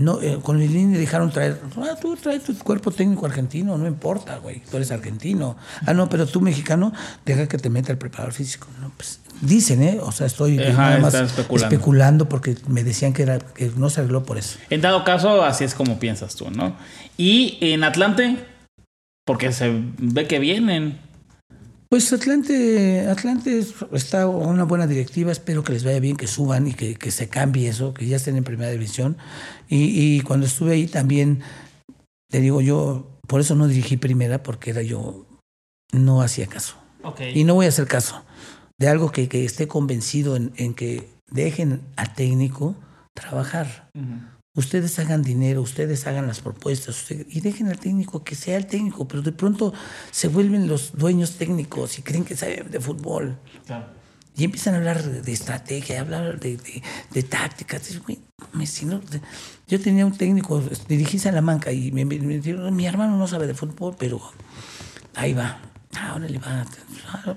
No, 0.00 0.22
eh, 0.22 0.38
con 0.42 0.62
el 0.62 0.72
Lini 0.72 0.96
dejaron 0.96 1.30
traer, 1.30 1.60
ah, 1.76 1.94
tú 2.00 2.16
traes 2.16 2.42
tu 2.42 2.56
cuerpo 2.56 2.90
técnico 2.90 3.26
argentino, 3.26 3.76
no 3.76 3.86
importa, 3.86 4.38
güey, 4.38 4.62
tú 4.70 4.78
eres 4.78 4.90
argentino. 4.92 5.58
Ah, 5.84 5.92
no, 5.92 6.08
pero 6.08 6.26
tú 6.26 6.40
mexicano, 6.40 6.94
deja 7.26 7.46
que 7.46 7.58
te 7.58 7.68
meta 7.68 7.92
el 7.92 7.98
preparador 7.98 8.32
físico. 8.32 8.66
No, 8.80 8.90
pues, 8.96 9.20
dicen, 9.42 9.82
¿eh? 9.82 9.98
O 10.00 10.10
sea, 10.10 10.26
estoy 10.26 10.58
Ajá, 10.58 10.72
nada 10.72 10.98
más 11.00 11.14
especulando. 11.14 11.74
especulando 11.74 12.28
porque 12.30 12.56
me 12.66 12.82
decían 12.82 13.12
que, 13.12 13.24
era, 13.24 13.38
que 13.40 13.70
no 13.76 13.90
se 13.90 14.00
arregló 14.00 14.22
por 14.22 14.38
eso. 14.38 14.58
En 14.70 14.80
dado 14.80 15.04
caso, 15.04 15.44
así 15.44 15.64
es 15.64 15.74
como 15.74 15.98
piensas 15.98 16.34
tú, 16.34 16.50
¿no? 16.50 16.74
Y 17.18 17.58
en 17.60 17.84
Atlante, 17.84 18.38
porque 19.26 19.52
se 19.52 19.70
ve 19.98 20.26
que 20.26 20.38
vienen. 20.38 21.09
Pues 21.90 22.12
Atlante, 22.12 23.08
Atlante 23.08 23.66
está 23.92 24.28
una 24.28 24.62
buena 24.62 24.86
directiva, 24.86 25.32
espero 25.32 25.64
que 25.64 25.72
les 25.72 25.82
vaya 25.82 25.98
bien, 25.98 26.16
que 26.16 26.28
suban 26.28 26.68
y 26.68 26.74
que, 26.74 26.94
que 26.94 27.10
se 27.10 27.28
cambie 27.28 27.68
eso, 27.68 27.92
que 27.92 28.06
ya 28.06 28.16
estén 28.16 28.36
en 28.36 28.44
primera 28.44 28.70
división. 28.70 29.16
Y, 29.68 30.16
y 30.16 30.20
cuando 30.20 30.46
estuve 30.46 30.74
ahí 30.74 30.86
también, 30.86 31.42
te 32.30 32.40
digo 32.40 32.60
yo, 32.60 33.18
por 33.26 33.40
eso 33.40 33.56
no 33.56 33.66
dirigí 33.66 33.96
primera, 33.96 34.44
porque 34.44 34.70
era 34.70 34.82
yo, 34.82 35.26
no 35.92 36.22
hacía 36.22 36.46
caso. 36.46 36.76
Y 37.34 37.42
no 37.42 37.54
voy 37.54 37.66
a 37.66 37.70
hacer 37.70 37.88
caso 37.88 38.24
de 38.78 38.88
algo 38.88 39.10
que, 39.10 39.28
que 39.28 39.44
esté 39.44 39.66
convencido 39.66 40.36
en, 40.36 40.52
en 40.56 40.74
que 40.74 41.08
dejen 41.28 41.82
al 41.96 42.14
técnico 42.14 42.76
trabajar. 43.14 43.90
Ustedes 44.54 44.98
hagan 44.98 45.22
dinero, 45.22 45.62
ustedes 45.62 46.06
hagan 46.08 46.26
las 46.26 46.40
propuestas 46.40 47.02
usted- 47.02 47.24
y 47.30 47.40
dejen 47.40 47.68
al 47.68 47.78
técnico 47.78 48.24
que 48.24 48.34
sea 48.34 48.56
el 48.56 48.66
técnico, 48.66 49.06
pero 49.06 49.22
de 49.22 49.30
pronto 49.32 49.72
se 50.10 50.26
vuelven 50.26 50.66
los 50.66 50.92
dueños 50.96 51.36
técnicos 51.36 51.98
y 51.98 52.02
creen 52.02 52.24
que 52.24 52.36
saben 52.36 52.68
de 52.70 52.80
fútbol. 52.80 53.38
Y 54.36 54.44
empiezan 54.44 54.74
a 54.74 54.78
hablar 54.78 55.02
de, 55.02 55.32
estrategia, 55.32 55.98
a 55.98 56.00
hablar 56.00 56.40
de, 56.40 56.56
de, 56.56 56.82
de 57.12 57.22
tácticas. 57.22 57.82
Yo 59.68 59.80
tenía 59.80 60.04
un 60.06 60.16
técnico, 60.16 60.60
dirigí 60.88 61.18
Salamanca 61.18 61.70
y 61.72 61.92
me, 61.92 62.04
me, 62.04 62.18
me 62.18 62.38
dijeron, 62.38 62.74
mi 62.74 62.86
hermano 62.86 63.16
no 63.16 63.28
sabe 63.28 63.46
de 63.46 63.54
fútbol, 63.54 63.94
pero 63.98 64.20
ahí 65.14 65.32
va. 65.32 65.60
Ah, 65.96 66.14
órale, 66.14 66.38
va. 66.38 66.64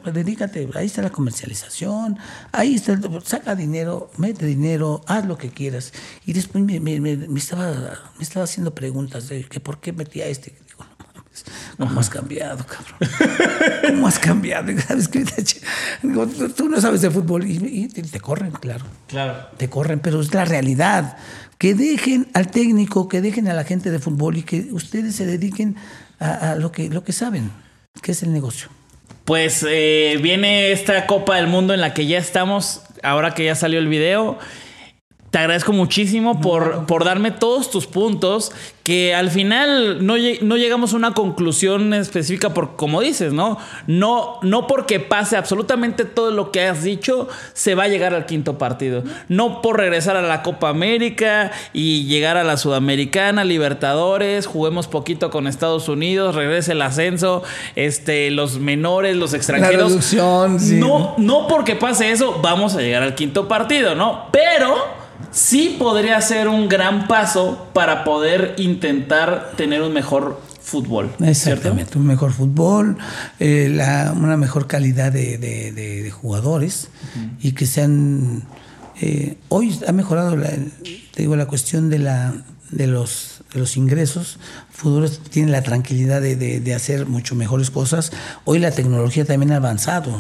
Pues 0.04 0.14
dedícate, 0.14 0.70
ahí 0.76 0.86
está 0.86 1.01
la 1.01 1.10
comercialización, 1.10 2.20
ahí 2.51 2.76
está, 2.76 2.99
saca 3.24 3.56
dinero, 3.56 4.12
mete 4.18 4.45
dinero, 4.45 5.01
haz 5.08 5.26
lo 5.26 5.38
que 5.39 5.49
quieras. 5.49 5.91
Y 6.26 6.34
después 6.34 6.64
me, 6.64 6.80
me- 6.80 6.99
me- 6.99 7.18
me 7.18 7.39
estaba, 7.39 7.72
me 8.18 8.24
estaba 8.24 8.43
haciendo 8.43 8.76
preguntas 8.76 9.28
de 9.28 9.43
que 9.45 9.60
por 9.60 9.80
qué 9.80 9.91
metía 9.91 10.28
este. 10.28 10.51
Digo, 10.68 10.86
no 10.99 11.16
mames, 11.16 11.43
¿cómo 11.80 11.99
has 11.99 12.10
cambiado, 12.12 12.64
cabrón? 12.66 13.89
¿Cómo 13.95 14.08
has 14.08 14.20
cambiado? 14.20 14.72
¿Sabes 14.88 15.08
qué? 15.08 15.26
Digo, 16.04 16.28
tú 16.56 16.70
no 16.70 16.80
sabes 16.80 17.01
de 17.01 17.10
fútbol 17.10 17.47
y, 17.49 17.56
y 17.58 17.88
te 17.88 18.20
corren, 18.20 18.51
claro. 18.51 18.86
Claro. 19.08 19.47
Te 19.58 19.68
corren, 19.68 19.99
pero 19.99 20.22
es 20.22 20.32
la 20.32 20.45
realidad. 20.45 21.18
Que 21.58 21.74
dejen 21.74 22.28
al 22.36 22.51
técnico, 22.51 23.08
que 23.08 23.20
dejen 23.22 23.47
a 23.47 23.54
la 23.56 23.64
gente 23.64 23.89
de 23.89 23.97
fútbol 23.97 24.38
y 24.38 24.43
que 24.43 24.68
ustedes 24.72 25.16
se 25.16 25.26
dediquen 25.26 25.76
a, 26.20 26.51
a 26.51 26.56
lo, 26.56 26.72
que, 26.72 26.89
lo 26.89 27.04
que 27.04 27.14
saben, 27.14 27.49
que 28.01 28.11
es 28.11 28.23
el 28.23 28.33
negocio. 28.33 28.69
Pues 29.25 29.65
eh, 29.67 30.17
viene 30.21 30.71
esta 30.71 31.05
Copa 31.07 31.37
del 31.37 31.47
Mundo 31.47 31.73
en 31.73 31.81
la 31.81 31.93
que 31.93 32.05
ya 32.05 32.17
estamos, 32.17 32.81
ahora 33.03 33.33
que 33.33 33.45
ya 33.45 33.55
salió 33.55 33.79
el 33.79 33.87
video. 33.87 34.37
Te 35.34 35.39
agradezco 35.39 35.73
muchísimo 35.73 36.41
por, 36.41 36.86
por 36.86 37.05
darme 37.05 37.31
todos 37.31 37.71
tus 37.71 37.88
puntos, 37.88 38.51
que 38.84 39.15
al 39.15 39.31
final 39.31 40.05
no, 40.05 40.13
no 40.41 40.57
llegamos 40.57 40.93
a 40.93 40.95
una 40.95 41.15
conclusión 41.15 41.91
específica 41.95 42.53
por, 42.53 42.75
como 42.75 43.01
dices, 43.01 43.34
¿no? 43.34 43.57
¿no? 43.88 44.38
No 44.43 44.67
porque 44.67 44.99
pase 44.99 45.36
absolutamente 45.36 46.05
todo 46.05 46.29
lo 46.29 46.51
que 46.51 46.67
has 46.67 46.84
dicho, 46.84 47.29
se 47.53 47.73
va 47.73 47.86
a 47.86 47.88
llegar 47.88 48.13
al 48.13 48.27
quinto 48.27 48.59
partido. 48.59 49.05
No 49.27 49.63
por 49.63 49.77
regresar 49.77 50.17
a 50.17 50.21
la 50.21 50.43
Copa 50.43 50.69
América 50.69 51.51
y 51.73 52.05
llegar 52.05 52.38
a 52.38 52.43
la 52.43 52.55
Sudamericana, 52.55 53.43
Libertadores, 53.43 54.45
juguemos 54.45 54.86
poquito 54.86 55.31
con 55.31 55.47
Estados 55.47 55.89
Unidos, 55.89 56.36
regrese 56.36 56.73
el 56.73 56.81
ascenso, 56.84 57.41
este, 57.75 58.29
los 58.29 58.59
menores, 58.59 59.15
los 59.15 59.34
extranjeros. 59.34 59.93
reducción, 59.93 60.59
sí. 60.59 60.75
No, 60.75 61.15
no 61.17 61.47
porque 61.47 61.75
pase 61.75 62.11
eso, 62.11 62.39
vamos 62.43 62.75
a 62.75 62.81
llegar 62.81 63.01
al 63.01 63.15
quinto 63.15 63.47
partido, 63.47 63.95
¿no? 63.95 64.27
Pero 64.31 65.01
sí 65.32 65.76
podría 65.80 66.19
ser 66.21 66.47
un 66.47 66.67
gran 66.69 67.07
paso 67.07 67.67
para 67.74 68.03
poder 68.03 68.55
intentar 68.57 69.51
tener 69.55 69.82
un 69.82 69.93
mejor 69.93 70.41
fútbol. 70.61 71.09
¿cierto? 71.17 71.26
Exactamente, 71.26 71.97
un 71.97 72.05
mejor 72.07 72.32
fútbol, 72.34 72.97
eh, 73.39 73.69
la- 73.71 74.13
una 74.15 74.38
mejor 74.38 74.67
calidad 74.67 75.11
de, 75.11 75.38
de- 75.38 75.71
de- 75.71 76.03
de 76.03 76.11
jugadores 76.11 76.89
y 77.41 77.51
que 77.51 77.65
sean... 77.65 78.43
eh, 79.01 79.38
hoy 79.49 79.78
ha 79.88 79.91
mejorado, 79.91 80.36
la, 80.36 80.49
te 80.49 81.21
digo, 81.21 81.36
la 81.36 81.45
cuestión 81.47 81.89
de, 81.89 81.99
la, 81.99 82.34
de, 82.71 82.88
los, 82.88 83.41
de 83.53 83.59
los 83.59 83.76
ingresos. 83.78 84.38
Fútbol 84.84 85.09
tiene 85.29 85.51
la 85.51 85.61
tranquilidad 85.63 86.21
de, 86.21 86.36
de- 86.36 86.59
de 86.59 86.73
hacer 86.75 87.07
mucho 87.07 87.34
mejores 87.36 87.71
cosas. 87.71 88.11
Hoy 88.45 88.59
la 88.59 88.71
tecnología 88.71 89.25
también 89.25 89.51
ha 89.53 89.55
avanzado. 89.55 90.15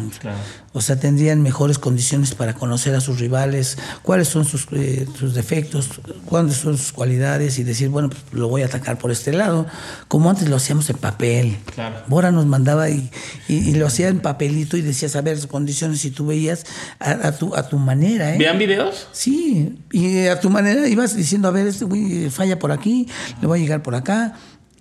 O 0.75 0.81
sea, 0.81 0.95
tendrían 0.99 1.43
mejores 1.43 1.77
condiciones 1.77 2.33
para 2.33 2.55
conocer 2.55 2.95
a 2.95 3.01
sus 3.01 3.19
rivales, 3.19 3.77
cuáles 4.01 4.27
son 4.27 4.43
sus, 4.43 4.65
eh, 4.71 5.05
sus 5.19 5.35
defectos, 5.35 5.87
cuáles 6.25 6.55
son 6.55 6.77
sus 6.79 6.91
cualidades 6.93 7.59
y 7.59 7.63
decir, 7.63 7.89
bueno, 7.89 8.09
pues 8.09 8.21
lo 8.31 8.47
voy 8.47 8.63
a 8.63 8.65
atacar 8.65 8.97
por 8.97 9.11
este 9.11 9.33
lado, 9.33 9.67
como 10.07 10.31
antes 10.31 10.49
lo 10.49 10.55
hacíamos 10.55 10.89
en 10.89 10.97
papel. 10.97 11.57
Claro. 11.75 11.97
Bora 12.07 12.31
nos 12.31 12.47
mandaba 12.47 12.89
y, 12.89 13.11
y- 13.47 13.69
y 13.69 13.75
lo 13.75 13.85
hacía 13.85 14.07
en 14.07 14.19
papelito 14.21 14.75
y 14.77 14.81
decías, 14.81 15.15
a 15.15 15.21
ver, 15.21 15.37
sus 15.37 15.45
condiciones, 15.47 16.03
y 16.05 16.09
tú 16.11 16.25
veías 16.25 16.65
a, 16.99 17.11
a 17.27 17.31
tu, 17.33 17.53
a 17.55 17.67
tu 17.69 17.77
manera. 17.77 18.33
¿eh? 18.33 18.37
¿Vean 18.39 18.57
videos? 18.57 19.07
Sí, 19.11 19.77
y 19.91 20.25
a 20.25 20.39
tu 20.39 20.49
manera 20.49 20.87
ibas 20.87 21.15
diciendo, 21.15 21.49
a 21.49 21.51
ver, 21.51 21.67
este 21.67 21.85
güey 21.85 22.31
falla 22.31 22.57
por 22.57 22.71
aquí, 22.71 23.07
le 23.41 23.47
voy 23.47 23.59
a 23.59 23.61
llegar 23.61 23.83
por 23.83 23.93
acá, 23.93 24.33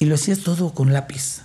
y 0.03 0.05
lo 0.05 0.17
hacías 0.17 0.41
todo 0.41 0.75
con 0.75 0.93
lápiz. 0.93 1.43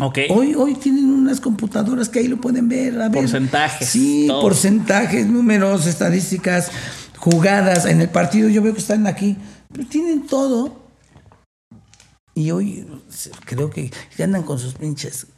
Ok. 0.00 0.18
Hoy, 0.30 0.54
hoy 0.56 0.74
tienen 0.74 1.04
unas 1.10 1.40
computadoras 1.40 2.08
que 2.08 2.18
ahí 2.18 2.26
lo 2.26 2.40
pueden 2.40 2.68
ver. 2.68 3.00
A 3.00 3.08
ver. 3.08 3.20
Porcentajes, 3.22 3.88
Sí, 3.88 4.24
todo. 4.26 4.40
porcentajes, 4.40 5.26
números, 5.28 5.86
estadísticas, 5.86 6.70
jugadas. 7.18 7.84
En 7.86 8.00
el 8.00 8.08
partido 8.08 8.48
yo 8.48 8.62
veo 8.62 8.72
que 8.74 8.80
están 8.80 9.06
aquí. 9.06 9.36
Pero 9.72 9.86
tienen 9.86 10.26
todo. 10.26 10.80
Y 12.34 12.50
hoy 12.50 12.84
creo 13.44 13.70
que 13.70 13.92
andan 14.20 14.42
con 14.42 14.58
sus 14.58 14.74
pinches, 14.74 15.28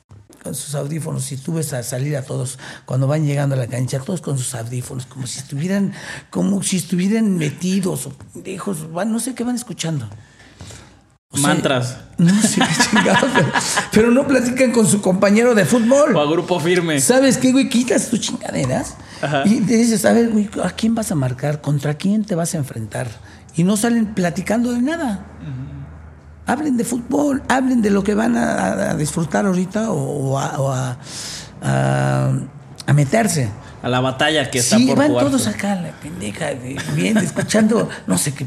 con 0.42 0.54
sus 0.54 0.74
audífonos. 0.74 1.24
Si 1.24 1.36
tú 1.36 1.52
ves 1.54 1.74
a 1.74 1.82
salir 1.82 2.16
a 2.16 2.22
todos 2.22 2.58
cuando 2.86 3.06
van 3.06 3.26
llegando 3.26 3.54
a 3.54 3.58
la 3.58 3.66
cancha, 3.66 3.98
todos 4.00 4.22
con 4.22 4.38
sus 4.38 4.54
audífonos, 4.54 5.04
como 5.04 5.26
si 5.26 5.40
estuvieran, 5.40 5.92
como 6.30 6.62
si 6.62 6.76
estuvieran 6.78 7.36
metidos 7.36 8.06
o 8.06 8.12
van- 8.92 9.12
no 9.12 9.20
sé 9.20 9.34
qué 9.34 9.44
van 9.44 9.56
escuchando. 9.56 10.08
O 11.32 11.38
sea, 11.38 11.48
Mantras. 11.48 11.96
no 12.18 12.40
sé 12.42 12.60
qué 12.60 12.84
chingados, 12.90 13.30
pero, 13.34 13.48
pero 13.92 14.10
no 14.10 14.26
platican 14.26 14.70
con 14.70 14.86
su 14.86 15.00
compañero 15.00 15.54
de 15.54 15.64
fútbol. 15.64 16.14
O 16.14 16.20
a 16.20 16.30
grupo 16.30 16.60
firme. 16.60 17.00
¿Sabes 17.00 17.38
qué, 17.38 17.52
güey? 17.52 17.68
Quitas 17.68 18.08
tus 18.10 18.20
chingaderas 18.20 18.94
Ajá. 19.22 19.42
y 19.46 19.60
te 19.60 19.76
dices, 19.76 20.04
a 20.04 20.12
ver, 20.12 20.28
güey, 20.30 20.48
¿a 20.62 20.70
quién 20.70 20.94
vas 20.94 21.10
a 21.10 21.14
marcar? 21.14 21.60
¿Contra 21.60 21.94
quién 21.94 22.24
te 22.24 22.34
vas 22.34 22.54
a 22.54 22.58
enfrentar? 22.58 23.08
Y 23.56 23.64
no 23.64 23.76
salen 23.76 24.14
platicando 24.14 24.72
de 24.72 24.80
nada. 24.82 25.26
Hablen 26.46 26.76
de 26.76 26.84
fútbol, 26.84 27.42
hablen 27.48 27.82
de 27.82 27.90
lo 27.90 28.02
que 28.02 28.14
van 28.14 28.36
a, 28.36 28.94
disfrutar 28.94 29.46
ahorita 29.46 29.90
o, 29.92 30.32
o 30.32 30.38
a, 30.38 30.58
o 30.60 30.72
a- 30.72 30.96
a- 31.62 32.32
a 32.86 32.92
meterse. 32.92 33.48
A 33.82 33.88
la 33.88 34.00
batalla 34.00 34.48
que 34.50 34.58
está 34.60 34.76
Sí, 34.76 34.86
por 34.86 34.96
van 34.96 35.08
todos 35.12 35.46
acá, 35.48 35.74
la 35.74 35.90
pendeja, 36.00 36.46
de- 36.54 36.76
bien, 36.94 37.18
escuchando, 37.18 37.88
no 38.06 38.16
sé 38.16 38.32
qué. 38.32 38.46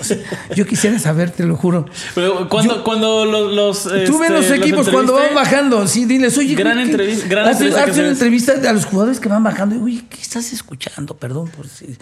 o 0.00 0.04
sea, 0.04 0.18
yo 0.54 0.66
quisiera 0.66 0.98
saber, 0.98 1.30
te 1.30 1.44
lo 1.44 1.56
juro. 1.56 1.86
Pero 2.14 2.48
cuando, 2.48 2.76
Yo- 2.76 2.84
cuando 2.84 3.24
los, 3.24 3.52
los, 3.54 3.82
Tú 4.06 4.18
ves 4.18 4.30
este, 4.30 4.32
los 4.32 4.50
equipos 4.50 4.88
cuando 4.88 5.14
van 5.14 5.34
bajando, 5.34 5.88
sí, 5.88 6.04
diles, 6.04 6.36
oye, 6.38 6.54
Gran 6.54 6.74
güey, 6.74 6.84
¿qué- 6.86 6.90
entrevista- 6.92 7.26
gran 7.28 7.44
hace- 7.48 7.52
entrevista 7.64 7.84
que 7.84 7.90
hace 7.90 8.00
una 8.00 8.10
entrevista 8.10 8.52
a 8.70 8.72
los 8.72 8.84
jugadores 8.84 9.18
que 9.18 9.28
van 9.28 9.42
bajando, 9.42 9.74
y, 9.74 9.78
uy, 9.78 10.06
¿qué 10.08 10.20
estás 10.20 10.52
escuchando? 10.52 11.16
Perdón, 11.16 11.48
por 11.48 11.66
si- 11.68 11.96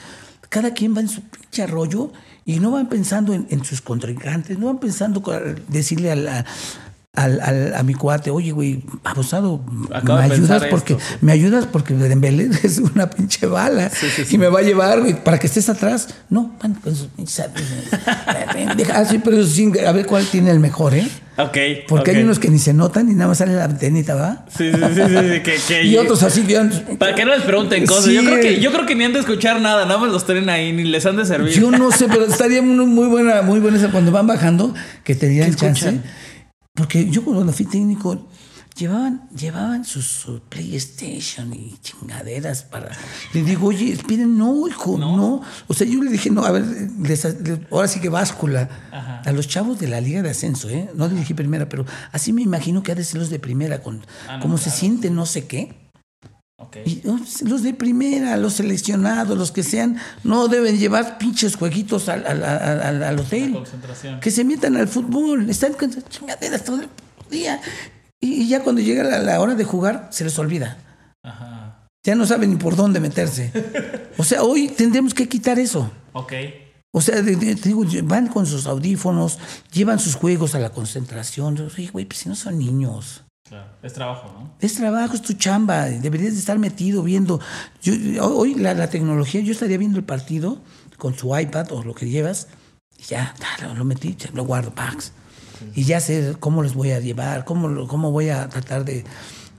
cada 0.48 0.74
quien 0.74 0.94
va 0.96 1.00
en 1.00 1.08
su 1.08 1.22
pinche 1.22 1.66
rollo 1.66 2.12
y 2.44 2.58
no 2.60 2.72
van 2.72 2.88
pensando 2.88 3.32
en, 3.32 3.46
en 3.50 3.64
sus 3.64 3.80
contrincantes, 3.80 4.58
no 4.58 4.66
van 4.66 4.80
pensando 4.80 5.22
decirle 5.68 6.10
a, 6.10 6.16
la- 6.16 6.44
al- 7.12 7.40
al- 7.40 7.74
a 7.74 7.82
mi 7.82 7.94
cuate, 7.94 8.30
oye, 8.30 8.52
güey, 8.52 8.84
abusado, 9.02 9.64
me 10.04 10.12
ayudas 10.12 10.64
porque 10.70 10.92
esto, 10.94 11.04
sí. 11.04 11.16
me 11.22 11.32
ayudas 11.32 11.66
porque 11.66 11.92
Dembélé 11.94 12.48
es 12.62 12.78
una 12.78 13.10
pinche 13.10 13.46
bala 13.46 13.90
y 14.30 14.38
me 14.38 14.48
va 14.48 14.60
a 14.60 14.62
llevar, 14.62 15.00
güey, 15.00 15.22
para 15.22 15.38
que 15.38 15.48
estés 15.48 15.68
atrás. 15.68 16.08
No, 16.28 16.56
van 16.62 16.74
con 16.74 16.94
sus 16.94 17.08
pinches 17.08 17.46
pendeja. 18.52 18.98
Ah, 18.98 19.04
sí, 19.04 19.20
pero 19.22 19.44
sin- 19.44 19.76
a 19.84 19.92
ver 19.92 20.06
cuál 20.06 20.24
tiene 20.26 20.50
el 20.50 20.60
mejor, 20.60 20.94
¿eh? 20.94 21.06
Ok. 21.36 21.56
Porque 21.88 22.10
hay 22.12 22.22
unos 22.22 22.38
que 22.38 22.48
ni 22.48 22.58
se 22.58 22.74
notan 22.74 23.10
y 23.10 23.14
nada 23.14 23.28
más 23.28 23.38
sale 23.38 23.54
la 23.54 23.64
antenita, 23.64 24.14
¿va? 24.14 24.44
Sí, 24.56 24.70
sí, 24.70 24.78
sí, 24.94 25.00
sí, 25.06 25.40
que, 25.40 25.56
que- 25.66 25.82
Y 25.86 25.96
otros 25.96 26.22
así, 26.22 26.42
bien. 26.42 26.70
Para 26.98 27.14
que 27.14 27.24
no 27.24 27.34
les 27.34 27.42
pregunten 27.42 27.86
cosas. 27.86 28.04
Sí. 28.04 28.14
Yo, 28.14 28.22
creo 28.22 28.40
que, 28.40 28.60
yo 28.60 28.70
creo 28.72 28.86
que 28.86 28.94
ni 28.94 29.04
han 29.04 29.12
de 29.14 29.20
escuchar 29.20 29.60
nada, 29.60 29.84
nada 29.86 29.98
más 29.98 30.12
los 30.12 30.26
traen 30.26 30.48
ahí, 30.48 30.72
ni 30.72 30.84
les 30.84 31.04
han 31.06 31.16
de 31.16 31.24
servir. 31.24 31.52
Yo 31.58 31.70
no 31.70 31.90
sé, 31.90 32.06
pero 32.08 32.26
estaría 32.26 32.62
muy 32.62 32.86
muy 32.86 33.06
buena, 33.08 33.42
muy 33.42 33.58
buena 33.58 33.78
esa 33.78 33.90
cuando 33.90 34.12
van 34.12 34.26
bajando, 34.26 34.74
que 35.02 35.14
te 35.14 35.28
dieran 35.28 35.54
¿Qué 35.54 35.66
escuchan? 35.66 36.02
Porque 36.74 37.10
yo 37.10 37.24
cuando 37.24 37.52
fui 37.52 37.66
técnico, 37.66 38.28
llevaban, 38.76 39.28
llevaban 39.36 39.84
su, 39.84 40.00
su 40.02 40.40
PlayStation 40.48 41.52
y 41.52 41.76
chingaderas 41.82 42.62
para. 42.62 42.90
Le 43.34 43.42
digo, 43.42 43.66
oye, 43.68 43.98
piden, 44.06 44.38
no, 44.38 44.66
hijo, 44.68 44.96
no. 45.16 45.42
O 45.66 45.74
sea, 45.74 45.86
yo 45.86 46.00
le 46.02 46.10
dije, 46.10 46.30
no, 46.30 46.44
a 46.44 46.52
ver, 46.52 46.64
les- 47.00 47.24
les- 47.24 47.60
ahora 47.70 47.88
sí 47.88 48.00
que 48.00 48.08
báscula. 48.08 48.68
A 49.24 49.32
los 49.32 49.48
chavos 49.48 49.78
de 49.78 49.88
la 49.88 50.00
Liga 50.00 50.22
de 50.22 50.30
Ascenso, 50.30 50.70
¿eh? 50.70 50.88
No 50.94 51.08
dije 51.08 51.34
primera, 51.34 51.68
pero 51.68 51.84
así 52.12 52.32
me 52.32 52.42
imagino 52.42 52.82
que 52.82 52.92
ha 52.92 52.94
de 52.94 53.04
ser 53.04 53.20
los 53.20 53.30
de 53.30 53.38
primera, 53.38 53.82
con 53.82 54.02
Ah, 54.28 54.36
no, 54.36 54.42
cómo 54.42 54.56
se 54.56 54.70
siente, 54.70 55.10
no 55.10 55.26
sé 55.26 55.46
qué. 55.46 55.74
Ok. 56.62 56.76
Y 56.84 57.02
los 57.44 57.62
de 57.62 57.72
primera, 57.74 58.36
los 58.36 58.54
seleccionados, 58.54 59.36
los 59.36 59.50
que 59.50 59.62
sean, 59.62 59.96
no 60.24 60.46
deben 60.48 60.78
llevar 60.78 61.16
pinches 61.18 61.56
jueguitos 61.56 62.08
al, 62.08 62.26
al- 62.26 62.44
al- 62.44 62.82
al- 62.82 63.02
al 63.02 63.18
hotel. 63.18 63.52
Que 64.20 64.30
se 64.30 64.44
metan 64.44 64.76
al 64.76 64.86
fútbol. 64.86 65.48
Están 65.48 65.72
con 65.72 65.90
chingaderas 66.08 66.62
todo 66.64 66.82
el 66.82 66.88
día. 67.30 67.60
Y, 68.20 68.42
y 68.42 68.48
ya 68.48 68.62
cuando 68.62 68.82
llega 68.82 69.02
la, 69.04 69.18
la 69.20 69.40
hora 69.40 69.54
de 69.54 69.64
jugar, 69.64 70.08
se 70.12 70.24
les 70.24 70.38
olvida. 70.38 70.76
Ajá. 71.22 71.88
Ya 72.04 72.14
no 72.14 72.26
saben 72.26 72.50
ni 72.50 72.56
por 72.56 72.76
dónde 72.76 73.00
meterse. 73.00 73.52
O 74.18 74.24
sea, 74.24 74.42
hoy 74.42 74.68
tendremos 74.68 75.14
que 75.14 75.28
quitar 75.28 75.58
eso. 75.58 75.90
Ok. 76.12 76.32
O 76.92 77.00
sea, 77.00 77.22
de- 77.22 77.36
de- 77.36 77.54
te 77.56 77.68
digo, 77.70 77.84
van 78.04 78.26
con 78.26 78.44
sus 78.46 78.66
audífonos, 78.66 79.38
llevan 79.72 79.98
sus 79.98 80.14
juegos 80.14 80.54
a 80.54 80.58
la 80.58 80.70
concentración. 80.70 81.58
Oye, 81.74 81.88
güey, 81.90 82.04
pues 82.04 82.18
si 82.20 82.28
no 82.28 82.34
son 82.34 82.58
niños. 82.58 83.22
Claro. 83.50 83.66
Es 83.82 83.92
trabajo, 83.92 84.32
¿no? 84.32 84.54
Es 84.60 84.74
trabajo, 84.74 85.14
es 85.14 85.22
tu 85.22 85.32
chamba. 85.32 85.86
Deberías 85.86 86.34
de 86.34 86.38
estar 86.38 86.56
metido 86.60 87.02
viendo. 87.02 87.40
Yo, 87.82 87.92
hoy 88.24 88.54
la, 88.54 88.74
la 88.74 88.88
tecnología, 88.88 89.40
yo 89.40 89.50
estaría 89.50 89.76
viendo 89.76 89.98
el 89.98 90.04
partido 90.04 90.58
con 90.96 91.14
su 91.16 91.36
iPad 91.36 91.72
o 91.72 91.82
lo 91.82 91.92
que 91.92 92.08
llevas 92.08 92.46
Y 92.96 93.02
ya, 93.02 93.34
lo, 93.60 93.74
lo 93.74 93.84
metí, 93.84 94.14
ya 94.16 94.30
lo 94.34 94.44
guardo, 94.44 94.72
Pax. 94.72 95.12
Y 95.74 95.82
ya 95.82 95.98
sé 96.00 96.36
cómo 96.38 96.62
los 96.62 96.74
voy 96.74 96.92
a 96.92 97.00
llevar, 97.00 97.44
cómo, 97.44 97.88
cómo 97.88 98.12
voy 98.12 98.28
a 98.28 98.48
tratar 98.48 98.84
de... 98.84 99.04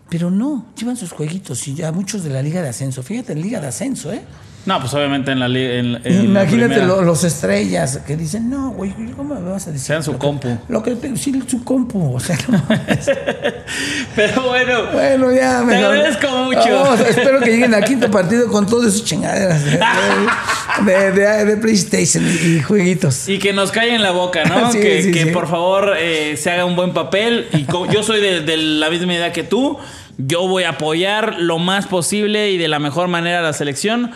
Pero 0.09 0.31
no, 0.31 0.67
llevan 0.77 0.95
sus 0.95 1.11
jueguitos 1.11 1.67
y 1.67 1.75
ya 1.75 1.91
muchos 1.91 2.23
de 2.23 2.29
la 2.29 2.41
Liga 2.41 2.61
de 2.61 2.69
Ascenso. 2.69 3.03
Fíjate, 3.03 3.33
en 3.33 3.41
Liga 3.41 3.59
de 3.59 3.67
Ascenso, 3.67 4.11
¿eh? 4.11 4.23
No, 4.63 4.79
pues 4.79 4.93
obviamente 4.93 5.31
en 5.31 5.39
la 5.39 5.47
liga. 5.47 5.81
la 5.81 6.09
Imagínate 6.09 6.85
lo- 6.85 7.01
los 7.01 7.23
estrellas 7.23 7.99
que 8.05 8.15
dicen, 8.15 8.47
no, 8.49 8.69
güey, 8.71 8.93
¿cómo 9.17 9.33
me 9.39 9.49
vas 9.49 9.67
a 9.67 9.71
decir? 9.71 9.87
Sean 9.87 10.03
su 10.03 10.11
Lo 10.11 10.19
que- 10.19 10.25
compu. 10.27 10.57
Lo 10.69 10.83
que 10.83 10.95
te, 10.95 11.17
sí, 11.17 11.41
su 11.47 11.63
compu, 11.63 12.15
o 12.15 12.19
sea, 12.19 12.37
no. 12.47 12.61
Pero 14.15 14.41
bueno. 14.49 14.91
Bueno, 14.93 15.31
ya, 15.31 15.59
Te 15.61 15.65
mejor. 15.65 15.85
agradezco 15.95 16.27
mucho. 16.45 16.95
Espero 17.07 17.39
que 17.39 17.49
lleguen 17.51 17.73
al 17.73 17.83
quinto 17.83 18.09
partido 18.11 18.47
con 18.49 18.65
todas 18.67 18.93
sus 18.93 19.03
chingaderas 19.05 19.63
de, 19.65 19.79
de- 20.85 21.11
de- 21.11 21.45
de 21.45 21.57
PlayStation 21.57 22.23
y, 22.27 22.61
jueguitos. 22.61 23.27
Y 23.29 23.39
que 23.39 23.53
nos 23.53 23.71
calle 23.71 23.95
en 23.95 24.03
la 24.03 24.11
boca, 24.11 24.43
¿no? 24.45 24.71
Sí, 24.71 24.79
que 24.79 25.01
sí, 25.03 25.11
que 25.11 25.27
por 25.27 25.47
favor 25.49 25.93
eh, 25.97 26.37
se 26.37 26.51
haga 26.51 26.65
un 26.65 26.75
buen 26.75 26.93
papel. 26.93 27.47
Y 27.53 27.65
yo 27.91 28.03
soy 28.03 28.21
de, 28.21 28.41
de 28.41 28.57
la 28.57 28.89
misma 28.89 29.13
idea 29.13 29.31
que 29.31 29.43
tú. 29.43 29.77
Yo 30.17 30.47
voy 30.47 30.63
a 30.63 30.69
apoyar 30.71 31.37
lo 31.39 31.57
más 31.57 31.87
posible 31.87 32.51
y 32.51 32.57
de 32.57 32.67
la 32.67 32.77
mejor 32.79 33.07
manera 33.07 33.39
a 33.39 33.41
la 33.41 33.53
selección. 33.53 34.11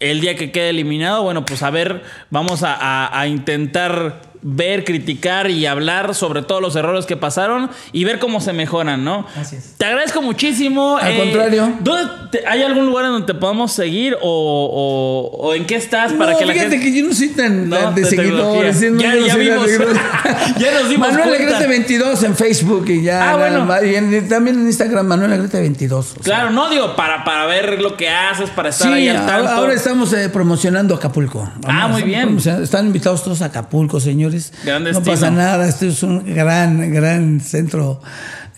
El 0.00 0.20
día 0.20 0.36
que 0.36 0.50
quede 0.52 0.70
eliminado, 0.70 1.22
bueno, 1.22 1.44
pues 1.44 1.62
a 1.62 1.70
ver, 1.70 2.02
vamos 2.30 2.62
a, 2.62 2.74
a- 3.18 3.26
intentar 3.28 4.20
ver, 4.48 4.84
criticar 4.84 5.50
y 5.50 5.66
hablar 5.66 6.14
sobre 6.14 6.42
todos 6.42 6.62
los 6.62 6.76
errores 6.76 7.04
que 7.04 7.16
pasaron 7.16 7.68
y 7.92 8.04
ver 8.04 8.20
cómo 8.20 8.40
se 8.40 8.52
mejoran, 8.52 9.02
¿no? 9.04 9.26
Así 9.36 9.56
es. 9.56 9.74
Te 9.76 9.84
agradezco 9.86 10.22
muchísimo. 10.22 10.96
Al 10.98 11.16
contrario. 11.16 11.72
¿dónde 11.80 12.10
te- 12.30 12.46
¿Hay 12.46 12.62
algún 12.62 12.86
lugar 12.86 13.06
en 13.06 13.10
donde 13.12 13.26
te 13.26 13.34
podamos 13.34 13.72
seguir 13.72 14.16
o, 14.22 15.30
o- 15.32 15.46
o 15.48 15.54
en 15.54 15.66
qué 15.66 15.74
estás 15.74 16.12
para 16.12 16.32
no, 16.32 16.38
que 16.38 16.46
la 16.46 16.52
fíjate 16.52 16.70
gente... 16.78 16.84
que 16.92 16.96
yo 17.00 17.06
no 17.08 17.12
soy 17.14 17.28
tan, 17.28 17.68
No, 17.68 17.76
tan 17.76 17.94
de 17.96 18.02
de 18.02 18.06
seguidores. 18.08 18.80
no, 18.92 19.00
Ya- 19.00 19.16
ya 19.16 19.36
vimos. 19.36 19.66
Ya 20.58 20.72
nos 20.80 20.88
dimos 20.88 21.08
Manuel. 21.12 21.30
Negrete 21.30 21.66
22 21.66 22.22
en 22.22 22.36
Facebook 22.36 22.84
y 22.88 23.02
ya. 23.02 23.30
Ah, 23.32 23.36
bueno. 23.36 23.66
Y 23.84 23.94
en- 23.96 24.28
también 24.28 24.60
en 24.60 24.66
Instagram, 24.66 25.06
Manuel 25.06 25.30
Negrete 25.30 25.60
22. 25.60 25.98
o 25.98 26.14
sea. 26.14 26.22
Claro, 26.22 26.50
no 26.50 26.70
digo 26.70 26.94
para, 26.94 27.24
para 27.24 27.46
ver 27.46 27.80
lo 27.82 27.96
que 27.96 28.08
haces, 28.08 28.50
para 28.50 28.68
estar 28.68 28.88
Sí, 28.88 28.94
ahí 28.94 29.08
al 29.08 29.26
tanto. 29.26 29.48
ahora 29.50 29.72
estamos 29.74 30.12
eh, 30.12 30.28
promocionando 30.28 30.94
Acapulco. 30.94 31.50
Ah, 31.66 31.88
muy 31.88 32.02
bien. 32.02 32.38
Están 32.62 32.86
invitados 32.86 33.24
todos 33.24 33.42
a 33.42 33.46
Acapulco, 33.46 33.98
señores. 34.00 34.35
Gran 34.64 34.84
no 34.84 35.02
pasa 35.02 35.30
nada, 35.30 35.68
este 35.68 35.88
es 35.88 36.02
un 36.02 36.24
gran, 36.34 36.92
gran 36.92 37.40
centro 37.40 38.00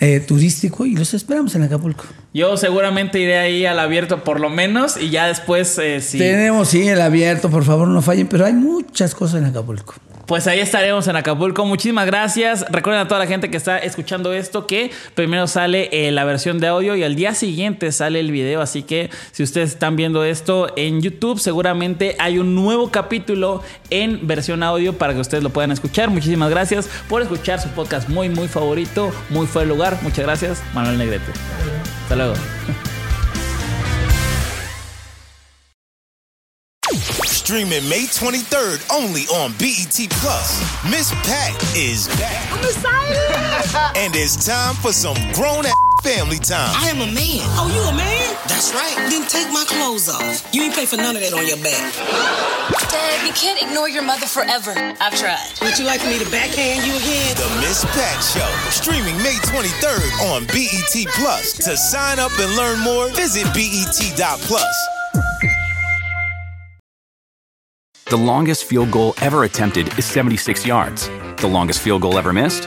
eh, 0.00 0.20
turístico 0.20 0.86
y 0.86 0.96
los 0.96 1.12
esperamos 1.14 1.54
en 1.54 1.62
Acapulco. 1.62 2.04
Yo 2.34 2.56
seguramente 2.56 3.18
iré 3.18 3.38
ahí 3.38 3.64
al 3.64 3.78
abierto 3.78 4.22
por 4.22 4.38
lo 4.38 4.50
menos 4.50 4.96
y 4.96 5.10
ya 5.10 5.26
después 5.26 5.78
eh, 5.78 6.00
sí. 6.00 6.18
Tenemos, 6.18 6.68
sí, 6.68 6.86
el 6.86 7.00
abierto, 7.00 7.48
por 7.48 7.64
favor, 7.64 7.88
no 7.88 8.02
fallen, 8.02 8.26
pero 8.26 8.44
hay 8.44 8.52
muchas 8.52 9.14
cosas 9.14 9.40
en 9.40 9.46
Acapulco. 9.46 9.94
Pues 10.28 10.46
ahí 10.46 10.60
estaremos 10.60 11.08
en 11.08 11.16
Acapulco. 11.16 11.64
Muchísimas 11.64 12.04
gracias. 12.04 12.66
Recuerden 12.68 13.00
a 13.00 13.08
toda 13.08 13.18
la 13.18 13.26
gente 13.26 13.50
que 13.50 13.56
está 13.56 13.78
escuchando 13.78 14.34
esto 14.34 14.66
que 14.66 14.90
primero 15.14 15.46
sale 15.46 15.88
eh, 15.90 16.10
la 16.10 16.26
versión 16.26 16.58
de 16.58 16.66
audio 16.66 16.94
y 16.96 17.02
al 17.02 17.14
día 17.14 17.34
siguiente 17.34 17.90
sale 17.92 18.20
el 18.20 18.30
video. 18.30 18.60
Así 18.60 18.82
que 18.82 19.08
si 19.32 19.42
ustedes 19.42 19.70
están 19.70 19.96
viendo 19.96 20.24
esto 20.24 20.66
en 20.76 21.00
YouTube, 21.00 21.38
seguramente 21.38 22.14
hay 22.18 22.38
un 22.38 22.54
nuevo 22.54 22.90
capítulo 22.90 23.62
en 23.88 24.26
versión 24.26 24.62
audio 24.62 24.98
para 24.98 25.14
que 25.14 25.20
ustedes 25.20 25.42
lo 25.42 25.48
puedan 25.48 25.70
escuchar. 25.70 26.10
Muchísimas 26.10 26.50
gracias 26.50 26.90
por 27.08 27.22
escuchar 27.22 27.58
su 27.58 27.70
podcast 27.70 28.10
muy, 28.10 28.28
muy 28.28 28.48
favorito. 28.48 29.10
Muy 29.30 29.46
fue 29.46 29.62
el 29.62 29.70
lugar. 29.70 29.98
Muchas 30.02 30.26
gracias, 30.26 30.62
Manuel 30.74 30.98
Negrete. 30.98 31.32
Hasta 32.02 32.16
luego. 32.18 32.34
Streaming 37.24 37.88
May 37.88 38.04
23rd 38.04 38.84
only 38.92 39.22
on 39.28 39.52
BET 39.52 39.96
Plus. 40.20 40.60
Miss 40.90 41.10
Pat 41.24 41.54
is 41.74 42.06
back. 42.18 42.52
I'm 42.52 42.58
excited. 42.58 43.96
And 43.96 44.14
it's 44.14 44.46
time 44.46 44.74
for 44.74 44.92
some 44.92 45.16
grown 45.32 45.64
ass 45.64 45.72
family 46.02 46.38
time. 46.38 46.70
I 46.76 46.88
am 46.88 47.00
a 47.00 47.10
man. 47.10 47.44
Oh, 47.58 47.68
you 47.68 47.82
a 47.82 47.94
man? 47.96 48.36
That's 48.46 48.72
right. 48.74 48.94
Then 49.10 49.26
take 49.28 49.50
my 49.52 49.64
clothes 49.66 50.08
off. 50.08 50.46
You 50.54 50.62
ain't 50.62 50.74
pay 50.74 50.86
for 50.86 50.96
none 50.96 51.16
of 51.16 51.22
that 51.22 51.32
on 51.32 51.46
your 51.46 51.58
back. 51.58 51.94
Dad, 52.90 53.26
you 53.26 53.32
can't 53.32 53.60
ignore 53.60 53.88
your 53.88 54.02
mother 54.02 54.26
forever. 54.26 54.72
I've 55.00 55.16
tried. 55.18 55.52
Would 55.62 55.78
you 55.78 55.84
like 55.84 56.00
for 56.00 56.08
me 56.08 56.18
to 56.18 56.30
backhand 56.30 56.86
you 56.86 56.94
again? 56.96 57.36
The 57.36 57.48
Miss 57.60 57.84
Pat 57.96 58.18
Show, 58.22 58.48
streaming 58.70 59.16
May 59.18 59.36
23rd 59.48 60.10
on 60.32 60.46
BET 60.46 60.94
Plus. 61.14 61.52
To 61.64 61.76
sign 61.76 62.18
up 62.18 62.32
and 62.38 62.54
learn 62.56 62.80
more, 62.80 63.08
visit 63.10 63.44
BET.plus. 63.54 64.76
The 68.06 68.16
longest 68.16 68.64
field 68.64 68.90
goal 68.90 69.14
ever 69.20 69.44
attempted 69.44 69.98
is 69.98 70.06
76 70.06 70.64
yards. 70.64 71.08
The 71.36 71.46
longest 71.46 71.80
field 71.80 72.02
goal 72.02 72.16
ever 72.16 72.32
missed? 72.32 72.66